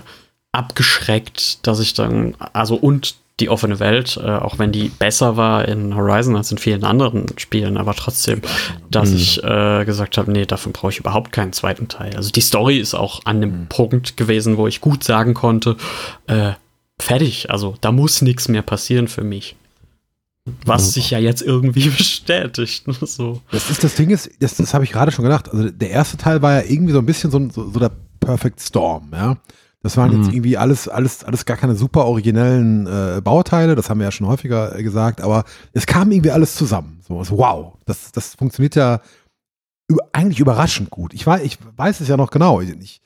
abgeschreckt, 0.52 1.66
dass 1.68 1.80
ich 1.80 1.94
dann, 1.94 2.36
also 2.54 2.76
und 2.76 3.16
die 3.42 3.50
offene 3.50 3.80
Welt, 3.80 4.18
äh, 4.24 4.30
auch 4.30 4.60
wenn 4.60 4.72
die 4.72 4.88
besser 4.88 5.36
war 5.36 5.68
in 5.68 5.94
Horizon 5.96 6.38
als 6.38 6.52
in 6.52 6.58
vielen 6.58 6.86
anderen 6.86 7.26
Spielen, 7.38 7.76
aber 7.78 7.94
trotzdem, 7.94 8.42
dass 8.90 9.10
Mhm. 9.10 9.16
ich 9.18 9.44
äh, 9.44 9.84
gesagt 9.86 10.18
habe, 10.18 10.32
nee, 10.32 10.46
davon 10.46 10.72
brauche 10.72 10.92
ich 10.92 11.00
überhaupt 11.00 11.34
keinen 11.34 11.52
zweiten 11.52 11.90
Teil. 11.90 12.16
Also 12.16 12.30
die 12.32 12.40
Story 12.42 12.78
ist 12.78 12.94
auch 12.94 13.22
an 13.26 13.42
dem 13.42 13.62
Mhm. 13.64 13.68
Punkt 13.68 14.16
gewesen, 14.18 14.56
wo 14.58 14.68
ich 14.68 14.80
gut 14.80 15.04
sagen 15.04 15.34
konnte, 15.34 15.76
äh, 16.28 16.52
fertig, 16.98 17.50
also 17.52 17.76
da 17.82 17.92
muss 17.92 18.22
nichts 18.22 18.48
mehr 18.48 18.62
passieren 18.62 19.10
für 19.10 19.24
mich. 19.26 19.58
Was 20.66 20.94
sich 20.94 21.10
ja 21.12 21.20
jetzt 21.20 21.42
irgendwie 21.42 21.90
bestätigt. 21.98 22.88
ne, 22.88 22.94
So. 23.02 23.42
Das 23.52 23.70
ist 23.70 23.84
das 23.84 23.96
Ding 23.96 24.10
ist, 24.12 24.30
das, 24.40 24.56
das 24.56 24.74
habe 24.74 24.84
ich 24.84 24.92
gerade 24.92 25.12
schon 25.12 25.24
gedacht. 25.24 25.50
Also 25.52 25.70
der 25.70 25.90
erste 25.90 26.18
Teil 26.18 26.42
war 26.42 26.62
ja 26.62 26.70
irgendwie 26.70 26.94
so 26.94 27.00
ein 27.00 27.06
bisschen 27.06 27.32
so, 27.32 27.40
so, 27.50 27.72
so 27.72 27.80
der 27.80 27.92
Perfect 28.20 28.62
Storm, 28.62 29.10
ja. 29.12 29.38
Das 29.82 29.98
waren 29.98 30.12
jetzt 30.14 30.28
Mhm. 30.30 30.34
irgendwie 30.38 30.58
alles, 30.58 30.88
alles, 30.88 31.24
alles 31.24 31.46
gar 31.46 31.58
keine 31.58 31.76
super 31.76 32.06
originellen 32.06 32.88
äh, 32.88 33.22
Bauteile, 33.24 33.76
das 33.76 33.88
haben 33.90 34.00
wir 34.00 34.06
ja 34.06 34.12
schon 34.12 34.26
häufiger 34.26 34.76
äh, 34.76 34.82
gesagt, 34.82 35.22
aber 35.22 35.44
es 35.74 35.86
kam 35.86 36.12
irgendwie 36.12 36.32
alles 36.32 36.56
zusammen. 36.56 37.02
So, 37.08 37.24
so 37.24 37.38
wow, 37.38 37.74
das, 37.86 38.12
das 38.12 38.34
funktioniert 38.34 38.76
ja 38.76 39.00
eigentlich 40.12 40.40
überraschend 40.40 40.90
gut. 40.90 41.14
Ich 41.14 41.26
weiß, 41.28 41.44
ich 41.44 41.60
weiß 41.78 42.02
es 42.02 42.08
ja 42.08 42.18
noch 42.18 42.32
genau. 42.32 42.62
Ich, 42.62 42.70
ich 42.80 43.02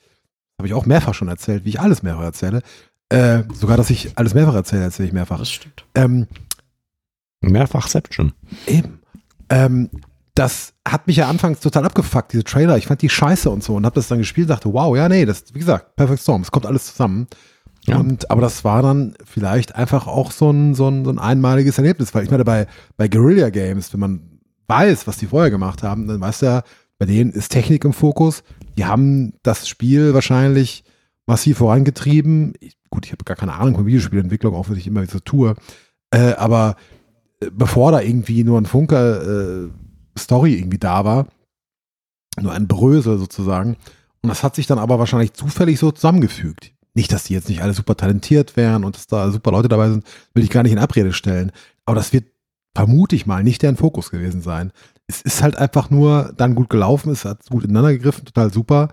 habe 0.58 0.68
ich 0.68 0.72
auch 0.74 0.86
mehrfach 0.86 1.12
schon 1.12 1.28
erzählt, 1.28 1.66
wie 1.66 1.70
ich 1.70 1.80
alles 1.80 2.02
mehrfach 2.02 2.22
erzähle. 2.22 2.62
Äh, 3.10 3.42
sogar, 3.52 3.76
dass 3.76 3.90
ich 3.90 4.12
alles 4.16 4.32
mehrfach 4.32 4.54
erzähle, 4.54 4.84
erzähle 4.84 5.08
ich 5.08 5.12
mehrfach. 5.12 5.38
Das 5.38 5.50
stimmt. 5.50 5.84
Ähm, 5.94 6.28
Mehrfachception. 7.40 8.32
Eben. 8.66 9.00
Ähm, 9.48 9.90
das 10.34 10.74
hat 10.86 11.06
mich 11.06 11.16
ja 11.16 11.28
anfangs 11.28 11.60
total 11.60 11.84
abgefuckt, 11.84 12.32
diese 12.32 12.44
Trailer. 12.44 12.78
Ich 12.78 12.86
fand 12.86 13.02
die 13.02 13.08
scheiße 13.08 13.50
und 13.50 13.62
so 13.62 13.74
und 13.74 13.84
habe 13.84 13.94
das 13.94 14.08
dann 14.08 14.18
gespielt 14.18 14.48
und 14.48 14.56
dachte, 14.56 14.72
wow, 14.72 14.96
ja, 14.96 15.08
nee, 15.08 15.24
das, 15.24 15.44
wie 15.52 15.58
gesagt, 15.58 15.96
Perfect 15.96 16.22
Storm, 16.22 16.42
es 16.42 16.50
kommt 16.50 16.66
alles 16.66 16.86
zusammen. 16.86 17.26
Ja. 17.86 17.96
Und, 17.96 18.30
aber 18.30 18.42
das 18.42 18.64
war 18.64 18.82
dann 18.82 19.14
vielleicht 19.24 19.74
einfach 19.74 20.06
auch 20.06 20.30
so 20.30 20.50
ein, 20.50 20.74
so 20.74 20.88
ein, 20.88 21.04
so 21.04 21.10
ein 21.10 21.18
einmaliges 21.18 21.78
Erlebnis, 21.78 22.14
weil 22.14 22.24
ich 22.24 22.30
meine, 22.30 22.44
bei, 22.44 22.66
bei 22.96 23.08
Guerilla 23.08 23.50
Games, 23.50 23.92
wenn 23.92 24.00
man 24.00 24.40
weiß, 24.68 25.06
was 25.06 25.16
die 25.16 25.26
vorher 25.26 25.50
gemacht 25.50 25.82
haben, 25.82 26.06
dann 26.06 26.20
weißt 26.20 26.42
du 26.42 26.46
ja, 26.46 26.62
bei 26.98 27.06
denen 27.06 27.32
ist 27.32 27.50
Technik 27.50 27.84
im 27.84 27.92
Fokus. 27.92 28.42
Die 28.76 28.84
haben 28.84 29.32
das 29.42 29.66
Spiel 29.66 30.14
wahrscheinlich 30.14 30.84
massiv 31.26 31.58
vorangetrieben. 31.58 32.52
Ich, 32.60 32.76
gut, 32.90 33.06
ich 33.06 33.12
habe 33.12 33.24
gar 33.24 33.36
keine 33.36 33.54
Ahnung 33.54 33.74
von 33.74 33.86
Videospielentwicklung, 33.86 34.54
auch 34.54 34.68
wenn 34.68 34.76
ich 34.76 34.86
immer 34.86 35.04
so 35.06 35.18
tue. 35.18 35.54
Äh, 36.10 36.34
aber 36.34 36.76
bevor 37.52 37.92
da 37.92 38.00
irgendwie 38.00 38.44
nur 38.44 38.60
ein 38.60 38.66
Funker 38.66 39.64
äh, 39.64 39.68
Story 40.18 40.54
irgendwie 40.54 40.78
da 40.78 41.04
war, 41.04 41.26
nur 42.40 42.52
ein 42.52 42.68
Brösel 42.68 43.18
sozusagen. 43.18 43.76
Und 44.22 44.28
das 44.28 44.42
hat 44.42 44.54
sich 44.54 44.66
dann 44.66 44.78
aber 44.78 44.98
wahrscheinlich 44.98 45.32
zufällig 45.32 45.78
so 45.78 45.90
zusammengefügt. 45.90 46.72
Nicht, 46.94 47.12
dass 47.12 47.24
die 47.24 47.34
jetzt 47.34 47.48
nicht 47.48 47.62
alle 47.62 47.72
super 47.72 47.96
talentiert 47.96 48.56
wären 48.56 48.84
und 48.84 48.96
dass 48.96 49.06
da 49.06 49.30
super 49.30 49.52
Leute 49.52 49.68
dabei 49.68 49.90
sind, 49.90 50.04
will 50.34 50.44
ich 50.44 50.50
gar 50.50 50.62
nicht 50.62 50.72
in 50.72 50.78
Abrede 50.78 51.12
stellen. 51.12 51.52
Aber 51.86 51.94
das 51.94 52.12
wird, 52.12 52.26
vermute 52.74 53.16
ich 53.16 53.26
mal, 53.26 53.42
nicht 53.42 53.62
deren 53.62 53.76
Fokus 53.76 54.10
gewesen 54.10 54.42
sein. 54.42 54.72
Es 55.06 55.22
ist 55.22 55.42
halt 55.42 55.56
einfach 55.56 55.90
nur 55.90 56.32
dann 56.36 56.54
gut 56.54 56.68
gelaufen, 56.68 57.10
es 57.10 57.24
hat 57.24 57.48
gut 57.48 57.64
ineinander 57.64 57.92
gegriffen, 57.92 58.24
total 58.24 58.52
super. 58.52 58.88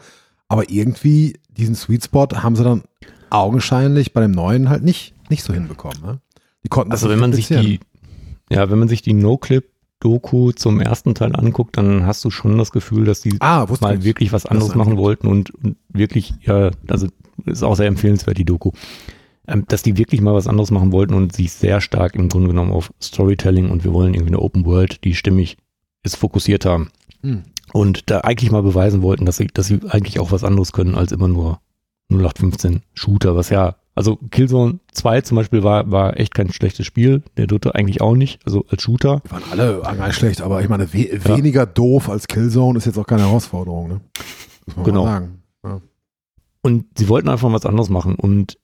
Aber 0.47 0.69
irgendwie 0.69 1.39
diesen 1.49 1.75
Sweet 1.75 2.05
Spot 2.05 2.27
haben 2.35 2.55
sie 2.55 2.63
dann 2.63 2.83
augenscheinlich 3.29 4.13
bei 4.13 4.21
dem 4.21 4.31
neuen 4.31 4.69
halt 4.69 4.83
nicht, 4.83 5.13
nicht 5.29 5.43
so 5.43 5.53
hinbekommen. 5.53 6.01
Ne? 6.01 6.21
Die 6.63 6.69
konnten 6.69 6.91
Also 6.91 7.09
wenn 7.09 7.19
man 7.19 7.33
sich 7.33 7.47
die, 7.47 7.79
ja, 8.49 8.69
wenn 8.69 8.79
man 8.79 8.87
sich 8.87 9.01
die 9.01 9.13
No-Clip-Doku 9.13 10.51
zum 10.51 10.79
ersten 10.79 11.15
Teil 11.15 11.35
anguckt, 11.35 11.77
dann 11.77 12.05
hast 12.05 12.23
du 12.25 12.29
schon 12.29 12.57
das 12.57 12.71
Gefühl, 12.71 13.05
dass 13.05 13.21
die 13.21 13.37
ah, 13.39 13.67
mal 13.81 13.97
ich. 13.97 14.03
wirklich 14.03 14.31
was 14.31 14.45
anderes 14.45 14.75
machen 14.75 14.93
angibt. 14.93 15.03
wollten 15.03 15.27
und, 15.27 15.51
und 15.63 15.77
wirklich, 15.89 16.33
ja, 16.41 16.71
also 16.87 17.07
ist 17.45 17.63
auch 17.63 17.75
sehr 17.75 17.87
empfehlenswert, 17.87 18.37
die 18.37 18.45
Doku, 18.45 18.71
ähm, 19.47 19.65
dass 19.67 19.83
die 19.83 19.97
wirklich 19.97 20.21
mal 20.21 20.33
was 20.33 20.47
anderes 20.47 20.71
machen 20.71 20.91
wollten 20.91 21.13
und 21.13 21.33
sich 21.33 21.51
sehr 21.51 21.81
stark 21.81 22.15
im 22.15 22.29
Grunde 22.29 22.49
genommen 22.49 22.71
auf 22.71 22.91
Storytelling 23.01 23.69
und 23.69 23.83
wir 23.83 23.93
wollen 23.93 24.13
irgendwie 24.13 24.33
eine 24.33 24.41
Open 24.41 24.65
World, 24.65 25.03
die 25.03 25.15
stimmig 25.15 25.57
ist, 26.03 26.17
fokussiert 26.17 26.65
haben. 26.65 26.89
Hm. 27.21 27.43
Und 27.73 28.09
da 28.09 28.21
eigentlich 28.21 28.51
mal 28.51 28.63
beweisen 28.63 29.01
wollten, 29.01 29.25
dass 29.25 29.37
sie, 29.37 29.47
dass 29.47 29.67
sie 29.67 29.79
eigentlich 29.89 30.19
auch 30.19 30.31
was 30.31 30.43
anderes 30.43 30.71
können 30.71 30.95
als 30.95 31.11
immer 31.11 31.27
nur 31.27 31.59
0815 32.09 32.81
Shooter, 32.93 33.35
was 33.35 33.49
ja, 33.49 33.75
also 33.97 34.17
Killzone 34.29 34.79
2 34.91 35.21
zum 35.21 35.37
Beispiel 35.37 35.63
war, 35.63 35.89
war 35.89 36.19
echt 36.19 36.35
kein 36.35 36.53
schlechtes 36.53 36.85
Spiel, 36.85 37.23
der 37.35 37.47
dritte 37.47 37.73
eigentlich 37.73 37.99
auch 37.99 38.15
nicht, 38.15 38.39
also 38.45 38.63
als 38.69 38.83
Shooter. 38.83 39.23
Die 39.25 39.31
waren 39.31 39.41
alle 39.49 39.83
eigentlich 39.87 40.13
schlecht, 40.13 40.41
aber 40.41 40.61
ich 40.61 40.69
meine, 40.69 40.93
we 40.93 41.09
weniger 41.23 41.65
doof 41.65 42.07
als 42.07 42.27
Killzone 42.27 42.77
ist 42.77 42.85
jetzt 42.85 42.99
auch 42.99 43.07
keine 43.07 43.23
Herausforderung, 43.23 43.87
ne? 43.87 44.01
Muss 44.67 44.75
man 44.75 44.85
Genau. 44.85 45.05
Ja. 45.07 45.81
Und 46.61 46.85
sie 46.95 47.09
wollten 47.09 47.27
einfach 47.27 47.51
was 47.51 47.65
anderes 47.65 47.89
machen. 47.89 48.13
Und 48.13 48.59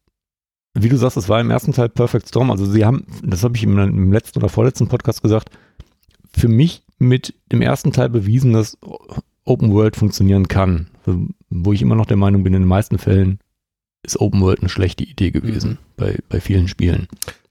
wie 0.76 0.90
du 0.90 0.98
sagst, 0.98 1.18
es 1.18 1.30
war 1.30 1.42
im 1.42 1.50
ersten 1.50 1.72
Teil 1.72 1.90
Perfect 1.90 2.28
Storm. 2.28 2.52
Also 2.52 2.68
sie 2.68 2.86
haben, 2.86 3.08
das 3.24 3.44
habe 3.44 3.56
ich 3.56 3.64
im, 3.64 3.80
im 3.80 4.14
letzten 4.14 4.38
oder 4.38 4.50
vorletzten 4.50 4.88
Podcast 4.88 5.24
gesagt, 5.24 5.50
für 6.32 6.48
mich 6.48 6.84
mit 7.00 7.34
dem 7.52 7.64
ersten 7.64 7.92
Teil 7.92 8.10
bewiesen, 8.10 8.54
dass 8.54 8.78
Open 9.46 9.72
World 9.72 9.96
funktionieren 9.96 10.48
kann. 10.48 10.90
Wo 11.50 11.74
ich 11.74 11.82
immer 11.82 11.96
noch 11.96 12.06
der 12.06 12.18
Meinung 12.18 12.44
bin, 12.44 12.54
in 12.54 12.62
den 12.62 12.68
meisten 12.68 13.00
Fällen 13.00 13.40
ist 14.04 14.20
Open 14.20 14.42
World 14.42 14.60
eine 14.60 14.70
schlechte 14.70 15.04
Idee 15.04 15.32
gewesen 15.32 15.72
Mhm. 15.72 15.78
bei, 15.98 16.20
bei 16.30 16.40
vielen 16.40 16.68
Spielen. 16.68 17.08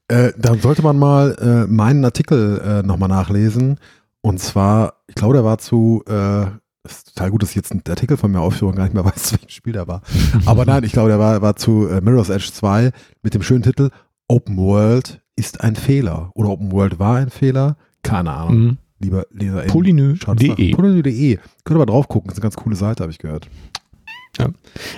Äh, 0.07 0.31
da 0.37 0.55
sollte 0.55 0.81
man 0.81 0.97
mal 0.99 1.35
äh, 1.39 1.71
meinen 1.71 2.03
Artikel 2.05 2.59
äh, 2.59 2.83
nochmal 2.85 3.09
nachlesen. 3.09 3.77
Und 4.21 4.39
zwar, 4.39 4.93
ich 5.07 5.15
glaube, 5.15 5.33
der 5.33 5.43
war 5.43 5.57
zu 5.57 6.03
äh, 6.07 6.45
das 6.85 6.97
ist 6.97 7.15
total 7.15 7.31
gut, 7.31 7.41
dass 7.41 7.51
ich 7.51 7.55
jetzt 7.55 7.71
einen 7.71 7.81
Artikel 7.87 8.17
von 8.17 8.29
mir 8.29 8.41
aufführe 8.41 8.69
und 8.71 8.75
gar 8.75 8.83
nicht 8.83 8.93
mehr 8.93 9.05
weiß, 9.05 9.31
welches 9.33 9.53
Spiel 9.53 9.71
der 9.73 9.87
war. 9.87 10.01
Aber 10.45 10.65
nein, 10.65 10.83
ich 10.83 10.91
glaube, 10.91 11.09
der 11.09 11.19
war, 11.19 11.41
war 11.41 11.55
zu 11.55 11.87
äh, 11.87 12.01
Mirror's 12.01 12.29
Edge 12.29 12.49
2 12.51 12.91
mit 13.21 13.33
dem 13.33 13.41
schönen 13.41 13.63
Titel 13.63 13.89
Open 14.27 14.57
World 14.57 15.21
ist 15.35 15.61
ein 15.61 15.75
Fehler. 15.75 16.31
Oder 16.35 16.49
Open 16.49 16.71
World 16.73 16.99
war 16.99 17.15
ein 17.17 17.29
Fehler. 17.29 17.77
Keine 18.03 18.31
Ahnung. 18.31 18.57
Mhm. 18.59 18.77
Lieber 18.99 19.25
Leser. 19.31 19.59
schaut 19.61 19.65
es 19.67 19.71
Polynö.de. 19.73 20.71
nach. 20.71 20.77
Polynö.de. 20.77 21.37
Könnt 21.63 21.75
ihr 21.77 21.79
mal 21.79 21.85
drauf 21.85 22.07
gucken. 22.07 22.27
Das 22.29 22.37
ist 22.37 22.39
eine 22.43 22.49
ganz 22.51 22.55
coole 22.57 22.75
Seite, 22.75 23.01
habe 23.03 23.11
ich 23.11 23.19
gehört. 23.19 23.47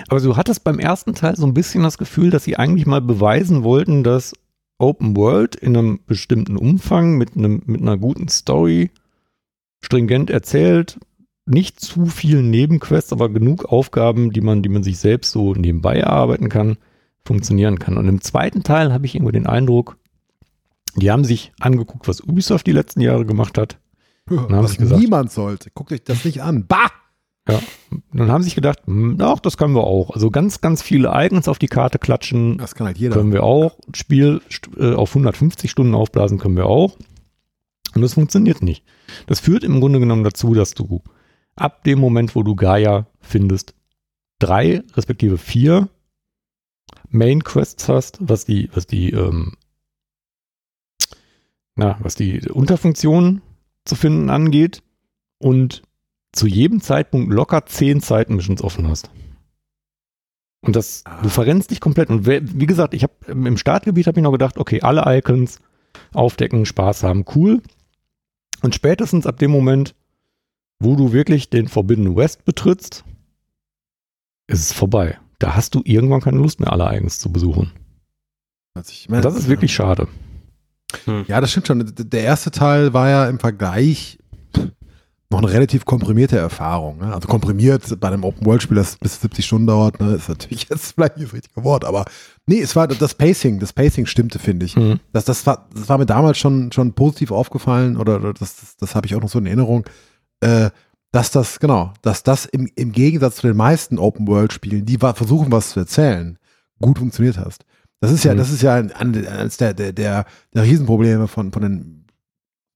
Aber 0.08 0.20
du 0.20 0.36
hattest 0.36 0.64
beim 0.64 0.78
ersten 0.78 1.14
Teil 1.14 1.36
so 1.36 1.46
ein 1.46 1.54
bisschen 1.54 1.82
das 1.82 1.98
Gefühl, 1.98 2.30
dass 2.30 2.44
sie 2.44 2.56
eigentlich 2.56 2.86
mal 2.86 3.00
beweisen 3.00 3.62
wollten, 3.62 4.02
dass 4.02 4.32
Open 4.78 5.16
World 5.16 5.56
in 5.56 5.76
einem 5.76 6.00
bestimmten 6.06 6.56
Umfang 6.56 7.16
mit, 7.16 7.36
einem, 7.36 7.62
mit 7.66 7.80
einer 7.80 7.96
guten 7.96 8.28
Story 8.28 8.90
stringent 9.82 10.30
erzählt, 10.30 10.98
nicht 11.46 11.80
zu 11.80 12.06
viel 12.06 12.42
Nebenquests, 12.42 13.12
aber 13.12 13.28
genug 13.28 13.66
Aufgaben, 13.66 14.32
die 14.32 14.40
man, 14.40 14.62
die 14.62 14.68
man 14.68 14.82
sich 14.82 14.98
selbst 14.98 15.30
so 15.32 15.54
nebenbei 15.54 15.96
erarbeiten 15.96 16.48
kann, 16.48 16.76
funktionieren 17.24 17.78
kann. 17.78 17.96
Und 17.96 18.08
im 18.08 18.20
zweiten 18.20 18.62
Teil 18.62 18.92
habe 18.92 19.06
ich 19.06 19.14
irgendwie 19.14 19.32
den 19.32 19.46
Eindruck, 19.46 19.96
die 20.96 21.10
haben 21.10 21.24
sich 21.24 21.52
angeguckt, 21.60 22.08
was 22.08 22.20
Ubisoft 22.20 22.66
die 22.66 22.72
letzten 22.72 23.00
Jahre 23.00 23.26
gemacht 23.26 23.58
hat. 23.58 23.78
haben 24.28 24.50
Was 24.50 24.76
gesagt. 24.76 25.00
niemand 25.00 25.30
sollte. 25.30 25.70
Guckt 25.72 25.92
euch 25.92 26.02
das 26.02 26.24
nicht 26.24 26.42
an. 26.42 26.66
Bah! 26.66 26.90
Und 27.46 28.02
dann 28.12 28.30
haben 28.30 28.42
sie 28.42 28.46
sich 28.48 28.54
gedacht, 28.56 28.80
hm, 28.86 29.18
ach, 29.20 29.38
das 29.38 29.56
können 29.56 29.74
wir 29.74 29.84
auch. 29.84 30.10
Also 30.10 30.30
ganz, 30.30 30.60
ganz 30.60 30.82
viele 30.82 31.12
Icons 31.14 31.46
auf 31.48 31.58
die 31.58 31.68
Karte 31.68 31.98
klatschen, 31.98 32.58
Das 32.58 32.74
kann 32.74 32.86
halt 32.88 32.98
jeder. 32.98 33.14
können 33.14 33.32
wir 33.32 33.44
auch. 33.44 33.78
Spiel 33.94 34.40
äh, 34.76 34.92
auf 34.94 35.10
150 35.10 35.70
Stunden 35.70 35.94
aufblasen 35.94 36.38
können 36.38 36.56
wir 36.56 36.66
auch. 36.66 36.98
Und 37.94 38.02
das 38.02 38.14
funktioniert 38.14 38.62
nicht. 38.62 38.84
Das 39.26 39.40
führt 39.40 39.62
im 39.64 39.80
Grunde 39.80 40.00
genommen 40.00 40.24
dazu, 40.24 40.54
dass 40.54 40.74
du 40.74 41.02
ab 41.54 41.84
dem 41.84 42.00
Moment, 42.00 42.34
wo 42.34 42.42
du 42.42 42.56
Gaia 42.56 43.06
findest, 43.20 43.74
drei 44.38 44.82
respektive 44.94 45.38
vier 45.38 45.88
Main 47.08 47.44
Quests 47.44 47.88
hast, 47.88 48.18
was 48.20 48.44
die, 48.44 48.68
was 48.74 48.86
die, 48.86 49.10
ähm, 49.10 49.54
na, 51.76 51.96
was 52.00 52.16
die 52.16 52.40
Unterfunktionen 52.50 53.42
zu 53.84 53.94
finden 53.94 54.30
angeht 54.30 54.82
und 55.38 55.82
zu 56.36 56.46
jedem 56.46 56.80
Zeitpunkt 56.80 57.32
locker 57.32 57.66
zehn 57.66 58.00
Zeitmissions 58.00 58.62
offen 58.62 58.88
hast. 58.88 59.10
Und 60.60 60.74
das, 60.74 61.04
du 61.22 61.28
verrennst 61.28 61.70
dich 61.70 61.80
komplett. 61.80 62.10
Und 62.10 62.26
wie 62.26 62.66
gesagt, 62.66 62.94
ich 62.94 63.02
habe 63.02 63.14
im 63.26 63.56
Startgebiet 63.56 64.06
habe 64.06 64.18
ich 64.18 64.24
noch 64.24 64.32
gedacht, 64.32 64.58
okay, 64.58 64.80
alle 64.82 65.04
Icons 65.06 65.60
aufdecken, 66.12 66.66
Spaß 66.66 67.02
haben, 67.04 67.24
cool. 67.34 67.62
Und 68.62 68.74
spätestens 68.74 69.26
ab 69.26 69.38
dem 69.38 69.50
Moment, 69.50 69.94
wo 70.80 70.96
du 70.96 71.12
wirklich 71.12 71.50
den 71.50 71.68
Forbidden 71.68 72.16
West 72.16 72.44
betrittst, 72.44 73.04
ist 74.48 74.60
es 74.60 74.72
vorbei. 74.72 75.18
Da 75.38 75.54
hast 75.54 75.74
du 75.74 75.82
irgendwann 75.84 76.20
keine 76.20 76.38
Lust 76.38 76.60
mehr, 76.60 76.72
alle 76.72 76.96
Icons 76.96 77.18
zu 77.18 77.30
besuchen. 77.30 77.72
Ich 78.88 79.06
Und 79.06 79.12
meine, 79.12 79.22
das 79.22 79.36
ist 79.36 79.48
wirklich 79.48 79.72
schade. 79.72 80.08
Ja, 81.28 81.40
das 81.40 81.50
stimmt 81.50 81.66
schon. 81.66 81.92
Der 81.96 82.22
erste 82.22 82.50
Teil 82.50 82.92
war 82.92 83.08
ja 83.08 83.28
im 83.28 83.38
Vergleich 83.38 84.18
noch 85.30 85.38
eine 85.38 85.50
relativ 85.50 85.84
komprimierte 85.84 86.38
Erfahrung. 86.38 86.98
Ne? 86.98 87.12
Also 87.12 87.26
komprimiert 87.28 87.98
bei 88.00 88.08
einem 88.08 88.24
Open-World-Spiel, 88.24 88.76
das 88.76 88.96
bis 88.96 89.20
70 89.20 89.44
Stunden 89.44 89.66
dauert, 89.66 90.00
ne? 90.00 90.14
ist 90.14 90.28
natürlich 90.28 90.68
jetzt 90.70 90.92
vielleicht 90.94 91.16
nicht 91.16 91.28
das 91.28 91.34
richtige 91.34 91.64
Wort, 91.64 91.84
aber 91.84 92.04
nee, 92.46 92.60
es 92.60 92.76
war 92.76 92.86
das 92.86 93.14
Pacing, 93.14 93.58
das 93.58 93.72
Pacing 93.72 94.06
stimmte, 94.06 94.38
finde 94.38 94.66
ich. 94.66 94.76
Mhm. 94.76 95.00
Das, 95.12 95.24
das, 95.24 95.46
war, 95.46 95.68
das 95.74 95.88
war 95.88 95.98
mir 95.98 96.06
damals 96.06 96.38
schon, 96.38 96.70
schon 96.72 96.92
positiv 96.92 97.32
aufgefallen 97.32 97.96
oder, 97.96 98.20
das, 98.32 98.56
das, 98.56 98.76
das 98.76 98.94
habe 98.94 99.06
ich 99.06 99.14
auch 99.14 99.20
noch 99.20 99.28
so 99.28 99.38
in 99.38 99.46
Erinnerung, 99.46 99.84
äh, 100.40 100.70
dass 101.12 101.30
das, 101.30 101.58
genau, 101.60 101.92
dass 102.02 102.22
das 102.22 102.44
im, 102.44 102.68
im 102.74 102.92
Gegensatz 102.92 103.36
zu 103.36 103.46
den 103.46 103.56
meisten 103.56 103.98
Open-World-Spielen, 103.98 104.84
die 104.84 104.98
versuchen, 104.98 105.50
was 105.50 105.70
zu 105.70 105.80
erzählen, 105.80 106.38
gut 106.80 106.98
funktioniert 106.98 107.38
hast. 107.38 107.64
Das 108.00 108.12
ist 108.12 108.24
ja, 108.24 108.34
Mhm. 108.34 108.38
das 108.38 108.50
ist 108.50 108.62
ja 108.62 108.74
ein, 108.74 108.92
ein, 108.92 109.26
eines 109.26 109.56
der, 109.56 109.74
der, 109.74 109.92
der, 109.92 110.26
der 110.54 110.62
Riesenprobleme 110.62 111.28
von, 111.28 111.52
von 111.52 111.62
den, 111.62 112.04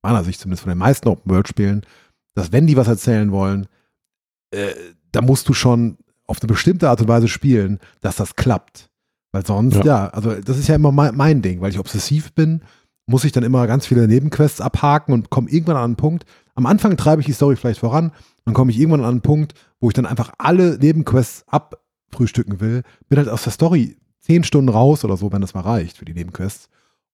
meiner 0.03 0.25
Sicht 0.25 0.41
zumindest, 0.41 0.63
von 0.63 0.71
den 0.71 0.79
meisten 0.79 1.09
Open-World-Spielen, 1.09 1.83
dass 2.41 2.53
wenn 2.53 2.67
die 2.67 2.77
was 2.77 2.89
erzählen 2.89 3.31
wollen, 3.33 3.67
äh, 4.51 4.73
da 5.13 5.21
musst 5.23 5.49
du 5.49 5.55
schon 5.55 5.99
auf 6.27 6.41
eine 6.41 6.49
bestimmte 6.49 6.89
Art 6.89 7.01
und 7.01 7.09
Weise 7.09 7.29
spielen, 7.29 7.79
dass 8.01 8.17
das 8.17 8.37
klappt. 8.37 8.89
Weil 9.33 9.45
sonst, 9.47 9.77
ja, 9.77 9.85
Ja. 9.85 10.07
also 10.09 10.35
das 10.35 10.59
ist 10.59 10.69
ja 10.69 10.75
immer 10.75 10.93
mein, 10.93 11.17
mein 11.17 11.43
Ding, 11.43 11.61
weil 11.61 11.71
ich 11.71 11.79
obsessiv 11.79 12.33
bin, 12.35 12.63
muss 13.07 13.25
ich 13.25 13.33
dann 13.33 13.43
immer 13.45 13.67
ganz 13.67 13.87
viele 13.87 14.07
Nebenquests 14.07 14.61
abhaken 14.61 15.13
und 15.13 15.31
komme 15.31 15.51
irgendwann 15.51 15.77
an 15.77 15.85
einen 15.85 15.97
Punkt. 15.97 16.25
Am 16.55 16.67
Anfang 16.67 16.97
treibe 16.97 17.21
ich 17.21 17.27
die 17.27 17.33
Story 17.33 17.57
vielleicht 17.57 17.81
voran, 17.81 18.13
dann 18.45 18.55
komme 18.55 18.71
ich 18.71 18.79
irgendwann 18.79 19.01
an 19.01 19.11
einen 19.11 19.21
Punkt, 19.21 19.55
wo 19.81 19.89
ich 19.89 19.95
dann 19.95 20.07
einfach 20.07 20.33
alle 20.39 20.79
Nebenquests 20.79 21.45
abfrühstücken 21.49 22.61
will, 22.61 22.83
bin 23.09 23.19
halt 23.19 23.29
aus 23.29 23.45
der 23.45 23.53
Story 23.53 23.97
zehn 24.21 24.45
Stunden 24.45 24.69
raus 24.69 25.05
oder 25.05 25.17
so, 25.17 25.33
wenn 25.33 25.41
das 25.41 25.55
mal 25.55 25.61
reicht 25.63 25.99
für 25.99 26.05
die 26.05 26.15
Nebenquests. 26.15 26.69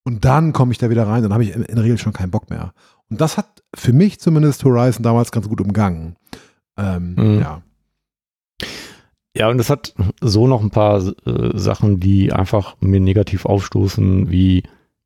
Und 0.05 0.25
dann 0.25 0.53
komme 0.53 0.73
ich 0.73 0.79
da 0.79 0.91
wieder 0.91 1.07
rein, 1.07 1.23
dann 1.23 1.33
habe 1.33 1.45
ich 1.45 1.55
in, 1.55 1.63
in 1.63 1.75
der 1.77 1.85
Regel 1.85 1.99
schon 1.99 2.13
keinen 2.13 2.31
Bock 2.31 2.51
mehr. 2.51 2.73
Und 3.11 3.21
das 3.21 3.37
hat 3.37 3.63
für 3.75 3.93
mich 3.93 4.19
zumindest 4.21 4.65
Horizon 4.65 5.03
damals 5.03 5.31
ganz 5.33 5.49
gut 5.49 5.61
umgangen. 5.61 6.17
Ähm, 6.77 7.15
Mhm. 7.17 7.41
Ja. 7.41 7.63
Ja, 9.37 9.51
und 9.51 9.61
es 9.61 9.69
hat 9.69 9.95
so 10.23 10.47
noch 10.47 10.63
ein 10.63 10.71
paar 10.71 10.97
äh, 11.27 11.59
Sachen, 11.59 12.01
die 12.01 12.33
einfach 12.33 12.75
mir 12.81 13.01
negativ 13.01 13.45
aufstoßen, 13.45 14.31
wie 14.31 14.63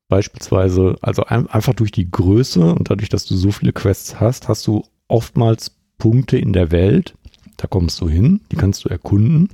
beispielsweise, 0.09 0.97
also 1.03 1.25
ein, 1.25 1.49
einfach 1.49 1.75
durch 1.75 1.91
die 1.91 2.09
Größe 2.09 2.75
und 2.75 2.91
dadurch, 2.91 3.09
dass 3.09 3.27
du 3.27 3.35
so 3.35 3.51
viele 3.51 3.73
Quests 3.73 4.21
hast, 4.21 4.49
hast 4.49 4.67
du 4.69 4.85
oftmals 5.09 5.73
Punkte 5.99 6.39
in 6.39 6.53
der 6.53 6.71
Welt. 6.71 7.15
Da 7.57 7.67
kommst 7.67 8.01
du 8.01 8.09
hin, 8.09 8.41
die 8.53 8.57
kannst 8.57 8.85
du 8.85 8.89
erkunden. 8.89 9.49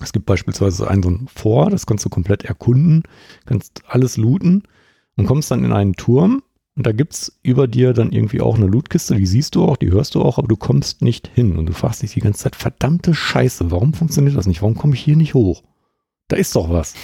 Es 0.00 0.12
gibt 0.12 0.26
beispielsweise 0.26 0.88
ein 0.88 1.02
so 1.02 1.08
ein 1.10 1.28
Vor, 1.32 1.70
das 1.70 1.86
kannst 1.86 2.04
du 2.04 2.08
komplett 2.08 2.44
erkunden, 2.44 3.04
kannst 3.46 3.82
alles 3.86 4.16
looten 4.16 4.64
und 5.16 5.26
kommst 5.26 5.50
dann 5.52 5.64
in 5.64 5.72
einen 5.72 5.94
Turm 5.94 6.42
und 6.74 6.86
da 6.86 6.92
gibt's 6.92 7.38
über 7.42 7.66
dir 7.66 7.92
dann 7.92 8.12
irgendwie 8.12 8.40
auch 8.40 8.56
eine 8.56 8.66
Lootkiste, 8.66 9.14
die 9.14 9.26
siehst 9.26 9.54
du 9.54 9.64
auch, 9.64 9.76
die 9.76 9.90
hörst 9.90 10.14
du 10.14 10.22
auch, 10.22 10.38
aber 10.38 10.48
du 10.48 10.56
kommst 10.56 11.02
nicht 11.02 11.28
hin 11.28 11.58
und 11.58 11.66
du 11.66 11.74
fragst 11.74 12.02
dich 12.02 12.14
die 12.14 12.20
ganze 12.20 12.44
Zeit, 12.44 12.56
verdammte 12.56 13.14
Scheiße, 13.14 13.70
warum 13.70 13.92
funktioniert 13.92 14.36
das 14.36 14.46
nicht? 14.46 14.62
Warum 14.62 14.76
komme 14.76 14.94
ich 14.94 15.00
hier 15.00 15.16
nicht 15.16 15.34
hoch? 15.34 15.62
Da 16.28 16.36
ist 16.36 16.56
doch 16.56 16.70
was. 16.70 16.94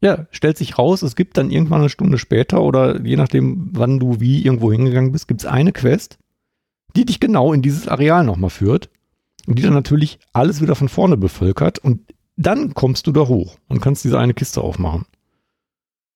Ja, 0.00 0.28
stellt 0.30 0.56
sich 0.58 0.78
raus, 0.78 1.02
es 1.02 1.16
gibt 1.16 1.36
dann 1.36 1.50
irgendwann 1.50 1.80
eine 1.80 1.88
Stunde 1.88 2.18
später 2.18 2.62
oder 2.62 3.04
je 3.04 3.16
nachdem, 3.16 3.70
wann 3.72 3.98
du 3.98 4.20
wie 4.20 4.44
irgendwo 4.44 4.70
hingegangen 4.70 5.10
bist, 5.10 5.26
gibt's 5.26 5.44
eine 5.44 5.72
Quest, 5.72 6.18
die 6.94 7.04
dich 7.04 7.18
genau 7.18 7.52
in 7.52 7.62
dieses 7.62 7.88
Areal 7.88 8.24
nochmal 8.24 8.50
führt 8.50 8.90
und 9.48 9.58
die 9.58 9.62
dann 9.62 9.74
natürlich 9.74 10.20
alles 10.32 10.62
wieder 10.62 10.76
von 10.76 10.88
vorne 10.88 11.16
bevölkert 11.16 11.80
und 11.80 12.14
dann 12.36 12.74
kommst 12.74 13.08
du 13.08 13.12
da 13.12 13.26
hoch 13.26 13.58
und 13.66 13.80
kannst 13.80 14.04
diese 14.04 14.20
eine 14.20 14.34
Kiste 14.34 14.60
aufmachen. 14.60 15.04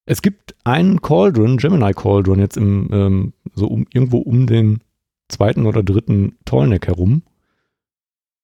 Es 0.05 0.21
gibt 0.21 0.55
einen 0.63 1.01
Cauldron, 1.01 1.57
Gemini 1.57 1.93
Cauldron, 1.93 2.39
jetzt 2.39 2.57
im, 2.57 2.89
ähm, 2.91 3.33
so 3.53 3.67
um, 3.67 3.85
irgendwo 3.93 4.17
um 4.17 4.47
den 4.47 4.81
zweiten 5.29 5.65
oder 5.65 5.83
dritten 5.83 6.37
Tollneck 6.45 6.87
herum. 6.87 7.23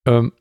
Ähm, 0.06 0.32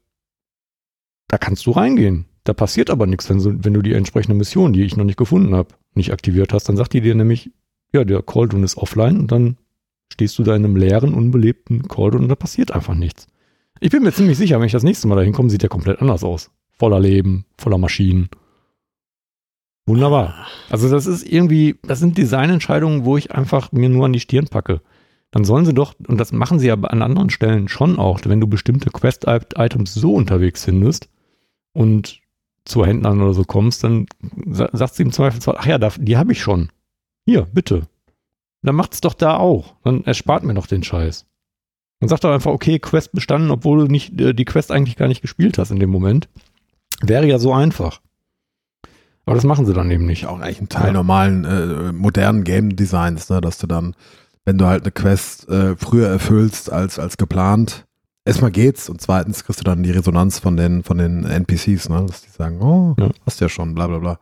da 1.27 1.39
kannst 1.39 1.67
du 1.67 1.73
reingehen. 1.73 2.27
Da 2.45 2.55
passiert 2.55 2.89
aber 2.89 3.07
nichts, 3.07 3.29
wenn, 3.29 3.65
wenn 3.65 3.75
du 3.75 3.83
die 3.83 3.93
entsprechende 3.93 4.37
Mission, 4.37 4.73
die 4.73 4.83
ich 4.83 4.97
noch 4.97 5.05
nicht 5.05 5.19
gefunden 5.19 5.55
habe, 5.55 5.75
nicht 5.95 6.13
aktiviert 6.13 6.53
hast. 6.53 6.69
Dann 6.69 6.77
sagt 6.77 6.95
die 6.95 7.01
dir 7.01 7.15
nämlich, 7.15 7.51
ja, 7.93 8.05
der 8.05 8.23
Cauldron 8.23 8.65
ist 8.65 8.77
offline 8.77 9.19
und 9.19 9.33
dann 9.33 9.59
stehst 10.11 10.39
du 10.39 10.43
da 10.43 10.57
in 10.57 10.65
einem 10.65 10.77
leeren, 10.77 11.15
unbelebten 11.15 11.89
Cauldron 11.89 12.23
und 12.23 12.29
da 12.29 12.37
passiert 12.37 12.71
einfach 12.71 12.95
nichts. 12.95 13.27
Ich 13.81 13.91
bin 13.91 14.03
mir 14.03 14.13
ziemlich 14.13 14.39
sicher, 14.39 14.59
wenn 14.59 14.67
ich 14.67 14.73
das 14.73 14.83
nächste 14.83 15.09
Mal 15.09 15.17
da 15.17 15.23
hinkomme, 15.23 15.51
sieht 15.51 15.63
der 15.63 15.69
komplett 15.69 16.01
anders 16.01 16.25
aus. 16.25 16.51
Voller 16.73 17.01
Leben, 17.01 17.45
voller 17.59 17.79
Maschinen. 17.79 18.29
Wunderbar. 19.89 20.35
Also 20.71 20.89
das 20.91 21.07
ist 21.07 21.27
irgendwie, 21.27 21.77
das 21.83 21.99
sind 21.99 22.19
Designentscheidungen, 22.19 23.05
wo 23.05 23.17
ich 23.17 23.33
einfach 23.33 23.73
mir 23.73 23.89
nur 23.89 24.05
an 24.07 24.13
die 24.13 24.21
Stirn 24.21 24.47
packe. 24.47 24.81
Dann 25.31 25.45
sollen 25.45 25.65
sie 25.67 25.75
doch, 25.75 25.95
und 26.07 26.19
das 26.19 26.33
machen 26.33 26.59
sie 26.59 26.69
ja 26.69 26.75
an 26.75 27.03
anderen 27.03 27.31
Stellen 27.31 27.69
schon 27.69 27.99
auch, 27.99 28.21
wenn 28.25 28.41
du 28.41 28.47
bestimmte 28.47 28.91
Quest-Items 28.91 29.95
so 29.95 30.15
unterwegs 30.15 30.65
findest 30.65 31.09
und 31.75 32.21
zu 32.65 32.85
Händlern 32.85 33.21
oder 33.23 33.35
so 33.35 33.45
kommst, 33.45 33.83
dann 33.85 34.07
sa- 34.47 34.71
sagt 34.73 34.95
sie 34.95 35.03
im 35.03 35.13
Zweifelsfall, 35.13 35.57
ach 35.59 35.67
ja, 35.67 35.79
die 35.79 36.17
habe 36.17 36.33
ich 36.33 36.41
schon. 36.43 36.71
Hier, 37.27 37.47
bitte. 37.53 37.89
Dann 38.63 38.75
macht's 38.75 39.01
doch 39.01 39.15
da 39.15 39.37
auch. 39.37 39.75
Dann 39.85 40.05
erspart 40.05 40.45
mir 40.45 40.55
doch 40.55 40.67
den 40.67 40.83
Scheiß. 40.83 41.27
Und 42.01 42.09
sagt 42.09 42.25
doch 42.25 42.33
einfach, 42.33 42.53
okay, 42.53 42.79
Quest 42.79 43.13
bestanden, 43.13 43.51
obwohl 43.51 43.87
du 43.87 43.91
nicht, 43.93 44.21
äh, 44.21 44.35
die 44.35 44.45
Quest 44.45 44.71
eigentlich 44.71 44.97
gar 44.97 45.09
nicht 45.09 45.23
gespielt 45.23 45.59
hast 45.59 45.71
in 45.71 45.81
dem 45.81 45.91
Moment. 45.91 46.29
Wäre 47.01 47.27
ja 47.27 47.39
so 47.39 47.53
einfach. 47.53 48.01
Aber 49.29 49.37
das 49.37 49.45
machen 49.45 49.67
sie 49.67 49.73
dann 49.75 49.91
eben 49.91 50.07
nicht. 50.07 50.27
Auch 50.27 50.41
eigentlich 50.41 50.61
ein 50.61 50.69
Teil 50.69 50.89
Ja. 50.89 50.93
normalen, 50.93 51.45
äh, 51.45 51.93
modernen 51.93 52.45
Game 52.45 52.75
Designs, 52.77 53.29
ne? 53.31 53.41
dass 53.41 53.59
du 53.59 53.67
dann, 53.67 53.95
wenn 54.45 54.59
du 54.59 54.67
halt 54.67 54.83
eine 54.83 54.93
Quest 54.93 55.49
äh, 55.49 55.77
früher 55.77 56.09
erfüllst 56.09 56.73
als, 56.73 56.99
als 56.99 57.17
geplant, 57.17 57.87
erstmal 58.25 58.51
geht's 58.51 58.89
und 58.89 59.01
zweitens 59.01 59.45
kriegst 59.45 59.61
du 59.61 59.65
dann 59.65 59.83
die 59.83 59.91
Resonanz 59.91 60.39
von 60.39 60.57
den, 60.57 60.83
von 60.83 60.99
den 60.99 61.25
NPCs, 61.25 61.89
ne? 61.89 62.05
dass 62.07 62.23
die 62.23 62.31
sagen, 62.31 62.61
oh, 62.61 62.95
Ja. 62.99 63.11
hast 63.27 63.41
ja 63.41 63.49
schon, 63.49 63.75
bla 63.75 63.87
bla 63.87 63.99
bla. 63.99 64.19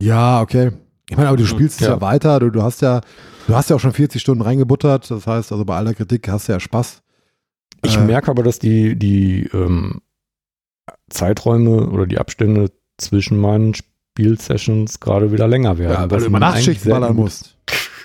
Ja, 0.00 0.40
okay. 0.40 0.72
Ich 1.10 1.16
meine, 1.16 1.28
aber 1.28 1.36
du 1.36 1.46
spielst 1.46 1.80
es 1.80 1.86
Ja. 1.86 1.94
ja 1.94 2.00
weiter, 2.00 2.40
du, 2.40 2.50
du 2.50 2.62
hast 2.62 2.80
ja, 2.82 3.00
du 3.46 3.54
hast 3.54 3.68
ja 3.70 3.76
auch 3.76 3.80
schon 3.80 3.92
40 3.92 4.20
Stunden 4.20 4.42
reingebuttert, 4.42 5.10
das 5.10 5.26
heißt, 5.26 5.52
also 5.52 5.64
bei 5.64 5.76
aller 5.76 5.94
Kritik 5.94 6.28
hast 6.28 6.48
du 6.48 6.52
ja 6.52 6.60
Spaß. 6.60 7.02
Ich 7.84 7.96
Äh, 7.96 8.04
merke 8.04 8.30
aber, 8.30 8.42
dass 8.42 8.58
die, 8.58 8.96
die 8.98 9.44
ähm, 9.52 10.00
Zeiträume 11.10 11.88
oder 11.90 12.06
die 12.06 12.18
Abstände 12.18 12.70
zwischen 12.98 13.38
meinen 13.38 13.74
Spielsessions 14.14 15.00
gerade 15.00 15.32
wieder 15.32 15.48
länger 15.48 15.76
werden. 15.76 15.92
Ja, 15.92 16.10
weil 16.10 16.20
du 16.20 16.26
immer 16.26 16.38
Nachtschichten 16.38 16.88
ballern 16.88 17.16
musst. 17.16 17.56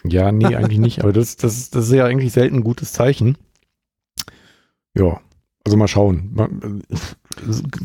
Ja, 0.04 0.32
nee, 0.32 0.56
eigentlich 0.56 0.80
nicht. 0.80 1.04
Aber 1.04 1.14
das, 1.14 1.36
das, 1.36 1.70
das 1.70 1.86
ist 1.86 1.94
ja 1.94 2.06
eigentlich 2.06 2.34
selten 2.34 2.58
ein 2.58 2.64
gutes 2.64 2.94
Zeichen. 2.94 3.38
Ja, 4.96 5.20
also 5.64 5.78
mal 5.78 5.88
schauen. 5.88 6.82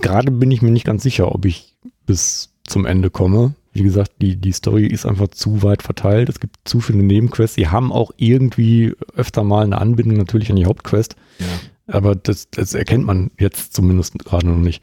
Gerade 0.01 0.30
bin 0.30 0.51
ich 0.51 0.62
mir 0.62 0.70
nicht 0.70 0.86
ganz 0.86 1.02
sicher, 1.02 1.34
ob 1.34 1.44
ich 1.44 1.76
bis 2.06 2.55
zum 2.64 2.86
Ende 2.86 3.10
komme. 3.10 3.55
Wie 3.74 3.82
gesagt, 3.82 4.12
die, 4.22 4.36
die 4.36 4.52
Story 4.52 4.86
ist 4.86 5.05
einfach 5.05 5.28
zu 5.28 5.62
weit 5.62 5.82
verteilt. 5.82 6.30
Es 6.30 6.40
gibt 6.40 6.56
zu 6.64 6.80
viele 6.80 7.02
Nebenquests. 7.02 7.56
Die 7.56 7.68
haben 7.68 7.92
auch 7.92 8.12
irgendwie 8.16 8.94
öfter 9.16 9.44
mal 9.44 9.64
eine 9.64 9.78
Anbindung 9.78 10.16
natürlich 10.16 10.48
an 10.48 10.56
die 10.56 10.66
Hauptquest. 10.66 11.16
Ja. 11.40 11.46
Aber 11.86 12.15
das, 12.15 12.48
das 12.51 12.73
erkennt 12.73 13.05
man 13.05 13.31
jetzt 13.39 13.74
zumindest 13.74 14.19
gerade 14.19 14.47
noch 14.47 14.56
nicht. 14.56 14.82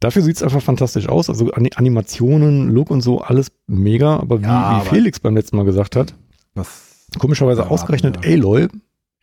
Dafür 0.00 0.22
sieht 0.22 0.36
es 0.36 0.42
einfach 0.44 0.62
fantastisch 0.62 1.08
aus. 1.08 1.28
Also 1.28 1.50
Ani- 1.52 1.72
Animationen, 1.74 2.70
Look 2.70 2.90
und 2.90 3.00
so, 3.00 3.20
alles 3.20 3.50
mega. 3.66 4.16
Aber 4.18 4.40
wie, 4.40 4.44
Ja, 4.44 4.82
wie 4.84 4.88
Felix 4.88 5.18
beim 5.18 5.34
letzten 5.34 5.56
Mal 5.56 5.64
gesagt 5.64 5.96
hat, 5.96 6.14
Was? 6.54 7.06
Komischerweise 7.18 7.68
ausgerechnet 7.70 8.24
ja. 8.24 8.32
Aloy. 8.32 8.68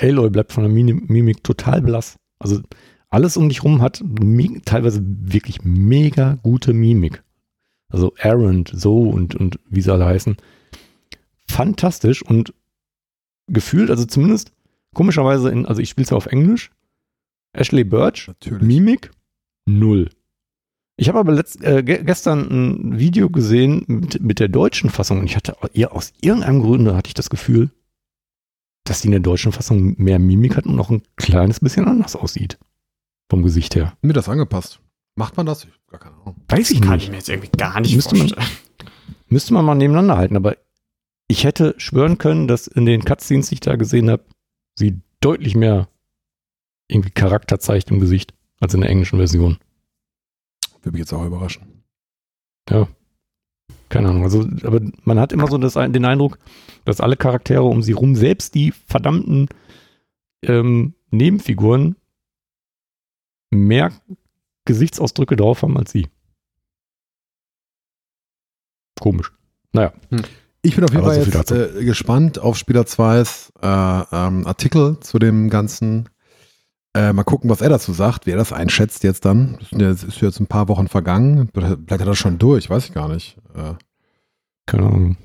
Aloy 0.01 0.29
bleibt 0.29 0.51
von 0.51 0.63
der 0.63 0.71
Mimik 0.71 1.43
total 1.43 1.81
blass. 1.81 2.17
Also 2.39 2.59
alles 3.09 3.37
um 3.37 3.47
dich 3.47 3.63
rum 3.63 3.81
hat 3.81 4.03
teilweise 4.65 5.01
wirklich 5.05 5.63
mega 5.63 6.39
gute 6.43 6.73
Mimik. 6.73 7.23
Also 7.89 8.13
Aaron, 8.19 8.65
so 8.71 9.01
und, 9.03 9.35
und 9.35 9.59
wie 9.69 9.81
sie 9.81 9.93
alle 9.93 10.05
heißen. 10.05 10.35
Fantastisch 11.47 12.23
und 12.23 12.53
gefühlt, 13.47 13.89
also 13.91 14.05
zumindest 14.05 14.51
komischerweise 14.93 15.49
in, 15.49 15.65
also 15.65 15.81
ich 15.81 15.89
spiele 15.89 16.03
es 16.05 16.09
ja 16.09 16.17
auf 16.17 16.25
Englisch. 16.25 16.71
Ashley 17.53 17.83
Birch, 17.83 18.27
Natürlich. 18.27 18.61
Mimik, 18.63 19.11
null. 19.65 20.09
Ich 20.95 21.07
habe 21.09 21.19
aber 21.19 21.31
letzt, 21.33 21.63
äh, 21.63 21.81
ge 21.83 22.03
gestern 22.03 22.49
ein 22.49 22.99
Video 22.99 23.29
gesehen 23.29 23.83
mit, 23.87 24.21
mit 24.21 24.39
der 24.39 24.47
deutschen 24.47 24.89
Fassung 24.89 25.19
und 25.19 25.25
ich 25.25 25.35
hatte 25.35 25.55
ihr 25.73 25.91
aus 25.91 26.13
irgendeinem 26.21 26.61
Grunde 26.61 26.95
hatte 26.95 27.07
ich 27.07 27.13
das 27.15 27.29
Gefühl, 27.29 27.71
dass 28.85 29.01
die 29.01 29.07
in 29.07 29.11
der 29.11 29.19
deutschen 29.21 29.51
Fassung 29.51 29.95
mehr 29.97 30.19
Mimik 30.19 30.55
hat 30.55 30.65
und 30.65 30.75
noch 30.75 30.89
ein 30.91 31.01
kleines 31.15 31.59
bisschen 31.59 31.87
anders 31.87 32.15
aussieht. 32.15 32.59
Vom 33.31 33.41
Gesicht 33.41 33.75
her. 33.75 33.97
Mir 34.01 34.13
das 34.13 34.29
angepasst. 34.29 34.81
Macht 35.15 35.37
man 35.37 35.45
das? 35.45 35.67
Gar 35.89 35.99
keine 35.99 36.15
Ahnung. 36.17 36.35
Weiß 36.47 36.69
ich 36.71 36.81
Kann 36.81 36.95
nicht. 36.95 37.03
ich 37.05 37.09
mir 37.09 37.17
jetzt 37.17 37.29
irgendwie 37.29 37.49
gar 37.57 37.79
nicht 37.79 37.95
Müsste 37.95 38.15
man- 38.15 38.29
vorstellen. 38.29 38.57
Müsste 39.27 39.53
man 39.53 39.65
mal 39.65 39.73
nebeneinander 39.75 40.17
halten, 40.17 40.35
aber 40.35 40.57
ich 41.27 41.43
hätte 41.43 41.73
schwören 41.77 42.19
können, 42.19 42.47
dass 42.47 42.67
in 42.67 42.85
den 42.85 43.03
Cutscenes, 43.03 43.47
die 43.49 43.55
ich 43.55 43.59
da 43.61 43.77
gesehen 43.77 44.11
habe, 44.11 44.23
sie 44.77 45.01
deutlich 45.21 45.55
mehr 45.55 45.87
irgendwie 46.93 47.11
Charakter 47.11 47.59
zeigt 47.59 47.91
im 47.91 47.99
Gesicht 47.99 48.33
als 48.59 48.73
in 48.73 48.81
der 48.81 48.89
englischen 48.89 49.17
Version. 49.17 49.57
Würde 50.81 50.91
mich 50.91 50.99
jetzt 50.99 51.13
auch 51.13 51.25
überraschen. 51.25 51.83
Keine 53.89 54.09
Ahnung. 54.09 54.23
Also, 54.23 54.47
aber 54.63 54.81
man 55.03 55.19
hat 55.19 55.31
immer 55.31 55.47
so 55.47 55.57
das, 55.57 55.73
den 55.73 56.05
Eindruck, 56.05 56.39
dass 56.85 57.01
alle 57.01 57.15
Charaktere 57.15 57.63
um 57.63 57.83
sie 57.83 57.91
rum, 57.91 58.15
selbst 58.15 58.55
die 58.55 58.71
verdammten 58.71 59.49
ähm, 60.43 60.95
Nebenfiguren, 61.11 61.95
mehr 63.51 63.91
Gesichtsausdrücke 64.65 65.35
drauf 65.35 65.61
haben 65.61 65.77
als 65.77 65.91
sie. 65.91 66.07
Komisch. 68.99 69.31
Naja, 69.73 69.93
Ich 70.61 70.75
bin 70.75 70.85
auf 70.85 70.91
jeden 70.91 71.03
Fall 71.03 71.21
so 71.21 71.29
jetzt 71.29 71.51
äh, 71.51 71.83
gespannt 71.83 72.39
auf 72.39 72.57
Spieler 72.57 72.83
2s 72.83 73.51
äh, 73.61 74.05
ähm, 74.11 74.47
Artikel 74.47 74.99
zu 75.01 75.19
dem 75.19 75.49
Ganzen. 75.49 76.07
Äh, 76.95 77.11
mal 77.13 77.23
gucken, 77.23 77.49
was 77.49 77.61
er 77.61 77.69
dazu 77.69 77.91
sagt, 77.91 78.25
wie 78.27 78.31
er 78.31 78.37
das 78.37 78.53
einschätzt 78.53 79.03
jetzt 79.03 79.25
dann. 79.25 79.57
Das 79.71 80.03
ist 80.03 80.21
jetzt 80.21 80.39
ein 80.39 80.47
paar 80.47 80.67
Wochen 80.67 80.87
vergangen. 80.87 81.49
Hat 81.55 81.99
er 81.99 82.05
das 82.05 82.17
schon 82.17 82.37
durch, 82.37 82.69
weiß 82.69 82.85
ich 82.85 82.93
gar 82.93 83.09
nicht. 83.09 83.37
Äh, 83.55 83.73
keine 84.65 84.85
Ahnung. 84.87 85.17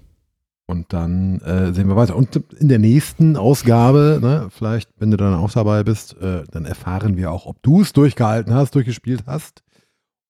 und 0.66 0.93
dann 0.93 1.40
äh, 1.40 1.73
sehen 1.73 1.89
wir 1.89 1.97
weiter. 1.97 2.16
Und 2.16 2.36
in 2.59 2.69
der 2.69 2.78
nächsten 2.78 3.36
Ausgabe, 3.36 4.19
ne, 4.23 4.49
vielleicht, 4.51 4.90
wenn 4.99 5.11
du 5.11 5.16
dann 5.16 5.35
auch 5.35 5.51
dabei 5.51 5.82
bist, 5.82 6.16
äh, 6.20 6.45
dann 6.51 6.65
erfahren 6.66 7.16
wir 7.16 7.32
auch, 7.32 7.47
ob 7.47 7.62
du 7.62 7.81
es 7.82 7.93
durchgehalten 7.93 8.55
hast, 8.55 8.74
durchgespielt 8.74 9.24
hast 9.27 9.62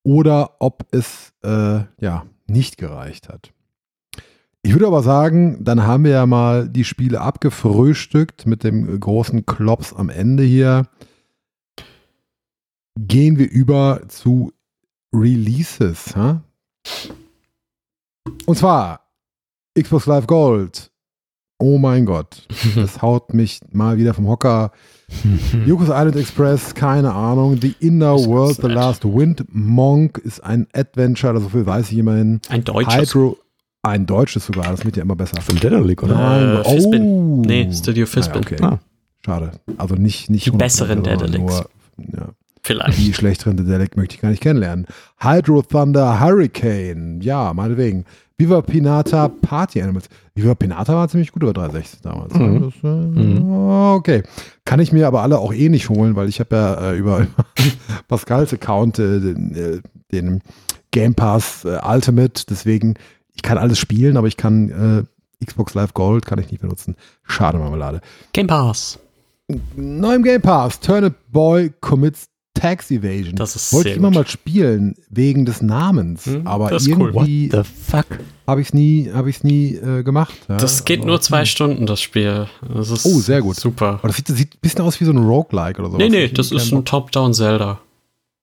oder 0.04 0.56
ob 0.60 0.86
es 0.92 1.32
äh, 1.42 1.80
ja 2.00 2.24
nicht 2.46 2.78
gereicht 2.78 3.28
hat. 3.28 3.52
Ich 4.62 4.72
würde 4.72 4.86
aber 4.86 5.02
sagen, 5.02 5.64
dann 5.64 5.86
haben 5.86 6.04
wir 6.04 6.12
ja 6.12 6.26
mal 6.26 6.68
die 6.68 6.84
Spiele 6.84 7.20
abgefrühstückt 7.20 8.46
mit 8.46 8.64
dem 8.64 8.98
großen 8.98 9.46
Klops 9.46 9.92
am 9.92 10.08
Ende 10.08 10.42
hier. 10.42 10.86
Gehen 13.06 13.38
wir 13.38 13.50
über 13.50 14.00
zu 14.08 14.52
Releases. 15.14 16.16
Ha? 16.16 16.42
Und 18.46 18.56
zwar 18.56 19.00
Xbox 19.78 20.06
Live 20.06 20.26
Gold. 20.26 20.90
Oh 21.60 21.78
mein 21.78 22.06
Gott, 22.06 22.46
das 22.76 23.02
haut 23.02 23.34
mich 23.34 23.60
mal 23.72 23.98
wieder 23.98 24.14
vom 24.14 24.28
Hocker. 24.28 24.70
Yokos 25.66 25.88
Island 25.88 26.16
Express, 26.16 26.74
keine 26.74 27.12
Ahnung. 27.12 27.60
The 27.60 27.74
Inner 27.80 28.14
ganz 28.14 28.26
World, 28.28 28.56
The. 28.56 28.68
Last 28.68 29.04
Wind. 29.04 29.44
Monk 29.48 30.18
ist 30.18 30.40
ein 30.44 30.66
Adventure, 30.72 31.40
so 31.40 31.48
viel 31.48 31.66
weiß 31.66 31.90
ich 31.90 31.98
immerhin. 31.98 32.40
Ein 32.48 32.62
deutsches. 32.62 33.14
Hydro, 33.14 33.38
ein 33.82 34.06
deutsches 34.06 34.46
sogar, 34.46 34.70
das 34.70 34.84
wird 34.84 34.96
ja 34.96 35.02
immer 35.02 35.16
besser. 35.16 35.40
Von 35.40 35.56
Dedalic, 35.56 36.02
oder? 36.02 36.60
Äh, 36.60 36.62
oh. 36.64 36.70
Fizbin. 36.70 37.40
Nee, 37.40 37.72
Studio 37.72 38.06
Fizbin. 38.06 38.42
okay. 38.42 38.56
Ah. 38.60 38.78
Schade. 39.24 39.52
Also 39.78 39.94
nicht, 39.96 40.30
nicht 40.30 40.46
Die 40.46 40.52
100%, 40.52 40.58
besseren 40.58 41.02
Dedalics. 41.02 41.64
Ja. 42.12 42.28
Vielleicht. 42.62 42.98
Die 42.98 43.14
schlechteren 43.14 43.56
Dedelic 43.56 43.96
möchte 43.96 44.14
ich 44.16 44.20
gar 44.20 44.30
nicht 44.30 44.42
kennenlernen. 44.42 44.86
Hydro 45.18 45.62
Thunder 45.62 46.20
Hurricane. 46.20 47.20
Ja, 47.20 47.52
meinetwegen. 47.54 48.04
Viva 48.36 48.60
Pinata 48.62 49.28
Party 49.28 49.82
Animals. 49.82 50.08
Viva 50.34 50.54
Pinata 50.54 50.94
war 50.94 51.08
ziemlich 51.08 51.32
gut 51.32 51.42
über 51.42 51.52
360 51.52 52.00
damals. 52.02 52.34
ne? 52.34 52.46
Mhm. 52.46 52.60
Das, 52.62 52.74
äh, 52.84 53.96
Okay. 53.98 54.22
Kann 54.64 54.78
ich 54.80 54.92
mir 54.92 55.08
aber 55.08 55.22
alle 55.22 55.38
auch 55.38 55.52
eh 55.52 55.68
nicht 55.68 55.88
holen, 55.88 56.14
weil 56.14 56.28
ich 56.28 56.38
habe 56.38 56.54
ja 56.54 56.90
äh, 56.92 56.96
über 56.96 57.26
Pascals 58.08 58.52
Account 58.52 58.98
äh, 59.00 59.18
den, 59.20 59.54
äh, 59.56 59.80
den 60.12 60.42
Game 60.92 61.14
Pass 61.14 61.64
äh, 61.64 61.78
Ultimate. 61.84 62.44
Deswegen, 62.48 62.94
ich 63.34 63.42
kann 63.42 63.58
alles 63.58 63.78
spielen, 63.78 64.16
aber 64.16 64.28
ich 64.28 64.36
kann 64.36 65.06
äh, 65.40 65.44
Xbox 65.44 65.74
Live 65.74 65.94
Gold 65.94 66.24
kann 66.26 66.38
ich 66.38 66.50
nicht 66.50 66.60
benutzen. 66.60 66.94
Schade 67.24 67.58
Marmelade. 67.58 68.00
Game 68.32 68.46
Pass. 68.46 68.98
Neu 69.74 70.14
im 70.14 70.22
Game 70.22 70.42
Pass. 70.42 70.78
Turnip 70.78 71.14
Boy 71.32 71.72
commits 71.80 72.28
Tax 72.60 72.90
Evasion. 72.90 73.36
Das 73.36 73.56
ist 73.56 73.72
Wollte 73.72 73.90
ich 73.90 73.96
immer 73.96 74.08
gut. 74.08 74.14
mal 74.16 74.26
spielen, 74.26 74.94
wegen 75.10 75.44
des 75.44 75.62
Namens. 75.62 76.26
Hm, 76.26 76.46
aber 76.46 76.70
cool. 76.72 76.78
irgendwie 76.88 77.50
The 77.50 77.62
fuck? 77.64 78.06
habe 78.46 78.60
ich 78.60 78.68
es 78.68 78.74
nie, 78.74 79.10
hab 79.12 79.26
ich's 79.26 79.44
nie 79.44 79.74
äh, 79.74 80.02
gemacht. 80.02 80.34
Ja, 80.48 80.56
Das 80.56 80.84
geht 80.84 81.00
aber- 81.00 81.08
nur 81.08 81.20
zwei 81.20 81.44
Stunden, 81.44 81.86
das 81.86 82.00
Spiel. 82.00 82.46
Das 82.74 82.90
ist 82.90 83.04
Oh, 83.06 83.18
sehr 83.20 83.42
gut. 83.42 83.56
Super. 83.56 83.98
Aber 84.02 84.08
das 84.08 84.16
sieht, 84.16 84.28
das 84.28 84.36
sieht 84.36 84.54
ein 84.54 84.58
bisschen 84.60 84.80
aus 84.82 85.00
wie 85.00 85.04
so 85.04 85.12
ein 85.12 85.18
Roguelike 85.18 85.80
oder 85.80 85.90
so. 85.90 85.96
Nee, 85.98 86.08
nee, 86.08 86.28
das 86.28 86.50
ist 86.52 86.72
ein 86.72 86.84
Top-Down-Zelda. 86.84 87.78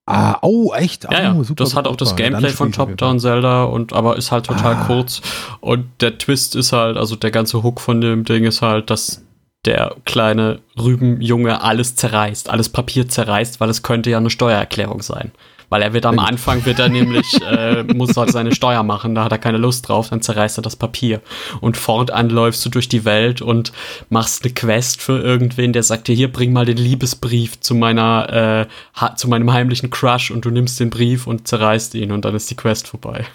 Ah, 0.08 0.38
oh, 0.42 0.72
echt? 0.72 1.02
Ja, 1.10 1.20
ja, 1.20 1.34
oh, 1.34 1.42
super, 1.42 1.64
das 1.64 1.74
hat 1.74 1.88
auch 1.88 1.96
das 1.96 2.10
super. 2.10 2.22
Gameplay 2.22 2.50
von 2.50 2.70
Top-Down 2.70 3.18
Zelda 3.18 3.64
und 3.64 3.92
aber 3.92 4.16
ist 4.16 4.30
halt 4.30 4.46
total 4.46 4.74
Ah. 4.76 4.84
kurz. 4.86 5.20
Und 5.60 5.86
der 6.00 6.16
Twist 6.18 6.54
ist 6.54 6.72
halt, 6.72 6.96
also 6.96 7.16
der 7.16 7.32
ganze 7.32 7.64
Hook 7.64 7.80
von 7.80 8.00
dem 8.00 8.24
Ding 8.24 8.44
ist 8.44 8.62
halt, 8.62 8.88
dass 8.90 9.22
der 9.66 9.96
kleine 10.04 10.60
Rübenjunge 10.78 11.62
alles 11.62 11.96
zerreißt, 11.96 12.48
alles 12.48 12.68
Papier 12.68 13.08
zerreißt, 13.08 13.60
weil 13.60 13.68
es 13.68 13.82
könnte 13.82 14.10
ja 14.10 14.18
eine 14.18 14.30
Steuererklärung 14.30 15.02
sein. 15.02 15.32
Weil 15.68 15.82
er 15.82 15.92
wird 15.92 16.06
am 16.06 16.20
Anfang, 16.20 16.64
wird 16.64 16.78
er 16.78 16.88
nämlich, 16.88 17.26
äh, 17.50 17.82
muss 17.82 18.16
halt 18.16 18.30
seine 18.30 18.54
Steuer 18.54 18.84
machen, 18.84 19.16
da 19.16 19.24
hat 19.24 19.32
er 19.32 19.38
keine 19.38 19.58
Lust 19.58 19.88
drauf, 19.88 20.10
dann 20.10 20.22
zerreißt 20.22 20.58
er 20.58 20.62
das 20.62 20.76
Papier. 20.76 21.20
Und 21.60 21.76
fortan 21.76 22.30
läufst 22.30 22.64
du 22.64 22.68
durch 22.70 22.88
die 22.88 23.04
Welt 23.04 23.42
und 23.42 23.72
machst 24.08 24.44
eine 24.44 24.54
Quest 24.54 25.02
für 25.02 25.20
irgendwen, 25.20 25.72
der 25.72 25.82
sagt 25.82 26.06
dir, 26.06 26.14
hier, 26.14 26.30
bring 26.30 26.52
mal 26.52 26.66
den 26.66 26.76
Liebesbrief 26.76 27.58
zu 27.58 27.74
meiner, 27.74 28.68
äh, 28.94 29.14
zu 29.16 29.28
meinem 29.28 29.52
heimlichen 29.52 29.90
Crush 29.90 30.30
und 30.30 30.44
du 30.44 30.50
nimmst 30.50 30.78
den 30.78 30.90
Brief 30.90 31.26
und 31.26 31.48
zerreißt 31.48 31.96
ihn 31.96 32.12
und 32.12 32.24
dann 32.24 32.36
ist 32.36 32.48
die 32.48 32.56
Quest 32.56 32.86
vorbei. 32.86 33.26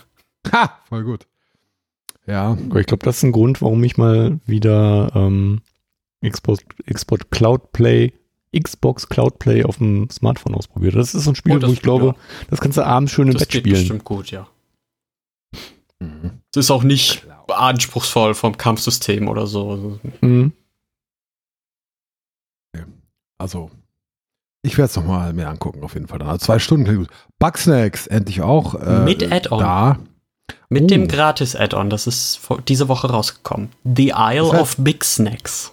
Ha, 0.53 0.79
voll 0.87 1.03
gut. 1.03 1.27
Ja, 2.27 2.57
Aber 2.69 2.79
Ich 2.79 2.85
glaube, 2.85 3.03
das 3.03 3.17
ist 3.17 3.23
ein 3.23 3.31
Grund, 3.31 3.61
warum 3.61 3.83
ich 3.83 3.97
mal 3.97 4.39
wieder 4.45 5.11
ähm, 5.15 5.61
Xbox, 6.26 6.64
Xbox 6.91 7.26
Cloud 7.31 7.72
Play, 7.72 8.14
Xbox 8.57 9.07
Cloud 9.07 9.39
Play 9.39 9.64
auf 9.64 9.77
dem 9.77 10.10
Smartphone 10.10 10.56
ausprobiert. 10.56 10.95
Das 10.95 11.14
ist 11.15 11.23
so 11.23 11.31
ein 11.31 11.35
Spiel, 11.35 11.56
Oh, 11.56 11.60
das 11.60 11.69
wo 11.69 11.73
ich 11.73 11.80
geht, 11.80 11.84
glaube, 11.84 12.06
ja. 12.07 12.15
das 12.49 12.60
kannst 12.61 12.77
du 12.77 12.85
abends 12.85 13.11
schön 13.11 13.27
im 13.27 13.34
Das 13.34 13.41
Bett 13.43 13.49
geht 13.52 13.61
spielen. 13.61 13.76
bestimmt 13.76 14.03
gut, 14.06 14.31
ja. 14.31 14.48
Mhm. 15.99 16.31
Es 16.52 16.57
ist 16.57 16.72
auch 16.72 16.84
nicht 16.84 17.26
anspruchsvoll 17.48 18.34
vom 18.34 18.57
Kampfsystem 18.57 19.27
oder 19.27 19.48
so. 19.48 19.99
Mhm. 20.22 20.53
also 23.38 23.72
ich 24.64 24.77
werde 24.77 24.89
es 24.91 24.95
nochmal 24.95 25.34
mir 25.34 25.49
angucken, 25.49 25.84
auf 25.84 25.95
jeden 25.95 26.07
Fall. 26.07 26.19
Dann. 26.19 26.27
Also 26.27 26.45
zwei 26.45 26.60
Stunden. 26.60 27.07
Bugsnacks 27.39 28.06
endlich 28.06 28.41
auch. 28.41 28.76
Äh, 28.76 28.99
Mit 29.03 29.31
Add-on. 29.31 29.60
Da. 29.60 29.99
Mit 30.69 30.84
Oh. 30.84 30.88
dem 30.88 31.07
Gratis-Add-on, 31.07 31.89
das 31.89 32.06
ist 32.06 32.39
diese 32.68 32.88
Woche 32.88 33.10
rausgekommen. 33.10 33.69
The 33.84 34.10
Isle 34.15 34.41
Das 34.41 34.52
heißt- 34.53 34.60
of 34.61 34.76
Big 34.77 35.03
Snacks. 35.03 35.72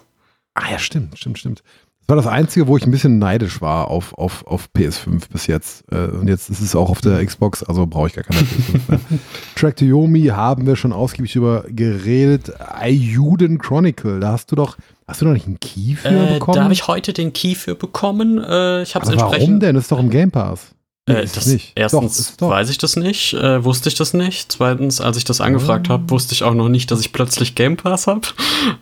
Ah 0.55 0.71
ja, 0.71 0.79
stimmt, 0.79 1.17
stimmt, 1.17 1.37
stimmt. 1.39 1.63
Das 2.07 2.15
war 2.15 2.23
das 2.23 2.27
Einzige, 2.33 2.65
wo 2.65 2.75
ich 2.75 2.83
ein 2.85 2.91
bisschen 2.91 3.19
neidisch 3.19 3.61
war 3.61 3.87
auf, 3.89 4.15
auf, 4.17 4.45
auf 4.47 4.67
PS5 4.75 5.29
bis 5.31 5.45
jetzt. 5.45 5.83
Äh, 5.91 6.07
und 6.07 6.27
jetzt 6.27 6.49
ist 6.49 6.59
es 6.59 6.75
auch 6.75 6.89
auf 6.89 7.01
der 7.01 7.23
Xbox, 7.23 7.61
also 7.61 7.85
brauche 7.85 8.07
ich 8.07 8.13
gar 8.13 8.23
keine 8.23 8.39
PS5 8.41 8.79
mehr. 8.89 8.99
Track 9.55 9.75
to 9.75 9.85
Yomi 9.85 10.23
haben 10.25 10.65
wir 10.65 10.75
schon 10.75 10.91
ausgiebig 10.91 11.35
über 11.35 11.65
geredet. 11.69 12.51
Ayuden 12.59 13.59
Chronicle, 13.59 14.19
da 14.19 14.31
hast 14.31 14.51
du 14.51 14.55
doch, 14.55 14.77
hast 15.07 15.21
du 15.21 15.25
noch 15.25 15.33
nicht 15.33 15.45
einen 15.45 15.59
Key 15.59 15.93
für 15.95 16.07
Äh, 16.09 16.33
bekommen? 16.33 16.55
da 16.57 16.63
habe 16.63 16.73
ich 16.73 16.87
heute 16.87 17.13
den 17.13 17.31
Key 17.31 17.53
für 17.53 17.75
bekommen. 17.75 18.39
Äh, 18.39 18.81
ich 18.81 18.95
habe 18.95 19.05
es 19.05 19.11
Aber 19.11 19.21
warum 19.21 19.33
entsprechend. 19.33 19.61
denn? 19.63 19.75
Das 19.75 19.83
ist 19.83 19.91
doch 19.91 19.99
im 19.99 20.09
Game 20.09 20.31
Pass. 20.31 20.71
Nee, 21.09 21.21
Äh, 21.21 21.27
das, 21.33 21.45
nicht. 21.47 21.71
Erstens 21.75 22.31
Doch, 22.31 22.37
doch. 22.37 22.49
weiß 22.49 22.69
ich 22.69 22.77
das 22.77 22.95
nicht, 22.95 23.33
äh, 23.33 23.63
wusste 23.63 23.89
ich 23.89 23.95
das 23.95 24.13
nicht. 24.13 24.51
Zweitens, 24.51 25.01
als 25.01 25.17
ich 25.17 25.23
das 25.23 25.41
angefragt 25.41 25.87
Ah. 25.89 25.93
habe, 25.93 26.09
wusste 26.09 26.33
ich 26.33 26.43
auch 26.43 26.53
noch 26.53 26.69
nicht, 26.69 26.91
dass 26.91 26.99
ich 27.01 27.11
plötzlich 27.11 27.55
Game 27.55 27.77
Pass 27.77 28.07
habe. 28.07 28.21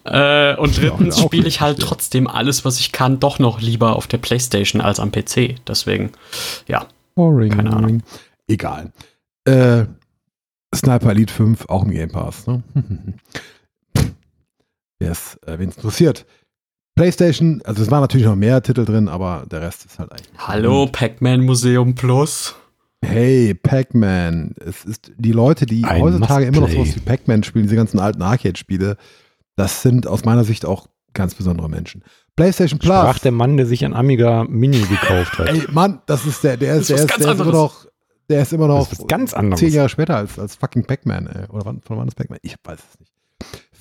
Äh, 0.03 0.55
und 0.57 0.77
Ja, 0.77 0.89
drittens 0.89 1.15
auch 1.17 1.27
spiele 1.27 1.47
ich 1.47 1.61
halt 1.61 1.79
ja. 1.79 1.85
trotzdem 1.85 2.27
alles, 2.27 2.65
was 2.65 2.79
ich 2.79 2.91
kann, 2.91 3.19
doch 3.19 3.39
noch 3.39 3.61
lieber 3.61 3.95
auf 3.95 4.07
der 4.07 4.17
PlayStation 4.17 4.81
als 4.81 4.99
am 4.99 5.11
PC. 5.11 5.55
Deswegen, 5.67 6.11
ja. 6.67 6.85
Boring. 7.15 7.55
Keine 7.55 7.73
Ahnung. 7.75 8.03
Egal. 8.47 8.91
Äh, 9.45 9.85
Sniper 10.75 11.11
Elite 11.11 11.33
5 11.33 11.65
auch 11.69 11.83
im 11.83 11.91
Game 11.91 12.09
Pass. 12.11 12.45
Ne? 12.47 12.61
Wer 14.99 15.11
es 15.11 15.37
äh, 15.45 15.59
wen 15.59 15.69
es 15.69 15.75
interessiert. 15.77 16.25
PlayStation, 16.97 17.61
also 17.63 17.83
es 17.83 17.91
waren 17.91 18.01
natürlich 18.01 18.25
noch 18.25 18.35
mehr 18.35 18.61
Titel 18.61 18.83
drin, 18.83 19.07
aber 19.07 19.45
der 19.49 19.61
Rest 19.61 19.85
ist 19.85 19.99
halt 19.99 20.11
eigentlich. 20.11 20.27
Hallo, 20.37 20.87
Pac-Man 20.91 21.41
Museum 21.45 21.95
Plus. 21.95 22.55
Hey, 23.01 23.53
Pac-Man. 23.53 24.55
Es 24.65 24.83
ist 24.83 25.11
die 25.17 25.31
Leute, 25.31 25.65
die 25.65 25.85
Ein 25.85 26.01
heutzutage 26.01 26.45
immer 26.47 26.61
noch 26.61 26.69
sowas 26.69 26.95
wie 26.95 26.99
Pac-Man 26.99 27.43
spielen, 27.43 27.63
diese 27.65 27.75
ganzen 27.75 27.99
alten 27.99 28.21
Arcade-Spiele, 28.21 28.97
das 29.55 29.81
sind 29.83 30.07
aus 30.07 30.25
meiner 30.25 30.43
Sicht 30.43 30.65
auch 30.65 30.87
ganz 31.13 31.35
besondere 31.35 31.69
Menschen. 31.69 32.03
PlayStation 32.35 32.79
Plus. 32.79 32.93
Sprach 32.93 33.19
der 33.19 33.31
Mann, 33.31 33.57
der 33.57 33.65
sich 33.65 33.85
ein 33.85 33.93
Amiga 33.93 34.45
Mini 34.49 34.79
gekauft 34.79 35.37
hat. 35.37 35.49
Ey, 35.49 35.63
Mann, 35.71 36.01
das 36.07 36.25
ist 36.25 36.43
der, 36.43 36.57
der 36.57 36.75
ist, 36.75 36.89
der 36.89 36.97
ist 36.97 37.09
der 37.09 37.31
ist 37.31 37.39
immer 37.39 37.51
noch, 37.51 37.85
der 38.29 38.41
ist 38.41 38.53
immer 38.53 38.67
noch 38.67 38.89
Das 38.89 38.99
ist 38.99 39.07
ganz 39.07 39.33
anderes. 39.33 39.59
zehn 39.59 39.73
Jahre 39.73 39.89
später 39.89 40.17
als, 40.17 40.37
als 40.37 40.55
fucking 40.55 40.85
Pac-Man, 40.85 41.27
ey. 41.27 41.47
Oder 41.49 41.65
wann, 41.65 41.81
von 41.81 41.97
wann 41.97 42.07
ist 42.07 42.15
Pac-Man? 42.15 42.39
Ich 42.41 42.55
weiß 42.63 42.79
es 42.79 42.99
nicht. 42.99 43.11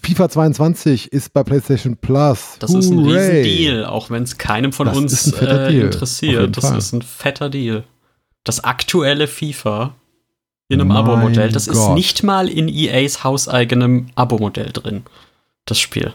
FIFA 0.06 0.28
22 0.28 1.12
ist 1.12 1.32
bei 1.32 1.42
PlayStation 1.42 1.96
Plus. 1.96 2.56
Das 2.60 2.72
ist 2.72 2.90
ein 2.90 2.98
Hooray. 3.04 3.42
Riesen-Deal, 3.42 3.84
auch 3.86 4.08
wenn 4.08 4.22
es 4.22 4.38
keinem 4.38 4.72
von 4.72 4.86
Das 4.86 4.96
uns 4.96 5.12
ist 5.26 5.42
äh, 5.42 5.80
interessiert. 5.80 6.56
Das 6.56 6.70
ist 6.70 6.92
ein 6.92 7.02
fetter 7.02 7.50
Deal. 7.50 7.82
Das 8.44 8.62
aktuelle 8.62 9.26
FIFA 9.26 9.96
in 10.68 10.80
einem 10.80 10.92
Abo-Modell, 10.92 11.50
das 11.50 11.66
ist 11.66 11.76
Gott. 11.76 11.94
nicht 11.96 12.22
mal 12.22 12.48
in 12.48 12.68
EAs 12.68 13.24
hauseigenem 13.24 14.06
Abo-Modell 14.14 14.70
drin. 14.72 15.02
Das 15.64 15.80
Spiel. 15.80 16.12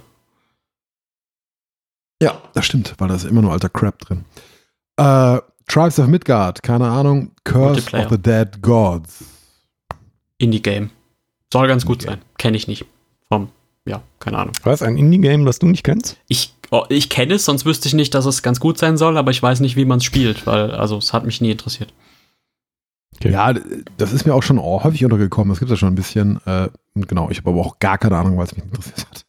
Ja, 2.24 2.42
das 2.54 2.66
stimmt, 2.66 2.94
weil 2.98 3.10
da 3.10 3.16
ist 3.16 3.26
immer 3.26 3.42
nur 3.42 3.52
alter 3.52 3.70
Crap 3.70 4.00
drin. 4.00 4.24
Äh, 4.96 5.40
Tribes 5.68 6.00
of 6.00 6.08
Midgard, 6.08 6.64
keine 6.64 6.88
Ahnung. 6.90 7.32
Curse 7.44 7.98
of 7.98 8.10
the 8.10 8.18
Dead 8.18 8.62
Gods. 8.62 9.26
Indie-Game. 10.38 10.92
Soll 11.52 11.68
ganz 11.68 11.86
gut 11.86 12.04
Indie-Game. 12.04 12.20
sein. 12.22 12.36
Kenne 12.38 12.56
ich 12.58 12.68
nicht. 12.70 12.86
Vom, 13.28 13.50
ja, 13.86 14.02
keine 14.20 14.38
Ahnung. 14.38 14.54
Was, 14.64 14.82
ein 14.82 14.98
Indie-Game, 14.98 15.46
das 15.46 15.60
du 15.60 15.68
nicht 15.68 15.84
kennst? 15.84 16.18
Ich, 16.28 16.54
oh, 16.70 16.86
ich 16.90 17.10
kenne 17.10 17.36
es, 17.36 17.46
sonst 17.46 17.66
wüsste 17.66 17.88
ich 17.88 17.94
nicht, 17.94 18.14
dass 18.14 18.26
es 18.26 18.44
ganz 18.44 18.60
gut 18.60 18.78
sein 18.78 18.98
soll, 18.98 19.18
aber 19.18 19.32
ich 19.32 19.42
weiß 19.42 19.60
nicht, 19.60 19.76
wie 19.76 19.86
man 19.86 19.98
es 19.98 20.04
spielt, 20.04 20.46
weil, 20.46 20.72
also, 20.72 20.98
es 20.98 21.14
hat 21.14 21.26
mich 21.26 21.42
nie 21.42 21.52
interessiert. 21.52 21.94
Okay. 23.16 23.32
Ja, 23.32 23.54
das 23.98 24.14
ist 24.14 24.26
mir 24.26 24.34
auch 24.34 24.44
schon 24.44 24.60
häufig 24.60 25.04
untergekommen. 25.04 25.50
Das 25.50 25.60
gibt 25.60 25.70
es 25.70 25.78
ja 25.78 25.80
schon 25.80 25.94
ein 25.94 25.96
bisschen. 25.96 26.40
Äh, 26.46 26.70
und 26.94 27.08
genau, 27.08 27.30
ich 27.30 27.40
habe 27.40 27.52
aber 27.52 27.62
auch 27.62 27.78
gar 27.80 27.98
keine 27.98 28.18
Ahnung, 28.18 28.38
weil 28.38 28.46
es 28.46 28.56
mich 28.56 28.64
interessiert 28.64 29.08
hat. 29.08 29.26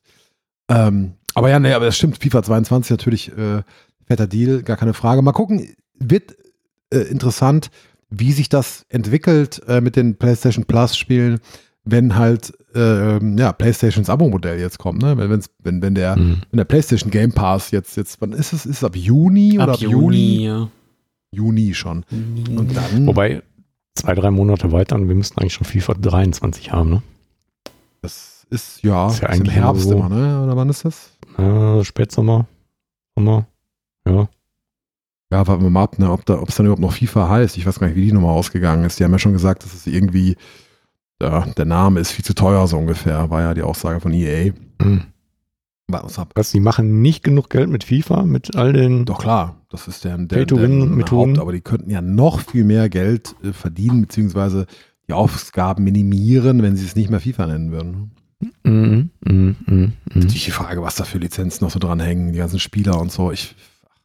Ähm, 0.69 1.15
aber 1.35 1.51
ja, 1.51 1.59
nee, 1.59 1.73
aber 1.73 1.87
das 1.87 1.97
stimmt. 1.97 2.23
FIFA 2.23 2.43
22 2.43 2.91
natürlich 2.91 3.37
äh, 3.37 3.63
fetter 4.07 4.27
Deal, 4.27 4.63
gar 4.63 4.77
keine 4.77 4.95
Frage. 4.95 5.23
Mal 5.23 5.33
gucken, 5.33 5.75
wird 5.99 6.37
äh, 6.91 6.99
interessant, 6.99 7.71
wie 8.09 8.33
sich 8.33 8.49
das 8.49 8.85
entwickelt 8.89 9.63
äh, 9.67 9.81
mit 9.81 9.97
den 9.97 10.17
PlayStation 10.17 10.65
Plus 10.65 10.97
Spielen, 10.97 11.41
wenn 11.85 12.17
halt 12.17 12.53
ähm, 12.75 13.37
ja 13.39 13.53
PlayStations 13.53 14.09
Abo-Modell 14.11 14.59
jetzt 14.59 14.79
kommt. 14.79 15.03
Ne? 15.03 15.17
Wenn, 15.17 15.31
wenn's, 15.31 15.51
wenn, 15.63 15.83
wenn 15.83 15.95
der 15.95 16.17
Hm. 16.17 16.43
wenn 16.51 16.57
der 16.59 16.65
PlayStation 16.65 17.11
Game 17.11 17.33
Pass 17.33 17.71
jetzt 17.71 17.97
jetzt 17.97 18.21
wann 18.21 18.33
ist 18.33 18.53
es 18.53 18.67
ist 18.67 18.79
es 18.79 18.85
ab 18.85 18.97
Juni 18.97 19.59
oder 19.59 19.73
Ab 19.73 19.81
Juni, 19.81 20.45
ja. 20.47 20.69
Juni 21.33 21.75
schon. 21.75 22.05
Und 22.11 22.75
dann 22.75 23.07
Wobei, 23.07 23.43
zwei, 23.95 24.15
drei 24.15 24.31
Monate 24.31 24.73
weiter 24.73 24.97
und 24.97 25.09
wir 25.09 25.15
müssten 25.15 25.41
eigentlich 25.41 25.55
schon 25.55 25.67
FIFA 25.67 25.95
23 25.95 26.73
haben, 26.73 26.91
ne? 26.91 27.03
Das 28.03 28.47
ist 28.51 28.83
ja, 28.83 29.09
Ist 29.09 29.21
ja 29.23 29.29
ist 29.29 29.37
im 29.37 29.43
eigentlich 29.43 29.55
Herbst 29.55 29.91
immer 29.91 30.01
so. 30.01 30.07
immer, 30.07 30.09
ne? 30.15 30.43
Oder 30.45 30.57
wann 30.57 30.69
ist 30.69 30.85
das? 30.85 31.11
Äh, 31.39 31.85
Spätsommer, 31.85 32.47
Sommer, 33.17 33.47
ja. 34.07 34.29
Ja, 35.33 35.47
warten 35.47 35.63
wir 35.63 35.71
mal 35.71 35.85
ab, 35.85 35.99
ne, 35.99 36.11
ob 36.11 36.27
da, 36.27 36.39
ob 36.39 36.51
es 36.51 36.57
dann 36.57 36.67
überhaupt 36.67 36.83
noch 36.83 36.93
FIFA 36.93 37.27
heißt. 37.31 37.57
Ich 37.57 37.65
weiß 37.65 37.81
gar 37.81 37.87
nicht, 37.87 37.97
wie 37.97 38.05
die 38.05 38.13
nochmal 38.13 38.33
ausgegangen 38.37 38.85
ist. 38.85 39.01
Die 39.01 39.05
haben 39.05 39.13
ja 39.13 39.19
schon 39.19 39.33
gesagt, 39.33 39.65
dass 39.65 39.73
es 39.73 39.87
irgendwie, 39.87 40.37
ja, 41.23 41.47
der 41.57 41.65
Name 41.65 42.01
ist 42.01 42.11
viel 42.11 42.25
zu 42.25 42.35
teuer, 42.35 42.67
so 42.67 42.77
ungefähr, 42.77 43.31
war 43.31 43.43
ja 43.43 43.55
die 43.55 43.63
Aussage 43.63 44.01
von 44.01 44.13
EA. 44.13 44.53
Hm. 44.81 45.03
Ab. 45.93 46.31
Was, 46.35 46.53
die 46.53 46.61
machen 46.61 47.03
nicht 47.03 47.23
genug 47.23 47.51
Geld 47.51 47.69
mit 47.69 47.85
FIFA, 47.85 48.23
mit 48.23 48.57
all 48.57 48.73
den. 48.73 49.05
Doch 49.05 49.19
klar, 49.21 49.57
das 49.69 49.89
ist 49.89 50.05
der, 50.05 50.17
der, 50.17 50.39
Pay-to-win-Methoden. 50.39 51.33
Haupt, 51.33 51.39
aber 51.39 51.53
die 51.53 51.61
könnten 51.61 51.91
ja 51.91 52.01
noch 52.01 52.41
viel 52.41 52.65
mehr 52.65 52.89
Geld 52.89 53.35
äh, 53.45 53.53
verdienen, 53.53 54.01
beziehungsweise 54.01 54.67
die 55.07 55.13
Ausgaben 55.13 55.85
minimieren, 55.85 56.63
wenn 56.63 56.77
sie 56.77 56.87
es 56.87 56.97
nicht 56.97 57.11
mehr 57.11 57.21
FIFA 57.21 57.47
nennen 57.49 57.73
würden. 57.73 58.13
Mhm, 58.63 59.11
mhm, 59.21 59.57
mhm, 59.67 59.67
mhm. 59.67 59.93
Natürlich 60.15 60.47
die 60.47 60.51
Frage, 60.51 60.83
was 60.83 60.95
da 60.95 61.05
für 61.05 61.19
Lizenzen 61.19 61.63
noch 61.63 61.71
so 61.71 61.79
dran 61.79 62.01
hängen, 62.01 62.33
die 62.33 62.39
ganzen 62.39 62.59
Spieler 62.59 62.99
und 62.99 63.13
so. 63.13 63.31
Ich, 63.31 63.55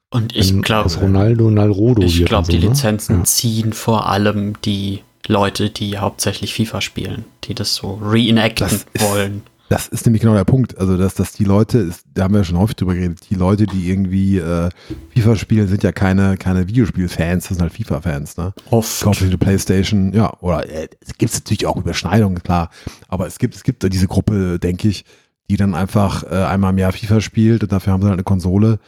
Und 0.10 0.36
ich 0.36 0.62
glaube, 0.62 0.94
Ronaldo 0.94 1.50
Nalrodo 1.50 2.02
ich 2.02 2.26
glaube, 2.26 2.52
die 2.52 2.60
so, 2.60 2.64
ne? 2.64 2.74
Lizenzen 2.74 3.18
Ja. 3.20 3.24
ziehen 3.24 3.72
vor 3.72 4.10
allem 4.10 4.62
die 4.66 5.04
Leute, 5.28 5.70
die 5.70 5.98
hauptsächlich 5.98 6.54
FIFA 6.54 6.82
spielen, 6.82 7.26
die 7.46 7.54
das 7.56 7.76
so 7.76 7.96
reenacten 7.96 8.68
Das 8.68 8.74
ist- 8.74 9.02
wollen. 9.02 9.44
Das 9.70 9.90
ist 9.90 10.06
nämlich 10.06 10.22
genau 10.22 10.34
der 10.34 10.46
Punkt. 10.46 10.78
Also, 10.78 10.96
dass, 10.96 11.16
dass 11.16 11.34
die 11.34 11.44
Leute, 11.44 11.80
ist, 11.80 12.06
da 12.14 12.24
haben 12.24 12.34
wir 12.34 12.38
ja 12.40 12.44
schon 12.46 12.58
häufig 12.58 12.78
drüber 12.78 12.94
geredet, 12.96 13.20
die 13.30 13.36
Leute, 13.36 13.66
die 13.66 13.90
irgendwie 13.90 14.38
äh, 14.38 14.70
FIFA 15.14 15.36
spielen, 15.36 15.68
sind 15.68 15.84
ja 15.84 15.92
keine, 15.92 16.38
keine 16.38 16.70
Videospielfans, 16.70 17.50
das 17.50 17.58
sind 17.58 17.62
halt 17.62 17.74
FIFA-Fans, 17.74 18.38
ne? 18.38 18.54
Oft. 18.72 19.06
Eine 19.22 19.38
Playstation, 19.38 20.14
ja, 20.14 20.32
oder 20.40 20.70
äh, 20.70 20.88
es 21.02 21.18
gibt 21.18 21.34
natürlich 21.34 21.66
auch 21.66 21.76
Überschneidungen, 21.76 22.42
klar. 22.44 22.70
Aber 23.10 23.28
es 23.28 23.40
gibt, 23.40 23.56
es 23.56 23.64
gibt 23.64 23.84
diese 23.92 24.08
Gruppe, 24.08 24.58
denke 24.58 24.88
ich, 24.88 25.04
die 25.50 25.58
dann 25.58 25.76
einfach 25.76 26.24
äh, 26.24 26.46
einmal 26.46 26.72
im 26.72 26.78
Jahr 26.78 26.94
FIFA 26.94 27.20
spielt 27.20 27.62
und 27.64 27.72
dafür 27.74 27.92
haben 27.92 28.02
sie 28.02 28.08
halt 28.08 28.14
eine 28.20 28.24
Konsole. 28.24 28.80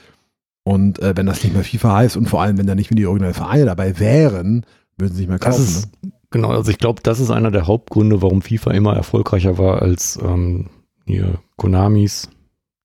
Und 0.63 0.99
äh, 0.99 1.11
wenn 1.17 1.25
das 1.25 1.43
nicht 1.43 1.53
mehr 1.53 1.65
FIFA 1.65 1.95
heißt 1.97 2.15
und 2.15 2.29
vor 2.29 2.41
allem, 2.41 2.57
wenn 2.57 2.67
da 2.67 2.75
nicht 2.75 2.89
mehr 2.89 2.95
die 2.95 3.05
originalen 3.05 3.33
Vereine 3.35 3.65
dabei 3.65 3.99
wären, 3.99 4.65
würden 4.97 5.13
sie 5.13 5.21
nicht 5.23 5.29
mehr 5.29 5.39
Das 5.39 5.57
kaufen. 5.57 5.63
ist, 5.65 5.89
ne? 6.05 6.11
Genau, 6.29 6.49
also 6.49 6.71
ich 6.71 6.77
glaube, 6.77 7.01
das 7.03 7.19
ist 7.19 7.31
einer 7.31 7.51
der 7.51 7.67
Hauptgründe, 7.67 8.21
warum 8.21 8.41
FIFA 8.41 8.71
immer 8.71 8.95
erfolgreicher 8.95 9.57
war 9.57 9.81
als 9.81 10.17
ähm, 10.21 10.69
hier 11.05 11.39
Konamis, 11.57 12.29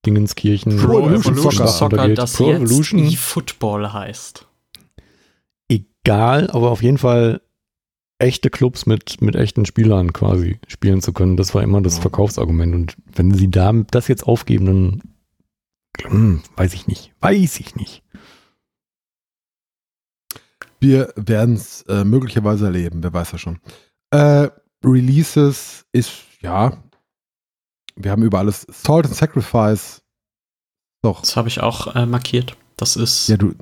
Dingenskirchen. 0.07 0.77
Pro 0.79 1.01
Evolution 1.01 1.37
Soccer 1.37 1.67
Soccer, 1.69 2.09
das 2.09 2.35
Pro 2.37 2.51
jetzt 2.51 2.63
Evolution, 2.63 3.05
E-Football 3.05 3.93
heißt. 3.93 4.47
egal, 5.69 6.51
aber 6.51 6.71
auf 6.71 6.83
jeden 6.83 6.99
Fall 6.99 7.41
echte 8.19 8.49
Clubs 8.51 8.87
mit, 8.87 9.21
mit 9.21 9.37
echten 9.37 9.67
Spielern 9.67 10.13
quasi 10.13 10.59
spielen 10.69 11.03
zu 11.03 11.13
können. 11.13 11.37
Das 11.37 11.55
war 11.55 11.63
immer 11.63 11.83
das 11.83 11.97
Ja. 11.97 12.03
Verkaufsargument. 12.03 12.75
Und 12.75 12.97
wenn 13.15 13.33
sie 13.35 13.51
da 13.51 13.73
das 13.91 14.09
jetzt 14.09 14.27
aufgeben, 14.27 14.67
dann 14.67 15.03
hm, 16.03 16.43
weiß 16.57 16.75
ich 16.75 16.87
nicht. 16.87 17.13
Weiß 17.21 17.61
ich 17.61 17.77
nicht. 17.77 18.03
Wir 20.85 21.15
werden 21.17 21.55
es 21.55 21.81
äh, 21.89 22.05
möglicherweise 22.05 22.67
erleben, 22.67 23.03
wer 23.03 23.11
weiß 23.11 23.33
ja 23.33 23.39
schon. 23.39 23.59
Äh, 24.11 24.51
Releases 24.85 25.87
ist, 25.93 26.25
ja, 26.43 26.77
wir 27.97 28.11
haben 28.11 28.23
über 28.23 28.39
alles. 28.41 28.67
Salt 28.71 29.07
and 29.07 29.15
Sacrifice. 29.15 30.03
Doch. 31.01 31.21
Das 31.21 31.39
habe 31.39 31.49
ich 31.49 31.61
auch 31.61 31.95
äh, 31.95 32.05
markiert. 32.05 32.59
Das 32.77 32.97
ist 32.97 33.29
Ja, 33.29 33.39
du, 33.39 33.55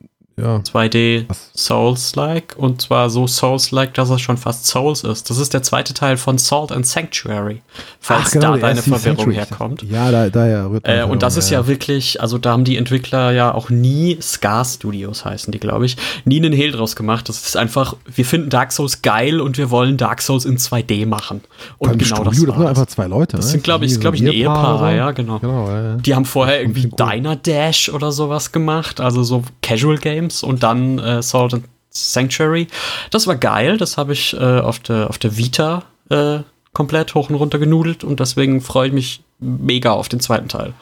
ja. 0.42 0.56
2D 0.58 1.24
Was? 1.28 1.50
Souls-like 1.54 2.54
und 2.56 2.82
zwar 2.82 3.10
so 3.10 3.26
Souls-like, 3.26 3.94
dass 3.94 4.10
es 4.10 4.20
schon 4.20 4.36
fast 4.36 4.66
Souls 4.66 5.04
ist. 5.04 5.30
Das 5.30 5.38
ist 5.38 5.54
der 5.54 5.62
zweite 5.62 5.94
Teil 5.94 6.16
von 6.16 6.38
Salt 6.38 6.72
and 6.72 6.86
Sanctuary, 6.86 7.62
falls 8.00 8.30
da 8.32 8.40
genau, 8.40 8.52
der 8.54 8.60
deine 8.62 8.82
Verwirrung 8.82 9.16
Sanctuary. 9.16 9.34
herkommt. 9.34 9.82
Ja, 9.82 10.10
da, 10.10 10.28
daher 10.30 10.70
rührt 10.70 10.86
Äh, 10.86 11.04
und 11.04 11.22
das 11.22 11.36
ist 11.36 11.50
ja 11.50 11.58
her. 11.60 11.66
wirklich, 11.68 12.20
also 12.20 12.38
da 12.38 12.52
haben 12.52 12.64
die 12.64 12.76
Entwickler 12.76 13.32
ja 13.32 13.54
auch 13.54 13.70
nie, 13.70 14.18
Scar 14.20 14.64
Studios 14.64 15.24
heißen 15.24 15.52
die, 15.52 15.58
glaube 15.60 15.86
ich, 15.86 15.96
nie 16.24 16.36
einen 16.38 16.52
Hehl 16.52 16.72
draus 16.72 16.96
gemacht. 16.96 17.28
Das 17.28 17.46
ist 17.46 17.56
einfach, 17.56 17.94
wir 18.14 18.24
finden 18.24 18.50
Dark 18.50 18.72
Souls 18.72 19.02
geil 19.02 19.40
und 19.40 19.58
wir 19.58 19.70
wollen 19.70 19.96
Dark 19.96 20.22
Souls 20.22 20.44
in 20.44 20.58
2D 20.58 21.06
machen. 21.06 21.42
Und 21.78 21.90
Beim 21.90 21.98
genau 21.98 22.16
Studio, 22.16 22.24
das 22.30 22.38
das 22.46 22.56
sind 22.56 22.66
einfach 22.66 22.86
zwei 22.86 23.06
Leute. 23.06 23.36
Das 23.36 23.46
ne? 23.46 23.50
sind, 23.52 23.64
glaube 23.64 23.84
ich, 23.84 23.94
So 23.94 24.00
glaube 24.00 24.16
ich, 24.16 24.22
ein 24.22 24.28
Ehepaar, 24.32 24.78
so. 24.78 24.86
ja, 24.86 25.10
genau. 25.12 25.38
Genau, 25.38 25.68
ja, 25.68 25.82
ja. 25.82 25.94
Die 25.96 26.14
haben 26.14 26.24
vorher 26.24 26.60
irgendwie. 26.60 26.88
Diner 26.88 27.36
Dash 27.36 27.88
oder 27.88 28.12
sowas 28.12 28.52
gemacht, 28.52 29.00
also 29.00 29.22
so 29.22 29.42
Casual 29.62 29.98
Games 29.98 30.31
und 30.42 30.62
dann 30.62 30.98
äh, 30.98 31.22
Salt 31.22 31.54
and 31.54 31.64
Sanctuary. 31.90 32.68
Das 33.10 33.26
war 33.26 33.36
geil, 33.36 33.76
das 33.76 33.98
habe 33.98 34.12
ich 34.14 34.34
äh, 34.34 34.60
auf, 34.60 34.78
der, 34.78 35.10
auf 35.10 35.18
der 35.18 35.36
Vita 35.36 35.82
äh, 36.10 36.38
komplett 36.72 37.14
hoch 37.14 37.28
und 37.28 37.36
runter 37.36 37.58
genudelt 37.58 38.02
und 38.04 38.18
deswegen 38.20 38.60
freue 38.62 38.88
ich 38.88 38.94
mich 38.94 39.22
mega 39.38 39.92
auf 39.92 40.08
den 40.08 40.20
zweiten 40.20 40.48
Teil. 40.48 40.72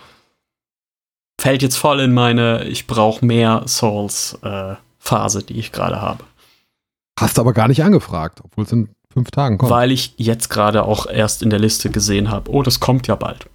fällt 1.41 1.63
jetzt 1.63 1.77
voll 1.77 2.01
in 2.01 2.13
meine 2.15 2.65
Ich 2.65 2.87
brauche 2.87 3.25
mehr 3.25 3.63
Souls-Phase, 3.67 5.43
die 5.43 5.59
ich 5.59 5.73
gerade 5.73 6.01
habe. 6.01 6.23
Hast 7.19 7.37
du 7.39 7.41
aber 7.41 7.53
gar 7.53 7.67
nicht 7.69 7.83
angefragt, 7.83 8.41
obwohl 8.45 8.65
es 8.65 8.73
in 8.73 8.89
fünf 9.13 9.31
Tagen 9.31 9.59
kommt. 9.59 9.71
Weil 9.71 9.91
ich 9.91 10.15
jetzt 10.17 10.49
gerade 10.49 10.85
auch 10.85 11.07
erst 11.07 11.43
in 11.43 11.51
der 11.51 11.59
Liste 11.59 11.91
gesehen 11.91 12.31
habe, 12.31 12.51
oh, 12.51 12.63
das 12.63 12.79
kommt 12.81 13.09
ja 13.09 13.17
bald. 13.17 13.47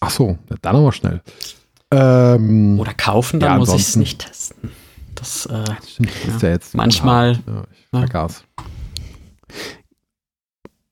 Ach 0.00 0.10
so, 0.10 0.36
dann 0.62 0.76
aber 0.76 0.92
schnell. 0.92 1.22
Ähm, 1.90 2.78
Oder 2.80 2.94
kaufen, 2.94 3.40
dann 3.40 3.52
Ja, 3.52 3.58
muss 3.58 3.72
ich 3.72 3.82
es 3.82 3.96
nicht 3.96 4.26
testen. 4.26 4.70
Das, 5.18 5.46
äh, 5.46 5.64
stimmt, 5.86 6.10
das 6.26 6.34
ist 6.36 6.42
ja 6.42 6.48
jetzt 6.50 6.74
Manchmal- 6.74 7.32
Ja, 7.46 7.64
ich 7.72 7.88
Ja. 7.92 7.98
vergaß. 8.00 8.44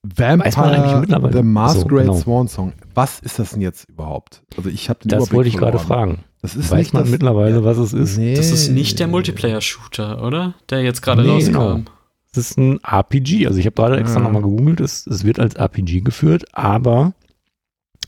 Weiß 0.02 0.36
man 0.38 0.40
eigentlich 0.40 0.56
Vampire 0.56 1.00
mittlerweile? 1.00 1.36
The 1.38 1.42
Masquerade 1.42 2.06
So, 2.06 2.12
genau. 2.12 2.14
Swan 2.20 2.48
Song. 2.48 2.72
Was 2.94 3.18
ist 3.20 3.38
das 3.38 3.50
denn 3.50 3.60
jetzt 3.60 3.88
überhaupt? 3.88 4.42
Also 4.56 4.70
ich 4.70 4.88
habe 4.88 5.00
Das 5.04 5.14
Überblick 5.18 5.32
wollte 5.34 5.48
ich 5.48 5.56
gerade 5.56 5.78
fragen. 5.78 6.24
Das 6.42 6.54
ist 6.54 6.70
Weiß 6.70 6.78
nicht 6.78 6.94
man 6.94 7.02
das, 7.04 7.10
mittlerweile, 7.10 7.64
was 7.64 7.76
es 7.78 7.92
ist? 7.92 8.16
Nee. 8.16 8.34
das 8.36 8.50
ist 8.50 8.68
nicht 8.68 8.98
der 9.00 9.08
Multiplayer-Shooter, 9.08 10.22
oder? 10.22 10.54
Der 10.70 10.82
jetzt 10.82 11.02
gerade 11.02 11.22
Nee, 11.22 11.30
rauskam. 11.30 11.52
genau. 11.52 11.80
Es 12.30 12.38
ist 12.38 12.58
ein 12.58 12.78
RPG. 12.84 13.46
Also 13.48 13.58
ich 13.58 13.66
habe 13.66 13.74
gerade 13.74 13.98
extra 13.98 14.20
Ah. 14.20 14.22
nochmal 14.22 14.42
gegoogelt. 14.42 14.80
Es, 14.80 15.06
es 15.06 15.24
wird 15.24 15.40
als 15.40 15.54
RPG 15.54 16.02
geführt, 16.02 16.44
aber 16.52 17.14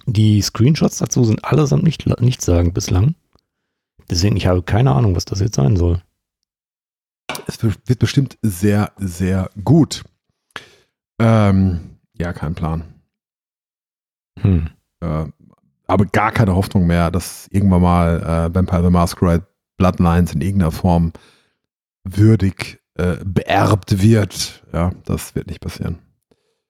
die 0.06 0.40
Screenshots 0.40 0.98
dazu 0.98 1.24
sind 1.24 1.44
allesamt 1.44 1.82
nicht, 1.82 2.06
nichts 2.20 2.44
sagen 2.44 2.72
bislang. 2.72 3.14
Deswegen, 4.10 4.36
ich 4.36 4.46
habe 4.46 4.62
keine 4.62 4.92
Ahnung, 4.92 5.16
was 5.16 5.24
das 5.24 5.40
jetzt 5.40 5.56
sein 5.56 5.76
soll. 5.76 6.00
Es 7.46 7.62
wird 7.62 7.98
bestimmt 7.98 8.38
sehr, 8.42 8.92
sehr 8.96 9.50
gut. 9.64 10.04
Ähm, 11.18 11.98
ja, 12.16 12.32
kein 12.32 12.54
Plan. 12.54 12.84
Hm. 14.40 14.70
Äh, 15.00 15.26
aber 15.86 16.06
gar 16.06 16.32
keine 16.32 16.54
Hoffnung 16.54 16.86
mehr, 16.86 17.10
dass 17.10 17.48
irgendwann 17.50 17.82
mal 17.82 18.22
äh, 18.22 18.54
Vampire 18.54 18.84
the 18.84 18.90
Masquerade 18.90 19.46
Bloodlines 19.78 20.34
in 20.34 20.40
irgendeiner 20.40 20.72
Form 20.72 21.12
würdig 22.04 22.80
äh, 22.94 23.16
beerbt 23.24 24.02
wird. 24.02 24.62
Ja, 24.72 24.92
das 25.04 25.34
wird 25.34 25.46
nicht 25.46 25.60
passieren. 25.60 25.98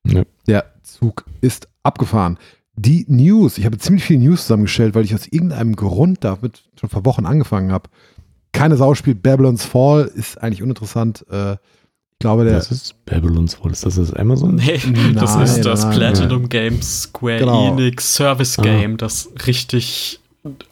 Ja. 0.05 0.25
Der 0.47 0.75
Zug 0.83 1.25
ist 1.41 1.69
abgefahren. 1.83 2.39
Die 2.77 3.05
News, 3.09 3.59
ich 3.59 3.65
habe 3.65 3.79
ziemlich 3.79 4.05
viele 4.05 4.21
News 4.21 4.43
zusammengestellt, 4.43 4.95
weil 4.95 5.05
ich 5.05 5.15
aus 5.15 5.27
irgendeinem 5.27 5.75
Grund 5.75 6.23
damit 6.23 6.71
schon 6.79 6.91
vor 6.91 7.05
Wochen 7.05 7.27
angefangen 7.27 7.73
habe. 7.73 7.91
Keine 8.53 8.77
Sau 8.77 8.95
spielt 8.95 9.23
Babylon's 9.23 9.65
Fall, 9.65 10.11
ist 10.15 10.41
eigentlich 10.43 10.63
uninteressant. 10.63 11.25
Äh, 11.31 11.53
ich 11.53 11.59
glaube, 12.21 12.45
der. 12.45 12.55
Das 12.55 12.71
ist 12.73 12.95
Babylon's 13.05 13.55
Fall. 13.55 13.71
Ist 13.71 13.87
das 13.87 13.95
das 13.97 14.13
Amazon? 14.15 14.57
Nee, 14.57 14.81
das 15.15 15.35
Nein, 15.37 15.45
ist 15.45 15.63
das 15.65 15.85
nein, 15.85 15.95
Platinum 15.97 16.49
Games 16.49 17.03
Square 17.03 17.39
Genau. 17.39 17.69
Enix 17.73 18.15
Service 18.15 18.59
Ah. 18.59 18.63
Game, 18.63 18.97
das 18.97 19.29
richtig 19.47 20.19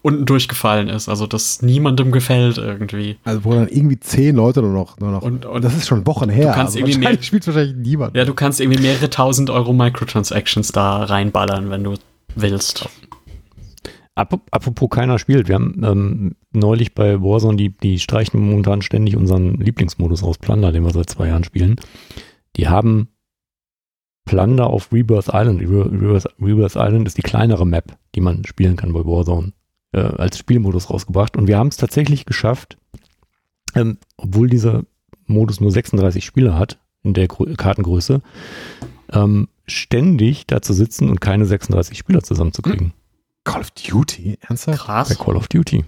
unten 0.02 0.24
durchgefallen 0.24 0.88
ist. 0.88 1.08
Also, 1.08 1.26
das 1.26 1.60
niemandem 1.60 2.10
gefällt 2.10 2.56
irgendwie. 2.56 3.18
Also 3.24 3.44
wo 3.44 3.52
dann 3.52 3.68
irgendwie 3.68 4.00
zehn 4.00 4.34
Leute 4.36 4.62
nur 4.62 4.72
noch, 4.72 4.98
nur 4.98 5.10
noch. 5.10 5.22
Und- 5.22 5.44
und 5.44 5.62
das 5.64 5.76
ist 5.76 5.86
schon 5.86 6.06
Wochen 6.06 6.30
her. 6.30 6.52
kannst 6.54 6.76
also 6.76 6.78
irgendwie 6.78 6.96
wahrscheinlich 6.96 7.20
mehr- 7.20 7.26
spielt 7.26 7.46
wahrscheinlich 7.46 7.76
niemand. 7.76 8.16
Ja, 8.16 8.24
du 8.24 8.32
kannst 8.34 8.60
irgendwie 8.60 8.80
mehrere 8.80 9.10
tausend 9.10 9.50
Euro 9.50 9.72
Microtransactions 9.72 10.72
da 10.72 11.04
reinballern, 11.04 11.68
wenn 11.70 11.84
du 11.84 11.94
willst. 12.34 12.88
Ap- 14.16 14.48
Apropos 14.50 14.88
keiner 14.90 15.18
spielt. 15.18 15.46
Wir 15.48 15.54
haben 15.56 15.82
ähm, 15.84 16.36
neulich 16.52 16.94
bei 16.94 17.20
Warzone, 17.20 17.56
die, 17.56 17.70
die 17.70 17.98
streichen 18.00 18.40
momentan 18.40 18.82
ständig 18.82 19.16
unseren 19.16 19.54
Lieblingsmodus 19.54 20.22
aus 20.22 20.38
Plunder, 20.38 20.72
den 20.72 20.82
wir 20.84 20.90
seit 20.90 21.10
zwei 21.10 21.28
Jahren 21.28 21.44
spielen. 21.44 21.76
Die 22.56 22.68
haben 22.68 23.08
Plunder 24.24 24.66
auf 24.68 24.92
Rebirth 24.92 25.28
Island. 25.32 25.60
Re- 25.62 25.90
Rebirth, 25.92 26.26
Rebirth 26.40 26.76
Island 26.76 27.06
ist 27.06 27.18
die 27.18 27.22
kleinere 27.22 27.66
Map, 27.66 27.96
die 28.14 28.20
man 28.20 28.44
spielen 28.44 28.76
kann 28.76 28.92
bei 28.92 29.00
Warzone, 29.04 29.52
äh, 29.92 30.00
als 30.00 30.38
Spielmodus 30.38 30.90
rausgebracht. 30.90 31.36
Und 31.36 31.46
wir 31.46 31.58
haben 31.58 31.68
es 31.68 31.76
tatsächlich 31.76 32.24
geschafft, 32.26 32.78
ähm, 33.74 33.98
obwohl 34.16 34.48
dieser 34.48 34.84
Modus 35.26 35.60
nur 35.60 35.70
36 35.70 36.24
Spieler 36.24 36.58
hat, 36.58 36.78
in 37.02 37.14
der 37.14 37.28
Grö 37.28 37.54
Kartengröße, 37.54 38.22
ähm, 39.12 39.48
ständig 39.66 40.46
da 40.46 40.62
zu 40.62 40.72
sitzen 40.72 41.08
und 41.10 41.20
keine 41.20 41.44
36 41.44 41.98
Spieler 41.98 42.22
zusammenzukriegen. 42.22 42.92
Call 43.46 43.60
of 43.60 43.70
Duty? 43.70 44.38
Ernsthaft? 44.40 44.78
bei 44.78 44.84
Krass. 44.84 45.18
Call 45.18 45.36
of 45.36 45.48
Duty. 45.48 45.84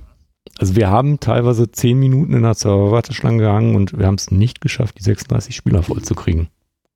Also 0.59 0.77
wir 0.77 0.89
haben 0.89 1.21
teilweise 1.21 1.71
10 1.71 1.99
Minuten 1.99 2.33
in 2.33 2.43
der 2.43 2.55
Serverwarteschlange 2.55 3.39
gehangen 3.39 3.75
und 3.75 3.99
wir 3.99 4.07
haben 4.07 4.15
es 4.15 4.31
nicht 4.31 4.61
geschafft, 4.61 4.99
die 4.99 5.03
36 5.03 5.55
Spieler 5.55 5.83
vollzukriegen. 5.83 6.49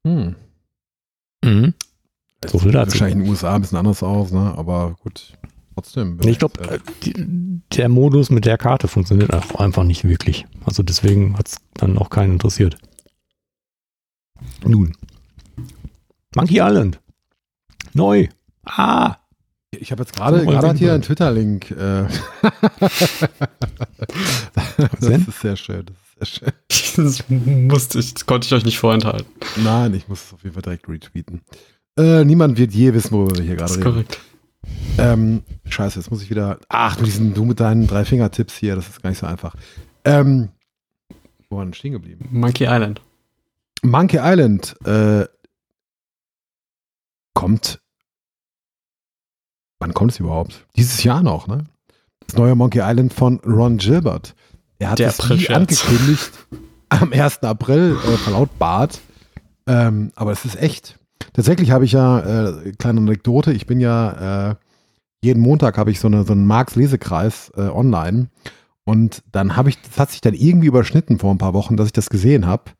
Hm. 0.07 0.37
Mhm. 1.45 1.75
So 2.47 2.59
viel 2.59 2.73
dazu. 2.73 2.93
Wahrscheinlich 2.93 3.17
in 3.17 3.23
den 3.25 3.31
USA 3.31 3.55
ein 3.55 3.61
bisschen 3.61 3.79
anders 3.79 4.03
aus, 4.03 4.33
ne? 4.33 4.55
Aber 4.57 4.97
gut, 5.03 5.37
trotzdem. 5.75 6.19
Ich 6.25 6.39
glaube, 6.39 6.81
der 7.77 7.89
Modus 7.89 8.31
mit 8.31 8.45
der 8.45 8.59
Karte 8.59 8.89
funktioniert 8.89 9.33
auch 9.33 9.61
einfach 9.61 9.85
nicht 9.85 10.05
wirklich. 10.05 10.47
Also 10.65 10.83
deswegen 10.83 11.37
hat 11.37 11.49
es 11.49 11.57
dann 11.75 11.99
auch 11.99 12.11
keinen 12.11 12.35
interessiert. 12.35 12.79
Nun. 14.65 14.97
Monkey 16.35 16.59
Island. 16.61 17.01
Neu. 17.93 18.29
Ah. 18.65 19.17
Ich 19.79 19.91
habe 19.93 20.03
jetzt 20.03 20.15
gerade 20.15 20.45
gerade 20.45 20.69
hat 20.69 20.77
hier 20.79 20.89
den- 20.89 20.95
einen 20.95 21.03
Twitter-Link. 21.03 21.71
Äh. 21.73 22.05
das 25.01 25.29
ist 25.29 25.41
sehr 25.41 25.57
schön. 25.57 25.87
Das 26.19 26.29
ist 26.29 26.35
sehr 26.41 26.51
schön. 26.51 26.53
Das 26.95 27.25
musste 27.31 27.99
ich, 28.01 28.13
das 28.13 28.27
konnte 28.27 28.47
ich 28.47 28.53
euch 28.53 28.67
nicht 28.67 28.79
vorenthalten. 28.79 29.27
Nein, 29.65 29.95
ich 29.95 30.09
muss 30.09 30.25
es 30.27 30.33
auf 30.35 30.43
jeden 30.43 30.53
Fall 30.53 30.63
direkt 30.63 30.87
retweeten. 30.89 31.41
Äh, 31.99 32.25
niemand 32.27 32.59
wird 32.59 32.73
je 32.73 32.93
wissen, 32.93 33.13
worüber 33.13 33.37
wir 33.39 33.45
hier 33.45 33.57
Das 33.57 33.79
gerade 33.81 34.01
ist 34.01 34.05
reden. 34.05 34.07
korrekt. 34.09 34.21
Ähm, 34.99 35.43
scheiße, 35.69 35.99
jetzt 35.99 36.11
muss 36.11 36.23
ich 36.23 36.29
wieder. 36.29 36.59
Ach, 36.69 36.97
du, 36.97 37.05
diesen, 37.05 37.33
du 37.33 37.45
mit 37.47 37.61
deinen 37.61 37.87
drei 37.87 38.05
Fingertipps 38.05 38.57
hier, 38.57 38.77
das 38.77 38.89
ist 38.89 39.03
gar 39.03 39.09
nicht 39.11 39.19
so 39.21 39.27
einfach. 39.27 39.55
Ähm, 40.05 40.51
wo 41.49 41.57
waren 41.57 41.69
wir 41.69 41.75
stehen 41.75 41.93
geblieben? 41.93 42.29
Monkey 42.31 42.65
Island. 42.65 43.01
Monkey 43.83 44.19
Island 44.23 44.77
äh, 44.85 45.25
kommt. 47.35 47.81
Wann 49.83 49.95
kommt 49.95 50.13
es 50.13 50.21
überhaupt? 50.21 50.67
Dieses 50.77 51.03
Jahr 51.03 51.23
noch, 51.23 51.47
ne? 51.47 51.67
Das 52.27 52.37
neue 52.37 52.55
Monkey 52.55 52.81
Island 52.81 53.13
von 53.13 53.41
Ron 53.41 53.79
Gilbert. 53.79 54.35
Er 54.79 54.91
hat 54.91 54.99
Der 54.99 55.09
es 55.09 55.21
Aprilscherz. 55.21 55.57
angekündigt 55.57 56.31
am 56.89 57.13
1. 57.13 57.43
April 57.43 57.97
äh, 57.97 58.17
verlautbart. 58.17 59.01
Ähm, 59.67 60.13
aber 60.15 60.33
es 60.33 60.45
ist 60.45 60.61
echt. 60.61 60.99
Tatsächlich 61.33 61.71
habe 61.71 61.85
ich 61.85 61.93
ja, 61.93 62.21
äh, 62.49 62.73
kleine 62.79 63.01
Anekdote, 63.01 63.53
ich 63.53 63.67
bin 63.67 63.81
ja, 63.81 64.51
äh, 64.51 64.55
jeden 65.23 65.41
Montag 65.41 65.79
habe 65.79 65.91
ich 65.91 66.01
so, 66.01 66.09
eine, 66.09 66.25
so 66.25 66.33
einen 66.33 66.47
Marx-Lesekreis 66.47 67.53
äh, 67.57 67.63
online. 67.63 68.29
Und 68.85 69.23
dann 69.31 69.57
habe 69.57 69.69
ich, 69.69 69.81
das 69.83 69.99
hat 69.99 70.11
sich 70.11 70.21
dann 70.21 70.35
irgendwie 70.35 70.67
überschnitten 70.67 71.19
vor 71.19 71.33
ein 71.33 71.39
paar 71.39 71.55
Wochen, 71.55 71.77
dass 71.77 71.87
ich 71.87 71.93
das 71.93 72.11
gesehen 72.11 72.47
habe 72.47 72.73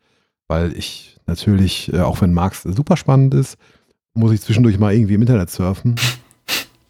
weil 0.53 0.77
ich 0.77 1.17
natürlich, 1.27 1.91
äh, 1.95 2.01
auch 2.01 2.21
wenn 2.21 2.35
Marx 2.35 2.63
super 2.63 2.99
spannend 2.99 3.33
ist, 3.33 3.57
muss 4.13 4.33
ich 4.33 4.43
zwischendurch 4.43 4.79
mal 4.79 4.93
irgendwie 4.93 5.15
im 5.15 5.23
Internet 5.23 5.49
surfen 5.49 5.95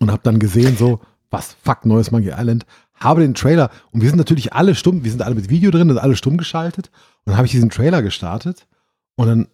und 0.02 0.10
habe 0.10 0.22
dann 0.24 0.40
gesehen, 0.40 0.76
so, 0.76 1.00
was, 1.30 1.56
fuck, 1.62 1.86
neues 1.86 2.10
Monkey 2.10 2.32
Island, 2.36 2.66
habe 2.94 3.22
den 3.22 3.34
Trailer 3.34 3.70
und 3.92 4.02
wir 4.02 4.08
sind 4.08 4.18
natürlich 4.18 4.52
alle 4.52 4.74
stumm, 4.74 5.04
wir 5.04 5.10
sind 5.10 5.22
alle 5.22 5.36
mit 5.36 5.48
Video 5.48 5.70
drin, 5.70 5.88
sind 5.88 5.98
alle 5.98 6.16
stumm 6.16 6.36
geschaltet 6.36 6.90
und 7.24 7.30
dann 7.30 7.36
habe 7.36 7.46
ich 7.46 7.52
diesen 7.52 7.70
Trailer 7.70 8.02
gestartet 8.02 8.66
und 9.14 9.28
dann 9.28 9.48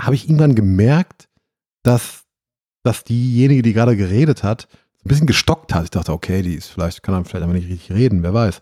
habe 0.00 0.14
ich 0.14 0.26
irgendwann 0.26 0.54
gemerkt, 0.54 1.28
dass, 1.82 2.24
dass 2.82 3.02
diejenige, 3.04 3.62
die 3.62 3.72
gerade 3.72 3.96
geredet 3.96 4.44
hat, 4.44 4.68
ein 5.04 5.08
bisschen 5.08 5.26
gestockt 5.26 5.74
hat. 5.74 5.84
Ich 5.84 5.90
dachte, 5.90 6.12
okay, 6.12 6.42
die 6.42 6.54
ist 6.54 6.68
vielleicht, 6.68 7.02
kann 7.02 7.14
dann 7.14 7.24
vielleicht 7.24 7.44
aber 7.44 7.54
nicht 7.54 7.68
richtig 7.68 7.96
reden, 7.96 8.22
wer 8.22 8.34
weiß. 8.34 8.60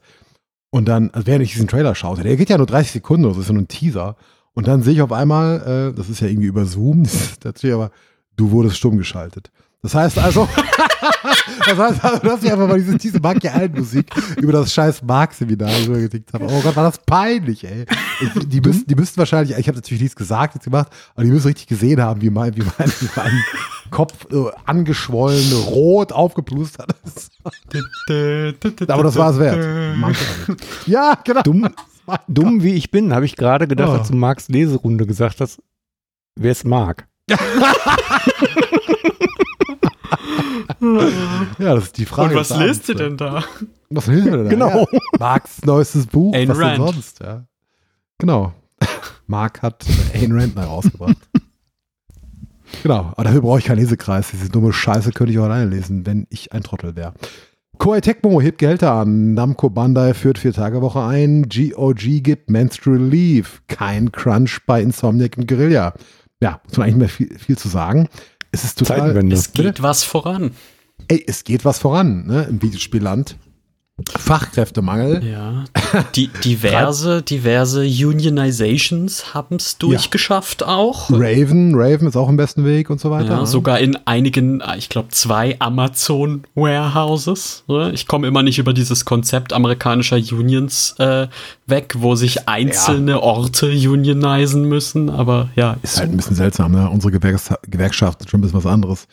Und 0.70 0.86
dann, 0.86 1.10
also 1.10 1.26
während 1.26 1.44
ich 1.44 1.52
diesen 1.52 1.68
Trailer 1.68 1.94
schaute, 1.94 2.22
der 2.22 2.36
geht 2.36 2.50
ja 2.50 2.56
nur 2.56 2.66
30 2.66 2.92
Sekunden 2.92 3.32
so, 3.34 3.40
ist 3.40 3.48
ja 3.48 3.52
nur 3.52 3.62
ein 3.62 3.68
Teaser. 3.68 4.16
Und 4.52 4.68
dann 4.68 4.82
sehe 4.82 4.94
ich 4.94 5.02
auf 5.02 5.12
einmal, 5.12 5.90
äh, 5.92 5.96
das 5.96 6.08
ist 6.08 6.20
ja 6.20 6.28
irgendwie 6.28 6.46
über 6.46 6.66
Zoom, 6.66 7.02
da 7.40 7.50
steht 7.56 7.72
aber, 7.72 7.90
du 8.36 8.52
wurdest 8.52 8.76
stumm 8.76 8.96
geschaltet. 8.96 9.50
Das 9.82 9.94
heißt 9.94 10.18
also, 10.18 10.48
das 11.66 11.78
heißt 11.78 12.04
also, 12.04 12.18
dass 12.18 12.42
ich 12.42 12.50
einfach 12.50 12.66
mal 12.66 12.78
diese, 12.78 12.96
diese 12.96 13.18
Island 13.18 13.76
Musik 13.76 14.10
über 14.38 14.52
das 14.52 14.72
scheiß 14.72 15.02
Marx-Seminar 15.02 15.70
übergetickt 15.86 16.32
habe. 16.32 16.46
Oh 16.48 16.60
Gott, 16.60 16.74
war 16.74 16.84
das 16.84 16.98
peinlich, 16.98 17.62
ey. 17.64 17.84
Ich, 18.20 18.48
die, 18.48 18.60
müssten, 18.60 18.86
die 18.88 18.94
müssten 18.94 19.18
wahrscheinlich, 19.18 19.56
ich 19.56 19.68
habe 19.68 19.76
natürlich 19.76 20.02
nichts 20.02 20.16
gesagt, 20.16 20.54
nichts 20.54 20.64
gemacht, 20.64 20.88
aber 21.14 21.24
die 21.24 21.30
müssen 21.30 21.46
richtig 21.46 21.66
gesehen 21.68 22.00
haben, 22.02 22.20
wie 22.20 22.30
mein, 22.30 22.56
wie 22.56 22.62
mein, 22.62 22.88
wie 23.00 23.08
mein 23.14 23.44
Kopf 23.90 24.26
äh, 24.32 24.50
angeschwollen, 24.64 25.52
rot 25.66 26.10
aufgeplustert 26.12 26.90
ist. 27.04 27.30
Aber 28.88 29.02
das 29.04 29.14
war 29.16 29.30
es 29.30 29.38
wert. 29.38 29.96
Ja, 30.86 31.16
genau. 31.22 31.42
Dumm, 31.42 31.68
dumm 32.26 32.62
wie 32.62 32.72
ich 32.74 32.90
bin, 32.90 33.12
habe 33.14 33.24
ich 33.24 33.36
gerade 33.36 33.68
gedacht, 33.68 33.90
Oh. 33.90 33.98
als 33.98 34.08
du 34.08 34.16
Marx 34.16 34.48
Leserunde 34.48 35.06
gesagt 35.06 35.40
hast, 35.40 35.62
wer 36.34 36.50
es 36.50 36.64
mag. 36.64 37.06
Ja, 41.58 41.74
das 41.74 41.84
ist 41.84 41.98
die 41.98 42.06
Frage. 42.06 42.34
Und 42.34 42.40
was 42.40 42.56
lest 42.56 42.88
ihr 42.88 42.94
denn 42.94 43.16
da? 43.16 43.44
Was 43.90 44.06
lesen 44.06 44.26
wir 44.26 44.36
denn 44.38 44.44
da? 44.44 44.50
Genau. 44.50 44.88
Ja. 44.90 44.98
Marks 45.18 45.64
neuestes 45.64 46.06
Buch. 46.06 46.34
Ayn 46.34 46.48
was 46.48 46.58
Rand. 46.58 46.78
denn 46.78 46.86
sonst? 46.86 47.20
Ja. 47.20 47.46
Genau. 48.18 48.52
Mark 49.26 49.62
hat 49.62 49.84
Ayn 50.14 50.32
Rand 50.32 50.56
herausgebracht. 50.56 51.16
genau. 52.82 53.12
Aber 53.12 53.24
dafür 53.24 53.40
brauche 53.42 53.58
ich 53.58 53.64
keinen 53.64 53.78
Lesekreis. 53.78 54.30
Diese 54.30 54.48
dumme 54.48 54.72
Scheiße 54.72 55.12
könnte 55.12 55.32
ich 55.32 55.38
auch 55.38 55.44
alleine 55.44 55.70
lesen, 55.70 56.06
wenn 56.06 56.26
ich 56.30 56.52
ein 56.52 56.62
Trottel 56.62 56.96
wäre. 56.96 57.14
Koei 57.78 58.00
Tecmo 58.00 58.40
hebt 58.40 58.58
Gehälter 58.58 58.92
an. 58.92 59.34
Namco 59.34 59.68
Bandai 59.68 60.14
führt 60.14 60.38
Vier-Tage-Woche 60.38 61.02
ein. 61.02 61.48
GOG 61.48 62.22
gibt 62.22 62.50
Menstrual 62.50 62.98
Leave. 62.98 63.48
Kein 63.68 64.12
Crunch 64.12 64.60
bei 64.66 64.80
Insomniac 64.80 65.36
und 65.36 65.46
Guerilla. 65.46 65.94
Ja, 66.40 66.60
muss 66.66 66.76
man 66.78 66.86
eigentlich 66.86 66.98
mehr 66.98 67.08
viel, 67.08 67.38
viel 67.38 67.58
zu 67.58 67.68
sagen. 67.68 68.08
Es 68.50 68.64
ist 68.64 68.78
total. 68.78 69.16
Es 69.32 69.52
geht 69.52 69.82
was 69.82 70.04
voran. 70.04 70.52
Ey, 71.08 71.24
es 71.26 71.44
geht 71.44 71.64
was 71.64 71.78
voran, 71.78 72.26
ne, 72.26 72.44
im 72.44 72.62
Videospielland. 72.62 73.36
Fachkräftemangel. 74.10 75.24
Ja. 75.24 75.64
Die 76.14 76.28
diverse, 76.44 77.22
diverse 77.22 77.80
Unionizations 77.80 79.32
haben 79.32 79.56
es 79.56 79.78
durchgeschafft 79.78 80.62
auch. 80.62 81.10
Raven, 81.10 81.72
Raven 81.74 82.06
ist 82.06 82.16
auch 82.16 82.28
im 82.28 82.36
besten 82.36 82.66
Weg 82.66 82.90
und 82.90 83.00
so 83.00 83.10
weiter. 83.10 83.30
Ja, 83.30 83.40
ne? 83.40 83.46
sogar 83.46 83.78
in 83.78 83.96
einigen, 84.04 84.62
ich 84.76 84.90
glaube, 84.90 85.08
zwei 85.08 85.56
Amazon 85.60 86.44
Warehouses. 86.54 87.64
ne? 87.68 87.90
Ich 87.94 88.06
komme 88.06 88.26
immer 88.26 88.42
nicht 88.42 88.58
über 88.58 88.74
dieses 88.74 89.06
Konzept 89.06 89.54
amerikanischer 89.54 90.16
Unions 90.16 90.94
äh, 90.98 91.28
weg, 91.66 91.94
wo 91.96 92.16
sich 92.16 92.50
einzelne 92.50 93.22
Orte 93.22 93.68
unionizen 93.68 94.64
müssen. 94.68 95.08
Aber 95.08 95.48
ja, 95.56 95.78
Ist 95.82 95.98
halt 95.98 96.10
ein 96.10 96.18
bisschen 96.18 96.36
seltsam, 96.36 96.72
ne? 96.72 96.90
Unsere 96.90 97.12
Gewerks 97.12 97.48
Gewerkschaft 97.62 98.20
ist 98.20 98.30
schon 98.30 98.40
ein 98.40 98.42
bisschen 98.42 98.58
was 98.58 98.66
anderes. 98.66 99.08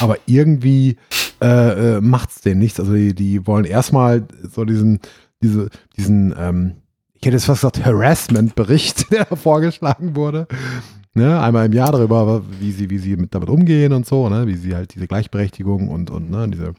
Aber 0.00 0.18
irgendwie 0.26 0.98
äh, 1.40 1.96
äh, 1.96 2.00
macht 2.00 2.30
es 2.30 2.40
denen 2.40 2.60
nichts. 2.60 2.80
Also 2.80 2.92
die, 2.94 3.14
die 3.14 3.46
wollen 3.46 3.64
erstmal 3.64 4.26
so 4.50 4.64
diesen, 4.64 5.00
diese, 5.42 5.68
diesen, 5.96 6.34
ähm, 6.38 6.76
ich 7.14 7.26
hätte 7.26 7.36
jetzt 7.36 7.46
fast 7.46 7.62
gesagt, 7.62 7.84
Harassment-Bericht, 7.84 9.10
der 9.12 9.26
vorgeschlagen 9.26 10.16
wurde. 10.16 10.46
Ne, 11.14 11.40
einmal 11.40 11.66
im 11.66 11.72
Jahr 11.72 11.90
darüber, 11.90 12.42
wie 12.60 12.70
sie, 12.70 12.90
wie 12.90 12.98
sie 12.98 13.16
mit, 13.16 13.34
damit 13.34 13.48
umgehen 13.48 13.92
und 13.92 14.06
so, 14.06 14.28
ne, 14.28 14.46
wie 14.46 14.54
sie 14.54 14.74
halt 14.74 14.94
diese 14.94 15.08
Gleichberechtigung 15.08 15.88
und, 15.88 16.10
und 16.10 16.30
ne, 16.30 16.48
diese? 16.48 16.74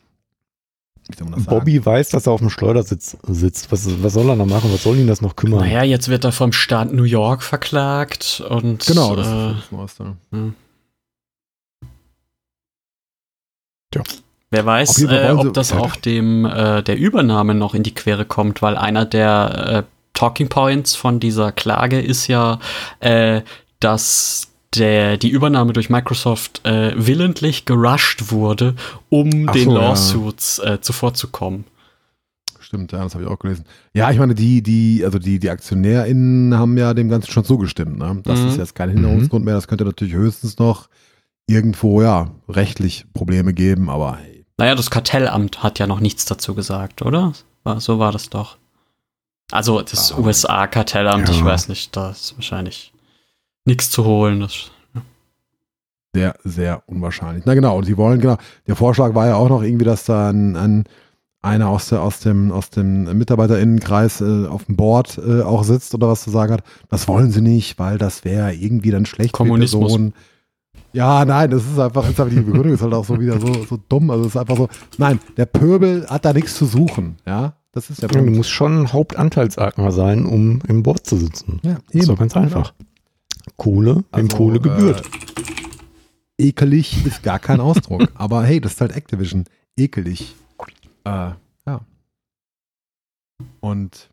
Bobby 1.47 1.83
weiß, 1.83 2.09
dass 2.09 2.27
er 2.27 2.33
auf 2.33 2.39
dem 2.39 2.51
Schleudersitz 2.51 3.17
sitzt. 3.27 3.71
Was, 3.71 4.03
was 4.03 4.13
soll 4.13 4.29
er 4.29 4.35
noch 4.35 4.45
machen? 4.45 4.71
Was 4.71 4.83
soll 4.83 4.95
ihn 4.97 5.07
das 5.07 5.21
noch 5.21 5.35
kümmern? 5.35 5.61
naja, 5.61 5.83
jetzt 5.83 6.07
wird 6.07 6.23
er 6.23 6.31
vom 6.31 6.51
Staat 6.51 6.93
New 6.93 7.03
York 7.03 7.41
verklagt 7.41 8.43
und 8.47 8.85
Genau, 8.85 9.15
das 9.15 9.27
äh, 9.27 9.51
ist 9.51 9.57
das 9.63 9.71
Neueste. 9.71 10.15
Wer 14.51 14.65
weiß, 14.65 15.03
äh, 15.03 15.31
ob 15.37 15.53
das 15.53 15.71
auch 15.73 15.95
dem 15.95 16.45
äh, 16.45 16.81
der 16.81 16.97
Übernahme 16.97 17.53
noch 17.53 17.75
in 17.75 17.83
die 17.83 17.93
Quere 17.93 18.25
kommt, 18.25 18.61
weil 18.61 18.77
einer 18.77 19.05
der 19.05 19.67
äh, 19.67 19.83
Talking 20.13 20.49
Points 20.49 20.95
von 20.95 21.19
dieser 21.19 21.51
Klage 21.51 22.01
ist 22.01 22.27
ja, 22.27 22.59
äh, 22.99 23.41
dass 23.79 24.47
der, 24.75 25.17
die 25.17 25.29
Übernahme 25.29 25.73
durch 25.73 25.89
Microsoft 25.89 26.65
äh, 26.65 26.93
willentlich 26.95 27.65
gerusht 27.65 28.31
wurde, 28.31 28.75
um 29.09 29.45
Ach 29.47 29.53
den 29.53 29.65
so, 29.69 29.75
ja. 29.75 29.81
Lawsuits 29.81 30.59
äh, 30.59 30.79
zuvorzukommen. 30.81 31.65
Stimmt, 32.59 32.91
ja, 32.91 33.03
das 33.03 33.15
habe 33.15 33.23
ich 33.23 33.29
auch 33.29 33.39
gelesen. 33.39 33.65
Ja, 33.93 34.11
ich 34.11 34.19
meine, 34.19 34.35
die, 34.35 34.61
die, 34.61 35.03
also 35.03 35.17
die, 35.17 35.39
die 35.39 35.49
AktionärInnen 35.49 36.55
haben 36.55 36.77
ja 36.77 36.93
dem 36.93 37.09
Ganzen 37.09 37.31
schon 37.31 37.43
zugestimmt. 37.45 37.97
Ne? 37.97 38.21
Das 38.25 38.41
Mhm. 38.41 38.49
ist 38.49 38.57
jetzt 38.57 38.75
kein 38.75 38.89
Hinderungsgrund 38.89 39.43
mehr. 39.43 39.55
Das 39.55 39.67
könnte 39.67 39.85
natürlich 39.85 40.13
höchstens 40.13 40.59
noch 40.59 40.87
irgendwo, 41.47 42.03
ja, 42.03 42.29
rechtlich 42.47 43.05
Probleme 43.13 43.53
geben, 43.55 43.89
aber 43.89 44.19
Naja, 44.59 44.75
das 44.75 44.91
Kartellamt 44.91 45.63
hat 45.63 45.79
ja 45.79 45.87
noch 45.87 45.99
nichts 46.01 46.25
dazu 46.25 46.53
gesagt, 46.53 47.01
oder? 47.01 47.33
So 47.77 47.97
war 47.99 48.11
das 48.11 48.29
doch. 48.29 48.57
Also 49.51 49.81
das 49.81 50.11
Ah. 50.11 50.17
USA-Kartellamt, 50.19 51.27
Ja. 51.29 51.33
ich 51.35 51.43
weiß 51.43 51.69
nicht, 51.69 51.95
da 51.95 52.11
ist 52.11 52.35
wahrscheinlich 52.35 52.93
nichts 53.65 53.89
zu 53.89 54.05
holen. 54.05 54.41
Das, 54.41 54.71
sehr, 56.13 56.35
sehr 56.43 56.83
unwahrscheinlich. 56.87 57.43
Na 57.45 57.53
genau, 57.53 57.77
und 57.77 57.85
sie 57.85 57.97
wollen, 57.97 58.19
genau, 58.19 58.37
der 58.67 58.75
Vorschlag 58.75 59.13
war 59.15 59.27
ja 59.27 59.35
auch 59.35 59.49
noch 59.49 59.61
irgendwie, 59.63 59.85
dass 59.85 60.05
da 60.05 60.29
ein, 60.29 60.55
ein 60.55 60.83
einer 61.41 61.69
aus, 61.69 61.87
der, 61.89 62.01
aus 62.01 62.19
dem, 62.19 62.51
aus 62.51 62.69
dem 62.69 63.17
MitarbeiterInnenkreis 63.17 64.19
äh, 64.19 64.45
auf 64.47 64.65
dem 64.65 64.75
Board 64.75 65.17
äh, 65.25 65.41
auch 65.41 65.63
sitzt 65.63 65.93
oder 65.95 66.09
was 66.09 66.23
zu 66.23 66.31
sagen 66.31 66.51
hat. 66.53 66.63
Das 66.89 67.07
wollen 67.07 67.31
sie 67.31 67.41
nicht, 67.41 67.79
weil 67.79 67.97
das 67.97 68.25
wäre 68.25 68.53
irgendwie 68.53 68.91
dann 68.91 69.05
schlecht 69.05 69.31
Kommunismus. 69.31 69.93
für 69.93 69.97
die 69.99 70.03
Person. 70.09 70.13
Ja, 70.93 71.23
nein, 71.25 71.51
das 71.51 71.63
ist 71.65 71.77
einfach, 71.79 72.03
ist 72.09 72.19
einfach 72.19 72.29
die 72.33 72.41
Begründung 72.41 72.73
ist 72.73 72.81
halt 72.81 72.93
auch 72.93 73.05
so 73.05 73.19
wieder 73.19 73.39
so, 73.39 73.63
so 73.65 73.77
dumm. 73.89 74.09
Also 74.09 74.23
es 74.25 74.29
ist 74.35 74.37
einfach 74.37 74.57
so, 74.57 74.67
nein, 74.97 75.19
der 75.37 75.45
Pöbel 75.45 76.07
hat 76.09 76.25
da 76.25 76.33
nichts 76.33 76.55
zu 76.55 76.65
suchen. 76.65 77.17
Ja, 77.27 77.53
das 77.71 77.89
ist 77.89 78.01
der 78.01 78.09
Ja, 78.09 78.13
du 78.17 78.23
Punkt. 78.23 78.37
musst 78.37 78.49
schon 78.49 78.91
Hauptanteilseigner 78.91 79.91
sein, 79.91 80.25
um 80.25 80.61
im 80.67 80.81
Board 80.83 81.05
zu 81.05 81.15
sitzen. 81.17 81.59
Ja, 81.63 81.77
ist 81.91 82.09
doch 82.09 82.17
ganz 82.17 82.35
einfach. 82.35 82.73
Kohle, 83.57 83.95
wem 83.95 84.05
Also, 84.11 84.37
Kohle 84.37 84.59
gebührt. 84.59 85.03
Äh, 86.37 86.47
ekelig 86.47 87.05
ist 87.05 87.21
gar 87.23 87.39
kein 87.39 87.59
Ausdruck. 87.59 88.07
aber 88.15 88.43
hey, 88.43 88.59
das 88.59 88.73
ist 88.73 88.81
halt 88.81 88.95
Activision. 88.95 89.45
Ekelig. 89.77 90.35
Äh, 91.05 91.31
ja. 91.67 91.81
Und 93.59 94.09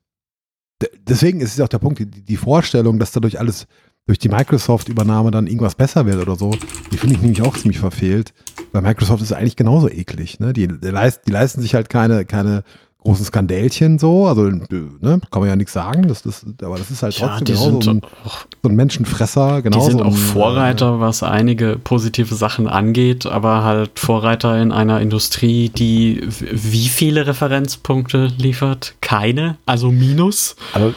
de- 0.83 0.91
deswegen 1.07 1.41
ist 1.41 1.55
es 1.55 1.61
auch 1.61 1.69
der 1.69 1.79
Punkt, 1.79 1.99
die, 1.99 2.07
die 2.07 2.37
Vorstellung, 2.37 2.99
dass 2.99 3.13
dadurch 3.13 3.39
alles 3.41 3.67
durch 4.07 4.19
die 4.19 4.29
Microsoft-Übernahme 4.29 5.31
dann 5.31 5.47
irgendwas 5.47 5.75
besser 5.75 6.07
wird 6.07 6.19
oder 6.19 6.37
so, 6.37 6.53
die 6.93 6.97
finde 6.97 7.17
ich 7.17 7.23
nämlich 7.23 7.43
auch 7.43 7.57
ziemlich 7.57 7.81
verfehlt. 7.81 8.33
Weil 8.73 8.83
Microsoft 8.83 9.23
ist 9.23 9.33
eigentlich 9.33 9.57
genauso 9.57 9.89
eklig. 9.89 10.39
Ne? 10.39 10.53
Die, 10.53 10.69
die, 10.69 10.89
leist, 10.89 11.23
die 11.27 11.33
leisten 11.33 11.61
sich 11.61 11.75
halt 11.75 11.89
keine, 11.89 12.25
keine 12.25 12.63
großen 13.07 13.25
Skandälchen 13.25 13.99
so, 14.01 14.27
also 14.27 14.51
ne, 14.51 15.21
kann 15.31 15.41
man 15.41 15.49
ja 15.49 15.55
nichts 15.55 15.73
sagen, 15.73 16.09
das, 16.09 16.23
das, 16.23 16.45
aber 16.61 16.77
das 16.77 16.91
ist 16.91 17.05
halt 17.05 17.17
ja, 17.17 17.29
trotzdem 17.29 17.45
die 17.45 17.53
genauso 17.53 17.71
sind, 17.71 17.85
so 17.85 17.91
ein, 17.91 18.01
auch, 18.25 18.47
so 18.65 18.69
ein 18.69 18.75
Menschenfresser, 18.75 19.57
die 19.59 19.63
genauso 19.63 19.91
sind 19.91 20.03
auch 20.03 20.07
ein, 20.07 20.13
Vorreiter, 20.13 20.99
was 20.99 21.23
einige 21.23 21.79
positive 21.79 22.35
Sachen 22.35 22.67
angeht, 22.67 23.25
aber 23.25 23.63
halt 23.63 24.01
Vorreiter 24.01 24.61
in 24.61 24.73
einer 24.73 25.01
Industrie, 25.01 25.69
die 25.69 26.27
wie 26.27 26.89
viele 26.89 27.29
Referenzpunkte 27.29 28.27
liefert? 28.39 28.97
Keine, 29.01 29.57
also 29.67 29.93
Minus. 29.93 30.57
Aber, 30.73 30.93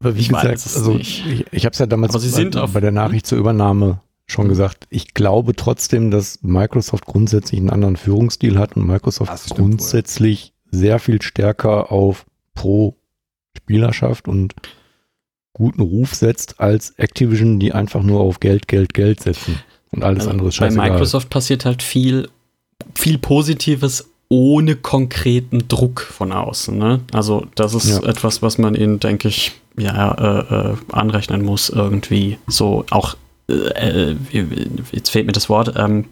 aber 0.00 0.14
wie 0.16 0.20
Ich 0.20 0.28
gesagt, 0.28 0.54
es 0.54 0.76
also 0.76 0.92
nicht. 0.94 1.24
ich, 1.26 1.44
ich 1.52 1.64
habe 1.64 1.72
es 1.72 1.78
ja 1.78 1.86
damals 1.86 2.12
bei, 2.34 2.66
bei 2.66 2.80
der 2.80 2.92
Nachricht 2.92 3.26
zur 3.26 3.38
Übernahme 3.38 4.00
schon 4.26 4.48
gesagt. 4.48 4.86
Ich 4.90 5.14
glaube 5.14 5.54
trotzdem, 5.54 6.10
dass 6.10 6.40
Microsoft 6.42 7.06
grundsätzlich 7.06 7.60
einen 7.60 7.70
anderen 7.70 7.96
Führungsstil 7.96 8.58
hat 8.58 8.76
und 8.76 8.86
Microsoft 8.86 9.30
Das 9.30 9.44
stimmt 9.44 9.58
wohl. 9.60 9.68
grundsätzlich 9.68 10.52
sehr 10.70 10.98
viel 10.98 11.22
stärker 11.22 11.92
auf 11.92 12.26
Pro-Spielerschaft 12.54 14.28
und 14.28 14.54
guten 15.52 15.80
Ruf 15.80 16.14
setzt 16.14 16.60
als 16.60 16.90
Activision, 16.98 17.58
die 17.58 17.72
einfach 17.72 18.02
nur 18.02 18.20
auf 18.20 18.40
Geld, 18.40 18.68
Geld, 18.68 18.94
Geld 18.94 19.22
setzen. 19.22 19.58
Und 19.90 20.02
alles 20.04 20.20
Also 20.20 20.30
andere 20.30 20.48
ist 20.48 20.58
bei 20.58 20.66
scheißegal. 20.66 20.90
Microsoft 20.90 21.30
passiert 21.30 21.64
halt 21.64 21.82
viel, 21.82 22.28
viel 22.94 23.18
Positives 23.18 24.10
ohne 24.28 24.74
konkreten 24.76 25.68
Druck 25.68 26.00
von 26.00 26.32
außen. 26.32 26.76
Ne? 26.76 27.00
Also 27.12 27.46
das 27.54 27.74
ist 27.74 27.88
Ja. 27.88 28.02
etwas, 28.08 28.42
was 28.42 28.58
man 28.58 28.74
ihnen, 28.74 28.98
denke 29.00 29.28
ich, 29.28 29.52
ja 29.76 30.12
äh, 30.12 30.54
äh, 30.72 30.76
anrechnen 30.92 31.44
muss 31.44 31.68
irgendwie. 31.68 32.38
So 32.46 32.84
auch, 32.90 33.16
äh, 33.48 34.12
äh, 34.12 34.16
jetzt 34.92 35.10
fehlt 35.10 35.26
mir 35.26 35.32
das 35.32 35.48
Wort. 35.48 35.74
Ähm, 35.76 36.06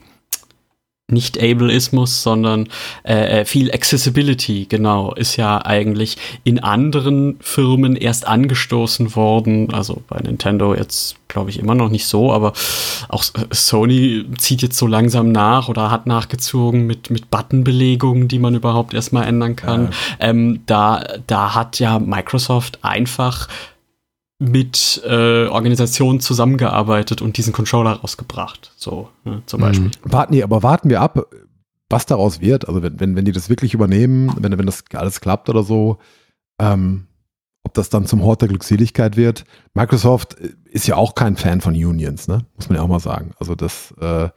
nicht 1.14 1.42
Ableismus, 1.42 2.22
sondern 2.22 2.68
äh, 3.04 3.40
äh, 3.40 3.44
viel 3.46 3.72
Accessibility, 3.72 4.66
genau, 4.68 5.14
ist 5.14 5.36
ja 5.36 5.64
eigentlich 5.64 6.18
in 6.44 6.58
anderen 6.58 7.38
Firmen 7.40 7.96
erst 7.96 8.26
angestoßen 8.26 9.16
worden. 9.16 9.72
Also 9.72 10.02
bei 10.08 10.20
Nintendo 10.20 10.74
jetzt, 10.74 11.16
glaube 11.28 11.48
ich, 11.48 11.58
immer 11.58 11.74
noch 11.74 11.88
nicht 11.88 12.06
so, 12.06 12.32
aber 12.32 12.52
auch 13.08 13.24
Sony 13.50 14.26
zieht 14.36 14.60
jetzt 14.60 14.76
so 14.76 14.86
langsam 14.86 15.32
nach 15.32 15.68
oder 15.68 15.90
hat 15.90 16.06
nachgezogen 16.06 16.86
mit, 16.86 17.08
mit 17.08 17.30
Buttonbelegungen, 17.30 18.28
die 18.28 18.38
man 18.38 18.54
überhaupt 18.54 18.92
erstmal 18.92 19.26
ändern 19.26 19.56
kann. 19.56 19.88
Ähm, 20.20 20.60
da, 20.66 21.04
da 21.26 21.54
hat 21.54 21.78
ja 21.78 21.98
Microsoft 21.98 22.80
einfach 22.82 23.48
mit 24.44 25.02
äh, 25.04 25.46
Organisationen 25.46 26.20
zusammengearbeitet 26.20 27.22
und 27.22 27.36
diesen 27.36 27.52
Controller 27.52 27.92
rausgebracht. 27.92 28.72
So, 28.76 29.08
ne, 29.24 29.42
zum 29.46 29.60
Beispiel. 29.60 29.90
Warten, 30.02 30.34
nee, 30.34 30.42
aber 30.42 30.62
warten 30.62 30.90
wir 30.90 31.00
ab, 31.00 31.26
was 31.90 32.06
daraus 32.06 32.40
wird. 32.40 32.68
Also 32.68 32.82
wenn, 32.82 33.00
wenn, 33.00 33.16
wenn 33.16 33.24
die 33.24 33.32
das 33.32 33.48
wirklich 33.48 33.74
übernehmen, 33.74 34.32
wenn, 34.38 34.56
wenn 34.56 34.66
das 34.66 34.84
alles 34.94 35.20
klappt 35.20 35.48
oder 35.48 35.62
so, 35.62 35.98
ähm, 36.60 37.06
ob 37.64 37.74
das 37.74 37.88
dann 37.88 38.06
zum 38.06 38.22
Hort 38.22 38.42
der 38.42 38.48
Glückseligkeit 38.48 39.16
wird. 39.16 39.44
Microsoft 39.72 40.34
ist 40.70 40.86
ja 40.86 40.96
auch 40.96 41.14
kein 41.14 41.36
Fan 41.36 41.60
von 41.60 41.74
Unions, 41.74 42.28
ne? 42.28 42.44
Muss 42.56 42.68
man 42.68 42.76
ja 42.76 42.82
auch 42.82 42.88
mal 42.88 43.00
sagen. 43.00 43.32
Also 43.38 43.54
das 43.54 43.94
äh, 44.00 44.28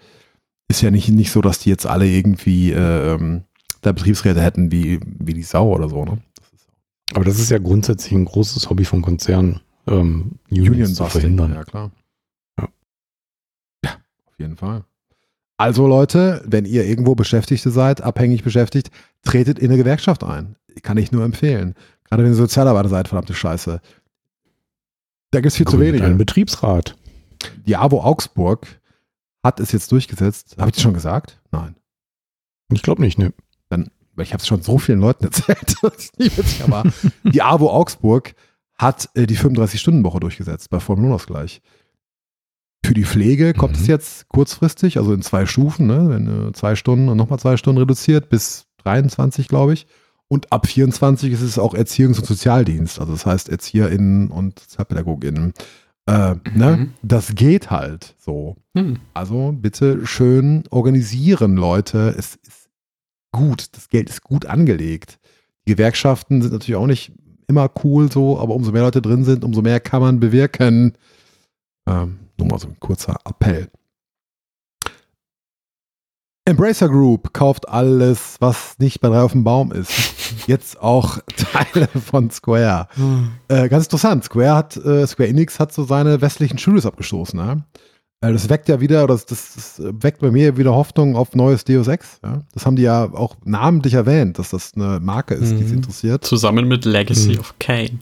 ist 0.70 0.82
ja 0.82 0.92
nicht, 0.92 1.10
nicht 1.10 1.32
so, 1.32 1.42
dass 1.42 1.60
die 1.60 1.70
jetzt 1.70 1.86
alle 1.86 2.08
irgendwie 2.08 2.72
äh, 2.72 3.14
ähm, 3.14 3.44
da 3.82 3.92
Betriebsräte 3.92 4.42
hätten 4.42 4.72
wie, 4.72 5.00
wie 5.04 5.34
die 5.34 5.44
Sau 5.44 5.74
oder 5.74 5.90
so, 5.90 6.06
ne? 6.06 6.20
Aber 7.14 7.24
das 7.24 7.40
ist 7.40 7.52
ja 7.52 7.58
grundsätzlich 7.58 8.12
ein 8.14 8.26
großes 8.26 8.70
Hobby 8.70 8.84
von 8.84 9.02
Konzernen, 9.02 9.62
ähm, 9.88 10.40
Union 10.50 10.88
zu 10.88 11.06
verhindern. 11.06 11.54
Ja, 11.54 11.64
klar. 11.64 11.92
Ja. 12.60 12.70
Ja, 13.84 13.92
auf 14.26 14.40
jeden 14.40 14.58
Fall. 14.58 14.84
Also 15.58 15.88
Leute, 15.88 16.44
wenn 16.46 16.66
ihr 16.66 16.86
irgendwo 16.86 17.16
Beschäftigte 17.16 17.72
seid, 17.72 18.02
abhängig 18.02 18.44
beschäftigt, 18.44 18.92
tretet 19.24 19.58
in 19.58 19.70
eine 19.70 19.78
Gewerkschaft 19.78 20.24
ein. 20.24 20.56
Kann 20.84 20.98
ich 20.98 21.12
nur 21.12 21.24
empfehlen. 21.24 21.74
Gerade 22.06 22.24
wenn 22.24 22.32
ihr 22.32 22.36
Sozialarbeiter 22.36 22.90
seid, 22.90 23.08
verdammte 23.08 23.34
Scheiße. 23.34 23.82
Da 25.32 25.40
gibt 25.40 25.48
es 25.52 25.58
viel 25.58 25.66
zu 25.66 25.78
Gründet 25.78 25.96
wenig. 25.96 26.08
Ein 26.08 26.18
Betriebsrat. 26.18 26.96
Die 27.66 27.76
AWO 27.76 28.02
Augsburg 28.02 28.68
hat 29.44 29.60
es 29.60 29.72
jetzt 29.72 29.92
durchgesetzt. 29.92 30.56
Habe 30.58 30.70
ich 30.70 30.76
das 30.76 30.84
schon 30.84 30.94
gesagt? 30.94 31.42
Nein. 31.52 31.76
Ich 32.72 32.84
glaube 32.84 33.02
nicht, 33.02 33.18
ne. 33.18 33.34
weil 33.70 33.90
ich 34.20 34.34
habe 34.34 34.42
es 34.42 34.48
schon 34.48 34.62
so 34.62 34.78
vielen 34.78 35.00
Leuten 35.00 35.26
erzählt, 35.26 35.76
aber 36.64 36.84
die 37.24 37.42
AWO 37.42 37.70
Augsburg 37.70 38.36
hat 38.80 39.10
äh, 39.16 39.26
die 39.26 39.38
35-Stunden-Woche 39.38 40.20
durchgesetzt 40.20 40.70
bei 40.70 40.80
vollem 40.80 41.04
Lohnausgleich. 41.04 41.62
Für 42.86 42.94
die 42.94 43.06
Pflege 43.06 43.54
kommt 43.54 43.76
Mhm. 43.76 43.82
es 43.82 43.88
jetzt 43.88 44.30
kurzfristig, 44.30 44.98
also 44.98 45.14
in 45.14 45.22
zwei 45.22 45.46
Stufen, 45.46 45.88
ne? 45.88 46.10
wenn 46.10 46.50
äh, 46.50 46.54
zwei 46.54 46.76
Stunden 46.76 47.10
und 47.10 47.18
nochmal 47.18 47.40
zwei 47.40 47.58
Stunden 47.58 47.80
reduziert, 47.80 48.30
bis 48.30 48.68
23, 48.84 49.48
glaube 49.48 49.74
ich. 49.74 49.88
Und 50.30 50.52
ab 50.52 50.68
24 50.68 51.32
ist 51.32 51.42
es 51.42 51.58
auch 51.58 51.74
Erziehungs- 51.74 52.20
und 52.20 52.26
Sozialdienst, 52.26 53.00
also 53.00 53.14
das 53.14 53.26
heißt 53.26 53.50
ErzieherInnen 53.50 54.30
und 54.30 54.60
SozialpädagogInnen. 54.60 55.54
Äh, 56.06 56.36
ne? 56.54 56.78
Mhm. 56.78 56.94
Das 57.02 57.36
geht 57.36 57.70
halt 57.72 58.16
so. 58.20 58.56
Hm. 58.78 59.00
Also 59.14 59.54
bitte 59.58 60.06
schön 60.06 60.64
organisieren, 60.70 61.56
Leute. 61.58 62.16
Es 62.18 62.36
ist 62.36 62.70
gut. 63.34 63.76
Das 63.76 63.90
Geld 63.90 64.10
ist 64.10 64.22
gut 64.22 64.46
angelegt. 64.46 65.20
Die 65.66 65.72
Gewerkschaften 65.74 66.42
sind 66.42 66.54
natürlich 66.54 66.78
auch 66.78 66.88
nicht 66.88 67.12
immer 67.48 67.70
cool 67.84 68.12
so, 68.12 68.40
aber 68.40 68.54
umso 68.54 68.72
mehr 68.72 68.84
Leute 68.84 69.02
drin 69.02 69.24
sind, 69.24 69.44
umso 69.44 69.62
mehr 69.62 69.80
kann 69.80 70.02
man 70.02 70.20
bewirken. 70.20 70.94
Ähm, 71.88 72.20
nur 72.38 72.48
mal 72.50 72.60
so 72.60 72.68
ein 72.68 72.80
kurzer 72.80 73.18
Appell. 73.26 73.70
Embracer 76.48 76.88
Group 76.88 77.34
kauft 77.34 77.68
alles, 77.68 78.38
was 78.40 78.80
nicht 78.80 79.02
bei 79.02 79.10
drei 79.10 79.20
auf 79.20 79.34
dem 79.34 79.44
Baum 79.44 79.74
ist. 79.74 79.92
Jetzt 80.48 80.82
auch 80.82 81.20
Teile 81.36 81.88
von 81.88 82.32
Square. 82.32 82.88
Äh, 83.50 83.68
ganz 83.68 83.86
interessant. 83.86 84.24
Square 84.24 84.56
hat, 84.56 84.78
äh, 84.78 85.06
Square 85.06 85.28
Enix 85.28 85.60
hat 85.60 85.74
so 85.74 85.84
seine 85.84 86.22
westlichen 86.22 86.58
Studios 86.58 86.86
abgestoßen. 86.86 87.38
Ja? 87.38 87.58
Äh, 88.22 88.34
das 88.34 88.50
weckt 88.50 88.68
ja 88.68 88.80
wieder, 88.82 89.06
das, 89.08 89.26
das, 89.26 89.54
das 89.56 89.82
weckt 90.02 90.22
bei 90.22 90.32
mir 90.32 90.58
wieder 90.58 90.74
Hoffnung 90.74 91.16
auf 91.16 91.36
neues 91.36 91.64
Deus 91.66 91.88
Ex. 91.88 92.20
Ja? 92.24 92.42
Das 92.54 92.66
haben 92.66 92.76
die 92.76 92.82
ja 92.84 93.04
auch 93.14 93.36
namentlich 93.46 93.94
erwähnt, 93.94 94.40
dass 94.40 94.50
das 94.50 94.74
eine 94.76 95.00
Marke 95.00 95.36
ist, 95.36 95.52
die 95.52 95.64
sie 95.64 95.72
Mhm. 95.72 95.78
interessiert. 95.78 96.26
Zusammen 96.26 96.68
mit 96.68 96.86
Legacy 96.86 97.34
Hm. 97.34 97.40
of 97.40 97.54
Kane. 97.60 98.00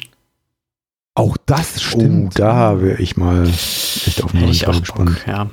Auch 1.16 1.38
das 1.46 1.82
stimmt. 1.82 2.34
Oh, 2.36 2.40
da 2.40 2.82
wäre 2.82 3.02
ich 3.02 3.16
mal 3.18 3.44
echt 3.48 4.24
auf 4.24 4.34
Hätte 4.34 4.66
neuen 4.68 4.80
gespannt. 4.82 5.24
Ja. 5.28 5.48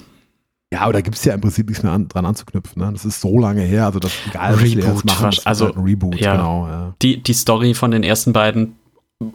Ja, 0.73 0.81
aber 0.81 0.95
da 0.95 1.01
gibt 1.03 1.17
es 1.17 1.25
ja 1.25 1.35
im 1.35 1.41
Prinzip 1.43 1.69
nichts 1.69 1.83
mehr 1.83 1.93
an, 1.93 2.09
dran 2.09 2.25
anzuknüpfen. 2.25 2.81
Ne? 2.83 2.91
Das 2.93 3.05
ist 3.05 3.21
so 3.21 3.39
lange 3.39 3.61
her, 3.61 3.85
also 3.85 3.99
das 3.99 4.11
egal, 4.27 4.55
was 4.55 4.63
die 4.63 4.75
Reboot, 4.81 4.85
jetzt 4.95 5.05
machen, 5.05 5.27
das 5.27 5.39
ist 5.39 5.47
also, 5.47 5.67
halt 5.67 5.77
ein 5.77 5.85
Reboot, 5.85 6.17
ja. 6.17 6.33
genau. 6.33 6.67
Ja. 6.67 6.95
Die, 7.03 7.23
die 7.23 7.35
Story 7.35 7.75
von 7.75 7.91
den 7.91 8.03
ersten 8.03 8.33
beiden 8.33 8.77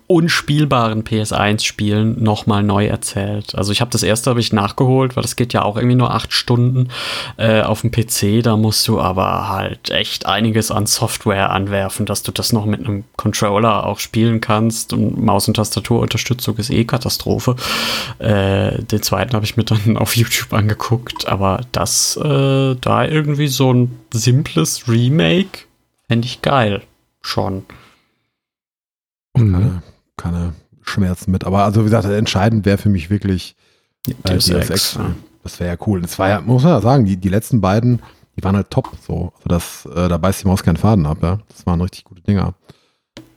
unspielbaren 0.07 1.03
PS1-Spielen 1.03 2.22
nochmal 2.22 2.64
neu 2.64 2.88
erzählt. 2.88 3.55
Also 3.55 3.72
ich 3.72 3.81
habe 3.81 3.91
das 3.91 4.03
erste 4.03 4.30
habe 4.30 4.39
ich 4.39 4.53
nachgeholt, 4.53 5.15
weil 5.15 5.22
das 5.22 5.35
geht 5.35 5.53
ja 5.53 5.64
auch 5.64 5.77
irgendwie 5.77 5.95
nur 5.95 6.14
acht 6.14 6.34
Stunden 6.34 6.89
äh, 7.38 7.61
auf 7.61 7.81
dem 7.81 7.91
PC. 7.91 8.43
Da 8.43 8.57
musst 8.57 8.88
du 8.88 8.99
aber 8.99 9.49
halt 9.49 9.89
echt 9.89 10.26
einiges 10.26 10.72
an 10.72 10.85
Software 10.85 11.51
anwerfen, 11.51 12.05
dass 12.05 12.23
du 12.23 12.31
das 12.31 12.53
noch 12.53 12.65
mit 12.65 12.85
einem 12.85 13.03
Controller 13.15 13.85
auch 13.85 13.99
spielen 13.99 14.41
kannst. 14.41 14.93
Und 14.93 15.23
Maus- 15.23 15.47
und 15.47 15.55
Tastaturunterstützung 15.55 16.57
ist 16.57 16.69
eh 16.69 16.85
Katastrophe. 16.85 17.55
Äh, 18.19 18.84
den 18.84 19.01
zweiten 19.01 19.34
habe 19.34 19.45
ich 19.45 19.57
mir 19.57 19.64
dann 19.64 19.97
auf 19.97 20.15
YouTube 20.15 20.53
angeguckt. 20.53 21.27
Aber 21.27 21.61
das 21.72 22.18
äh, 22.18 22.76
da 22.76 23.05
irgendwie 23.05 23.47
so 23.47 23.73
ein 23.73 23.97
simples 24.11 24.88
Remake 24.88 25.59
fände 26.07 26.26
ich 26.26 26.41
geil. 26.41 26.81
Schon. 27.22 27.65
Mhm. 29.38 29.53
Keine, 29.53 29.81
keine 30.18 30.53
Schmerzen 30.81 31.31
mit. 31.31 31.43
Aber 31.45 31.64
also 31.64 31.81
wie 31.81 31.85
gesagt, 31.85 32.05
entscheidend 32.05 32.65
wäre 32.65 32.77
für 32.77 32.89
mich 32.89 33.09
wirklich 33.09 33.55
äh, 34.07 34.34
Ex, 34.34 34.49
Ex. 34.49 34.93
ja. 34.95 35.11
Das 35.43 35.59
wäre 35.59 35.72
ja 35.76 35.77
cool. 35.88 36.01
Das 36.01 36.18
war 36.19 36.30
ja, 36.30 36.41
muss 36.41 36.64
man 36.64 36.73
ja 36.73 36.81
sagen, 36.81 37.05
die, 37.05 37.18
die 37.18 37.30
letzten 37.30 37.61
beiden, 37.61 38.01
die 38.38 38.43
waren 38.43 38.55
halt 38.55 38.69
top. 38.69 38.89
So, 39.05 39.31
also 39.38 39.47
das, 39.47 39.85
äh, 39.95 40.07
da 40.09 40.18
beißt 40.18 40.43
die 40.43 40.47
Maus 40.47 40.64
keinen 40.64 40.77
Faden 40.77 41.05
ab. 41.05 41.19
Ja? 41.22 41.39
Das 41.49 41.65
waren 41.65 41.80
richtig 41.81 42.03
gute 42.03 42.22
Dinger. 42.22 42.53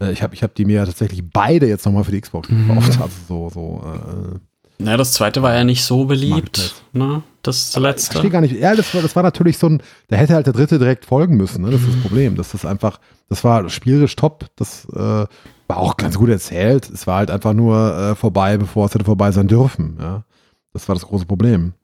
Äh, 0.01 0.13
ich 0.13 0.23
habe 0.23 0.35
ich 0.35 0.43
hab 0.43 0.55
die 0.55 0.65
mir 0.65 0.77
ja 0.77 0.87
tatsächlich 0.87 1.23
beide 1.33 1.67
jetzt 1.67 1.87
nochmal 1.87 2.05
für 2.05 2.13
die 2.13 2.21
Xbox 2.21 2.49
Mhm. 2.49 2.69
gekauft. 2.69 3.01
Also 3.01 3.15
so, 3.29 3.51
so 3.51 3.83
äh, 3.85 4.39
Na, 4.79 4.97
das 4.97 5.13
zweite 5.13 5.43
war 5.43 5.55
ja 5.55 5.63
nicht 5.65 5.85
so 5.85 6.05
beliebt. 6.05 6.75
Ne? 6.93 7.23
Das 7.43 7.71
der 7.71 7.81
Ich 7.83 7.87
letzte. 7.89 8.29
gar 8.31 8.41
nicht. 8.41 8.55
Ja, 8.59 8.75
das 8.75 8.93
war, 8.95 9.03
das 9.03 9.15
war 9.17 9.23
natürlich 9.23 9.57
so 9.59 9.69
ein, 9.69 9.83
da 10.09 10.17
hätte 10.17 10.35
halt 10.35 10.47
der 10.47 10.53
dritte 10.53 10.79
direkt 10.79 11.05
folgen 11.07 11.37
müssen. 11.37 11.63
Ne? 11.63 11.71
Das 11.71 11.81
ist 11.81 11.95
das 11.95 12.01
Problem. 12.03 12.37
Das 12.37 12.55
ist 12.55 12.65
einfach, 12.67 12.99
das 13.29 13.45
war 13.45 13.69
spielerisch 13.71 14.17
top. 14.17 14.47
Das 14.57 14.87
äh, 14.95 15.27
war 15.71 15.77
auch 15.77 15.97
ganz 15.97 16.19
gut 16.19 16.29
erzählt. 16.29 16.91
Es 16.91 17.07
war 17.07 17.19
halt 17.19 17.31
einfach 17.31 17.53
nur 17.53 17.97
äh, 17.97 18.15
vorbei, 18.17 18.57
bevor 18.57 18.87
es 18.87 18.95
hätte 18.95 19.05
vorbei 19.05 19.31
sein 19.31 19.47
dürfen. 19.47 19.97
Ja? 20.01 20.25
Das 20.73 20.89
war 20.89 20.97
das 20.97 21.07
große 21.07 21.27
Problem. 21.27 21.75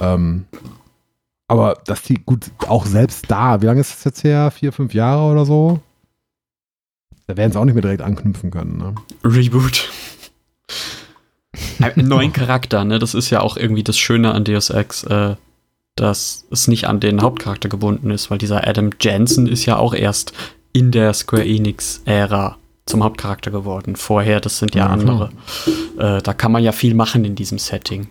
Ähm, 0.00 0.46
aber 1.46 1.78
dass 1.86 2.02
die, 2.02 2.16
gut, 2.16 2.50
auch 2.66 2.84
selbst 2.84 3.30
da, 3.30 3.62
wie 3.62 3.66
lange 3.66 3.80
ist 3.80 3.92
das 3.92 4.02
jetzt 4.02 4.24
her? 4.24 4.50
Vier, 4.50 4.72
fünf 4.72 4.92
Jahre 4.92 5.30
oder 5.30 5.44
so? 5.44 5.78
Da 7.28 7.36
werden 7.36 7.52
sie 7.52 7.60
auch 7.60 7.64
nicht 7.64 7.74
mehr 7.74 7.82
direkt 7.82 8.02
anknüpfen 8.02 8.50
können. 8.50 8.78
Ne? 8.78 8.94
Reboot. 9.22 9.88
Einen 11.80 12.08
neuen 12.08 12.32
Charakter, 12.32 12.84
ne? 12.84 12.98
Das 12.98 13.14
ist 13.14 13.30
ja 13.30 13.40
auch 13.40 13.56
irgendwie 13.56 13.84
das 13.84 13.98
Schöne 13.98 14.34
an 14.34 14.42
Deus 14.42 14.70
Ex, 14.70 15.04
äh, 15.04 15.36
dass 15.94 16.44
es 16.50 16.66
nicht 16.66 16.88
an 16.88 16.98
den 16.98 17.22
Hauptcharakter 17.22 17.68
gebunden 17.68 18.10
ist, 18.10 18.32
weil 18.32 18.38
dieser 18.38 18.66
Adam 18.66 18.90
Jensen 19.00 19.46
ist 19.46 19.64
ja 19.64 19.76
auch 19.76 19.94
erst 19.94 20.32
in 20.72 20.90
der 20.90 21.12
Square 21.12 21.44
Enix-Ära 21.44 22.56
zum 22.92 23.02
Hauptcharakter 23.02 23.50
geworden. 23.50 23.96
Vorher, 23.96 24.40
das 24.40 24.58
sind 24.58 24.74
ja, 24.74 24.84
klar. 24.84 24.98
andere. 24.98 25.30
Äh, 25.98 26.22
da 26.22 26.32
kann 26.34 26.52
man 26.52 26.62
ja 26.62 26.72
viel 26.72 26.94
machen 26.94 27.24
in 27.24 27.34
diesem 27.34 27.58
Setting. 27.58 28.08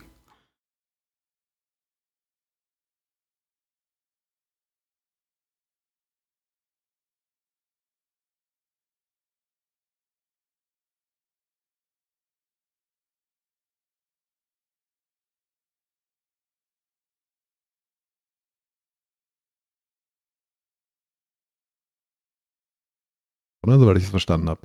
Oder? 23.66 23.80
Soweit 23.80 23.98
ich 23.98 24.04
es 24.04 24.10
verstanden 24.10 24.50
habe. 24.50 24.62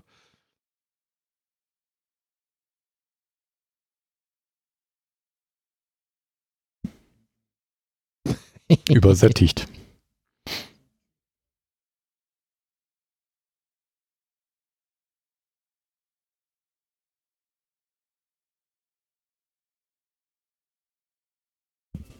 Übersättigt. 8.90 9.66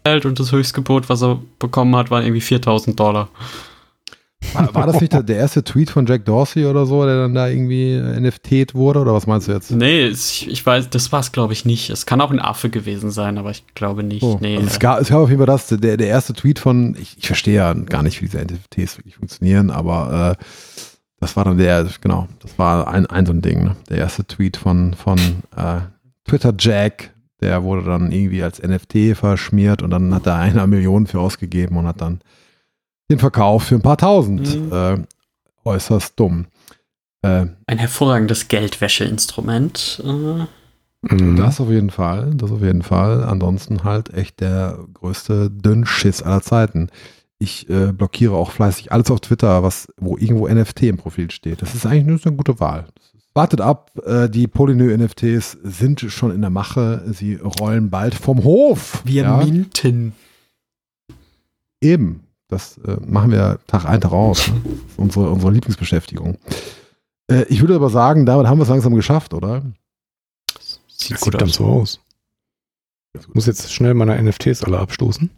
Und 0.06 0.38
das 0.38 0.52
Höchstgebot, 0.52 1.08
was 1.08 1.22
er 1.22 1.42
bekommen 1.58 1.96
hat, 1.96 2.12
waren 2.12 2.22
irgendwie 2.22 2.40
4000 2.40 2.98
Dollar. 2.98 3.28
War, 4.52 4.74
war 4.74 4.86
das 4.86 5.00
nicht 5.00 5.12
der, 5.12 5.22
der 5.22 5.36
erste 5.36 5.64
Tweet 5.64 5.90
von 5.90 6.06
Jack 6.06 6.24
Dorsey 6.24 6.66
oder 6.66 6.86
so, 6.86 7.04
der 7.04 7.16
dann 7.16 7.34
da 7.34 7.48
irgendwie 7.48 7.96
NFT't 7.96 8.74
wurde? 8.74 9.00
Oder 9.00 9.12
was 9.14 9.26
meinst 9.26 9.48
du 9.48 9.52
jetzt? 9.52 9.70
Nee, 9.70 10.04
es- 10.06 10.42
ich 10.42 10.64
weiß, 10.64 10.90
das 10.90 11.10
war 11.10 11.20
es, 11.20 11.32
glaube 11.32 11.52
ich, 11.52 11.64
nicht. 11.64 11.90
Es 11.90 12.06
kann 12.06 12.20
auch 12.20 12.30
ein 12.30 12.38
Affe 12.40 12.70
gewesen 12.70 13.10
sein, 13.10 13.38
aber 13.38 13.50
ich 13.50 13.64
glaube 13.74 14.02
nicht. 14.02 14.20
So, 14.22 14.38
nee, 14.40 14.56
also 14.56 14.68
es, 14.68 14.78
gab, 14.78 15.00
es 15.00 15.08
gab 15.08 15.18
auf 15.20 15.28
jeden 15.30 15.38
Fall 15.40 15.46
das, 15.46 15.66
der, 15.68 15.96
der 15.96 16.06
erste 16.08 16.32
Tweet 16.34 16.58
von, 16.58 16.96
ich, 17.00 17.16
ich 17.18 17.26
verstehe 17.26 17.56
ja 17.56 17.72
gar 17.74 18.02
nicht, 18.02 18.20
wie 18.22 18.26
diese 18.26 18.38
NFTs 18.38 18.98
wirklich 18.98 19.16
funktionieren, 19.16 19.70
aber 19.70 20.36
äh, 20.38 20.44
das 21.20 21.34
war 21.36 21.44
dann 21.44 21.58
der, 21.58 21.86
genau, 22.00 22.28
das 22.40 22.58
war 22.58 22.88
ein, 22.88 23.06
ein 23.06 23.26
so 23.26 23.32
ein 23.32 23.42
Ding, 23.42 23.64
ne? 23.64 23.76
der 23.88 23.98
erste 23.98 24.26
Tweet 24.26 24.56
von, 24.58 24.94
von 24.94 25.18
äh, 25.56 25.80
Twitter 26.28 26.52
Jack, 26.58 27.14
der 27.40 27.62
wurde 27.62 27.84
dann 27.84 28.12
irgendwie 28.12 28.42
als 28.42 28.62
NFT 28.62 29.16
verschmiert 29.16 29.82
und 29.82 29.90
dann 29.90 30.14
hat 30.14 30.26
er 30.26 30.36
einer 30.36 30.66
Million 30.66 31.06
für 31.06 31.20
ausgegeben 31.20 31.76
und 31.78 31.86
hat 31.86 32.00
dann 32.00 32.20
den 33.10 33.18
Verkauf 33.18 33.64
für 33.64 33.76
ein 33.76 33.82
paar 33.82 33.98
tausend. 33.98 34.56
Mhm. 34.56 34.72
Äh, 34.72 34.98
äußerst 35.64 36.18
dumm. 36.18 36.46
Äh, 37.22 37.46
ein 37.66 37.78
hervorragendes 37.78 38.48
Geldwäscheinstrument. 38.48 40.02
Äh, 40.04 40.46
Mhm. 41.10 41.36
Das 41.36 41.60
auf 41.60 41.70
jeden 41.70 41.90
Fall, 41.90 42.32
das 42.34 42.50
auf 42.50 42.62
jeden 42.62 42.82
Fall. 42.82 43.22
Ansonsten 43.24 43.84
halt 43.84 44.12
echt 44.12 44.40
der 44.40 44.78
größte 44.94 45.50
Dünnschiss 45.50 46.22
aller 46.22 46.42
Zeiten. 46.42 46.88
ich 47.38 47.68
äh, 47.68 47.92
blockiere 47.92 48.34
auch 48.34 48.50
fleißig 48.50 48.92
alles 48.92 49.10
auf 49.10 49.20
Twitter, 49.20 49.62
was, 49.62 49.88
wo 49.98 50.16
irgendwo 50.16 50.48
NFT 50.48 50.84
im 50.84 50.96
Profil 50.96 51.30
steht. 51.30 51.60
Das 51.60 51.74
ist 51.74 51.84
eigentlich 51.84 52.06
nur 52.06 52.18
so 52.18 52.30
eine 52.30 52.36
gute 52.36 52.58
Wahl. 52.60 52.86
Wartet 53.34 53.60
ab, 53.60 53.90
äh, 54.06 54.30
die 54.30 54.46
Polynö-NFTs 54.48 55.58
sind 55.62 56.00
schon 56.00 56.34
in 56.34 56.40
der 56.40 56.48
Mache. 56.50 57.04
Sie 57.12 57.34
rollen 57.34 57.90
bald 57.90 58.14
vom 58.14 58.42
Hof. 58.42 59.02
Wir 59.04 59.24
ja? 59.24 59.36
minten. 59.36 60.14
Eben. 61.82 62.22
Das 62.48 62.78
äh, 62.78 62.96
machen 63.04 63.30
wir 63.30 63.58
Tag 63.66 63.84
ein, 63.86 64.00
Tag 64.00 64.12
aus. 64.12 64.48
Ne? 64.48 64.60
Unsere, 64.96 65.30
unsere 65.30 65.52
Lieblingsbeschäftigung. 65.52 66.38
Äh, 67.30 67.44
ich 67.44 67.60
würde 67.60 67.74
aber 67.74 67.90
sagen, 67.90 68.24
damit 68.26 68.46
haben 68.46 68.58
wir 68.58 68.62
es 68.62 68.68
langsam 68.68 68.94
geschafft, 68.94 69.34
oder? 69.34 69.62
Sieht 70.88 71.12
Das 71.12 71.20
gut 71.20 71.40
sieht 71.40 71.54
so 71.54 71.66
aus. 71.66 72.00
Ich 73.18 73.34
muss 73.34 73.46
jetzt 73.46 73.72
schnell 73.72 73.94
meine 73.94 74.20
NFTs 74.22 74.62
alle 74.62 74.78
abstoßen. 74.78 75.30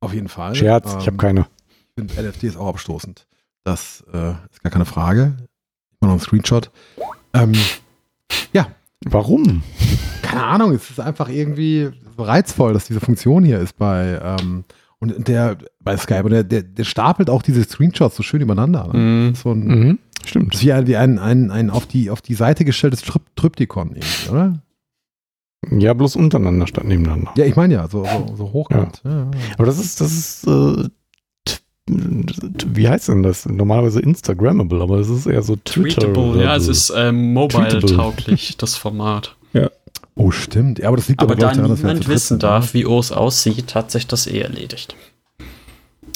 Auf 0.00 0.12
jeden 0.12 0.28
Fall. 0.28 0.54
Scherz, 0.54 0.88
ich 0.88 1.06
habe 1.06 1.12
Ähm, 1.12 1.16
keine. 1.18 1.46
Ich 1.68 1.94
finde 1.94 2.22
NFTs 2.22 2.56
auch 2.56 2.68
abstoßend. 2.68 3.26
Das 3.64 4.04
äh, 4.12 4.32
ist 4.50 4.62
gar 4.62 4.72
keine 4.72 4.84
Frage. 4.84 5.34
Ich 5.90 6.00
mache 6.00 6.08
noch 6.08 6.12
einen 6.12 6.20
Screenshot. 6.20 6.70
Ähm, 7.32 7.54
Warum? 9.04 9.62
keine 10.22 10.44
Ahnung, 10.44 10.72
es 10.72 10.88
ist 10.90 11.00
einfach 11.00 11.28
irgendwie 11.28 11.90
reizvoll, 12.16 12.72
dass 12.72 12.86
diese 12.86 13.00
Funktion 13.00 13.44
hier 13.44 13.58
ist 13.58 13.76
bei 13.76 14.20
ähm, 14.22 14.64
und 15.02 15.28
der 15.28 15.58
bei 15.80 15.96
Skype 15.96 16.22
und 16.24 16.30
der, 16.30 16.44
der, 16.44 16.62
der 16.62 16.84
stapelt 16.84 17.28
auch 17.28 17.42
diese 17.42 17.62
Screenshots 17.64 18.16
so 18.16 18.22
schön 18.22 18.40
übereinander. 18.40 18.88
Ne? 18.92 18.98
Mhm. 18.98 19.28
Das 19.30 19.38
ist 19.38 19.42
so 19.42 19.50
ein, 19.52 19.60
Mhm. 19.66 19.98
Stimmt. 20.24 20.62
wie 20.62 20.72
ein, 20.72 20.86
wie 20.86 20.96
ein, 20.96 21.18
ein, 21.18 21.50
ein 21.50 21.68
auf, 21.70 21.86
die, 21.86 22.08
auf 22.10 22.22
die 22.22 22.34
Seite 22.34 22.64
gestelltes 22.64 23.02
Tryp 23.02 23.22
Tryptikon 23.36 23.88
irgendwie, 23.96 24.30
oder? 24.30 24.62
Ja, 25.70 25.92
bloß 25.94 26.16
untereinander 26.16 26.66
statt 26.66 26.84
nebeneinander. 26.84 27.32
Ja, 27.36 27.44
ich 27.44 27.56
meine 27.56 27.74
ja, 27.74 27.88
so, 27.88 28.04
so, 28.04 28.34
so 28.36 28.52
hochkant. 28.52 29.00
Ja. 29.04 29.10
Ja, 29.10 29.30
Aber 29.56 29.66
das 29.66 29.78
ist, 29.78 30.00
das 30.00 30.12
ist, 30.12 30.46
äh, 30.46 30.88
wie 31.88 32.88
heißt 32.88 33.08
denn 33.08 33.22
das? 33.22 33.46
Normalerweise 33.46 34.00
Instagrammable, 34.00 34.80
aber 34.80 34.98
es 34.98 35.08
ist 35.08 35.26
eher 35.26 35.42
so 35.42 35.56
Twitter. 35.56 36.02
Tweetable, 36.12 36.42
ja, 36.42 36.54
es 36.56 36.68
ist 36.68 36.92
ähm, 36.96 37.32
mobile-tauglich, 37.32 38.56
das 38.56 38.76
Format. 38.76 39.36
Oh, 40.14 40.30
stimmt. 40.30 40.78
Ja, 40.78 40.88
aber 40.88 40.96
das 40.98 41.08
liegt 41.08 41.20
Aber 41.20 41.32
aber, 41.32 41.40
da 41.40 41.52
daran, 41.52 41.70
dass 41.70 41.82
wir 41.82 41.88
niemand 41.88 42.08
wissen 42.08 42.28
sind, 42.28 42.42
ne? 42.42 42.48
darf, 42.48 42.74
wie 42.74 42.84
OS 42.86 43.12
aussieht, 43.12 43.74
hat 43.74 43.90
sich 43.90 44.06
das 44.06 44.26
eh 44.26 44.40
erledigt. 44.40 44.94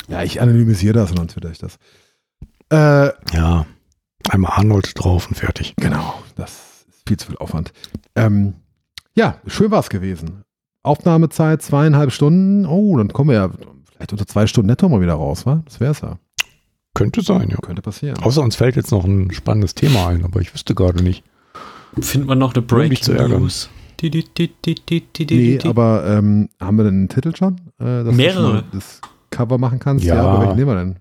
Ja, 0.08 0.22
ich 0.22 0.40
anonymisiere 0.40 0.92
das 0.92 1.10
und 1.10 1.18
dann 1.18 1.28
twitter 1.28 1.50
ich 1.50 1.58
das. 1.58 1.78
Äh, 2.70 3.10
Ja, 3.34 3.66
einmal 4.28 4.52
Arnold 4.52 4.92
drauf 4.96 5.28
und 5.28 5.34
fertig. 5.36 5.74
Genau, 5.76 6.14
das 6.36 6.50
ist 6.88 7.08
viel 7.08 7.16
zu 7.16 7.28
viel 7.28 7.36
Aufwand. 7.38 7.72
Ähm, 8.14 8.54
ja, 9.14 9.40
schön 9.46 9.70
war 9.70 9.80
es 9.80 9.88
gewesen. 9.88 10.42
Aufnahmezeit 10.82 11.62
zweieinhalb 11.62 12.12
Stunden. 12.12 12.66
Oh, 12.66 12.96
dann 12.96 13.12
kommen 13.12 13.30
wir 13.30 13.36
ja 13.36 13.50
vielleicht 13.92 14.12
unter 14.12 14.26
zwei 14.26 14.46
Stunden 14.46 14.68
netto 14.68 14.88
mal 14.88 15.00
wieder 15.00 15.14
raus, 15.14 15.46
wa? 15.46 15.62
Das 15.64 15.80
wäre 15.80 15.92
es 15.92 16.00
ja. 16.00 16.18
Könnte 16.94 17.22
sein, 17.22 17.48
ja. 17.50 17.56
Könnte 17.56 17.82
passieren. 17.82 18.18
Außer 18.22 18.42
uns 18.42 18.56
fällt 18.56 18.76
jetzt 18.76 18.90
noch 18.90 19.04
ein 19.04 19.30
spannendes 19.32 19.74
Thema 19.74 20.08
ein, 20.08 20.24
aber 20.24 20.40
ich 20.40 20.54
wüsste 20.54 20.74
gerade 20.74 21.02
nicht. 21.02 21.24
Findet 22.00 22.28
man 22.28 22.38
noch 22.38 22.54
eine 22.54 22.60
Um 22.62 22.66
Breaking. 22.66 23.28
News? 23.28 23.68
Nee, 25.30 25.58
aber 25.64 26.04
ähm, 26.06 26.48
haben 26.60 26.76
wir 26.76 26.84
denn 26.84 26.94
einen 26.94 27.08
Titel 27.08 27.34
schon? 27.34 27.56
Äh, 27.78 28.04
dass 28.04 28.14
Mehrere. 28.14 28.52
Du 28.52 28.58
schon 28.58 28.64
das 28.72 29.00
Cover 29.30 29.58
machen 29.58 29.78
kannst? 29.78 30.04
Ja. 30.04 30.22
aber 30.22 30.40
welchen 30.42 30.56
nehmen 30.56 30.70
wir 30.70 30.76
denn? 30.76 30.96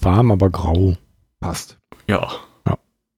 Warm, 0.00 0.30
aber 0.30 0.50
grau. 0.50 0.96
Passt. 1.40 1.78
Ja. 2.08 2.28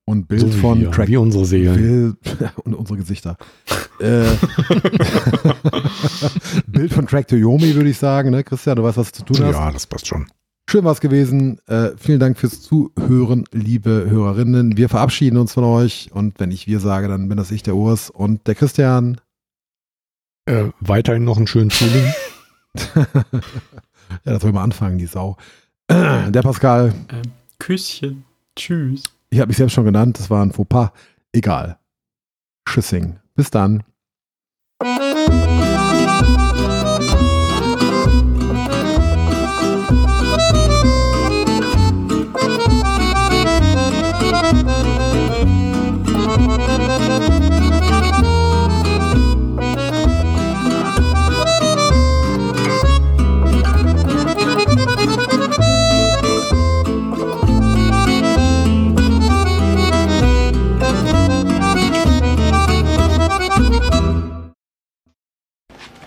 Und 0.05 0.27
Bild 0.27 0.41
so 0.41 0.49
von 0.49 0.81
wir, 0.81 0.91
Track. 0.91 1.09
wie 1.09 1.17
unsere 1.17 1.45
Seelen. 1.45 1.77
Bild, 1.77 2.17
und 2.65 2.75
unsere 2.75 2.99
Gesichter. 2.99 3.37
äh, 4.01 4.25
Bild 6.67 6.93
von 6.93 7.07
Track 7.07 7.29
to 7.29 7.37
Yomi, 7.37 7.75
würde 7.75 7.91
ich 7.91 7.99
sagen, 7.99 8.31
ne? 8.31 8.43
Christian, 8.43 8.77
du 8.77 8.83
weißt, 8.83 8.99
was 8.99 9.13
du 9.13 9.25
zu 9.25 9.33
tun 9.33 9.47
hast. 9.47 9.55
Ja, 9.55 9.71
das 9.71 9.87
passt 9.87 10.09
schon. 10.09 10.27
Schön 10.73 10.85
war 10.85 10.93
es 10.93 11.03
gewesen. 11.03 11.61
Äh, 11.67 11.91
vielen 11.99 12.19
Dank 12.19 12.39
fürs 12.39 12.63
Zuhören, 12.63 13.45
liebe 13.53 14.07
Hörerinnen. 14.09 14.79
Wir 14.79 14.89
verabschieden 14.89 15.37
uns 15.37 15.53
von 15.53 15.65
euch. 15.65 16.09
Und 16.15 16.41
wenn 16.41 16.51
ich 16.51 16.67
wir 16.67 16.81
sage, 16.81 17.09
dann 17.09 17.29
bin 17.29 17.37
das 17.37 17.51
ich, 17.51 17.63
der 17.63 17.77
Urs 17.77 18.09
und 18.09 18.47
der 18.47 18.55
Christian. 18.55 19.21
Äh, 20.47 20.71
weiterhin 20.81 21.25
noch 21.25 21.37
einen 21.37 21.47
schönen 21.47 21.71
Frühling. 21.71 22.15
ja, 22.95 23.05
das 24.25 24.41
soll 24.41 24.53
mal 24.53 24.65
anfangen, 24.65 24.97
die 24.97 25.05
Sau. 25.05 25.37
der 25.91 26.41
Pascal. 26.41 26.95
Ähm, 27.11 27.33
Küsschen. 27.59 28.25
Tschüss. 28.57 29.03
Ich 29.29 29.41
habe 29.41 29.49
mich 29.49 29.59
selbst 29.59 29.75
schon 29.75 29.85
genannt. 29.85 30.19
Das 30.19 30.31
war 30.31 30.43
ein 30.43 30.53
Fauxpas. 30.53 30.93
Egal. 31.33 31.77
Tschüssing. 32.65 33.19
Bis 33.35 33.51
dann. 33.51 33.83